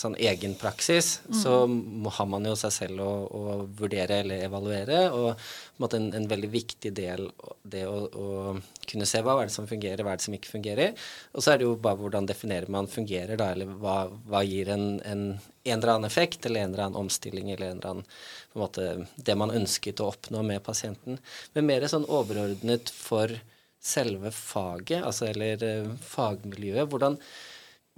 sånn 0.01 0.17
egen 0.17 0.55
praksis, 0.59 1.21
så 1.43 1.67
må, 1.69 2.11
har 2.17 2.29
man 2.31 2.47
jo 2.49 2.55
seg 2.59 2.73
selv 2.75 3.03
å, 3.05 3.11
å 3.29 3.57
vurdere 3.79 4.23
eller 4.23 4.47
evaluere. 4.47 5.03
Og 5.13 5.29
på 5.37 5.43
en, 5.43 5.83
måte 5.85 6.01
en, 6.01 6.09
en 6.17 6.29
veldig 6.31 6.51
viktig 6.53 6.93
del 6.97 7.29
det 7.63 7.85
å, 7.89 7.99
å, 8.09 8.55
kunne 8.91 9.09
se 9.09 9.21
hva 9.23 9.37
er 9.39 9.51
det 9.51 9.55
som 9.55 9.69
fungerer, 9.71 10.03
hva 10.05 10.15
er 10.15 10.21
det 10.21 10.27
som 10.27 10.37
ikke 10.37 10.55
fungerer. 10.55 10.97
Og 11.37 11.45
så 11.45 11.53
er 11.53 11.61
det 11.61 11.69
jo 11.69 11.77
bare 11.85 12.01
hvordan 12.01 12.29
definerer 12.31 12.73
man 12.73 12.91
fungerer, 12.91 13.37
da, 13.41 13.53
eller 13.55 13.71
hva, 13.83 14.01
hva 14.33 14.43
gir 14.47 14.73
en, 14.73 14.89
en, 15.07 15.25
en 15.37 15.77
eller 15.77 15.95
annen 15.95 16.09
effekt, 16.11 16.49
eller 16.49 16.65
en 16.65 16.75
eller 16.75 16.89
annen 16.89 17.05
omstilling, 17.05 17.53
eller 17.53 17.71
en 17.71 17.79
eller 17.79 17.95
annen 17.95 18.11
på 18.51 18.59
en 18.59 18.65
måte, 18.65 18.89
det 19.15 19.39
man 19.39 19.55
ønsket 19.55 20.03
å 20.03 20.11
oppnå 20.11 20.43
med 20.43 20.65
pasienten. 20.67 21.21
Men 21.55 21.69
mer 21.69 21.87
sånn 21.91 22.09
overordnet 22.11 22.91
for 22.91 23.37
selve 23.81 24.33
faget, 24.35 25.05
altså 25.05 25.31
eller 25.31 25.63
uh, 25.65 25.93
fagmiljøet. 26.05 26.89
Hvordan, 26.91 27.17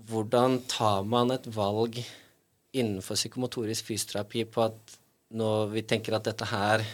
hvordan 0.09 0.61
tar 0.71 1.05
man 1.09 1.35
et 1.35 1.47
valg 1.55 2.01
innenfor 2.73 3.19
psykomotorisk 3.19 3.91
fysioterapi 3.91 4.47
på 4.51 4.65
at 4.65 4.99
når 5.37 5.71
vi 5.73 5.85
tenker 5.89 6.17
at 6.17 6.27
dette 6.29 6.49
her 6.49 6.85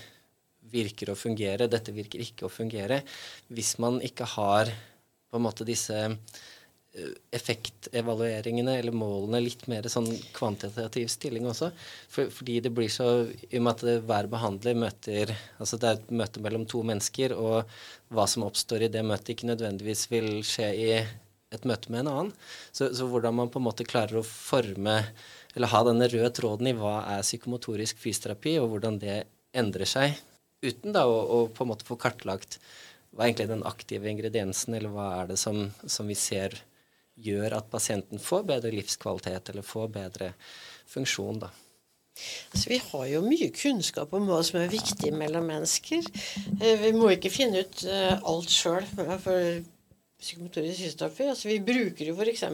virker 0.68 1.10
å 1.10 1.18
fungere, 1.18 1.70
dette 1.70 1.94
virker 1.96 2.20
ikke 2.22 2.46
å 2.46 2.52
fungere, 2.52 3.00
hvis 3.48 3.76
man 3.82 4.02
ikke 4.04 4.26
har 4.36 4.70
på 5.28 5.38
en 5.38 5.44
måte 5.44 5.66
disse 5.68 5.96
effektevalueringene 7.32 8.78
eller 8.80 8.94
målene 8.96 9.40
litt 9.44 9.66
mer 9.70 9.86
sånn 9.92 10.08
kvantitativ 10.34 11.10
stilling 11.12 11.46
også. 11.50 11.70
For, 12.10 12.32
fordi 12.32 12.58
det 12.64 12.72
blir 12.74 12.90
så 12.92 13.28
I 13.28 13.60
og 13.60 13.64
med 13.66 13.74
at 13.74 14.04
hver 14.08 14.30
behandler 14.32 14.78
møter 14.78 15.34
Altså 15.58 15.78
det 15.78 15.88
er 15.88 16.00
et 16.00 16.10
møte 16.22 16.42
mellom 16.42 16.66
to 16.70 16.82
mennesker, 16.86 17.36
og 17.36 17.68
hva 18.14 18.26
som 18.30 18.46
oppstår 18.48 18.86
i 18.86 18.92
det 18.92 19.04
møtet, 19.06 19.34
ikke 19.36 19.50
nødvendigvis 19.52 20.06
vil 20.10 20.30
skje 20.46 20.68
i 20.74 20.92
et 21.54 21.66
møte 21.68 21.92
med 21.92 22.04
en 22.04 22.10
annen. 22.12 22.32
Så, 22.72 22.90
så 22.94 23.08
hvordan 23.08 23.36
man 23.38 23.52
på 23.52 23.60
en 23.60 23.66
måte 23.68 23.86
klarer 23.88 24.20
å 24.20 24.26
forme 24.26 25.00
eller 25.56 25.72
ha 25.72 25.80
denne 25.86 26.08
røde 26.10 26.30
tråden 26.36 26.70
i 26.70 26.76
hva 26.76 27.00
er 27.16 27.24
psykomotorisk 27.24 27.98
fysioterapi, 28.02 28.58
og 28.62 28.74
hvordan 28.74 29.00
det 29.02 29.22
endrer 29.56 29.88
seg, 29.88 30.18
uten 30.62 30.94
da 30.94 31.06
å, 31.08 31.16
å 31.18 31.38
på 31.54 31.64
en 31.64 31.72
måte 31.72 31.86
få 31.88 31.96
kartlagt 32.00 32.58
hva 33.10 33.24
er 33.24 33.30
egentlig 33.30 33.48
den 33.50 33.64
aktive 33.66 34.10
ingrediensen, 34.10 34.76
eller 34.76 34.92
hva 34.92 35.08
er 35.16 35.30
det 35.32 35.38
som, 35.40 35.64
som 35.88 36.06
vi 36.06 36.14
ser 36.18 36.54
gjør 37.18 37.56
at 37.56 37.70
pasienten 37.72 38.20
får 38.22 38.44
bedre 38.46 38.70
livskvalitet 38.76 39.50
eller 39.50 39.66
får 39.66 39.88
bedre 39.96 40.28
funksjon. 40.86 41.40
da. 41.42 41.50
Altså, 42.52 42.68
vi 42.70 42.78
har 42.82 43.06
jo 43.10 43.24
mye 43.24 43.48
kunnskap 43.54 44.12
om 44.14 44.28
hva 44.28 44.38
som 44.46 44.60
er 44.60 44.70
viktig 44.70 45.10
mellom 45.16 45.48
mennesker. 45.50 46.06
Eh, 46.60 46.78
vi 46.84 46.92
må 46.94 47.10
ikke 47.14 47.32
finne 47.32 47.64
ut 47.64 47.82
eh, 47.86 48.14
alt 48.18 48.52
sjøl 48.52 48.86
for 48.92 49.64
psykomotorisk 50.18 50.82
fysioterapi. 50.82 51.28
Altså, 51.32 51.48
vi 51.50 51.60
bruker 51.64 52.10
jo 52.10 52.16
f.eks. 52.18 52.44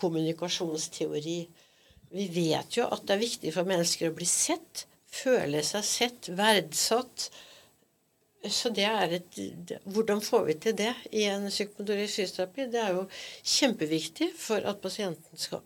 kommunikasjonsteori. 0.00 1.38
Vi 2.14 2.28
vet 2.34 2.78
jo 2.78 2.86
at 2.90 3.06
det 3.06 3.16
er 3.16 3.24
viktig 3.24 3.54
for 3.54 3.68
mennesker 3.68 4.10
å 4.10 4.16
bli 4.16 4.28
sett, 4.28 4.86
føle 5.14 5.62
seg 5.66 5.86
sett, 5.86 6.30
verdsatt 6.34 7.28
så 8.50 8.68
det 8.76 8.84
er 8.84 9.12
et 9.16 9.38
Hvordan 9.88 10.20
får 10.20 10.42
vi 10.48 10.56
til 10.60 10.74
det 10.76 10.90
i 11.16 11.24
en 11.30 11.46
psykomotorisk 11.48 12.20
fysioterapi? 12.20 12.66
Det 12.72 12.80
er 12.80 12.90
jo 12.98 13.06
kjempeviktig 13.54 14.32
for 14.36 14.64
at 14.68 14.82
pasienten 14.84 15.40
skal 15.40 15.62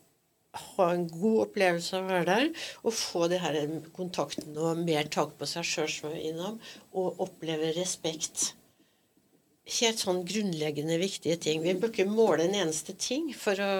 ha 0.58 0.86
en 0.92 1.06
god 1.10 1.42
opplevelse 1.46 1.96
av 1.98 2.06
å 2.06 2.12
være 2.12 2.28
der, 2.28 2.46
og 2.82 2.94
få 2.96 3.26
det 3.30 3.40
her 3.42 3.58
kontakten 3.94 4.56
og 4.56 4.80
mer 4.80 5.10
tak 5.12 5.34
på 5.38 5.46
seg 5.46 5.66
sjøl, 5.66 5.90
som 5.92 6.14
er 6.14 6.22
innom, 6.30 6.56
og 6.94 7.20
oppleve 7.26 7.74
respekt 7.76 8.52
helt 9.68 10.00
sånn 10.00 10.22
grunnleggende 10.28 10.96
viktige 11.00 11.36
ting. 11.40 11.60
Vi 11.64 11.74
bør 11.78 11.92
ikke 11.92 12.06
måle 12.08 12.46
en 12.46 12.56
eneste 12.56 12.94
ting 12.98 13.28
for 13.36 13.58
å, 13.60 13.72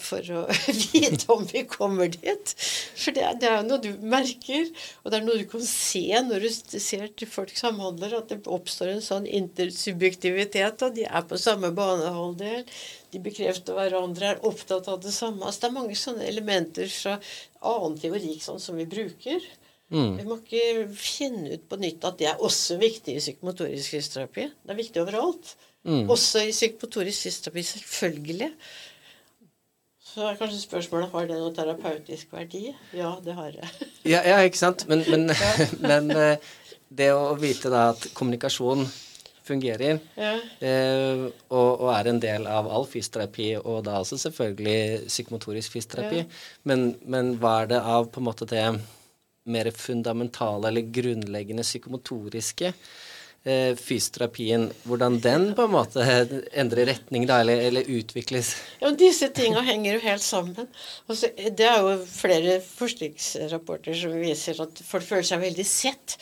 for 0.00 0.30
å 0.32 0.44
vite 0.92 1.28
om 1.34 1.44
vi 1.48 1.64
kommer 1.68 2.10
dit. 2.12 2.54
For 2.56 3.14
det, 3.14 3.26
det, 3.42 3.50
er 3.50 3.60
jo 3.60 3.68
noe 3.68 3.82
du 3.84 3.90
merker, 4.00 4.70
og 5.02 5.12
det 5.12 5.20
er 5.20 5.26
noe 5.26 5.40
du 5.42 5.46
kan 5.50 5.64
se 5.66 6.04
når 6.28 6.46
du 6.46 6.78
ser 6.80 7.06
til 7.12 7.30
folk 7.30 7.54
samhandler, 7.58 8.16
at 8.18 8.32
det 8.32 8.40
oppstår 8.48 8.94
en 8.94 9.04
sånn 9.04 9.28
intersubjektivitet, 9.28 10.86
og 10.86 10.96
de 10.96 11.06
er 11.08 11.28
på 11.28 11.40
samme 11.40 11.72
banehalvdel. 11.76 12.64
De 13.12 13.20
bekrefter 13.22 13.76
hverandre, 13.76 14.32
er 14.32 14.46
opptatt 14.48 14.88
av 14.88 15.02
det 15.04 15.12
samme. 15.12 15.44
Altså, 15.44 15.66
det 15.66 15.70
er 15.70 15.80
mange 15.80 15.98
sånne 15.98 16.28
elementer 16.28 16.88
fra 16.92 17.18
annen 17.60 17.98
teori 18.00 18.38
sånn 18.40 18.62
som 18.62 18.80
vi 18.80 18.88
bruker. 18.88 19.44
Mm. 19.92 20.14
Vi 20.16 20.24
må 20.24 20.38
ikke 20.40 20.86
finne 20.96 21.52
ut 21.52 21.66
på 21.68 21.78
nytt 21.80 22.06
at 22.08 22.16
det 22.20 22.30
er 22.30 22.40
også 22.40 22.78
viktig 22.80 23.16
i 23.16 23.20
psykomotorisk 23.20 23.92
fysioterapi. 23.96 24.48
Det 24.48 24.72
er 24.72 24.78
viktig 24.78 25.02
overalt. 25.02 25.52
Mm. 25.84 26.06
Også 26.10 26.46
i 26.46 26.54
psykomotorisk 26.54 27.26
fysioterapi, 27.26 27.64
selvfølgelig. 27.74 28.50
Så 30.12 30.26
er 30.28 30.40
kanskje 30.40 30.60
spørsmålet 30.60 31.12
har 31.12 31.28
det 31.28 31.38
noe 31.40 31.52
terapeutisk 31.56 32.32
verdi. 32.36 32.66
Ja, 32.96 33.14
det 33.24 33.36
har 33.36 33.52
det. 33.54 33.68
ja, 34.12 34.20
ja, 34.28 34.40
ikke 34.44 34.60
sant. 34.60 34.86
Men, 34.88 35.04
men, 35.08 35.30
men, 35.90 36.10
eh, 36.16 36.52
det 36.92 37.12
å 37.16 37.32
vite 37.40 37.72
da 37.72 37.90
at 37.94 38.10
kommunikasjon 38.16 38.84
fungerer, 39.42 39.98
ja. 40.14 40.32
eh, 40.62 41.22
og, 41.50 41.70
og, 41.82 41.86
er 41.96 42.10
en 42.12 42.20
del 42.22 42.44
av 42.46 42.68
all 42.70 42.84
fysioterapi, 42.86 43.48
og 43.58 43.80
da 43.88 43.96
også 43.98 44.20
selvfølgelig 44.28 45.08
psykomotorisk 45.08 45.74
fysioterapi, 45.74 46.20
ja. 46.22 46.42
men, 46.68 46.92
men 47.10 47.32
hva 47.40 47.62
er 47.62 47.72
det 47.72 47.80
av 47.80 48.06
på 48.12 48.22
en 48.22 48.28
måte 48.28 48.46
det 48.48 48.66
mer 49.44 49.70
fundamentale 49.74 50.68
eller 50.68 50.92
grunnleggende 50.94 51.64
psykomotoriske 51.66 52.72
eh, 53.44 53.76
fysioterapien, 53.76 54.68
hvordan 54.86 55.18
den 55.22 55.48
på 55.56 55.66
en 55.66 55.74
måte 55.74 56.04
endrer 56.52 56.86
retning 56.92 57.26
da, 57.28 57.40
eller, 57.42 57.62
eller 57.68 57.88
utvikles? 57.90 58.54
Ja, 58.82 58.92
Disse 58.98 59.32
tinga 59.34 59.64
henger 59.66 59.98
jo 59.98 60.04
helt 60.04 60.26
sammen. 60.26 60.68
Altså, 61.08 61.32
det 61.36 61.66
er 61.68 61.82
jo 61.82 61.96
flere 62.08 62.60
forskningsrapporter 62.66 63.98
som 63.98 64.14
viser 64.20 64.62
at 64.62 64.84
folk 64.86 65.08
føler 65.08 65.26
seg 65.26 65.42
veldig 65.42 65.66
sett. 65.68 66.16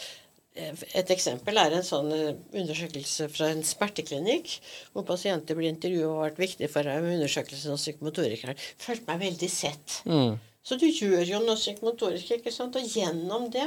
Et 0.61 1.11
eksempel 1.15 1.57
er 1.63 1.77
en 1.77 1.87
sånn 1.87 2.11
eh, 2.13 2.37
undersøkelse 2.59 3.31
fra 3.33 3.53
en 3.55 3.63
smerteklinikk, 3.65 4.57
hvor 4.93 5.07
pasienter 5.09 5.57
blir 5.57 5.71
intervjuet 5.71 6.09
og 6.09 6.17
har 6.19 6.31
vært 6.33 6.45
viktig 6.47 6.71
for 6.73 6.89
dem 6.89 7.07
med 7.07 7.21
undersøkelsen 7.21 7.77
av 7.77 7.81
psykomotorikeren. 7.81 8.65
Følte 8.81 9.07
meg 9.09 9.23
veldig 9.29 9.51
sett. 9.53 10.01
Mm. 10.09 10.41
Så 10.61 10.77
du 10.77 10.85
gjør 10.87 11.23
jo 11.25 11.39
noe 11.41 11.57
psykomotorisk, 11.57 12.35
ikke 12.37 12.53
sant? 12.53 12.77
og 12.77 12.85
gjennom 12.85 13.47
det 13.53 13.65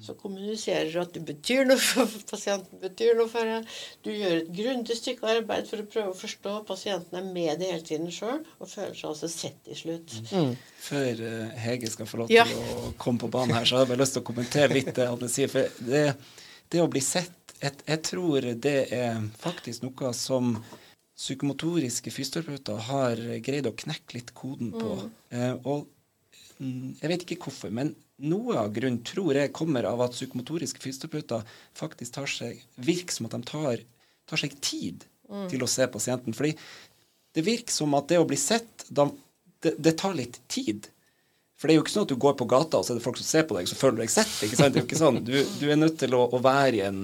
så 0.00 0.14
kommuniserer 0.16 0.88
du 0.88 0.96
at 1.02 1.12
du 1.12 1.20
betyr 1.28 1.66
noe 1.68 1.76
for 1.80 2.08
pasienten, 2.30 2.80
betyr 2.80 3.18
noe 3.18 3.28
for 3.28 3.44
deg. 3.44 3.68
Du 4.06 4.08
gjør 4.08 4.38
et 4.38 4.48
grundig 4.56 4.96
stykke 4.96 5.28
arbeid 5.34 5.68
for 5.68 5.84
å 5.84 5.88
prøve 5.92 6.14
å 6.14 6.16
forstå. 6.16 6.54
Pasienten 6.70 7.20
er 7.20 7.28
med 7.28 7.60
det 7.60 7.68
hele 7.74 7.84
tiden 7.84 8.08
sjøl 8.14 8.40
og 8.40 8.72
føler 8.72 8.96
seg 8.96 9.10
altså 9.12 9.30
sett 9.32 9.60
til 9.68 9.78
slutt. 9.82 10.16
Mm. 10.32 10.56
Før 10.80 11.22
uh, 11.26 11.60
Hege 11.66 11.92
skal 11.92 12.08
få 12.08 12.22
lov 12.22 12.32
til 12.32 12.40
ja. 12.40 12.48
å 12.48 12.94
komme 12.96 13.20
på 13.20 13.32
banen 13.36 13.58
her, 13.58 13.68
så 13.68 13.76
har 13.76 13.84
jeg 13.84 13.92
bare 13.92 14.02
lyst 14.06 14.16
til 14.16 14.24
å 14.24 14.30
kommentere 14.32 14.80
litt 14.80 14.94
det 14.96 15.10
han 15.12 15.28
sier. 15.36 15.52
For 15.52 15.86
det, 15.92 16.04
det, 16.72 16.80
å 16.80 16.88
bli 16.90 17.04
sett 17.04 17.36
jeg, 17.60 17.76
Jeg 17.84 18.04
tror 18.08 18.50
det 18.64 18.78
er 18.96 19.20
faktisk 19.44 19.84
noe 19.84 20.16
som 20.16 20.54
psykomotoriske 21.20 22.08
fysioterapeuter 22.08 22.78
har 22.88 23.20
greid 23.44 23.68
å 23.68 23.76
knekke 23.76 24.16
litt 24.16 24.30
koden 24.32 24.72
på. 24.72 24.94
Mm. 25.04 25.10
Eh, 25.36 25.56
og 25.68 25.90
jeg 26.60 27.08
vet 27.08 27.24
ikke 27.24 27.46
hvorfor, 27.46 27.72
men 27.72 27.94
noe 28.28 28.58
av 28.60 28.72
grunnen 28.74 29.00
tror 29.06 29.38
jeg 29.38 29.52
kommer 29.56 29.86
av 29.88 30.02
at 30.04 30.12
psykomotoriske 30.12 30.82
fysioterapeuter 30.82 31.46
faktisk 31.78 32.18
tar 32.18 32.28
seg, 32.28 32.60
virker 32.76 33.16
som 33.16 33.28
at 33.28 33.36
de 33.36 33.48
tar, 33.48 33.84
tar 34.28 34.42
seg 34.42 34.56
tid 34.60 35.06
mm. 35.30 35.46
til 35.52 35.64
å 35.64 35.68
se 35.70 35.86
pasienten. 35.88 36.36
Fordi 36.36 36.52
det 37.36 37.46
virker 37.46 37.72
som 37.72 37.94
at 37.96 38.10
det 38.10 38.18
å 38.20 38.26
bli 38.28 38.36
sett, 38.40 38.84
da, 38.88 39.06
det, 39.64 39.76
det, 39.78 39.94
tar 40.00 40.18
litt 40.18 40.40
tid. 40.52 40.90
For 41.56 41.68
det 41.68 41.74
er 41.74 41.80
jo 41.80 41.86
ikke 41.86 41.94
sånn 41.94 42.08
at 42.08 42.12
du 42.12 42.20
går 42.26 42.36
på 42.36 42.48
gata, 42.50 42.80
og 42.80 42.84
så 42.84 42.92
er 42.92 43.00
det 43.00 43.06
folk 43.06 43.20
som 43.20 43.30
ser 43.30 43.48
på 43.48 43.56
deg, 43.56 43.70
så 43.70 43.78
føler 43.78 43.96
du 43.98 44.04
deg 44.04 44.12
sett. 44.12 44.36
ikke 44.44 44.60
sant? 44.60 44.74
Det 44.74 44.82
er 44.82 44.84
jo 44.84 44.90
ikke 44.90 45.00
sånn. 45.00 45.22
Du, 45.24 45.34
du 45.62 45.66
er 45.70 45.80
nødt 45.80 45.98
til 46.02 46.16
å, 46.18 46.26
å, 46.28 46.42
være 46.44 46.80
i 46.80 46.84
en 46.90 47.02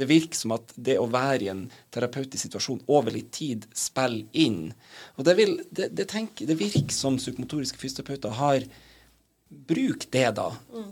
Det 0.00 0.06
virker 0.08 0.38
som 0.38 0.54
at 0.54 0.70
det 0.76 0.98
å 1.00 1.08
være 1.10 1.44
i 1.44 1.50
en 1.52 1.64
terapeutisk 1.92 2.46
situasjon 2.46 2.84
over 2.88 3.16
litt 3.16 3.32
tid 3.36 3.64
spiller 3.76 4.28
inn. 4.44 4.70
Og 5.16 5.26
det, 5.26 5.34
vil, 5.40 5.56
det, 5.70 5.90
det, 5.96 6.06
tenker, 6.12 6.48
det 6.48 6.56
virker 6.60 6.94
som 6.94 7.18
psykomotoriske 7.20 7.80
fysioterapeuter 7.80 8.38
har 8.38 8.68
bruk 9.50 10.06
det 10.14 10.28
da 10.38 10.48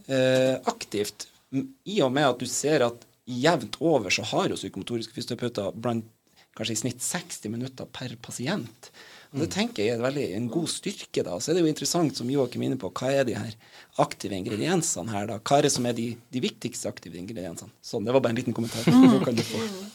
eh, 0.06 0.56
aktivt. 0.70 1.28
I 1.88 2.00
og 2.04 2.12
med 2.12 2.28
at 2.28 2.40
du 2.42 2.46
ser 2.50 2.84
at 2.86 3.04
jevnt 3.28 3.78
over 3.84 4.12
så 4.12 4.24
har 4.30 4.48
jo 4.50 4.59
psykomotoriske 4.59 5.14
fysioterapeuter 5.14 5.76
blant 5.76 6.09
kanskje 6.59 6.74
i 6.74 6.80
snitt 6.82 7.04
60 7.04 7.52
minutter 7.52 7.88
per 7.94 8.16
pasient. 8.22 8.90
Og 9.29 9.43
Det 9.43 9.49
tenker 9.53 9.85
jeg 9.85 9.99
er 9.99 10.01
veldig, 10.01 10.24
en 10.39 10.47
god 10.49 10.68
styrke. 10.72 11.22
da. 11.22 11.37
Så 11.37 11.51
er 11.51 11.59
det 11.59 11.64
jo 11.66 11.68
interessant, 11.68 12.16
som 12.16 12.31
Joakim 12.33 12.62
er 12.62 12.70
inne 12.70 12.79
på, 12.81 12.89
hva 12.97 13.11
er 13.12 13.26
de 13.29 13.35
her 13.37 13.51
aktive 14.01 14.37
ingrediensene 14.39 15.12
her? 15.12 15.26
da? 15.29 15.37
Hva 15.39 15.59
er 15.59 15.66
det 15.68 15.72
som 15.74 15.85
er 15.89 15.97
de, 15.99 16.07
de 16.33 16.41
viktigste 16.41 16.89
aktive 16.89 17.18
ingrediensene? 17.20 17.68
Sånn, 17.85 18.07
Det 18.09 18.14
var 18.14 18.24
bare 18.24 18.33
en 18.33 18.41
liten 18.41 18.57
kommentar. 18.57 18.87
Mm. 18.89 19.43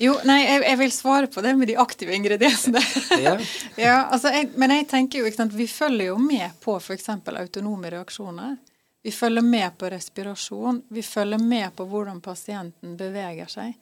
Jo, 0.05 0.13
nei, 0.29 0.37
jeg, 0.43 0.59
jeg, 0.67 0.79
vil 0.83 0.93
svare 0.93 1.31
på 1.33 1.41
det 1.41 1.55
med 1.57 1.71
de 1.71 1.77
aktive 1.81 2.13
ingrediensene. 2.13 2.83
ja. 3.23 3.33
ja, 3.87 3.95
altså, 4.05 4.29
jeg, 4.35 4.51
men 4.59 4.75
jeg 4.77 4.87
tenker 4.91 5.23
jo, 5.23 5.31
ikke 5.31 5.41
sant, 5.41 5.57
vi 5.57 5.67
følger 5.71 6.11
jo 6.11 6.19
med 6.21 6.53
på 6.61 6.77
f.eks. 6.77 7.09
autonome 7.09 7.89
reaksjoner. 7.95 8.59
Vi 9.03 9.11
følger 9.11 9.43
med 9.43 9.73
på 9.81 9.89
respirasjon. 9.91 10.83
Vi 10.93 11.01
følger 11.03 11.41
med 11.41 11.73
på 11.75 11.89
hvordan 11.89 12.21
pasienten 12.23 12.93
beveger 12.99 13.49
seg 13.51 13.73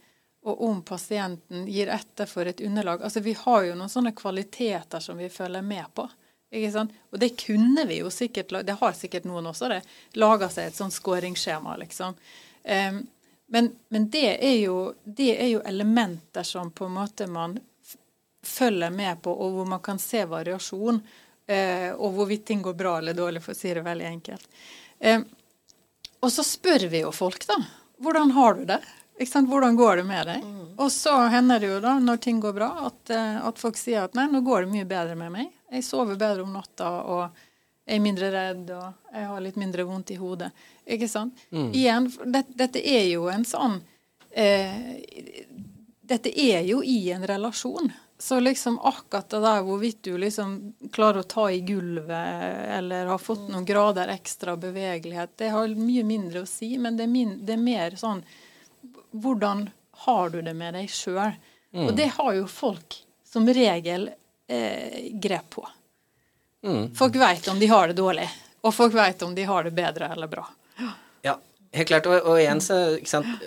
og 0.42 0.64
om 0.66 0.82
pasienten 0.82 1.68
gir 1.70 1.92
etter 1.94 2.26
for 2.26 2.50
et 2.50 2.62
underlag. 2.62 3.02
Altså 3.02 3.20
Vi 3.20 3.34
har 3.38 3.64
jo 3.68 3.78
noen 3.78 3.90
sånne 3.90 4.14
kvaliteter 4.18 5.00
som 5.00 5.18
vi 5.18 5.30
følger 5.30 5.62
med 5.62 5.86
på. 5.94 6.08
Ikke 6.52 6.72
sant? 6.74 6.94
Og 7.12 7.20
det 7.22 7.36
kunne 7.40 7.86
vi 7.88 8.02
jo 8.02 8.10
sikkert, 8.12 8.52
det 8.66 8.76
har 8.82 8.96
sikkert 8.98 9.28
noen 9.30 9.48
også 9.54 9.70
det, 9.72 9.82
laga 10.20 10.50
seg 10.52 10.68
et 10.68 10.76
sånt 10.76 10.96
skåringsskjema, 10.96 11.78
liksom. 11.80 12.18
Um, 12.66 13.04
men, 13.52 13.70
men 13.94 14.08
det, 14.12 14.34
er 14.44 14.58
jo, 14.66 14.94
det, 15.04 15.30
er 15.36 15.48
jo, 15.54 15.62
elementer 15.68 16.44
som 16.48 16.72
på 16.76 16.90
en 16.90 16.98
måte 16.98 17.28
man 17.32 17.56
følger 18.44 18.92
med 18.92 19.22
på, 19.24 19.32
og 19.32 19.56
hvor 19.56 19.70
man 19.70 19.84
kan 19.86 20.02
se 20.02 20.26
variasjon. 20.28 21.00
Uh, 21.52 21.92
og 21.96 22.18
hvorvidt 22.18 22.46
ting 22.50 22.62
går 22.64 22.76
bra 22.80 22.98
eller 22.98 23.16
dårlig, 23.16 23.44
for 23.46 23.56
å 23.56 23.62
si 23.62 23.72
det 23.76 23.86
veldig 23.86 24.10
enkelt. 24.10 24.50
Um, 25.00 25.24
og 26.22 26.34
så 26.34 26.44
spør 26.46 26.90
vi 26.92 27.06
jo 27.06 27.14
folk, 27.16 27.48
da. 27.48 27.62
Hvordan 28.02 28.34
har 28.36 28.60
du 28.60 28.66
det? 28.70 28.82
Hvordan 29.30 29.76
går 29.76 30.02
det 30.02 30.04
med 30.08 30.28
deg? 30.28 30.44
Mm. 30.44 30.62
Og 30.82 30.92
så 30.92 31.14
hender 31.30 31.60
det 31.60 31.70
jo 31.70 31.80
da, 31.84 31.96
når 32.00 32.18
ting 32.18 32.40
går 32.42 32.54
bra, 32.54 32.70
at, 32.88 33.10
eh, 33.14 33.38
at, 33.46 33.60
folk 33.60 33.78
sier 33.78 34.06
at 34.06 34.18
nei, 34.18 34.28
nå 34.32 34.42
går 34.42 34.66
det 34.66 34.72
mye 34.74 34.90
bedre 34.90 35.16
med 35.20 35.32
meg. 35.34 35.50
Jeg 35.72 35.86
sover 35.86 36.18
bedre 36.20 36.46
om 36.46 36.54
natta, 36.56 36.90
og 37.06 37.42
jeg 37.86 38.00
er 38.00 38.04
mindre 38.04 38.32
redd, 38.34 38.72
og 38.74 39.14
jeg 39.14 39.28
har 39.30 39.44
litt 39.46 39.60
mindre 39.62 39.86
vondt 39.88 40.14
i 40.16 40.20
hodet. 40.20 40.52
Ikke 40.86 41.10
sant? 41.12 41.38
Mm. 41.52 41.70
Igjen, 41.70 42.12
det, 42.34 42.46
dette 42.58 42.82
er 42.82 43.06
jo 43.12 43.28
en 43.32 43.46
sånn 43.48 43.82
eh, 44.32 45.46
Dette 46.12 46.32
er 46.34 46.66
jo 46.68 46.82
i 46.84 47.12
en 47.14 47.24
relasjon. 47.24 47.88
Så 48.22 48.40
liksom 48.44 48.80
akkurat 48.84 49.30
det 49.32 49.40
der 49.42 49.62
hvorvidt 49.66 50.02
du 50.04 50.18
liksom 50.20 50.74
klarer 50.94 51.24
å 51.24 51.30
ta 51.30 51.46
i 51.50 51.62
gulvet 51.66 52.68
eller 52.76 53.08
har 53.10 53.22
fått 53.22 53.48
noen 53.50 53.66
grader 53.66 54.12
ekstra 54.14 54.58
bevegelighet, 54.60 55.38
det 55.42 55.50
har 55.56 55.72
mye 55.74 56.04
mindre 56.06 56.44
å 56.44 56.50
si, 56.50 56.76
men 56.78 57.00
det 57.00 57.08
er, 57.08 57.10
min, 57.10 57.32
det 57.46 57.56
er 57.56 57.64
mer 57.64 57.96
sånn 57.98 58.22
Hvordan 59.12 59.70
har 60.06 60.30
du 60.30 60.42
det 60.42 60.54
med 60.58 60.76
deg 60.78 60.90
sjøl? 60.92 61.36
Mm. 61.72 61.86
Og 61.88 61.94
det 61.96 62.10
har 62.18 62.34
jo 62.36 62.48
folk 62.52 62.98
som 63.28 63.48
regel 63.48 64.10
eh, 64.48 65.12
grep 65.14 65.50
på. 65.56 65.68
Mm. 66.64 66.96
Folk 66.96 67.16
veit 67.16 67.48
om 67.48 67.60
de 67.60 67.70
har 67.72 67.88
det 67.88 67.98
dårlig, 67.98 68.28
og 68.62 68.76
folk 68.76 68.94
veit 68.94 69.22
om 69.26 69.34
de 69.36 69.46
har 69.48 69.66
det 69.66 69.74
bedre 69.76 70.12
eller 70.14 70.30
bra. 70.30 70.46
Ja, 71.26 71.38
helt 71.74 71.88
klart. 71.88 72.10
Og, 72.10 72.20
og 72.28 72.42
igjen 72.42 72.62
så, 72.64 72.82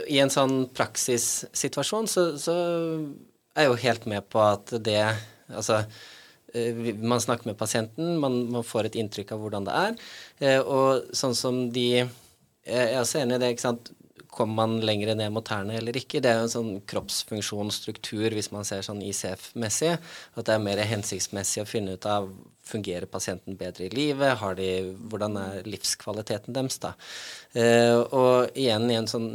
i 0.09 0.19
en 0.23 0.33
sånn 0.33 0.65
praksissituasjon 0.75 2.11
så, 2.11 2.27
så 2.41 2.57
er 3.55 3.67
jeg 3.67 3.71
jo 3.71 3.81
helt 3.85 4.11
med 4.11 4.29
på 4.33 4.43
at 4.43 4.77
det 4.85 5.01
Altså 5.45 5.83
eh, 6.57 6.79
man 6.97 7.21
snakker 7.21 7.51
med 7.51 7.59
pasienten, 7.61 8.15
man, 8.19 8.39
man, 8.49 8.65
får 8.65 8.89
et 8.89 8.95
inntrykk 8.97 9.35
av 9.35 9.43
hvordan 9.43 9.67
det 9.69 9.75
er. 9.77 9.99
Eh, 10.41 10.61
og 10.63 11.13
sånn 11.13 11.37
som 11.37 11.59
de 11.75 11.85
Jeg 12.01 12.87
er 12.87 12.97
også 13.03 13.21
enig 13.21 13.37
i 13.37 13.43
det. 13.43 13.51
ikke 13.53 13.67
sant, 13.67 13.91
Kommer 14.35 14.67
man 14.67 14.81
lenger 14.83 15.15
ned 15.15 15.31
mot 15.35 15.47
tærne 15.47 15.77
eller 15.79 15.97
ikke? 15.99 16.21
Det 16.23 16.31
er 16.31 16.41
jo 16.41 16.49
en 16.49 16.55
sånn 16.55 16.73
kroppsfunksjonsstruktur 16.91 18.35
hvis 18.35 18.51
man 18.55 18.67
ser 18.67 18.83
sånn 18.87 19.03
ICF-messig. 19.07 19.95
At 20.35 20.49
det 20.49 20.57
er 20.57 20.65
mer 20.65 20.83
hensiktsmessig 20.91 21.63
å 21.63 21.71
finne 21.71 21.95
ut 21.95 22.09
av 22.11 22.29
fungerer 22.65 23.07
pasienten 23.11 23.59
bedre 23.61 23.87
i 23.87 23.93
livet, 23.93 24.39
har 24.41 24.57
de, 24.57 24.71
hvordan 25.11 25.37
er 25.37 25.69
livskvaliteten 25.69 26.57
deres. 26.57 26.81
da. 26.83 26.95
Eh, 27.53 27.99
og 28.01 28.57
igjen 28.57 28.89
i 28.91 28.99
en 28.99 29.11
sånn 29.11 29.29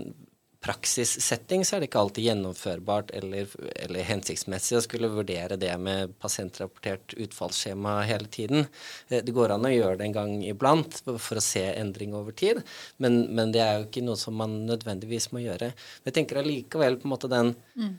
praksissetting 0.59 1.63
så 1.63 1.75
er 1.75 1.81
det 1.81 1.87
ikke 1.87 2.01
alltid 2.01 2.25
gjennomførbart 2.25 3.13
eller, 3.15 3.47
eller, 3.79 4.03
hensiktsmessig 4.09 4.75
å 4.79 4.83
skulle 4.83 5.11
vurdere 5.13 5.55
det 5.59 5.71
med 5.79 6.17
pasientrapportert 6.19 7.15
utfallsskjema 7.15 7.95
hele 8.09 8.27
tiden. 8.31 8.67
Eh, 9.07 9.23
det 9.23 9.35
går 9.35 9.55
an 9.55 9.69
å 9.69 9.71
gjøre 9.71 9.95
det 10.01 10.09
en 10.09 10.17
gang 10.17 10.33
iblant 10.43 10.99
for 11.07 11.39
å 11.39 11.43
se 11.43 11.63
endring 11.71 12.15
over 12.17 12.35
tid, 12.35 12.59
men, 12.97 13.21
men 13.35 13.55
det 13.55 13.63
er 13.63 13.77
jo 13.77 13.87
ikke 13.87 14.03
noe 14.03 14.19
som 14.19 14.35
man 14.39 14.57
nødvendigvis 14.67 15.31
må 15.31 15.45
gjøre. 15.45 15.71
Men 15.71 16.11
jeg 16.11 16.19
tenker 16.19 16.41
allikevel 16.41 16.99
på 16.99 17.07
en 17.07 17.15
måte 17.15 17.31
den 17.31 17.55
mm. 17.79 17.97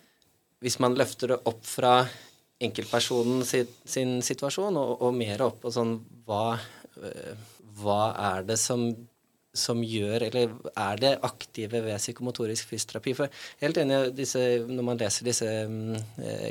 Hvis 0.61 0.75
man 0.77 0.93
løfter 0.93 1.31
det 1.33 1.39
opp 1.49 1.63
fra 1.65 2.03
enkeltpersonen 2.61 3.45
sin, 3.49 3.71
sin 3.89 4.19
situasjon 4.21 4.77
og, 4.77 4.91
og, 5.01 5.15
mer 5.17 5.41
opp 5.47 5.63
på 5.63 5.73
sånn 5.73 5.95
hva, 6.27 6.59
eh, 7.01 7.33
hva 7.81 8.03
er 8.35 8.45
det 8.51 8.59
som 8.61 8.85
som 9.57 9.81
gjør, 9.83 10.23
eller 10.29 10.53
er 10.79 11.01
det 11.03 11.11
aktive 11.27 11.81
ved 11.83 11.99
psykomotorisk 11.99 12.69
fysioterapi? 12.71 13.15
For 13.19 13.41
helt 13.63 13.81
enig, 13.83 13.99
disse, 14.15 14.43
når 14.69 14.87
man 14.87 15.01
leser 15.01 15.27
disse 15.27 15.49
um, 15.67 15.97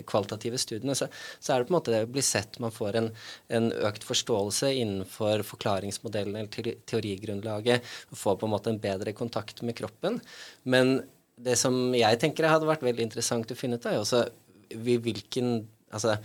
kvalitative 0.09 0.59
studiene, 0.59 0.97
så, 0.97 1.07
så, 1.39 1.53
er 1.53 1.61
det 1.61 1.69
på 1.69 1.73
en 1.73 1.77
måte 1.77 1.93
det 1.95 2.01
blir 2.11 2.26
sett 2.26 2.59
man 2.59 2.76
får 2.76 2.99
en, 2.99 3.07
en 3.55 3.71
økt 3.88 4.03
forståelse 4.07 4.73
innenfor 4.81 5.45
forklaringsmodellen 5.47 6.41
eller 6.41 6.76
teorigrunnlaget, 6.89 7.88
får 8.11 8.38
på 8.41 8.49
en 8.49 8.55
måte 8.57 8.73
en 8.73 8.84
bedre 8.84 9.15
kontakt 9.15 9.63
med 9.63 9.80
kroppen. 9.80 10.19
Men 10.67 10.99
det 11.39 11.55
som 11.59 11.95
jeg 11.95 12.19
tenker 12.19 12.51
hadde 12.51 12.67
vært 12.67 12.84
veldig 12.84 13.07
interessant 13.07 13.51
å 13.51 13.57
finne 13.57 13.80
ut, 13.80 13.88
er 13.89 14.01
også 14.03 14.27
hvilken 14.76 15.59
Altså, 15.89 16.19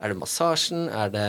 er 0.00 0.08
det 0.08 0.16
massasjen? 0.16 0.86
Er 0.88 1.10
det 1.12 1.26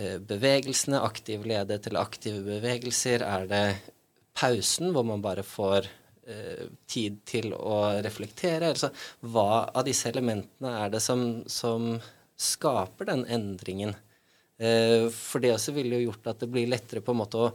eh, 0.00 0.14
bevegelsene? 0.16 0.96
Aktiv 1.04 1.42
ledighet 1.44 1.82
til 1.84 1.98
aktive 2.00 2.40
bevegelser? 2.46 3.20
Er 3.20 3.44
det 3.50 3.64
pausen, 4.38 4.92
hvor 4.94 5.06
man 5.06 5.22
bare 5.24 5.42
får 5.46 5.88
eh, 6.28 6.66
tid 6.86 7.20
til 7.28 7.52
å 7.54 7.78
reflektere. 8.04 8.70
Altså, 8.70 8.92
hva 9.26 9.66
av 9.68 9.86
disse 9.88 10.10
elementene 10.12 10.74
er 10.84 10.92
det 10.94 11.02
som, 11.04 11.24
som 11.50 11.96
skaper 12.38 13.10
den 13.10 13.24
endringen? 13.26 13.96
Eh, 14.58 15.08
for 15.14 15.42
det 15.42 15.54
også 15.54 15.74
ville 15.76 15.98
jo 15.98 16.10
gjort 16.10 16.32
at 16.32 16.42
det 16.42 16.50
blir 16.50 16.70
lettere 16.70 17.02
på 17.04 17.14
en 17.14 17.20
måte 17.20 17.42
å, 17.42 17.50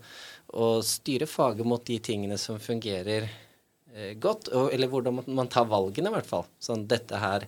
å 0.56 0.68
styre 0.86 1.28
faget 1.28 1.68
mot 1.68 1.84
de 1.88 2.00
tingene 2.04 2.38
som 2.40 2.62
fungerer 2.64 3.28
eh, 3.28 4.14
godt, 4.16 4.52
og, 4.56 4.72
eller 4.72 4.92
hvordan 4.92 5.24
man 5.28 5.52
tar 5.52 5.68
valgene, 5.72 6.12
i 6.12 6.18
hvert 6.18 6.30
fall. 6.30 6.48
Sånn 6.64 6.88
dette 6.88 7.20
her 7.20 7.48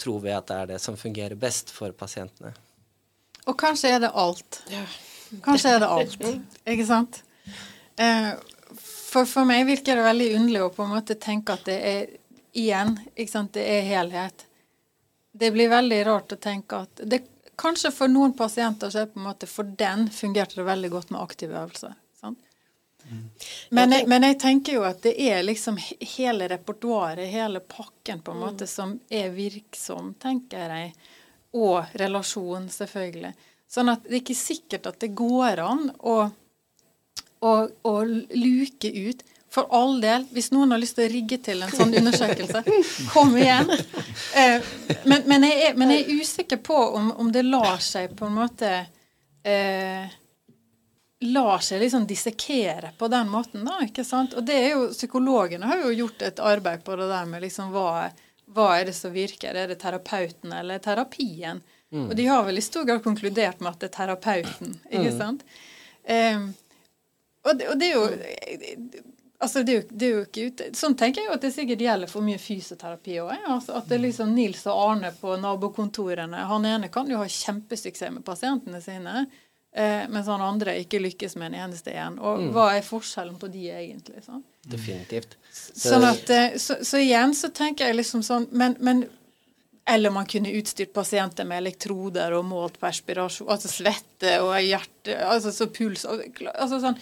tror 0.00 0.24
vi 0.24 0.32
at 0.34 0.48
det 0.50 0.60
er 0.60 0.72
det 0.74 0.80
som 0.82 0.98
fungerer 1.00 1.38
best 1.38 1.72
for 1.72 1.94
pasientene. 1.96 2.52
Og 3.44 3.56
kanskje 3.60 3.92
er 3.94 4.02
det 4.04 4.10
alt. 4.16 4.62
Kanskje 5.44 5.76
er 5.76 5.84
det 5.84 5.88
alt, 5.92 6.28
ikke 6.74 6.88
sant? 6.88 7.20
Eh, 8.00 8.32
for, 9.14 9.28
for 9.30 9.46
meg 9.46 9.66
virker 9.68 9.98
det 9.98 10.08
veldig 10.08 10.28
underlig 10.40 10.64
å 10.64 10.72
på 10.74 10.82
en 10.84 10.94
måte 10.96 11.14
tenke 11.22 11.54
at 11.54 11.68
det 11.68 11.78
er 11.86 12.10
igjen, 12.54 12.96
ikke 13.14 13.30
sant, 13.30 13.54
det 13.54 13.64
er 13.70 13.86
helhet. 13.86 14.46
Det 15.34 15.50
blir 15.54 15.70
veldig 15.70 16.00
rart 16.06 16.34
å 16.34 16.40
tenke 16.40 16.84
at 16.86 17.06
det, 17.06 17.24
Kanskje 17.54 17.92
for 17.94 18.10
noen 18.10 18.32
pasienter 18.34 18.90
så 18.90 18.98
er 18.98 19.04
det 19.06 19.12
på 19.14 19.20
en 19.20 19.28
måte 19.28 19.46
for 19.46 19.68
den 19.78 20.08
fungerte 20.10 20.58
det 20.58 20.64
veldig 20.66 20.88
godt 20.90 21.12
med 21.14 21.20
aktive 21.22 21.54
øvelser. 21.60 21.92
Mm. 23.04 23.30
Men, 23.70 23.92
jeg, 23.92 24.06
men, 24.08 24.24
jeg, 24.26 24.38
tenker 24.40 24.78
jo 24.78 24.84
at 24.88 25.02
det 25.04 25.12
er 25.20 25.42
liksom 25.44 25.76
hele 26.16 26.48
repertoaret, 26.48 27.28
hele 27.30 27.60
pakken 27.60 28.22
på 28.24 28.32
en 28.32 28.40
måte, 28.40 28.66
som 28.66 28.96
er 29.12 29.28
virksom, 29.34 30.14
tenker 30.20 30.72
jeg. 30.72 30.94
Og 31.54 31.94
relasjon, 32.00 32.66
selvfølgelig. 32.72 33.34
Sånn 33.70 33.92
at 33.92 34.06
det 34.06 34.16
er 34.16 34.22
ikke 34.22 34.38
sikkert 34.38 34.88
at 34.90 34.98
det 35.04 35.12
går 35.16 35.62
an 35.62 35.88
å 36.00 36.16
og, 37.44 37.76
og 37.86 38.10
luke 38.34 38.90
ut. 38.90 39.24
For 39.54 39.70
all 39.70 40.00
del, 40.02 40.24
hvis 40.34 40.50
noen 40.50 40.74
har 40.74 40.80
lyst 40.82 40.96
til 40.98 41.06
å 41.06 41.12
rigge 41.12 41.36
til 41.44 41.60
en 41.62 41.70
sånn 41.70 41.94
undersøkelse, 42.00 42.64
kom 43.14 43.36
igjen. 43.38 43.70
Eh, 44.34 44.66
men, 45.06 45.22
men, 45.30 45.44
jeg 45.46 45.68
er, 45.68 45.76
men, 45.78 45.92
jeg 45.94 46.02
er, 46.02 46.20
usikker 46.24 46.58
på 46.64 46.74
om, 46.98 47.12
om, 47.22 47.28
det 47.30 47.44
lar 47.46 47.78
seg 47.82 48.16
på 48.18 48.26
en 48.26 48.34
måte 48.34 48.70
eh, 49.46 50.16
lar 51.24 51.62
seg 51.62 51.84
liksom 51.84 52.06
dissekere 52.10 52.90
på 52.98 53.08
den 53.12 53.30
måten, 53.30 53.62
da. 53.68 53.78
ikke 53.86 54.02
sant? 54.04 54.34
Og 54.34 54.42
det 54.46 54.56
er 54.58 54.68
jo, 54.72 54.88
Psykologene 54.90 55.70
har 55.70 55.84
jo 55.84 55.92
gjort 56.00 56.26
et 56.26 56.42
arbeid 56.42 56.82
på 56.86 56.98
det 56.98 57.06
der 57.12 57.30
med 57.30 57.44
liksom 57.46 57.70
hva, 57.74 58.08
hva 58.56 58.68
er 58.80 58.90
det 58.90 58.96
som 58.98 59.14
virker. 59.14 59.54
Er 59.54 59.70
det 59.70 59.78
terapeuten 59.84 60.52
eller 60.56 60.82
terapien? 60.82 61.62
Mm. 61.94 62.08
Og 62.08 62.16
de 62.18 62.26
har 62.26 62.42
vel 62.48 62.58
i 62.58 62.64
stor 62.64 62.88
grad 62.88 63.04
konkludert 63.06 63.62
med 63.62 63.70
at 63.70 63.84
det 63.84 63.92
er 63.92 63.96
terapeuten. 64.00 64.74
ikke 64.90 65.14
mm. 65.14 65.18
sant? 65.20 65.46
Og 67.44 67.58
det, 67.58 67.68
og 67.68 67.80
det 67.80 67.90
er 67.90 67.98
jo 67.98 68.06
Altså, 69.44 69.62
det 69.62 69.72
er, 69.72 69.80
jo, 69.80 69.86
det 69.90 70.06
er 70.06 70.12
jo 70.12 70.20
ikke 70.24 70.44
ute. 70.48 70.66
Sånn 70.78 70.94
tenker 70.96 71.20
jeg 71.20 71.28
jo 71.28 71.34
at 71.34 71.42
det 71.44 71.50
sikkert 71.52 71.82
gjelder 71.84 72.08
for 72.08 72.24
mye 72.24 72.40
fysioterapi 72.40 73.16
òg. 73.20 73.32
Altså, 73.52 73.74
at 73.76 73.88
det 73.90 73.98
er 73.98 74.04
liksom 74.06 74.30
Nils 74.32 74.62
og 74.70 74.78
Arne 74.86 75.10
på 75.18 75.34
nabokontorene 75.42 76.46
Han 76.48 76.64
ene 76.68 76.88
kan 76.92 77.10
jo 77.10 77.18
ha 77.20 77.26
kjempesuksess 77.28 78.14
med 78.14 78.24
pasientene 78.24 78.80
sine, 78.80 79.26
eh, 79.74 80.06
mens 80.08 80.30
han 80.32 80.44
andre 80.44 80.78
ikke 80.80 81.02
lykkes 81.02 81.36
med 81.36 81.50
en 81.50 81.66
eneste 81.66 81.92
en. 81.92 82.16
Og 82.22 82.46
mm. 82.46 82.52
hva 82.54 82.70
er 82.76 82.86
forskjellen 82.86 83.34
på 83.40 83.50
de 83.52 83.66
egentlig? 83.74 84.22
Sånn? 84.24 84.40
Definitivt. 84.70 85.36
Så, 85.50 85.74
sånn 85.90 86.06
at, 86.08 86.30
eh, 86.30 86.56
så, 86.62 86.78
så, 86.80 87.02
igjen 87.02 87.36
så 87.36 87.50
tenker 87.52 87.90
jeg 87.90 87.98
liksom 87.98 88.24
sånn 88.24 88.48
men, 88.54 88.78
men 88.80 89.04
eller 89.84 90.14
man 90.14 90.24
kunne 90.30 90.54
utstyrt 90.56 90.94
pasienter 90.96 91.44
med 91.44 91.60
elektroder 91.60 92.32
og 92.32 92.46
målt 92.48 92.78
perspirasjon, 92.80 93.50
altså 93.52 93.68
svette 93.68 94.38
og 94.40 94.54
hjerte, 94.62 95.18
altså 95.20 95.52
så 95.52 95.68
puls 95.68 96.06
altså 96.08 96.78
sånn 96.80 96.96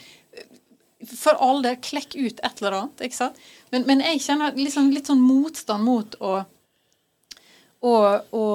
for 1.08 1.38
all 1.42 1.62
del, 1.62 1.76
klekk 1.82 2.14
ut 2.16 2.40
et 2.42 2.60
eller 2.60 2.78
annet. 2.78 3.04
ikke 3.06 3.16
sant? 3.16 3.38
Men, 3.70 3.86
men 3.88 4.02
jeg 4.04 4.22
kjenner 4.24 4.56
liksom 4.58 4.90
litt 4.92 5.10
sånn 5.10 5.22
motstand 5.22 5.84
mot 5.86 6.16
å, 6.20 6.32
å, 7.80 7.92
å 8.38 8.46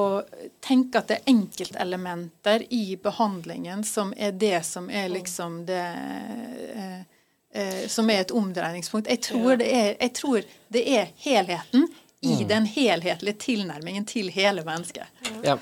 tenke 0.63 1.01
at 1.01 1.11
det 1.11 1.19
er 1.19 1.31
enkeltelementer 1.33 2.67
i 2.73 2.97
behandlingen 3.01 3.83
som 3.87 4.13
er 4.17 4.35
det 4.37 4.61
som 4.67 4.89
er 4.89 5.09
liksom 5.13 5.63
det 5.67 5.85
eh, 6.73 6.99
eh, 7.51 7.87
Som 7.89 8.09
er 8.13 8.21
et 8.21 8.31
omdreiningspunkt. 8.31 9.09
Jeg 9.09 9.23
tror, 9.25 9.55
det 9.57 9.71
er, 9.71 9.89
jeg 9.99 10.13
tror 10.19 10.51
det 10.73 10.83
er 10.99 11.09
helheten 11.23 11.87
i 12.21 12.35
mm. 12.41 12.47
den 12.47 12.65
helhetlige 12.65 13.37
tilnærmingen 13.43 14.05
til 14.05 14.29
hele 14.33 14.63
mennesket. 14.65 15.05
Ja. 15.45 15.57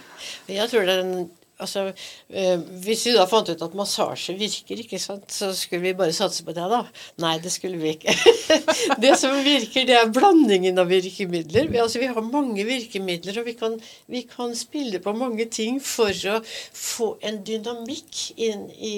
Jeg 0.47 0.69
tror 0.71 0.87
det 0.87 0.93
er 0.95 1.03
en 1.03 1.27
Altså, 1.61 1.93
eh, 2.29 2.59
Hvis 2.83 3.05
vi 3.07 3.13
da 3.15 3.25
fant 3.29 3.49
ut 3.49 3.61
at 3.63 3.77
massasje 3.77 4.35
virker, 4.35 4.81
ikke 4.83 4.99
sant, 4.99 5.29
så 5.31 5.53
skulle 5.55 5.85
vi 5.85 5.95
bare 5.97 6.15
satse 6.15 6.43
på 6.43 6.55
det, 6.55 6.65
da. 6.71 6.81
Nei, 7.23 7.37
det 7.43 7.53
skulle 7.53 7.79
vi 7.79 7.95
ikke. 7.95 8.15
det 9.03 9.15
som 9.21 9.37
virker, 9.45 9.87
det 9.87 9.95
er 9.95 10.11
blandingen 10.11 10.81
av 10.81 10.91
virkemidler. 10.91 11.71
Vi, 11.71 11.79
altså, 11.79 12.03
vi 12.03 12.11
har 12.11 12.27
mange 12.27 12.67
virkemidler, 12.67 13.39
og 13.39 13.47
vi 13.47 13.55
kan, 13.59 13.79
vi 14.11 14.25
kan 14.27 14.55
spille 14.57 14.99
på 15.03 15.15
mange 15.15 15.47
ting 15.47 15.79
for 15.83 16.11
å 16.31 16.41
få 16.45 17.15
en 17.23 17.43
dynamikk 17.47 18.25
inn 18.35 18.69
i 18.75 18.95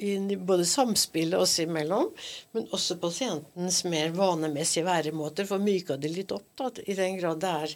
i 0.00 0.36
både 0.36 0.64
samspillet 0.64 1.40
oss 1.40 1.58
imellom, 1.60 2.06
men 2.52 2.68
også 2.72 2.96
pasientens 3.02 3.82
mer 3.84 4.14
vanemessige 4.16 4.86
væremåter. 4.86 5.44
For 5.48 5.62
myka 5.62 5.98
det 6.00 6.12
litt 6.14 6.32
opp, 6.32 6.46
da, 6.56 6.70
i 6.86 6.96
den 6.96 7.18
grad 7.20 7.42
det 7.42 7.50
er 7.66 7.74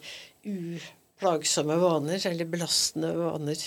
uplagsomme 0.54 1.76
vaner 1.82 2.28
eller 2.30 2.48
belastende 2.48 3.12
vaner. 3.18 3.66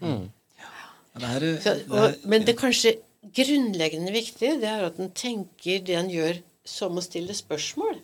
Mm. 0.00 0.26
Ja. 0.60 0.72
Det 1.20 1.30
er, 1.36 1.46
Så, 1.64 1.76
og, 1.90 2.26
men 2.30 2.46
det 2.48 2.56
kanskje 2.60 2.96
grunnleggende 3.36 4.12
viktige 4.14 4.58
det 4.62 4.70
er 4.70 4.88
at 4.88 4.98
en 5.00 5.12
tenker 5.12 5.84
det 5.84 5.96
en 5.98 6.10
gjør, 6.12 6.42
som 6.64 6.98
å 6.98 7.04
stille 7.04 7.34
spørsmål. 7.34 7.96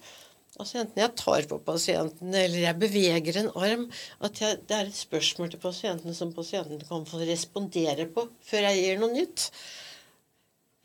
Altså 0.56 0.80
Enten 0.80 1.02
jeg 1.02 1.12
tar 1.20 1.46
på 1.50 1.58
pasienten 1.64 2.32
eller 2.32 2.62
jeg 2.62 2.80
beveger 2.80 3.40
en 3.42 3.50
arm, 3.60 3.82
at 4.24 4.40
jeg, 4.40 4.60
det 4.68 4.76
er 4.76 4.88
et 4.88 4.96
spørsmål 4.96 5.50
til 5.52 5.60
pasienten 5.60 6.16
som 6.16 6.32
pasienten 6.32 6.80
kan 6.88 7.04
få 7.08 7.20
respondere 7.28 8.08
på 8.12 8.24
før 8.46 8.70
jeg 8.70 8.80
gir 8.80 9.02
noe 9.02 9.12
nytt. 9.12 9.50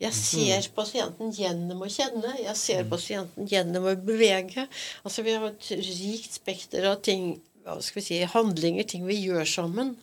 Jeg 0.02 0.18
ser 0.18 0.66
pasienten 0.74 1.30
gjennom 1.36 1.84
å 1.86 1.88
kjenne. 1.92 2.34
Jeg 2.42 2.58
ser 2.58 2.86
pasienten 2.90 3.46
gjennom 3.48 3.86
å 3.86 3.94
bevege. 3.94 4.66
Altså 5.06 5.22
Vi 5.22 5.36
har 5.36 5.46
et 5.46 5.68
rikt 5.78 6.40
spekter 6.40 6.88
av 6.90 6.98
ting, 7.06 7.36
hva 7.62 7.78
skal 7.80 8.00
vi 8.00 8.06
si, 8.08 8.18
handlinger, 8.32 8.88
ting 8.88 9.06
vi 9.06 9.20
gjør 9.22 9.46
sammen. 9.46 9.94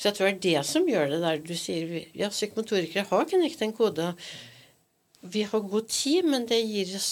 Så 0.00 0.08
jeg 0.08 0.16
tror 0.16 0.30
det 0.30 0.32
er 0.32 0.44
det 0.46 0.60
som 0.64 0.86
gjør 0.88 1.10
det 1.12 1.18
der 1.20 1.42
du 1.44 1.52
sier 1.58 1.90
Ja, 2.16 2.30
psykomotorikere 2.32 3.04
har 3.10 3.28
knekt 3.28 3.60
en 3.60 3.76
kode. 3.76 4.06
Vi 5.20 5.42
har 5.44 5.60
god 5.60 5.90
tid, 5.92 6.24
men 6.24 6.46
det 6.48 6.62
gir 6.64 6.94
oss 6.96 7.10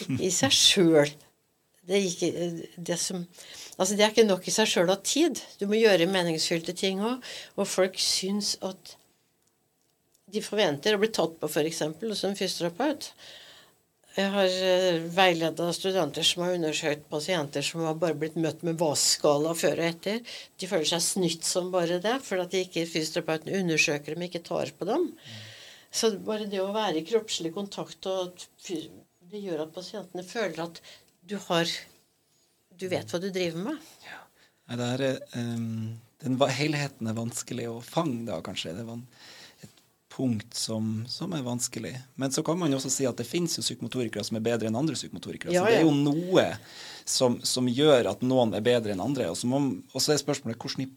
ikke 0.00 0.16
i 0.24 0.30
seg 0.32 0.54
sjøl. 0.56 1.12
Det, 1.82 1.98
det, 2.78 2.96
som, 3.02 3.24
altså 3.76 3.98
det 3.98 4.06
er 4.06 4.14
ikke 4.14 4.24
nok 4.24 4.46
i 4.48 4.54
seg 4.54 4.70
sjøl 4.70 4.94
av 4.94 5.02
tid. 5.04 5.42
Du 5.60 5.66
må 5.68 5.76
gjøre 5.76 6.08
meningsfylte 6.08 6.72
ting 6.78 7.02
òg. 7.04 7.20
Og 7.58 7.68
folk 7.68 8.00
syns 8.00 8.54
at 8.64 8.94
de 10.32 10.40
forventer 10.40 10.96
å 10.96 11.02
bli 11.02 11.10
tatt 11.12 11.36
på, 11.36 11.50
f.eks. 11.50 11.82
hos 12.00 12.24
en 12.24 12.38
fysioterapeut. 12.38 13.10
Jeg 14.12 14.28
har 14.34 14.54
uh, 14.62 15.04
veileda 15.16 15.70
studenter 15.72 16.26
som 16.26 16.42
har 16.44 16.56
undersøkt 16.58 17.06
pasienter 17.12 17.64
som 17.64 17.84
har 17.86 17.96
bare 18.00 18.18
blitt 18.18 18.36
møtt 18.36 18.64
med 18.66 18.76
VAS-skala 18.80 19.54
før 19.56 19.80
og 19.80 19.88
etter. 19.88 20.20
De 20.60 20.68
føler 20.68 20.88
seg 20.90 21.04
snytt 21.06 21.48
som 21.48 21.70
bare 21.72 22.00
det, 22.02 22.18
for 22.26 22.42
at 22.42 22.52
de 22.52 22.60
ikke 22.66 22.84
fysioterapeuten 22.90 23.54
undersøker 23.62 24.12
dem, 24.14 24.26
ikke 24.28 24.44
tar 24.44 24.74
på 24.76 24.88
dem. 24.90 25.08
Så 25.92 26.12
bare 26.24 26.48
det 26.48 26.60
å 26.60 26.72
være 26.74 27.00
i 27.00 27.06
kroppslig 27.08 27.54
kontakt 27.56 28.08
og 28.08 28.44
det 29.32 29.40
gjør 29.40 29.64
at 29.64 29.74
pasientene 29.74 30.24
føler 30.28 30.60
at 30.66 30.80
du 31.24 31.38
har 31.48 31.68
Du 32.80 32.88
vet 32.90 33.12
hva 33.12 33.20
du 33.20 33.28
driver 33.30 33.68
med. 33.68 33.90
Ja. 34.02 34.18
Det 34.72 34.86
er, 34.96 35.18
um, 35.36 35.92
den 36.24 36.38
helheten 36.56 37.06
er 37.06 37.14
vanskelig 37.14 37.68
å 37.70 37.76
fange, 37.84 38.24
da, 38.26 38.40
kanskje. 38.44 38.72
Det 38.74 38.82
er 38.82 38.88
punkt 40.12 40.56
som, 40.58 41.02
som, 41.08 41.32
er 41.32 41.44
vanskelig. 41.46 41.94
Men 42.20 42.34
så 42.34 42.44
kan 42.46 42.58
man 42.60 42.72
jo 42.72 42.78
også 42.80 42.92
si 42.92 43.08
at 43.08 43.18
det 43.18 43.28
finnes 43.28 43.56
jo 43.58 43.64
psykomotorikere 43.64 44.24
som 44.28 44.38
er 44.38 44.44
bedre 44.44 44.68
enn 44.68 44.78
andre 44.78 44.98
psykomotorikere. 44.98 45.54
Ja, 45.54 45.64
så 45.64 45.72
det 45.72 45.80
er 45.80 45.86
jo 45.86 45.94
noe 45.96 46.46
som, 47.08 47.40
som, 47.46 47.70
gjør 47.70 48.10
at 48.12 48.24
noen 48.26 48.52
er 48.58 48.64
bedre 48.64 48.94
enn 48.94 49.02
andre. 49.04 49.30
Og 49.32 49.40
så, 49.40 49.48
må, 49.50 49.62
og 49.92 50.04
så 50.04 50.14
er 50.14 50.22
spørsmålet 50.22 50.60
hvordan 50.60 50.86
i 50.86 50.90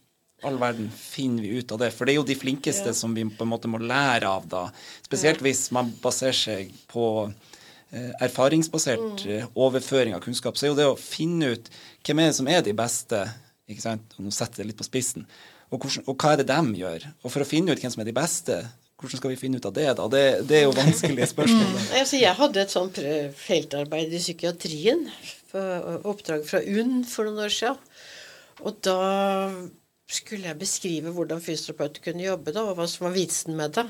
all 0.46 0.60
verden 0.62 0.92
finner 0.92 1.46
vi 1.48 1.62
ut 1.62 1.72
av 1.72 1.82
det? 1.82 1.94
For 1.96 2.06
det 2.06 2.14
er 2.14 2.20
jo 2.20 2.28
de 2.28 2.38
flinkeste 2.38 2.92
ja. 2.92 2.98
som 2.98 3.16
vi 3.16 3.24
på 3.26 3.48
en 3.48 3.54
måte 3.56 3.72
må 3.72 3.80
lære 3.82 4.28
av, 4.30 4.46
da. 4.52 4.68
Spesielt 5.08 5.42
hvis 5.42 5.70
man 5.74 5.96
baserer 6.04 6.36
seg 6.38 6.76
på 6.92 7.08
Eh, 7.96 8.12
erfaringsbasert 8.20 9.26
mm. 9.26 9.32
Eh, 9.32 9.46
overføring 9.54 10.16
av 10.16 10.20
kunnskap, 10.20 10.58
så 10.58 10.66
er 10.66 10.72
jo 10.72 10.78
det 10.80 10.88
å 10.90 10.98
finne 11.00 11.54
ut 11.54 11.68
hvem 12.04 12.20
er 12.20 12.32
det 12.32 12.36
som 12.36 12.48
er 12.52 12.64
de 12.66 12.74
beste, 12.76 13.20
ikke 13.72 13.84
sant? 13.84 14.16
og 14.18 14.26
nå 14.26 14.34
setter 14.36 14.60
jeg 14.60 14.66
det 14.66 14.72
litt 14.74 14.80
på 14.82 14.88
spissen, 14.88 15.28
og, 15.70 15.78
hvordan, 15.78 16.04
og, 16.04 16.16
hva 16.18 16.34
er 16.34 16.42
det 16.42 16.48
de 16.50 16.82
gjør? 16.82 17.06
Og 17.22 17.32
for 17.32 17.46
å 17.46 17.48
finne 17.48 17.72
ut 17.72 17.80
hvem 17.80 17.94
som 17.94 18.02
er 18.04 18.10
de 18.10 18.16
beste, 18.18 18.58
hvordan 18.99 19.19
skal 19.19 19.34
vi 19.34 19.39
finne 19.39 19.59
ut 19.59 19.65
av 19.67 19.73
det, 19.76 19.88
da? 19.99 20.05
Det, 20.11 20.26
det 20.47 20.59
er 20.59 20.67
jo 20.67 20.76
vanskelige 20.76 21.27
spørsmål. 21.34 21.72
Mm. 21.72 21.88
Altså, 21.99 22.19
jeg 22.22 22.39
hadde 22.39 22.61
et 22.61 22.76
sånt 22.76 22.99
feltarbeid 23.39 24.13
i 24.15 24.22
psykiatrien, 24.22 25.03
oppdrag 26.07 26.45
fra 26.47 26.61
UNN 26.63 27.03
for 27.07 27.27
noen 27.27 27.43
år 27.45 27.53
siden. 27.53 27.81
Og 28.63 28.80
da 28.88 28.99
skulle 30.07 30.47
jeg 30.47 30.61
beskrive 30.61 31.11
hvordan 31.13 31.43
fysioterapeuter 31.43 32.03
kunne 32.05 32.26
jobbe, 32.26 32.53
da, 32.55 32.63
og 32.69 32.80
hva 32.80 32.88
som 32.89 33.07
var 33.07 33.15
vitsen 33.15 33.55
med 33.57 33.76
det. 33.77 33.85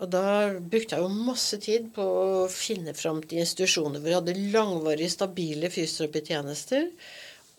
Og 0.00 0.08
da 0.08 0.24
brukte 0.56 0.96
jeg 0.96 1.04
jo 1.04 1.24
masse 1.28 1.58
tid 1.60 1.90
på 1.92 2.04
å 2.04 2.44
finne 2.52 2.94
fram 2.96 3.20
til 3.20 3.42
institusjoner 3.42 4.00
hvor 4.00 4.08
vi 4.08 4.16
hadde 4.16 4.52
langvarige, 4.54 5.12
stabile 5.12 5.68
fysioterapitjenester, 5.72 6.88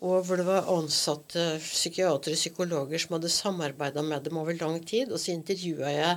og 0.02 0.26
hvor 0.26 0.40
det 0.40 0.46
var 0.48 0.70
ansatte 0.72 1.44
psykiatere 1.62 2.34
og 2.34 2.40
psykologer 2.40 3.02
som 3.02 3.16
hadde 3.16 3.30
samarbeida 3.30 4.02
med 4.02 4.26
dem 4.26 4.40
over 4.40 4.56
lang 4.58 4.80
tid. 4.82 5.12
Og 5.12 5.22
så 5.22 5.30
intervjua 5.32 5.92
jeg 5.94 6.16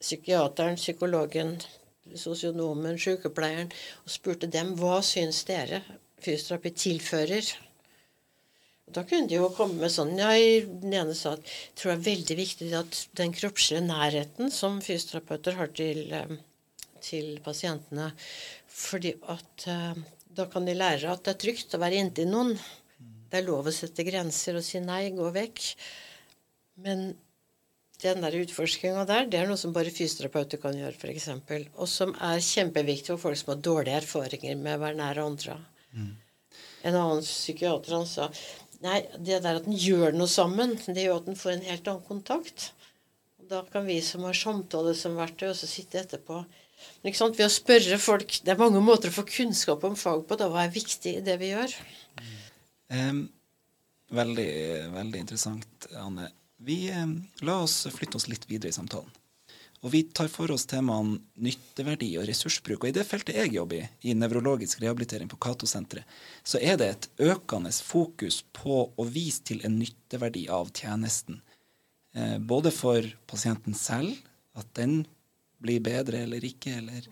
psykiateren, 0.00 0.80
psykologen, 0.80 1.58
sosionomen, 2.16 2.96
sykepleieren 2.98 3.68
og 4.06 4.14
spurte 4.14 4.48
dem 4.50 4.72
hva 4.80 5.02
syns 5.04 5.44
dere 5.48 5.82
fysioterapi 6.24 6.72
tilfører 6.76 7.52
da 8.94 9.04
kunne 9.06 9.28
de 9.30 9.38
jo 9.38 9.50
komme 9.54 9.78
med 9.80 9.92
sånn 9.92 10.16
ja, 10.18 10.30
Den 10.82 10.94
ene 10.94 11.14
sa 11.16 11.36
at 11.36 11.44
jeg 11.46 11.76
tror 11.78 11.92
det 11.92 11.96
er 11.96 12.06
veldig 12.08 12.36
viktig 12.40 12.70
at 12.78 13.00
den 13.20 13.34
kroppslige 13.36 13.84
nærheten 13.86 14.50
som 14.54 14.80
fysioterapeuter 14.84 15.58
har 15.60 15.70
til, 15.76 16.00
eh, 16.12 16.32
til 17.04 17.36
pasientene 17.44 18.10
fordi 18.80 19.12
at 19.28 19.66
uh, 19.68 19.98
da 20.32 20.46
kan 20.50 20.64
de 20.64 20.76
lære 20.76 21.10
at 21.10 21.24
det 21.26 21.34
er 21.34 21.40
trygt 21.42 21.74
å 21.74 21.80
være 21.82 21.98
inntil 22.00 22.30
noen. 22.30 22.52
Det 23.30 23.40
er 23.40 23.46
lov 23.46 23.68
å 23.70 23.74
sette 23.74 24.04
grenser 24.06 24.58
og 24.58 24.64
si 24.66 24.80
nei, 24.82 25.04
gå 25.14 25.28
vekk. 25.34 25.66
Men 26.84 27.12
den 28.02 28.24
der 28.24 28.38
utforskinga 28.40 29.04
der, 29.08 29.28
det 29.30 29.40
er 29.40 29.50
noe 29.50 29.60
som 29.60 29.74
bare 29.76 29.92
fysioterapeuter 29.92 30.60
kan 30.62 30.76
gjøre, 30.76 30.96
f.eks. 30.96 31.28
Og 31.76 31.86
som 31.90 32.14
er 32.16 32.40
kjempeviktig 32.44 33.12
for 33.12 33.28
folk 33.28 33.40
som 33.40 33.54
har 33.54 33.62
dårlige 33.66 34.00
erfaringer 34.00 34.56
med 34.56 34.78
å 34.78 34.82
være 34.86 35.00
nær 35.02 35.22
andre. 35.22 35.58
Mm. 35.92 36.10
En 36.88 36.96
annen 36.96 37.24
psykiater 37.26 37.98
han 37.98 38.08
sa 38.08 38.30
Nei, 38.80 39.02
det 39.20 39.42
der 39.44 39.58
at 39.58 39.66
en 39.68 39.76
gjør 39.76 40.14
noe 40.16 40.30
sammen, 40.30 40.70
det 40.88 41.02
gjør 41.04 41.18
at 41.18 41.26
en 41.28 41.36
får 41.36 41.50
en 41.52 41.66
helt 41.66 41.88
annen 41.90 42.06
kontakt. 42.06 42.70
Da 43.50 43.60
kan 43.68 43.84
vi 43.84 43.98
som 44.00 44.24
har 44.24 44.38
samtale 44.38 44.94
som 44.96 45.18
verktøy, 45.20 45.50
også 45.50 45.68
sitte 45.68 46.00
etterpå. 46.00 46.38
Men 47.02 47.10
ikke 47.10 47.20
sant, 47.20 47.36
Ved 47.36 47.44
å 47.44 47.52
spørre 47.52 47.98
folk 48.00 48.38
Det 48.40 48.54
er 48.54 48.60
mange 48.60 48.80
måter 48.80 49.10
å 49.10 49.16
få 49.18 49.26
kunnskap 49.28 49.84
om 49.84 49.98
fag 50.00 50.22
på. 50.24 50.38
da, 50.40 50.48
Hva 50.48 50.64
er 50.64 50.72
viktig 50.72 51.18
i 51.18 51.24
det 51.26 51.36
vi 51.42 51.50
gjør? 51.52 51.74
Um, 52.90 53.24
veldig, 54.10 54.50
veldig 54.94 55.22
interessant, 55.22 55.88
Anne. 55.98 56.30
Vi, 56.60 56.82
um, 56.92 57.16
la 57.46 57.60
oss 57.64 57.84
flytte 57.94 58.18
oss 58.18 58.28
litt 58.28 58.48
videre 58.50 58.72
i 58.72 58.76
samtalen. 58.76 59.10
Og 59.80 59.94
vi 59.94 60.02
tar 60.12 60.28
for 60.28 60.52
oss 60.52 60.66
temaene 60.68 61.22
nytteverdi 61.40 62.10
og 62.20 62.26
ressursbruk. 62.28 62.82
Og 62.82 62.90
i 62.90 62.96
det 62.98 63.06
feltet 63.08 63.38
jeg 63.38 63.54
jobber 63.54 63.78
i, 63.78 63.86
i 64.10 64.16
nevrologisk 64.18 64.82
rehabilitering 64.82 65.30
på 65.30 65.38
Cato-senteret, 65.40 66.04
så 66.44 66.60
er 66.60 66.76
det 66.76 66.88
et 66.90 67.08
økende 67.30 67.72
fokus 67.72 68.42
på 68.52 68.82
å 68.92 69.06
vise 69.08 69.40
til 69.48 69.64
en 69.64 69.78
nytteverdi 69.80 70.44
av 70.52 70.68
tjenesten. 70.76 71.40
Eh, 72.12 72.36
både 72.38 72.74
for 72.76 73.08
pasienten 73.30 73.76
selv, 73.78 74.12
at 74.58 74.68
den 74.76 75.06
blir 75.64 75.80
bedre 75.84 76.26
eller 76.26 76.44
ikke, 76.44 76.76
eller 76.82 77.08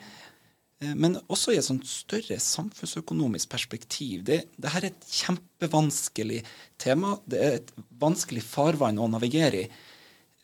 Men 0.78 1.16
også 1.26 1.50
i 1.50 1.59
et 1.59 1.66
sånt 1.66 1.88
større 1.90 2.36
samfunnsøkonomisk 2.38 3.50
perspektiv. 3.50 4.20
Det, 4.28 4.44
det 4.55 4.70
her 4.70 4.84
er 4.86 4.92
et 4.92 5.09
kjempevanskelig 5.10 6.44
tema. 6.78 7.16
Det 7.26 7.40
er 7.42 7.56
et 7.56 7.72
vanskelig 7.98 8.44
farvann 8.46 9.00
å 9.02 9.09
navigere 9.10 9.64
i. 9.64 9.70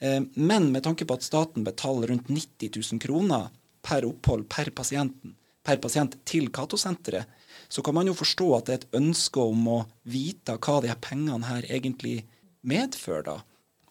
Eh, 0.02 0.20
men 0.34 0.72
med 0.72 0.84
tanke 0.86 1.06
på 1.06 1.16
at 1.16 1.26
staten 1.26 1.66
betaler 1.66 2.10
rundt 2.10 2.30
90 2.32 2.74
000 2.74 3.02
kroner 3.04 3.50
per 3.84 4.06
opphold 4.08 4.48
per, 4.50 4.70
per 4.74 5.80
pasient 5.82 6.16
til 6.26 6.50
Cato-senteret, 6.54 7.30
så 7.68 7.82
kan 7.82 7.96
man 7.96 8.08
jo 8.08 8.16
forstå 8.16 8.48
at 8.56 8.66
det 8.66 8.74
er 8.74 8.82
et 8.82 8.96
ønske 9.00 9.40
om 9.40 9.68
å 9.70 9.78
vite 10.10 10.56
hva 10.58 10.80
de 10.82 10.90
her 10.90 11.00
pengene 11.02 11.46
her 11.48 11.66
egentlig 11.68 12.24
medfører. 12.66 13.24
da. 13.28 13.36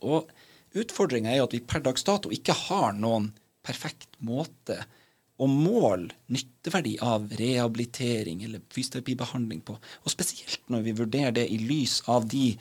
Og 0.03 0.30
utfordringa 0.78 1.32
er 1.32 1.41
jo 1.41 1.48
at 1.48 1.56
vi 1.56 1.64
per 1.65 1.84
dags 1.86 2.06
dato 2.06 2.32
ikke 2.34 2.56
har 2.68 2.94
noen 2.98 3.32
perfekt 3.64 4.10
måte 4.20 4.82
å 5.42 5.48
måle 5.50 6.14
nytteverdi 6.32 6.98
av 7.02 7.26
rehabilitering 7.40 8.44
eller 8.46 8.62
fysioterapibehandling 8.74 9.64
på. 9.66 9.76
Og 9.78 10.14
spesielt 10.14 10.62
når 10.72 10.86
vi 10.86 10.96
vurderer 11.00 11.36
det 11.36 11.48
i 11.50 11.58
lys 11.62 12.02
av 12.12 12.28
de, 12.30 12.54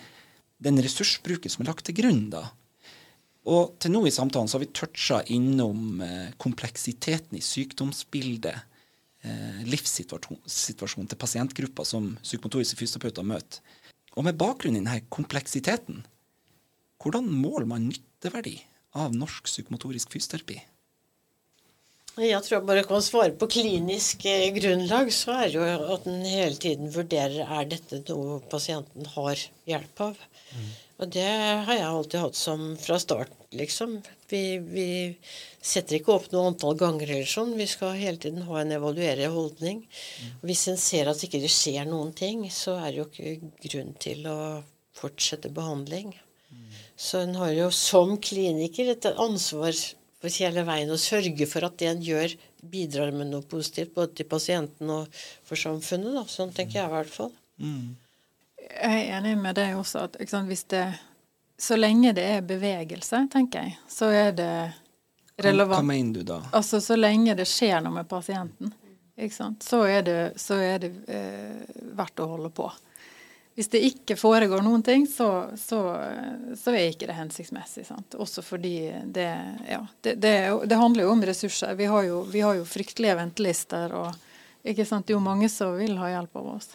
den 0.62 0.80
ressursbruken 0.82 1.52
som 1.52 1.64
er 1.64 1.72
lagt 1.72 1.86
til 1.88 1.98
grunn. 2.00 2.28
da. 2.32 2.46
Og 3.52 3.74
til 3.82 3.92
nå 3.92 4.04
i 4.06 4.14
samtalen 4.14 4.48
så 4.48 4.58
har 4.58 4.64
vi 4.64 4.72
toucha 4.72 5.20
innom 5.34 6.00
eh, 6.00 6.30
kompleksiteten 6.40 7.36
i 7.36 7.44
sykdomsbildet, 7.44 8.78
eh, 9.26 9.60
livssituasjonen 9.68 11.10
til 11.10 11.20
pasientgrupper 11.20 11.88
som 11.88 12.14
psykomotoriske 12.22 12.80
fysioterapeuter 12.80 13.26
møter. 13.26 13.60
Og 14.16 14.24
med 14.26 14.38
bakgrunn 14.38 14.76
i 14.76 14.80
denne 14.80 15.00
kompleksiteten, 15.12 16.04
Hvordan 17.02 17.26
måler 17.34 17.66
man 17.66 17.88
nytteverdi 17.88 18.60
av 18.94 19.14
norsk 19.16 19.48
psykomotorisk 19.48 20.12
fysioterapi? 20.14 20.60
Jeg 22.20 22.44
tror 22.44 22.58
jeg 22.58 22.68
bare 22.68 22.84
kan 22.84 23.00
svare 23.04 23.32
på 23.40 23.48
klinisk 23.48 24.26
eh, 24.28 24.50
grunnlag, 24.52 25.08
så 25.16 25.32
er 25.38 25.46
det 25.48 25.56
jo 25.56 25.92
at 25.94 26.08
en 26.10 26.24
hele 26.28 26.58
tiden 26.60 26.90
vurderer 26.92 27.46
er 27.46 27.70
dette 27.70 28.02
noe 28.10 28.36
pasienten 28.52 29.08
har 29.14 29.40
hjelp 29.70 30.02
av. 30.10 30.18
Mm. 30.52 30.66
Og 31.02 31.08
det 31.10 31.30
har 31.66 31.72
jeg 31.74 31.86
alltid 31.88 32.20
hatt 32.20 32.36
som 32.38 32.66
fra 32.78 32.98
start, 33.00 33.32
liksom. 33.56 33.96
Vi, 34.30 34.42
vi, 34.60 34.88
setter 35.62 35.98
ikke 35.98 36.12
opp 36.18 36.28
noe 36.34 36.50
antall 36.50 36.76
ganger 36.78 37.14
eller 37.14 37.30
sånn. 37.30 37.56
Vi 37.56 37.66
skal 37.70 37.96
hele 37.96 38.20
tiden 38.20 38.44
ha 38.44 38.60
en 38.60 38.74
evaluerende 38.76 39.32
holdning. 39.32 39.80
Mm. 39.86 40.36
Hvis 40.44 40.66
en 40.70 40.78
ser 40.78 41.08
at 41.10 41.24
ikke 41.24 41.40
det 41.42 41.50
skjer 41.54 41.88
noen 41.88 42.12
ting, 42.18 42.44
så 42.52 42.76
er 42.82 42.90
det 42.90 43.00
jo 43.00 43.08
ikke 43.08 43.52
grunn 43.70 43.96
til 44.04 44.28
å 44.28 44.38
fortsette 44.98 45.50
behandling. 45.54 46.12
Mm. 46.52 46.70
Så 47.08 47.24
en 47.24 47.34
har 47.40 47.56
jo 47.56 47.72
som 47.74 48.18
kliniker 48.20 48.92
et 48.92 49.10
ansvar 49.16 49.72
for 50.22 50.38
hele 50.38 50.62
veien 50.66 50.90
å 50.94 50.98
sørge 51.00 51.48
for 51.50 51.66
at 51.66 51.78
det 51.80 51.88
en 51.90 52.02
gjør, 52.06 52.36
bidrar 52.72 53.10
med 53.14 53.32
noe 53.32 53.42
positivt 53.42 53.94
både 53.96 54.20
til 54.20 54.28
pasienten 54.30 54.90
og 54.94 55.22
for 55.48 55.58
samfunnet. 55.58 56.14
Da. 56.14 56.22
Sånn 56.30 56.52
tenker 56.54 56.78
jeg 56.78 56.86
i 56.86 56.92
hvert 56.92 57.10
fall. 57.10 57.32
Mm. 57.58 57.96
Jeg 58.62 59.00
er 59.00 59.16
enig 59.18 59.34
med 59.40 59.58
deg 59.58 59.74
også. 59.80 60.06
at 60.06 60.20
sant, 60.30 60.46
hvis 60.50 60.62
det, 60.70 60.84
Så 61.58 61.76
lenge 61.76 62.12
det 62.14 62.22
er 62.36 62.46
bevegelse, 62.46 63.26
tenker 63.32 63.66
jeg, 63.66 63.76
så 63.90 64.12
er 64.14 64.30
det 64.38 64.52
relevant. 65.42 65.74
Hva, 65.74 65.82
hva 65.82 65.90
mener 65.90 66.20
du 66.20 66.22
da? 66.22 66.38
Altså 66.52 66.80
Så 66.80 66.96
lenge 66.96 67.34
det 67.34 67.48
skjer 67.50 67.82
noe 67.82 67.98
med 67.98 68.08
pasienten, 68.08 68.72
så 69.60 69.82
er 69.84 70.02
det, 70.02 70.20
så 70.40 70.56
er 70.62 70.78
det 70.82 70.88
eh, 71.06 71.60
verdt 71.98 72.22
å 72.22 72.30
holde 72.30 72.50
på 72.54 72.70
hvis 73.54 73.68
det 73.68 73.82
ikke 73.84 74.16
foregår 74.16 74.62
noen 74.64 74.82
ting, 74.84 75.04
så, 75.08 75.50
så, 75.60 75.78
så 76.56 76.72
er 76.72 76.88
ikke 76.88 77.08
det 77.10 77.18
hensiktsmessig. 77.18 77.84
Sant? 77.84 78.16
Også 78.16 78.44
fordi 78.44 78.76
det, 79.12 79.28
ja, 79.68 79.82
det, 80.00 80.14
det, 80.24 80.36
det, 80.64 80.78
handler 80.80 81.04
jo 81.04 81.10
om 81.12 81.24
ressurser. 81.28 81.74
Vi 81.76 81.88
har 81.90 82.06
jo, 82.08 82.22
vi 82.32 82.40
har 82.40 82.56
jo 82.56 82.64
fryktelige 82.68 83.18
ventelister, 83.18 83.92
og 83.92 84.64
ikke 84.64 84.86
sant? 84.88 85.04
det 85.06 85.12
er 85.12 85.18
jo 85.18 85.26
mange 85.26 85.50
som 85.52 85.76
vil 85.76 85.98
ha 86.00 86.14
hjelp 86.14 86.40
av 86.40 86.48
oss. 86.54 86.72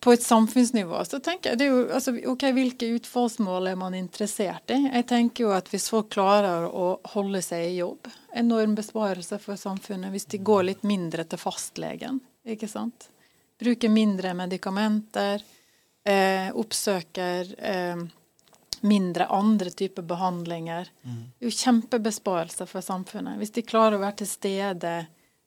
På 0.00 0.14
et 0.14 0.24
samfunnsnivå 0.24 1.02
så 1.04 1.18
tenker 1.20 1.50
jeg 1.50 1.60
det 1.60 1.66
er 1.66 1.74
jo, 1.74 1.82
altså, 1.92 2.14
ok, 2.32 2.46
Hvilke 2.56 2.88
utfallsmål 2.96 3.68
er 3.68 3.76
man 3.76 3.98
interessert 3.98 4.72
i? 4.72 4.78
Jeg 4.86 5.04
tenker 5.10 5.44
jo 5.44 5.50
at 5.52 5.68
Hvis 5.68 5.90
folk 5.92 6.08
klarer 6.14 6.70
å 6.72 6.86
holde 7.12 7.42
seg 7.44 7.66
i 7.66 7.76
jobb, 7.82 8.08
enorm 8.32 8.72
besparelse 8.78 9.36
for 9.44 9.60
samfunnet. 9.60 10.08
Hvis 10.14 10.24
de 10.32 10.40
går 10.40 10.70
litt 10.70 10.88
mindre 10.88 11.28
til 11.28 11.42
fastlegen. 11.42 12.22
ikke 12.48 12.70
sant? 12.70 13.10
Bruker 13.58 13.90
mindre 13.92 14.34
medikamenter. 14.38 15.42
Eh, 16.04 16.48
oppsøker 16.56 17.50
eh, 17.58 18.00
mindre 18.80 19.26
andre 19.26 19.70
typer 19.70 20.02
behandlinger. 20.02 20.88
Mm. 21.02 21.22
jo 21.38 21.50
kjempebesparelser 21.50 22.66
for 22.66 22.80
samfunnet. 22.80 23.38
Hvis 23.38 23.54
de 23.56 23.66
klarer 23.66 23.98
å 23.98 24.02
være 24.02 24.20
til 24.22 24.30
stede 24.30 24.92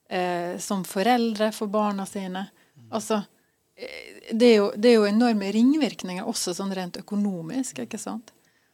eh, 0.10 0.58
som 0.60 0.84
foreldre 0.84 1.52
for 1.56 1.72
barna 1.72 2.06
sine. 2.06 2.46
Mm. 2.76 2.90
Altså, 2.92 3.22
eh, 3.76 4.28
det 4.32 4.46
er, 4.46 4.56
jo, 4.58 4.68
det 4.76 4.92
er, 4.92 5.00
jo, 5.00 5.08
enorme 5.08 5.52
ringvirkninger 5.56 6.28
også 6.28 6.56
sånn 6.58 6.76
rent 6.76 7.00
økonomisk. 7.02 7.80
ikke 7.86 8.02
sant? 8.02 8.34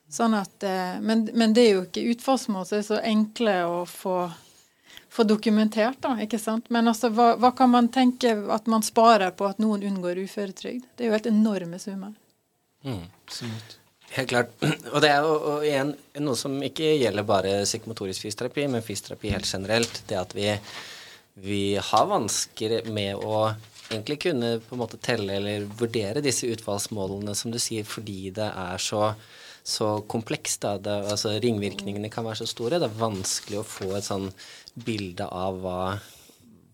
Sånn 0.09 0.33
at, 0.37 0.63
eh, 0.63 0.97
men, 1.03 1.27
men, 1.33 1.53
det 1.53 1.67
er 1.67 1.73
jo 1.75 1.85
ikke 1.85 2.07
utfallsmål 2.15 2.67
som 2.67 2.79
er 2.79 2.87
så 2.89 2.99
enkle 3.03 3.57
å 3.67 3.81
få 3.89 4.19
få 5.17 5.25
dokumentert, 5.25 5.97
da. 6.03 6.13
ikke 6.21 6.39
sant? 6.41 6.69
Men 6.73 6.89
altså, 6.91 7.09
hva, 7.13 7.31
hva, 7.41 7.51
kan 7.57 7.71
man 7.73 7.89
tenke 7.93 8.35
at 8.53 8.69
man 8.69 8.85
sparer 8.85 9.33
på 9.37 9.47
at 9.49 9.61
noen 9.63 9.85
unngår 9.87 10.21
uføretrygd? 10.27 10.85
Det 10.93 11.05
er 11.05 11.09
jo 11.09 11.17
helt 11.17 11.29
enorme 11.31 11.79
summer. 11.81 12.13
Mm. 12.85 13.05
Absolutt. 13.25 13.77
Helt 14.13 14.29
klart. 14.29 14.53
Og 14.93 14.99
det 15.03 15.09
er 15.11 15.25
jo 15.25 15.33
og 15.37 15.65
igjen 15.65 15.95
noe 16.23 16.37
som 16.39 16.53
ikke 16.63 16.93
gjelder 16.99 17.25
bare 17.27 17.55
psykomotorisk 17.65 18.27
fysioterapi, 18.27 18.67
men 18.71 18.85
fysioterapi 18.85 19.33
helt 19.33 19.49
generelt. 19.49 20.03
Det 20.07 20.21
at 20.21 20.37
vi, 20.37 20.51
vi 21.47 21.63
har 21.89 22.07
vansker 22.13 22.79
med 22.93 23.17
å 23.17 23.47
egentlig 23.87 24.19
kunne 24.27 24.57
på 24.61 24.75
en 24.75 24.83
måte 24.83 25.01
telle 25.01 25.39
eller 25.39 25.65
vurdere 25.79 26.23
disse 26.23 26.47
utvalgsmålene, 26.51 27.33
som 27.35 27.51
du 27.53 27.59
sier, 27.61 27.87
fordi 27.87 28.29
det 28.35 28.51
er 28.53 28.81
så 28.83 29.11
så 29.67 30.01
komplekst. 30.07 30.61
Da. 30.63 30.77
Det, 30.79 30.95
altså, 31.11 31.33
ringvirkningene 31.43 32.09
kan 32.11 32.25
være 32.25 32.39
så 32.41 32.47
store. 32.47 32.79
Det 32.79 32.87
er 32.87 33.01
vanskelig 33.01 33.59
å 33.59 33.67
få 33.67 33.89
et 33.97 34.07
sånn 34.07 34.29
bilde 34.85 35.25
av 35.33 35.57
hva, 35.63 35.81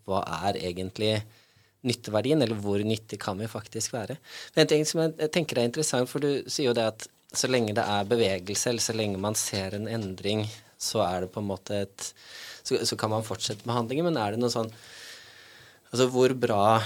hva 0.07 0.23
er 0.47 0.59
egentlig 0.61 1.15
nytteverdien, 1.83 2.41
eller 2.43 2.59
hvor 2.63 2.83
nyttig 2.83 3.19
kan 3.21 3.39
vi 3.39 3.49
faktisk 3.51 3.95
være. 3.95 4.17
Men 4.55 4.63
en 4.63 4.71
ting 4.71 4.85
som 4.87 5.03
jeg, 5.03 5.29
tenker 5.35 5.59
er 5.59 5.67
interessant, 5.67 6.09
for 6.09 6.23
du 6.23 6.47
sier 6.47 6.69
jo 6.69 6.77
det 6.77 6.87
at 6.93 7.07
så 7.33 7.49
lenge 7.49 7.75
det 7.75 7.83
er 7.83 8.09
bevegelse, 8.09 8.69
eller 8.69 8.83
så 8.83 8.95
lenge 8.95 9.21
man 9.21 9.35
ser 9.39 9.75
en 9.75 9.89
endring, 9.91 10.45
så 10.79 11.03
er 11.05 11.23
det 11.23 11.33
på 11.33 11.41
en 11.43 11.51
måte 11.51 11.85
et 11.85 12.11
Så, 12.63 12.77
så 12.87 12.95
kan 12.95 13.11
man 13.11 13.25
fortsette 13.27 13.67
behandlingen, 13.67 14.05
men 14.07 14.17
er 14.19 14.31
det 14.31 14.39
noe 14.39 14.51
sånn 14.51 14.69
Altså 15.91 16.05
hvor 16.07 16.31
bra 16.31 16.79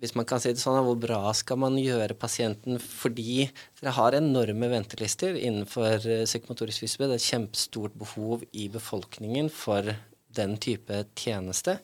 hvis 0.00 0.14
man 0.16 0.26
kan 0.28 0.40
si 0.42 0.52
det 0.52 0.60
sånn, 0.60 0.78
hvor 0.84 0.98
bra 1.00 1.32
skal 1.36 1.58
man 1.60 1.76
gjøre 1.80 2.16
pasienten 2.18 2.78
fordi 2.82 3.46
dere 3.80 3.94
har 3.96 4.16
enorme 4.18 4.68
ventelister 4.72 5.38
innenfor 5.38 6.04
eh, 6.04 6.24
psykomotorisk 6.28 6.84
fysioterapi. 6.84 7.08
Det 7.08 7.16
er 7.16 7.22
et 7.22 7.30
kjempestort 7.30 7.96
behov 7.98 8.44
i 8.52 8.66
befolkningen 8.72 9.48
for 9.52 9.94
den 10.36 10.56
type 10.62 11.04
tjeneste. 11.18 11.78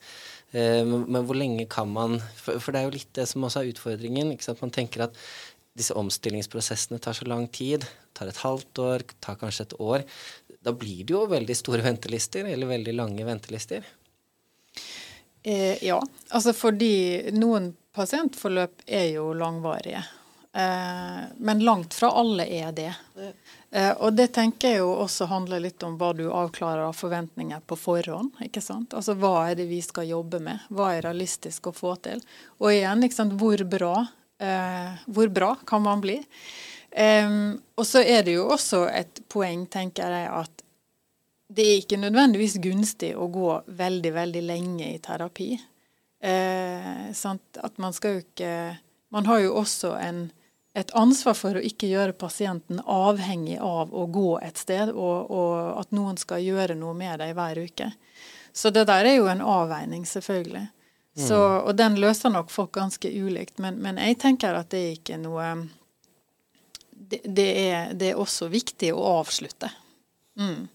Eh, 0.52 0.82
men 0.84 1.24
hvor 1.24 1.38
lenge 1.38 1.64
kan 1.70 1.88
man 1.88 2.18
For 2.36 2.68
det 2.72 2.82
er 2.82 2.86
jo 2.88 2.96
litt 2.98 3.12
det 3.16 3.24
som 3.30 3.44
også 3.46 3.62
er 3.62 3.72
utfordringen. 3.72 4.32
ikke 4.32 4.50
sant? 4.50 4.62
Man 4.64 4.74
tenker 4.74 5.06
at 5.08 5.18
disse 5.78 5.96
omstillingsprosessene 5.96 7.00
tar 7.00 7.16
så 7.16 7.26
lang 7.28 7.48
tid. 7.48 7.86
Tar 8.12 8.28
et 8.28 8.42
halvt 8.44 8.82
år, 8.84 9.06
tar 9.24 9.40
kanskje 9.40 9.68
et 9.68 9.78
år. 9.80 10.04
Da 10.62 10.74
blir 10.76 11.04
det 11.04 11.16
jo 11.16 11.24
veldig 11.30 11.56
store 11.58 11.82
ventelister, 11.82 12.46
eller 12.46 12.70
veldig 12.70 12.94
lange 12.94 13.24
ventelister. 13.26 13.86
Eh, 15.42 15.80
ja, 15.84 15.98
altså 16.30 16.52
fordi 16.54 17.32
noen 17.34 17.72
pasientforløp 17.96 18.84
er 18.86 19.08
jo 19.16 19.32
langvarige. 19.34 20.04
Eh, 20.52 21.22
men 21.36 21.64
langt 21.64 21.96
fra 21.96 22.12
alle 22.20 22.46
er 22.46 22.70
det. 22.76 22.92
Eh, 23.72 23.92
og 24.04 24.12
det 24.12 24.28
tenker 24.36 24.74
jeg 24.74 24.82
jo 24.82 24.90
også 25.00 25.30
handler 25.30 25.62
litt 25.64 25.82
om 25.86 25.94
hva 26.00 26.10
du 26.16 26.26
avklarer 26.28 26.84
av 26.90 26.96
forventninger 26.98 27.62
på 27.66 27.78
forhånd. 27.80 28.34
ikke 28.44 28.60
sant? 28.60 28.92
Altså 28.92 29.16
hva 29.16 29.48
er 29.48 29.56
det 29.62 29.70
vi 29.70 29.80
skal 29.84 30.10
jobbe 30.10 30.42
med? 30.44 30.66
Hva 30.68 30.90
er 30.92 31.06
realistisk 31.06 31.70
å 31.70 31.76
få 31.76 31.94
til? 32.04 32.20
Og 32.60 32.68
igjen, 32.74 33.06
sant, 33.12 33.38
hvor 33.40 33.64
bra, 33.64 33.94
eh, 34.44 35.00
hvor 35.06 35.32
bra 35.32 35.54
kan 35.66 35.82
man 35.86 36.04
bli? 36.04 36.20
Um, 36.92 37.56
og 37.80 37.86
så 37.88 38.02
er 38.04 38.20
det 38.26 38.34
jo 38.34 38.50
også 38.52 38.82
et 38.92 39.22
poeng, 39.32 39.64
tenker 39.72 40.12
jeg, 40.12 40.28
at 40.28 40.62
det 41.52 41.64
er 41.64 41.78
ikke 41.80 42.00
nødvendigvis 42.00 42.58
gunstig 42.60 43.14
å 43.16 43.30
gå 43.32 43.54
veldig, 43.80 44.12
veldig 44.12 44.42
lenge 44.44 44.90
i 44.92 45.00
terapi. 45.00 45.54
Eh, 46.20 47.08
at 47.08 47.80
man 47.82 47.96
skal 47.96 48.14
jo 48.14 48.20
ikke 48.22 48.50
Man 49.12 49.26
har 49.26 49.40
jo 49.42 49.56
også 49.58 49.90
en 50.00 50.20
et 50.74 50.90
ansvar 50.96 51.36
for 51.36 51.58
å 51.58 51.62
ikke 51.64 51.90
gjøre 51.90 52.16
pasienten 52.16 52.80
avhengig 52.88 53.58
av 53.60 53.92
å 53.92 54.06
gå 54.08 54.38
et 54.40 54.56
sted, 54.56 54.92
og, 54.92 55.30
og, 55.30 55.56
at 55.82 55.92
noen 55.92 56.16
skal 56.20 56.40
gjøre 56.40 56.76
noe 56.78 56.96
med 56.96 57.20
deg 57.20 57.34
hver 57.36 57.60
uke. 57.60 57.90
Så 58.52 58.72
det 58.72 58.86
der 58.88 59.08
er 59.08 59.18
jo 59.18 59.28
en 59.28 59.44
avveining, 59.44 60.06
selvfølgelig. 60.08 60.66
Så, 61.12 61.36
mm. 61.36 61.66
og 61.68 61.76
den 61.76 61.98
løser 62.00 62.32
nok 62.32 62.50
folk 62.50 62.72
ganske 62.78 63.08
ulikt, 63.08 63.58
men, 63.60 63.76
men, 63.84 64.00
jeg 64.00 64.16
tenker 64.22 64.56
at 64.56 64.70
det 64.72 64.80
er 64.80 64.94
ikke 64.96 65.20
noe 65.20 65.48
Det, 66.88 67.18
det, 67.26 67.48
er, 67.68 67.92
det 67.92 68.12
er, 68.12 68.20
også 68.20 68.48
viktig 68.48 68.94
å 68.96 69.02
avslutte. 69.18 69.68
Mm. 70.40 70.68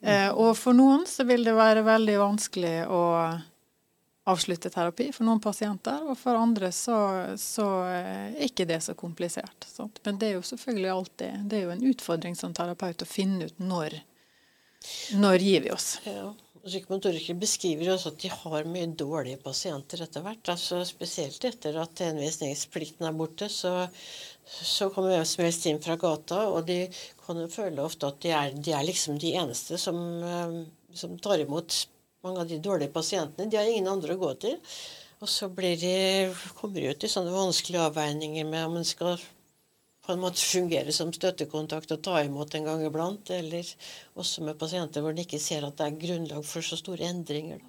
Eh, 0.00 0.30
og 0.30 0.54
for 0.56 0.72
noen 0.72 1.02
så 1.10 1.26
vil 1.28 1.44
det 1.44 1.52
være 1.52 1.82
veldig 1.84 2.14
vanskelig 2.22 2.76
å 2.88 3.02
avslutte 4.28 4.70
terapi 4.72 5.08
for 5.14 5.26
noen 5.28 5.40
pasienter, 5.42 6.02
og 6.08 6.18
for 6.20 6.38
andre 6.38 6.70
så, 6.74 6.98
så 7.40 7.68
er 7.88 8.36
ikke 8.48 8.66
det 8.68 8.80
så 8.84 8.94
komplisert. 8.98 9.68
Sant? 9.70 10.00
Men 10.04 10.20
det 10.20 10.30
er 10.30 10.36
jo 10.38 10.44
selvfølgelig 10.46 10.92
alltid 10.94 11.48
det 11.48 11.60
er 11.60 11.66
jo 11.66 11.74
en 11.76 11.86
utfordring 11.92 12.36
som 12.38 12.54
terapeut 12.56 13.04
å 13.04 13.08
finne 13.08 13.48
ut 13.48 13.62
når, 13.62 14.00
når 15.16 15.46
gir 15.46 15.64
vi 15.66 15.72
oss. 15.74 15.96
Ja. 16.08 16.30
Psykomotorikere 16.68 17.38
beskriver 17.38 17.94
også 17.94 18.10
at 18.12 18.18
de 18.20 18.30
har 18.32 18.66
mye 18.68 18.88
dårlige 18.98 19.40
pasienter 19.40 20.02
etter 20.04 20.24
hvert. 20.24 20.50
Altså 20.52 20.82
spesielt 20.84 21.44
etter 21.48 21.78
at 21.80 22.02
henvisningsplikten 22.02 23.06
er 23.08 23.14
borte, 23.16 23.48
så, 23.52 23.86
så 24.44 24.90
kommer 24.92 25.14
hvem 25.14 25.28
som 25.28 25.44
helst 25.46 25.68
inn 25.70 25.80
fra 25.80 25.96
gata, 26.00 26.42
og 26.50 26.66
de 26.68 26.82
kan 27.24 27.40
jo 27.40 27.46
føle 27.52 27.84
ofte 27.84 28.10
at 28.10 28.20
de 28.24 28.34
er, 28.34 28.58
de 28.58 28.74
er 28.74 28.84
liksom 28.84 29.20
de 29.22 29.32
eneste 29.38 29.78
som, 29.80 30.02
eh, 30.24 30.58
som 30.98 31.14
tar 31.22 31.46
imot 31.46 31.78
mange 32.24 32.42
av 32.42 32.50
de 32.50 32.58
dårlige 32.62 32.94
pasientene. 32.94 33.50
De 33.50 33.58
har 33.58 33.68
ingen 33.68 33.90
andre 33.90 34.16
å 34.16 34.20
gå 34.20 34.32
til. 34.42 34.58
Og 35.18 35.30
så 35.30 35.48
de, 35.50 35.94
kommer 36.58 36.78
de 36.78 36.92
ut 36.92 37.04
i 37.04 37.10
sånne 37.10 37.34
vanskelige 37.34 37.88
avveininger 37.88 38.46
med 38.46 38.68
om 38.68 38.78
en 38.78 38.86
skal 38.86 39.18
på 40.08 40.14
en 40.14 40.22
måte 40.22 40.40
fungere 40.40 40.92
som 40.94 41.10
støttekontakt 41.12 41.90
og 41.92 42.04
ta 42.06 42.22
imot 42.24 42.54
en 42.56 42.64
gang 42.64 42.84
iblant, 42.86 43.28
eller 43.34 43.66
også 44.16 44.46
med 44.46 44.56
pasienter 44.60 45.04
hvor 45.04 45.12
en 45.12 45.20
ikke 45.20 45.40
ser 45.42 45.66
at 45.66 45.76
det 45.76 45.88
er 45.88 45.98
grunnlag 46.00 46.46
for 46.48 46.64
så 46.64 46.78
store 46.80 47.10
endringer. 47.10 47.60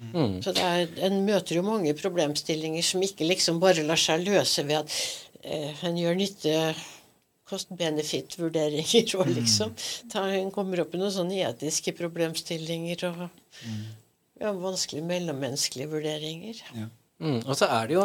Mm. 0.00 0.40
Så 0.42 0.56
er, 0.58 0.88
En 1.06 1.20
møter 1.22 1.60
jo 1.60 1.62
mange 1.62 1.94
problemstillinger 1.94 2.82
som 2.82 3.04
ikke 3.04 3.28
liksom 3.28 3.60
bare 3.62 3.84
lar 3.86 4.00
seg 4.00 4.24
løse 4.26 4.64
ved 4.66 4.80
at 4.80 4.96
eh, 5.46 5.84
en 5.86 6.00
gjør 6.00 6.18
nytte 6.18 6.56
cost-benefit-vurderinger 7.54 9.14
og 9.18 9.30
liksom. 9.32 9.74
Da 10.12 10.26
kommer 10.54 10.84
opp 10.84 10.94
i 10.94 11.00
noen 11.00 11.14
sånne 11.14 11.40
etiske 11.48 11.94
problemstillinger 11.96 13.06
og 13.10 13.28
ja, 14.40 14.50
vanskelige 14.50 15.06
mellommenneskelige 15.06 15.92
vurderinger. 15.92 16.60
Ja. 16.74 16.90
Mm, 17.22 17.40
og 17.46 17.54
så 17.56 17.70
er 17.70 17.86
det 17.88 17.96
jo 17.96 18.04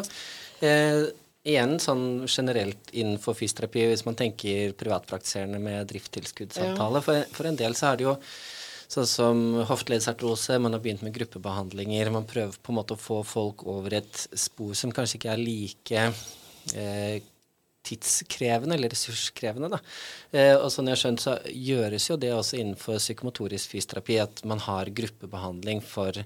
eh, 0.66 1.10
igjen 1.50 1.80
sånn 1.82 2.06
generelt 2.30 2.92
innenfor 2.94 3.36
fysioterapi, 3.38 3.88
hvis 3.90 4.06
man 4.08 4.18
tenker 4.20 4.76
privatpraktiserende 4.80 5.60
med 5.64 5.90
driftstilskuddsavtale, 5.90 7.04
for, 7.06 7.26
for 7.36 7.50
en 7.50 7.60
del 7.60 7.78
så 7.78 7.92
er 7.92 8.00
det 8.00 8.10
jo 8.12 8.16
Sånn 8.90 9.06
som 9.06 9.42
hofteleddsartrose, 9.70 10.56
man 10.58 10.74
har 10.74 10.80
begynt 10.82 11.04
med 11.06 11.14
gruppebehandlinger. 11.14 12.10
Man 12.10 12.26
prøver 12.26 12.56
på 12.58 12.72
en 12.74 12.78
måte 12.80 12.96
å 12.96 12.98
få 12.98 13.20
folk 13.22 13.62
over 13.70 13.94
et 14.00 14.24
spor 14.34 14.72
som 14.74 14.90
kanskje 14.90 15.20
ikke 15.20 15.30
er 15.30 15.44
like 15.44 16.06
eh, 16.74 17.20
tidskrevende 17.86 18.76
eller 18.76 18.92
ressurskrevende. 18.92 19.70
Da. 19.74 19.80
Eh, 20.32 20.56
og 20.58 20.68
sånn 20.74 20.90
jeg 20.90 20.98
har 20.98 21.02
skjønt, 21.04 21.24
så 21.24 21.38
gjøres 21.48 22.10
jo 22.10 22.18
det 22.20 22.34
også 22.36 22.60
innenfor 22.60 23.00
psykomotorisk 23.00 23.76
fysioterapi 23.76 24.20
at 24.24 24.44
man 24.50 24.62
har 24.66 24.92
gruppebehandling 24.96 25.82
for, 25.86 26.20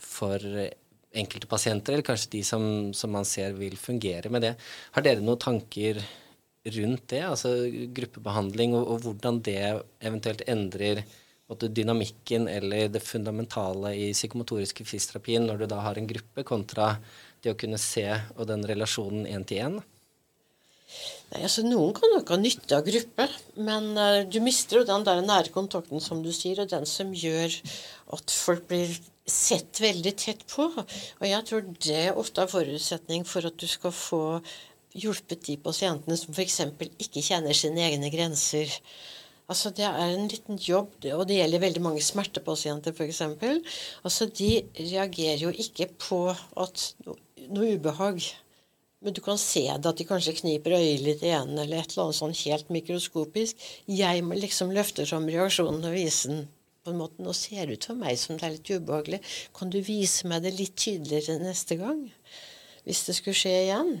for 0.00 0.44
enkelte 1.14 1.50
pasienter, 1.50 1.94
eller 1.94 2.06
kanskje 2.06 2.32
de 2.38 2.44
som, 2.46 2.64
som, 2.96 3.12
man 3.14 3.26
ser 3.28 3.54
vil 3.58 3.76
fungere 3.78 4.32
med 4.32 4.46
det. 4.46 4.54
Har 4.96 5.06
dere 5.06 5.22
noen 5.22 5.40
tanker 5.40 6.00
rundt 6.74 7.08
det, 7.12 7.20
altså 7.28 7.52
gruppebehandling, 7.94 8.74
og, 8.78 8.88
og 8.94 9.04
hvordan 9.04 9.42
det 9.44 9.60
eventuelt 10.00 10.46
endrer 10.48 11.04
dynamikken 11.54 12.48
eller 12.48 12.88
det 12.88 13.04
fundamentale 13.04 13.92
i 13.94 14.12
psykomotoriske 14.12 14.84
fysioterapien 14.88 15.44
når 15.46 15.60
du 15.60 15.66
da 15.70 15.82
har 15.84 15.98
en 16.00 16.08
gruppe, 16.08 16.42
kontra 16.42 16.96
det 17.44 17.52
å 17.52 17.58
kunne 17.60 17.78
se 17.78 18.08
og 18.34 18.48
den 18.48 18.64
relasjonen 18.66 19.28
én 19.28 19.44
til 19.46 19.60
én? 19.60 19.76
Nei, 21.32 21.40
altså 21.42 21.64
Noen 21.66 21.94
kan 21.96 22.12
nok 22.14 22.30
ha 22.30 22.38
nytte 22.38 22.76
av 22.76 22.84
gruppe, 22.86 23.26
men 23.56 23.90
uh, 23.98 24.20
du 24.28 24.38
mister 24.44 24.80
jo 24.80 24.88
den 24.88 25.06
der 25.06 25.22
nære 25.24 25.50
kontakten 25.54 26.02
som 26.02 26.20
du 26.22 26.30
sier, 26.34 26.60
og 26.62 26.70
den 26.70 26.86
som 26.86 27.10
gjør 27.16 27.56
at 28.14 28.36
folk 28.44 28.68
blir 28.70 28.92
sett 29.26 29.80
veldig 29.80 30.12
tett 30.20 30.44
på. 30.50 30.68
Og 30.68 31.26
jeg 31.26 31.48
tror 31.48 31.66
det 31.86 32.04
ofte 32.12 32.44
er 32.44 32.52
forutsetning 32.52 33.24
for 33.28 33.48
at 33.48 33.56
du 33.58 33.66
skal 33.70 33.94
få 33.96 34.22
hjulpet 34.94 35.42
de 35.48 35.56
pasientene 35.58 36.16
som 36.18 36.34
f.eks. 36.34 36.60
ikke 37.02 37.24
kjenner 37.24 37.56
sine 37.56 37.82
egne 37.88 38.12
grenser. 38.14 38.70
Altså 39.50 39.72
Det 39.76 39.84
er 39.84 40.14
en 40.14 40.28
liten 40.30 40.60
jobb, 40.60 40.94
og 41.12 41.26
det 41.28 41.40
gjelder 41.40 41.64
veldig 41.66 41.82
mange 41.84 42.04
smertepasienter 42.04 42.94
f.eks. 42.94 43.20
Altså 44.04 44.28
De 44.30 44.52
reagerer 44.78 45.42
jo 45.44 45.50
ikke 45.50 45.90
på 46.00 46.20
at 46.30 46.86
noe 47.50 47.74
ubehag. 47.76 48.22
Men 49.04 49.14
du 49.16 49.20
kan 49.24 49.38
se 49.40 49.66
det 49.68 49.90
at 49.90 50.00
de 50.00 50.06
kanskje 50.08 50.36
kniper 50.38 50.78
øyet 50.78 51.04
litt 51.04 51.24
igjen, 51.24 51.52
eller 51.52 51.82
et 51.82 51.92
eller 51.92 52.06
annet 52.06 52.18
sånn 52.18 52.36
helt 52.40 52.70
mikroskopisk. 52.72 53.66
Jeg 53.90 54.24
liksom 54.32 54.72
løfte 54.72 55.04
fram 55.08 55.28
reaksjonen 55.28 55.84
og 55.84 55.96
vise 55.96 56.30
den 56.32 56.46
på 56.84 56.92
en 56.92 57.00
måte. 57.02 57.20
Nå 57.24 57.34
ser 57.36 57.68
det 57.68 57.78
ut 57.78 57.90
for 57.90 58.00
meg 58.00 58.16
som 58.20 58.38
det 58.40 58.48
er 58.48 58.56
litt 58.56 58.72
ubehagelig. 58.72 59.20
Kan 59.56 59.72
du 59.72 59.80
vise 59.84 60.28
meg 60.30 60.44
det 60.44 60.54
litt 60.56 60.76
tydeligere 60.80 61.36
neste 61.42 61.76
gang? 61.80 62.02
Hvis 62.84 63.04
det 63.06 63.16
skulle 63.18 63.36
skje 63.36 63.54
igjen. 63.66 63.94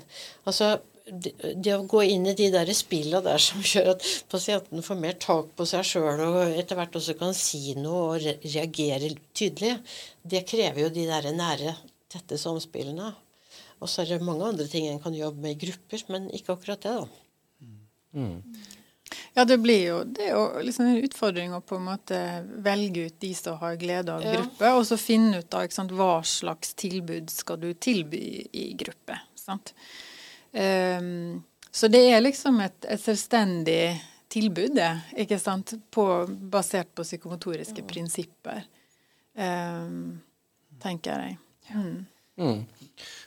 Altså, 0.48 0.74
det 1.04 1.74
å 1.74 1.84
gå 1.88 2.02
inn 2.14 2.24
i 2.28 2.36
de 2.36 2.48
der 2.52 2.70
spillene 2.76 3.20
der 3.24 3.42
som 3.42 3.60
gjør 3.72 3.92
at 3.94 4.06
pasienten 4.32 4.84
får 4.84 5.00
mer 5.00 5.18
tak 5.20 5.52
på 5.56 5.66
seg 5.68 5.84
sjøl 5.88 6.22
og 6.30 6.40
etter 6.46 6.80
hvert 6.80 6.96
også 6.96 7.16
kan 7.20 7.36
si 7.36 7.76
noe 7.76 8.06
og 8.14 8.24
reagere 8.24 9.12
tydelig, 9.36 9.76
det 10.24 10.46
krever 10.48 10.86
jo 10.86 10.94
de 10.94 11.04
der 11.10 11.28
nære, 11.36 11.76
tette 12.12 12.40
samspillene. 12.40 13.12
Og 13.84 13.90
så 13.90 14.02
er 14.02 14.14
det 14.14 14.24
mange 14.24 14.46
andre 14.48 14.64
ting 14.70 14.88
en 14.88 15.02
kan 15.02 15.14
jobbe 15.16 15.44
med 15.44 15.58
i 15.58 15.66
grupper, 15.66 16.06
men 16.08 16.30
ikke 16.32 16.56
akkurat 16.56 16.80
det, 16.86 16.94
da. 17.02 17.20
Mm. 18.14 18.40
Ja, 19.34 19.44
det 19.44 19.58
blir 19.58 19.80
jo 19.88 19.96
det 20.06 20.28
er 20.28 20.36
jo 20.36 20.62
liksom 20.62 20.86
en 20.86 21.04
utfordring 21.04 21.54
å 21.54 21.60
på 21.66 21.76
en 21.76 21.88
måte 21.88 22.18
velge 22.64 23.08
ut 23.08 23.16
de 23.20 23.32
som 23.36 23.58
har 23.60 23.76
glede 23.80 24.14
av 24.14 24.22
ja. 24.24 24.36
gruppe, 24.38 24.70
og 24.78 24.86
så 24.88 24.98
finne 25.00 25.42
ut 25.42 25.50
da, 25.50 25.64
sant, 25.74 25.92
hva 25.94 26.22
slags 26.26 26.72
tilbud 26.78 27.32
skal 27.34 27.58
du 27.60 27.72
tilby 27.74 28.22
i 28.54 28.68
gruppe. 28.78 29.18
sant? 29.38 29.74
Um, 30.54 31.42
så 31.74 31.90
det 31.90 32.04
er 32.12 32.22
liksom 32.22 32.60
et, 32.62 32.78
et, 32.86 33.02
selvstendig 33.02 33.96
tilbud, 34.30 34.76
det, 34.78 34.92
ikke 35.24 35.40
sant, 35.42 35.74
på, 35.90 36.06
basert 36.30 36.94
på 36.94 37.04
psykomotoriske 37.06 37.82
ja. 37.82 37.88
prinsipper, 37.90 38.64
um, 39.34 40.20
tenker 40.82 41.26
jeg. 41.26 41.38
Mm. 41.74 42.04
Mm. 42.40 42.64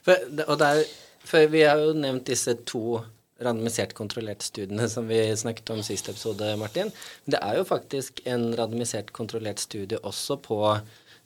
For, 0.05 0.25
og 0.47 0.57
der, 0.61 0.81
for 1.27 1.51
vi 1.51 1.63
har 1.67 1.79
jo 1.81 1.93
nevnt 1.97 2.27
disse 2.29 2.55
to 2.67 2.99
randomisert 3.43 3.93
kontrollert 3.97 4.41
studiene 4.45 4.87
som 4.89 5.07
vi 5.09 5.19
snakket 5.37 5.69
om 5.75 5.83
sist 5.85 6.09
episode, 6.09 6.55
Martin. 6.57 6.91
Men 7.25 7.35
det 7.35 7.41
er 7.43 7.59
jo 7.59 7.67
faktisk 7.69 8.23
en 8.25 8.49
randomisert 8.57 9.13
kontrollert 9.15 9.61
studie 9.61 9.99
også 10.01 10.39
på 10.41 10.61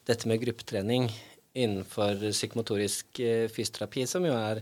dette 0.09 0.27
med 0.27 0.41
gruppetrening 0.41 1.09
innenfor 1.51 2.15
psykomotorisk 2.31 3.19
eh, 3.19 3.47
fysioterapi, 3.51 4.05
som 4.07 4.23
jo 4.23 4.35
er 4.35 4.61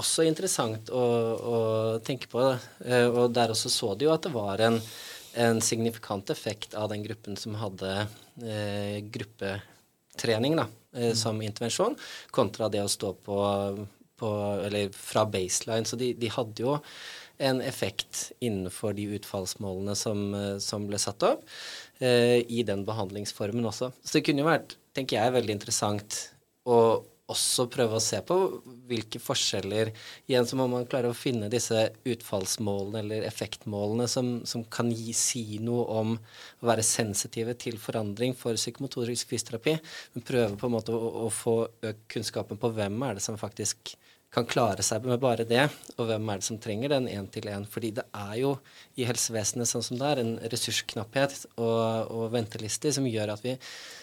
også 0.00 0.24
interessant 0.24 0.88
å, 0.88 1.02
å 1.36 1.58
tenke 2.04 2.30
på. 2.32 2.46
Eh, 2.86 3.08
og 3.08 3.34
der 3.36 3.52
også 3.52 3.72
så 3.72 3.92
de 3.94 4.08
jo 4.08 4.14
at 4.14 4.24
det 4.24 4.32
var 4.32 4.62
en, 4.64 4.78
en 5.36 5.60
signifikant 5.64 6.32
effekt 6.32 6.76
av 6.78 6.88
den 6.92 7.04
gruppen 7.04 7.36
som 7.40 7.58
hadde 7.60 7.92
eh, 8.40 9.02
gruppetrening 10.22 10.56
da, 10.56 10.66
eh, 10.94 11.14
som 11.14 11.40
intervensjon, 11.42 11.96
kontra 12.30 12.68
det 12.68 12.82
å 12.82 12.88
stå 12.88 13.14
på, 13.14 13.86
på 14.16 14.30
Eller 14.64 14.90
fra 14.92 15.24
baseline. 15.26 15.84
Så 15.84 15.96
de, 15.96 16.14
de, 16.14 16.28
hadde 16.28 16.62
jo 16.62 16.78
en 17.38 17.60
effekt 17.60 18.32
innenfor 18.40 18.94
de 18.94 19.18
utfallsmålene 19.18 19.96
som, 19.96 20.34
eh, 20.34 20.58
som 20.58 20.86
ble 20.86 20.98
satt 20.98 21.22
opp, 21.22 21.42
eh, 22.00 22.42
i 22.48 22.62
den 22.62 22.84
behandlingsformen 22.84 23.64
også. 23.64 23.92
Så 24.04 24.18
det 24.18 24.24
kunne 24.26 24.42
jo 24.42 24.50
vært 24.50 24.76
tenker 24.94 25.16
jeg 25.18 25.32
veldig 25.32 25.56
interessant 25.56 26.28
å 26.68 27.02
også 27.32 27.66
prøve 27.72 27.98
å 27.98 28.02
se 28.02 28.20
på 28.26 28.36
hvilke 28.88 29.20
forskjeller 29.22 29.90
Igjen 30.28 30.46
så 30.48 30.58
må 30.58 30.68
man 30.70 30.86
klare 30.90 31.10
å 31.10 31.16
finne 31.16 31.50
disse 31.52 31.88
utfallsmålene 32.08 33.02
eller 33.02 33.26
effektmålene 33.28 34.06
som, 34.10 34.32
som 34.48 34.64
kan 34.72 34.92
gi, 34.92 35.14
si 35.16 35.44
noe 35.62 35.86
om 36.00 36.14
å 36.16 36.68
være 36.70 36.84
sensitive 36.86 37.56
til 37.60 37.80
forandring 37.80 38.36
for 38.38 38.58
psykomotorisk 38.58 39.32
fysioterapi. 39.32 39.76
Men 40.14 40.26
prøve 40.28 40.60
på 40.60 40.68
en 40.68 40.76
måte 40.76 40.94
å, 40.94 41.12
å 41.26 41.32
få 41.32 41.56
økt 41.82 42.06
kunnskapen 42.12 42.60
på 42.60 42.72
hvem 42.76 43.02
er 43.08 43.18
det 43.18 43.24
som 43.24 43.40
faktisk 43.40 43.96
kan 44.32 44.46
klare 44.48 44.84
seg 44.84 45.04
med 45.04 45.20
bare 45.20 45.44
det, 45.44 45.66
og 45.98 46.06
hvem 46.08 46.30
er 46.32 46.40
det 46.40 46.46
som 46.46 46.58
trenger 46.60 46.94
den 46.94 47.08
én-til-én. 47.10 47.66
Fordi 47.68 47.90
det 47.98 48.06
er 48.16 48.36
jo 48.40 48.54
i 48.96 49.04
helsevesenet 49.08 49.68
sånn 49.68 49.84
som 49.84 49.98
det 50.00 50.08
er, 50.08 50.22
en 50.22 50.32
ressursknapphet 50.52 51.36
og, 51.58 52.12
og 52.14 52.30
ventelister 52.32 52.94
som 52.96 53.08
gjør 53.08 53.34
at 53.34 53.44
vi 53.44 53.58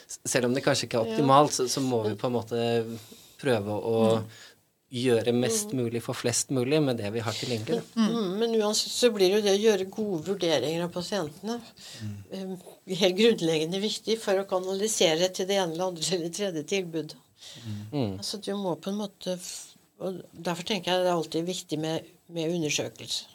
selv 0.10 0.49
om 0.49 0.53
det 0.53 0.64
kanskje 0.65 0.85
ikke 0.85 1.01
er 1.01 1.10
optimalt, 1.10 1.56
så, 1.57 1.65
så 1.69 1.81
må 1.81 2.03
vi 2.06 2.15
på 2.18 2.30
en 2.30 2.38
måte 2.38 2.61
prøve 3.40 3.76
å 3.76 3.99
gjøre 4.90 5.34
mest 5.38 5.76
mulig 5.78 6.02
for 6.02 6.18
flest 6.18 6.49
mulig 6.56 6.80
med 6.82 6.98
det 6.98 7.11
vi 7.14 7.22
har 7.22 7.36
tilgjengelig. 7.38 7.84
Mm, 7.94 8.38
men 8.40 8.56
uansett 8.57 8.91
så 8.91 9.11
blir 9.14 9.36
jo 9.36 9.41
det 9.45 9.53
å 9.53 9.61
gjøre 9.61 9.86
gode 9.94 10.24
vurderinger 10.32 10.88
av 10.88 10.94
pasientene 10.94 11.60
mm. 11.61 12.56
helt 12.98 13.18
grunnleggende 13.20 13.82
viktig 13.84 14.18
for 14.22 14.41
å 14.41 14.48
kanalisere 14.49 15.30
til 15.30 15.49
det 15.49 15.60
ene 15.61 15.76
eller 15.76 15.91
andre 15.91 16.16
eller 16.18 16.34
tredje 16.34 16.66
tilbudet. 16.74 17.18
Mm. 17.94 18.18
Altså 18.18 18.41
du 18.41 18.52
må 18.57 18.76
på 18.82 18.91
en 18.91 19.03
måte 19.06 19.38
og 19.99 20.20
Derfor 20.32 20.64
tenker 20.64 20.94
jeg 20.94 21.03
det 21.03 21.10
er 21.11 21.18
alltid 21.18 21.48
viktig 21.48 21.80
med, 21.80 22.06
med 22.32 22.53
undersøkelser. 22.56 23.28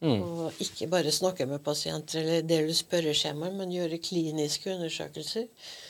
Mm. 0.00 0.10
Mm. 0.10 0.22
Og 0.22 0.58
ikke 0.60 0.88
bare 0.92 1.12
snakke 1.12 1.46
med 1.48 1.62
pasienter 1.64 2.20
eller 2.20 2.42
dele 2.44 2.74
spørreskjemaer, 2.76 3.54
men 3.56 3.72
gjøre 3.72 4.00
kliniske 4.04 4.74
undersøkelser. 4.74 5.46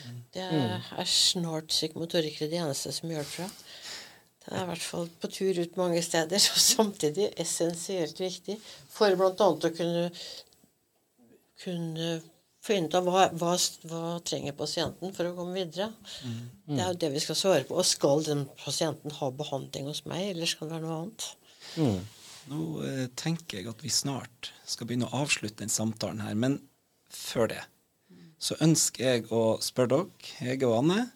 Mm. 0.06 0.20
Det 0.34 0.44
er, 0.46 0.92
er 0.98 1.10
snart 1.10 1.72
psykomotorikere 1.74 2.50
det 2.52 2.60
eneste 2.62 2.94
som 2.94 3.10
gjør 3.10 3.26
det 3.26 3.32
fra. 3.32 3.48
Det 4.46 4.54
er 4.54 4.62
i 4.62 4.70
hvert 4.70 4.86
fall 4.86 5.08
på 5.20 5.30
tur 5.34 5.58
ut 5.58 5.76
mange 5.80 6.02
steder, 6.06 6.48
og 6.54 6.62
samtidig 6.68 7.32
essensielt 7.42 8.22
viktig 8.22 8.60
for 8.94 9.18
bl.a. 9.18 9.50
å 9.50 9.74
kunne, 9.74 10.06
kunne 11.64 12.10
finne 12.66 12.86
ut 12.86 12.98
av 12.98 13.10
hva, 13.10 13.24
hva, 13.34 13.54
hva, 13.90 14.04
trenger 14.26 14.54
pasienten 14.58 15.14
for 15.16 15.26
å 15.28 15.34
komme 15.34 15.58
videre. 15.58 15.90
Mm. 16.22 16.44
Det 16.70 16.78
er 16.78 16.92
jo 16.92 17.00
det 17.02 17.10
vi 17.16 17.24
skal 17.26 17.38
svare 17.38 17.66
på. 17.66 17.74
Og 17.78 17.86
skal 17.86 18.22
den 18.26 18.46
pasienten 18.62 19.14
ha 19.18 19.32
behandling 19.34 19.90
hos 19.90 20.04
meg, 20.06 20.30
eller 20.30 20.50
skal 20.50 20.70
det 20.70 20.76
være 20.76 20.86
noe 20.86 21.00
annet? 21.00 21.28
Mm. 21.76 22.15
Nå 22.50 22.62
eh, 22.86 23.06
tenker 23.18 23.60
jeg 23.60 23.70
at 23.70 23.82
vi 23.82 23.90
snart 23.92 24.52
skal 24.68 24.88
begynne 24.88 25.08
å 25.08 25.22
avslutte 25.24 25.62
den 25.64 25.72
samtalen 25.72 26.22
her. 26.22 26.36
Men 26.38 26.60
før 27.10 27.50
det 27.54 27.62
så 28.38 28.56
ønsker 28.62 29.06
jeg 29.06 29.26
å 29.32 29.56
spørre 29.64 30.04
dere, 30.04 30.34
Hege 30.42 30.68
og 30.68 30.82
Anne, 30.82 31.06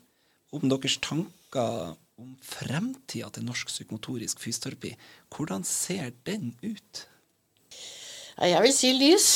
om 0.56 0.64
deres 0.70 0.96
tanker 1.04 1.94
om 2.20 2.34
fremtida 2.44 3.30
til 3.32 3.46
norsk 3.46 3.70
psykomotorisk 3.70 4.40
fysioterapi. 4.42 4.94
Hvordan 5.32 5.64
ser 5.66 6.12
den 6.26 6.54
ut? 6.64 7.06
Jeg 8.40 8.62
vil 8.64 8.72
si 8.72 8.90
lys. 8.96 9.26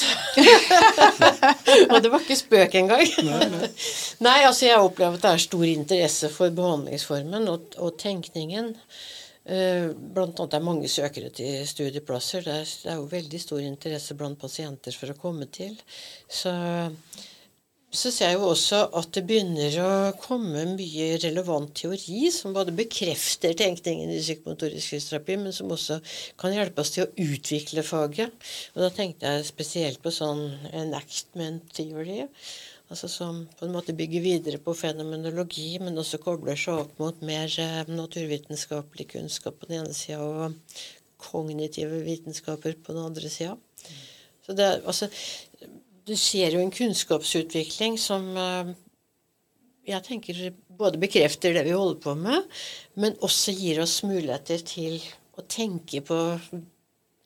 og 1.92 1.98
det 2.00 2.10
var 2.12 2.22
ikke 2.22 2.38
spøk 2.40 2.76
engang. 2.80 3.04
nei, 3.26 3.48
nei. 3.52 3.68
nei, 4.24 4.38
altså 4.48 4.70
jeg 4.70 4.80
opplever 4.80 5.18
at 5.18 5.26
det 5.26 5.32
er 5.34 5.42
stor 5.44 5.64
interesse 5.68 6.30
for 6.32 6.54
behandlingsformen 6.56 7.50
og, 7.52 7.76
og 7.76 7.98
tenkningen. 8.00 8.72
Eh, 9.44 9.90
Blant 9.92 10.40
annet 10.40 10.54
det 10.54 10.58
er 10.58 10.64
mange 10.64 10.88
søkere 10.88 11.28
til 11.34 11.68
studieplasser. 11.68 12.46
Det 12.46 12.56
er, 12.62 12.72
det 12.84 12.90
er 12.94 12.98
jo 13.00 13.12
veldig 13.12 13.40
stor 13.42 13.60
interesse 13.60 14.16
blant 14.16 14.40
pasienter 14.40 14.96
for 14.96 15.12
å 15.12 15.20
komme 15.20 15.50
til. 15.52 15.76
Så, 16.24 16.52
så 17.92 18.12
ser 18.14 18.32
jeg 18.32 18.38
jo 18.40 18.48
også 18.54 18.80
at 18.96 19.10
det 19.12 19.26
begynner 19.28 19.76
å 19.84 19.92
komme 20.22 20.64
mye 20.72 21.10
relevant 21.20 21.74
teori 21.76 22.30
som 22.32 22.56
både 22.56 22.72
bekrefter 22.76 23.52
tenkningen 23.60 24.16
i 24.16 24.22
psykomotorisk 24.22 24.96
fysioterapi, 24.96 25.36
men 25.44 25.56
som 25.56 25.76
også 25.76 26.00
kan 26.40 26.56
hjelpe 26.56 26.80
oss 26.80 26.96
til 26.96 27.04
å 27.04 27.12
utvikle 27.28 27.84
faget. 27.84 28.32
Og 28.72 28.86
da 28.86 28.92
tenkte 28.96 29.28
jeg 29.28 29.50
spesielt 29.52 30.00
på 30.00 30.14
sånn 30.14 30.46
enactment 30.72 31.68
theory. 31.76 32.22
Altså 32.92 33.08
som 33.08 33.44
på 33.56 33.64
en 33.64 33.72
måte 33.72 33.94
bygger 33.96 34.22
videre 34.24 34.60
på 34.60 34.74
fenomenologi, 34.76 35.78
men 35.80 35.96
også 35.98 36.20
kobler 36.22 36.58
seg 36.60 36.82
opp 36.82 36.98
mot 37.00 37.22
mer 37.24 37.48
eh, 37.60 37.88
naturvitenskapelig 37.88 39.08
kunnskap 39.14 39.56
på 39.60 39.70
den 39.70 39.80
ene 39.80 39.96
sida 39.96 40.20
og 40.20 40.58
kognitive 41.24 42.02
vitenskaper 42.04 42.76
på 42.84 42.92
den 42.92 43.06
andre 43.06 43.32
sida. 43.32 43.56
Så 44.44 44.56
altså, 44.60 45.08
Du 46.04 46.12
ser 46.20 46.52
jo 46.52 46.60
en 46.60 46.74
kunnskapsutvikling 46.74 47.96
som 47.98 48.26
eh, 48.36 48.74
jeg 49.88 50.04
tenker 50.04 50.44
både 50.68 51.00
bekrefter 51.00 51.56
det 51.56 51.64
vi 51.64 51.72
holder 51.72 52.00
på 52.04 52.14
med, 52.18 52.44
men 53.00 53.16
også 53.24 53.52
gir 53.56 53.80
oss 53.80 54.02
muligheter 54.04 54.60
til 54.64 55.00
å 55.36 55.44
tenke 55.48 56.00
på 56.04 56.18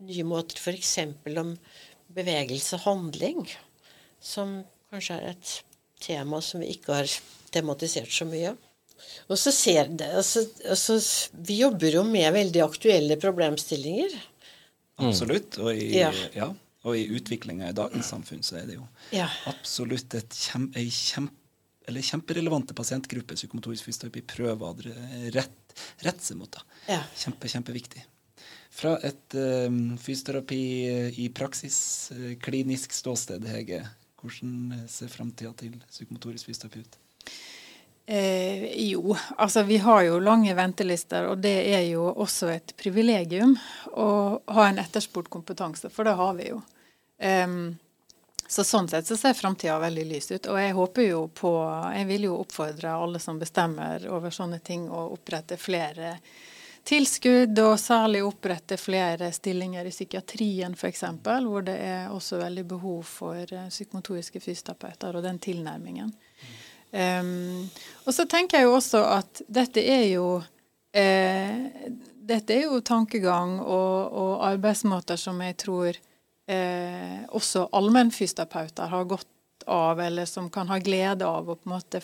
nye 0.07 0.25
måter, 0.27 0.59
f.eks. 0.63 0.95
om 1.43 1.55
bevegelse, 2.15 2.79
handling, 2.87 3.43
som 4.23 4.61
kanskje 4.91 5.17
er 5.21 5.31
et 5.35 5.53
tema 6.01 6.41
som 6.45 6.61
vi 6.63 6.71
ikke 6.77 6.95
har 7.01 7.11
tematisert 7.55 8.11
så 8.13 8.27
mye. 8.29 8.55
Og 9.31 9.39
så 9.39 9.53
ser 9.55 9.89
det, 9.95 10.09
altså, 10.19 10.43
altså, 10.69 10.99
Vi 11.33 11.59
jobber 11.61 11.93
jo 11.95 12.03
med 12.05 12.33
veldig 12.35 12.63
aktuelle 12.65 13.17
problemstillinger. 13.21 14.15
Absolutt. 14.99 15.59
Og 15.63 15.71
i, 15.77 15.93
Ja. 15.99 16.11
ja. 16.35 16.49
og 16.85 16.97
i 16.97 17.07
utviklinga 17.15 17.69
i 17.71 17.77
dagens 17.77 18.07
samfunn 18.11 18.43
så 18.43 18.57
er 18.61 18.67
det 18.67 18.75
jo 18.79 18.87
Ja. 19.13 19.29
absolutt 19.47 20.15
et 20.15 20.31
kjem, 20.31 20.73
ei 20.77 20.89
kjempe, 20.91 21.35
eller 21.89 22.01
kjemperelevante 22.05 22.75
pasientgruppe 22.77 23.35
psykomotorisk 23.39 23.85
fysioterapi 23.87 24.21
prøver 24.27 24.67
å 24.67 25.33
rett, 25.33 25.75
rette 26.05 26.21
seg 26.25 26.37
mot. 26.37 26.51
da. 26.51 26.61
Ja. 26.89 27.03
Kjempe, 27.17 27.49
kjempeviktig. 27.49 28.03
Fra 28.71 28.99
et 29.03 29.35
um, 29.35 29.97
fysioterapi 29.97 30.61
eh, 30.89 31.21
i 31.25 31.29
praksis, 31.31 32.11
eh, 32.13 32.35
klinisk 32.37 32.93
ståsted, 32.93 33.47
Hege, 33.49 33.81
hvordan 34.19 34.85
ser 34.91 35.11
framtida 35.13 35.53
til 35.59 35.77
psykomotorisk 35.89 36.51
fysioterapi 36.51 36.85
ut? 36.85 36.99
Eh, 38.11 38.89
jo, 38.89 39.17
altså 39.37 39.63
vi 39.69 39.77
har 39.85 40.03
jo 40.07 40.19
lange 40.19 40.55
ventelister, 40.57 41.27
og 41.29 41.43
det 41.45 41.57
er 41.75 41.83
jo 41.91 42.07
også 42.09 42.49
et 42.55 42.73
privilegium 42.81 43.53
å 43.93 44.09
ha 44.57 44.65
en 44.69 44.81
etterspurt 44.81 45.29
kompetanse, 45.29 45.91
for 45.93 46.09
det 46.09 46.17
har 46.17 46.33
vi 46.39 46.49
jo. 46.49 46.63
Um, 47.21 47.77
så 48.49 48.65
sånn 48.65 48.89
sett 48.89 49.05
så 49.05 49.17
ser 49.21 49.37
framtida 49.37 49.77
veldig 49.83 50.07
lys 50.09 50.31
ut. 50.33 50.47
Og 50.49 50.57
jeg 50.57 50.73
håper 50.73 51.05
jo 51.05 51.27
på 51.29 51.51
Jeg 51.93 52.07
vil 52.09 52.25
jo 52.31 52.39
oppfordre 52.41 52.95
alle 52.97 53.21
som 53.21 53.37
bestemmer 53.39 54.07
over 54.09 54.33
sånne 54.33 54.63
ting, 54.65 54.87
å 54.89 55.11
opprette 55.13 55.61
flere 55.61 56.15
tilskudd, 56.89 57.59
og 57.61 57.77
særlig 57.81 58.23
opprette 58.25 58.79
flere 58.81 59.31
stillinger 59.35 59.89
i 59.89 59.93
psykiatrien 59.93 60.77
f.eks., 60.77 61.05
hvor 61.23 61.67
det 61.67 61.77
er 61.85 62.13
også 62.15 62.41
veldig 62.41 62.65
behov 62.69 63.03
for 63.09 63.43
eh, 63.45 63.69
psykomotoriske 63.69 64.41
fysioterapeuter 64.41 65.19
og 65.19 65.27
den 65.27 65.41
tilnærmingen. 65.43 66.13
Um, 66.89 67.69
og 68.09 68.15
så 68.17 68.25
tenker 68.25 68.63
jeg 68.63 68.65
jo 68.65 68.77
også 68.79 69.03
at 69.13 69.43
dette 69.45 69.83
er 69.85 70.07
jo 70.09 70.39
eh, 70.97 71.67
dette 72.29 72.55
er 72.55 72.65
jo 72.65 72.81
tankegang 72.81 73.59
og, 73.61 74.13
og 74.13 74.47
arbeidsmåter 74.49 75.21
som 75.21 75.41
jeg 75.45 75.57
tror 75.61 75.91
eh, 76.49 77.21
også 77.29 77.67
allmennfysioterapeuter 77.77 78.89
har 78.89 79.05
godt 79.09 79.29
av, 79.69 80.01
eller 80.01 80.27
som 80.27 80.51
kan 80.51 80.69
ha 80.69 80.79
glede 80.79 81.27
av 81.27 81.51
å 81.51 81.57
på 81.57 81.69
en 81.69 81.75
måte 81.77 82.01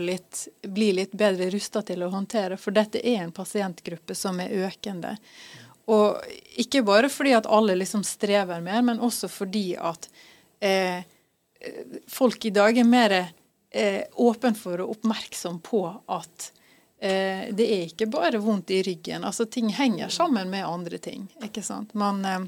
litt, 0.00 0.48
bli 0.62 0.92
litt 0.96 1.12
bedre 1.12 1.50
rusta 1.50 1.82
til 1.82 2.02
å 2.02 2.10
håndtere. 2.12 2.56
For 2.56 2.74
dette 2.74 3.00
er 3.00 3.22
en 3.22 3.32
pasientgruppe 3.32 4.16
som 4.18 4.40
er 4.40 4.54
økende. 4.66 5.16
Og 5.92 6.18
ikke 6.62 6.82
bare 6.86 7.10
fordi 7.10 7.34
at 7.36 7.48
alle 7.50 7.76
liksom 7.78 8.04
strever 8.06 8.62
mer, 8.62 8.82
men 8.86 9.02
også 9.02 9.28
fordi 9.28 9.74
at 9.76 10.08
eh, 10.60 11.02
folk 12.08 12.44
i 12.44 12.54
dag 12.54 12.78
er 12.78 12.88
mer 12.88 13.16
eh, 13.18 14.02
åpen 14.14 14.54
for 14.54 14.80
og 14.84 14.96
oppmerksom 14.96 15.60
på 15.64 15.84
at 16.06 16.52
eh, 17.02 17.50
det 17.50 17.66
er 17.66 17.86
ikke 17.88 18.10
bare 18.12 18.40
vondt 18.42 18.70
i 18.70 18.82
ryggen. 18.86 19.24
Altså 19.24 19.46
ting 19.50 19.72
henger 19.74 20.08
sammen 20.08 20.50
med 20.50 20.66
andre 20.66 20.98
ting. 20.98 21.28
ikke 21.44 21.62
sant? 21.66 21.94
Man, 21.94 22.24
eh, 22.24 22.46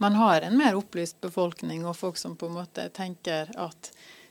man 0.00 0.16
har 0.16 0.40
en 0.40 0.56
mer 0.56 0.78
opplyst 0.78 1.20
befolkning 1.20 1.84
og 1.84 1.96
folk 1.96 2.16
som 2.16 2.36
på 2.36 2.48
en 2.48 2.56
måte 2.56 2.86
tenker 2.96 3.50
at 3.60 3.90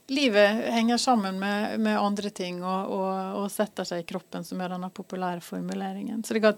livet 0.10 0.64
henger 0.74 0.98
sammen 0.98 1.38
med, 1.40 1.76
med 1.80 2.00
andre 2.00 2.32
ting 2.34 2.64
og, 2.64 2.90
og, 2.90 3.36
og 3.44 3.52
setter 3.54 3.86
seg 3.86 4.02
i 4.02 4.08
kroppen, 4.10 4.46
som 4.46 4.62
er 4.66 4.74
denne 4.74 4.90
populære 4.90 5.44
formuleringen. 5.46 6.24
Så 6.26 6.34
det, 6.34 6.56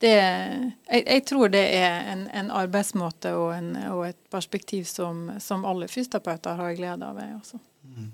det, 0.00 0.14
jeg, 0.14 1.04
jeg 1.04 1.24
tror 1.28 1.52
det 1.52 1.64
er 1.76 2.08
en, 2.14 2.24
en 2.32 2.48
arbeidsmåte 2.62 3.34
og, 3.36 3.50
en, 3.58 3.74
og 3.92 4.06
et 4.08 4.22
perspektiv 4.32 4.88
som, 4.88 5.26
som 5.44 5.68
alle 5.68 5.90
fysioterapeuter 5.92 6.56
har 6.62 6.78
glede 6.80 7.10
av. 7.12 7.20
Jeg, 7.20 7.60
mm. 7.84 8.08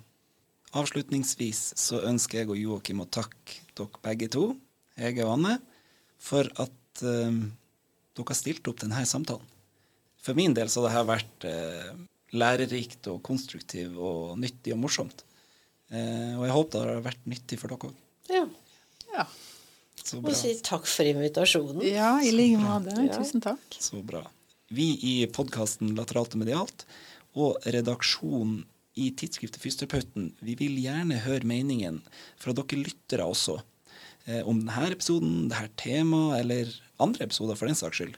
Avslutningsvis 0.83 1.63
så 1.79 2.03
ønsker 2.11 2.43
jeg 2.43 2.51
og 2.51 2.59
Joakim 2.59 3.07
å 3.07 3.07
takke 3.07 3.63
dere 3.79 4.03
begge 4.03 4.33
to, 4.35 4.49
Hege 4.99 5.23
og 5.29 5.37
Anne, 5.39 5.61
for 6.19 6.51
at 6.59 7.07
um, 7.07 7.45
dere 8.19 8.31
har 8.35 8.43
stilt 8.43 8.67
opp 8.67 8.83
denne 8.83 9.07
samtalen. 9.07 9.47
For 10.21 10.37
min 10.37 10.55
del 10.57 10.71
så 10.73 10.85
har 10.87 11.05
dette 11.05 11.11
vært 11.11 11.47
eh, 11.49 11.93
lærerikt 12.37 13.09
og 13.13 13.23
konstruktivt 13.27 13.97
og 13.97 14.39
nyttig 14.41 14.75
og 14.77 14.83
morsomt. 14.85 15.25
Eh, 15.91 16.37
og 16.39 16.45
jeg 16.47 16.57
håper 16.57 16.75
det 16.91 16.97
har 16.99 17.07
vært 17.09 17.31
nyttig 17.31 17.61
for 17.61 17.73
dere 17.73 17.91
òg. 17.91 18.03
ja. 18.33 18.49
Ja. 19.11 19.25
Så 20.01 20.21
bra. 20.23 20.31
Og 20.31 20.37
si 20.39 20.53
takk 20.65 20.87
for 20.89 21.09
invitasjonen. 21.11 21.83
ja, 21.85 22.13
i 22.25 22.31
like 22.33 22.61
måte. 22.63 22.95
Ja. 23.05 23.19
Tusen 23.19 23.43
takk. 23.45 23.61
Så 23.83 24.01
bra. 24.07 24.23
Vi 24.71 24.93
i 25.03 25.15
podkasten 25.27 25.97
Lateralt 25.99 26.37
og 26.37 26.41
medialt 26.45 26.85
og 27.39 27.59
redaksjonen 27.67 28.65
i 28.99 29.11
tidsskriftet 29.15 29.63
Fysioterapeuten, 29.63 30.33
vi 30.43 30.57
vil 30.59 30.79
gjerne 30.83 31.21
høre 31.25 31.47
meningen 31.47 32.01
fra 32.41 32.55
dere 32.57 32.81
lyttere 32.81 33.27
også 33.27 33.59
eh, 34.27 34.43
om 34.47 34.63
denne 34.63 34.91
episoden, 34.95 35.49
dette 35.51 35.71
temaet 35.83 36.41
eller 36.41 36.73
andre 37.03 37.27
episoder 37.29 37.59
for 37.59 37.71
den 37.71 37.79
saks 37.79 38.01
skyld. 38.01 38.17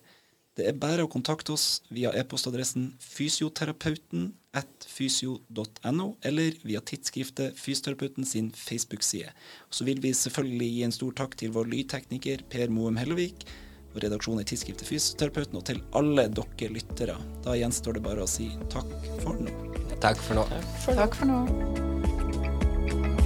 Det 0.52 0.66
er 0.68 0.76
bare 0.76 1.06
å 1.06 1.08
kontakte 1.08 1.54
oss 1.54 1.80
via 1.88 2.10
e-postadressen 2.12 2.90
fysioterapeuten 3.00 4.34
at 4.52 4.84
fysio.no, 4.84 6.08
eller 6.28 6.58
via 6.60 6.82
tidsskriftet 6.84 7.56
Fysioterapeuten 7.56 8.26
sin 8.28 8.50
Facebook-side. 8.52 9.32
Så 9.72 9.86
vil 9.88 10.02
vi 10.04 10.12
selvfølgelig 10.12 10.68
gi 10.74 10.82
en 10.84 10.92
stor 10.92 11.16
takk 11.22 11.38
til 11.40 11.54
vår 11.56 11.70
lydtekniker 11.72 12.44
Per 12.52 12.68
Moum 12.68 13.00
Hellevik, 13.00 13.46
og 13.94 14.02
redaksjonen 14.04 14.44
i 14.44 14.48
tidsskriftet 14.50 14.90
Fysioterapeuten, 14.92 15.56
og 15.56 15.64
til 15.70 15.80
alle 15.96 16.28
dere 16.28 16.68
lyttere. 16.76 17.16
Da 17.46 17.56
gjenstår 17.56 17.96
det 17.96 18.04
bare 18.04 18.26
å 18.26 18.28
si 18.28 18.50
takk 18.72 18.92
for 19.24 19.40
nå. 19.40 19.56
Takk 20.04 20.20
for 20.20 20.36
nå. 20.36 20.44
Takk 20.52 20.76
for 20.84 20.92
nå. 20.92 21.00
Takk 21.00 21.16
for 21.22 21.32
nå. 21.32 23.21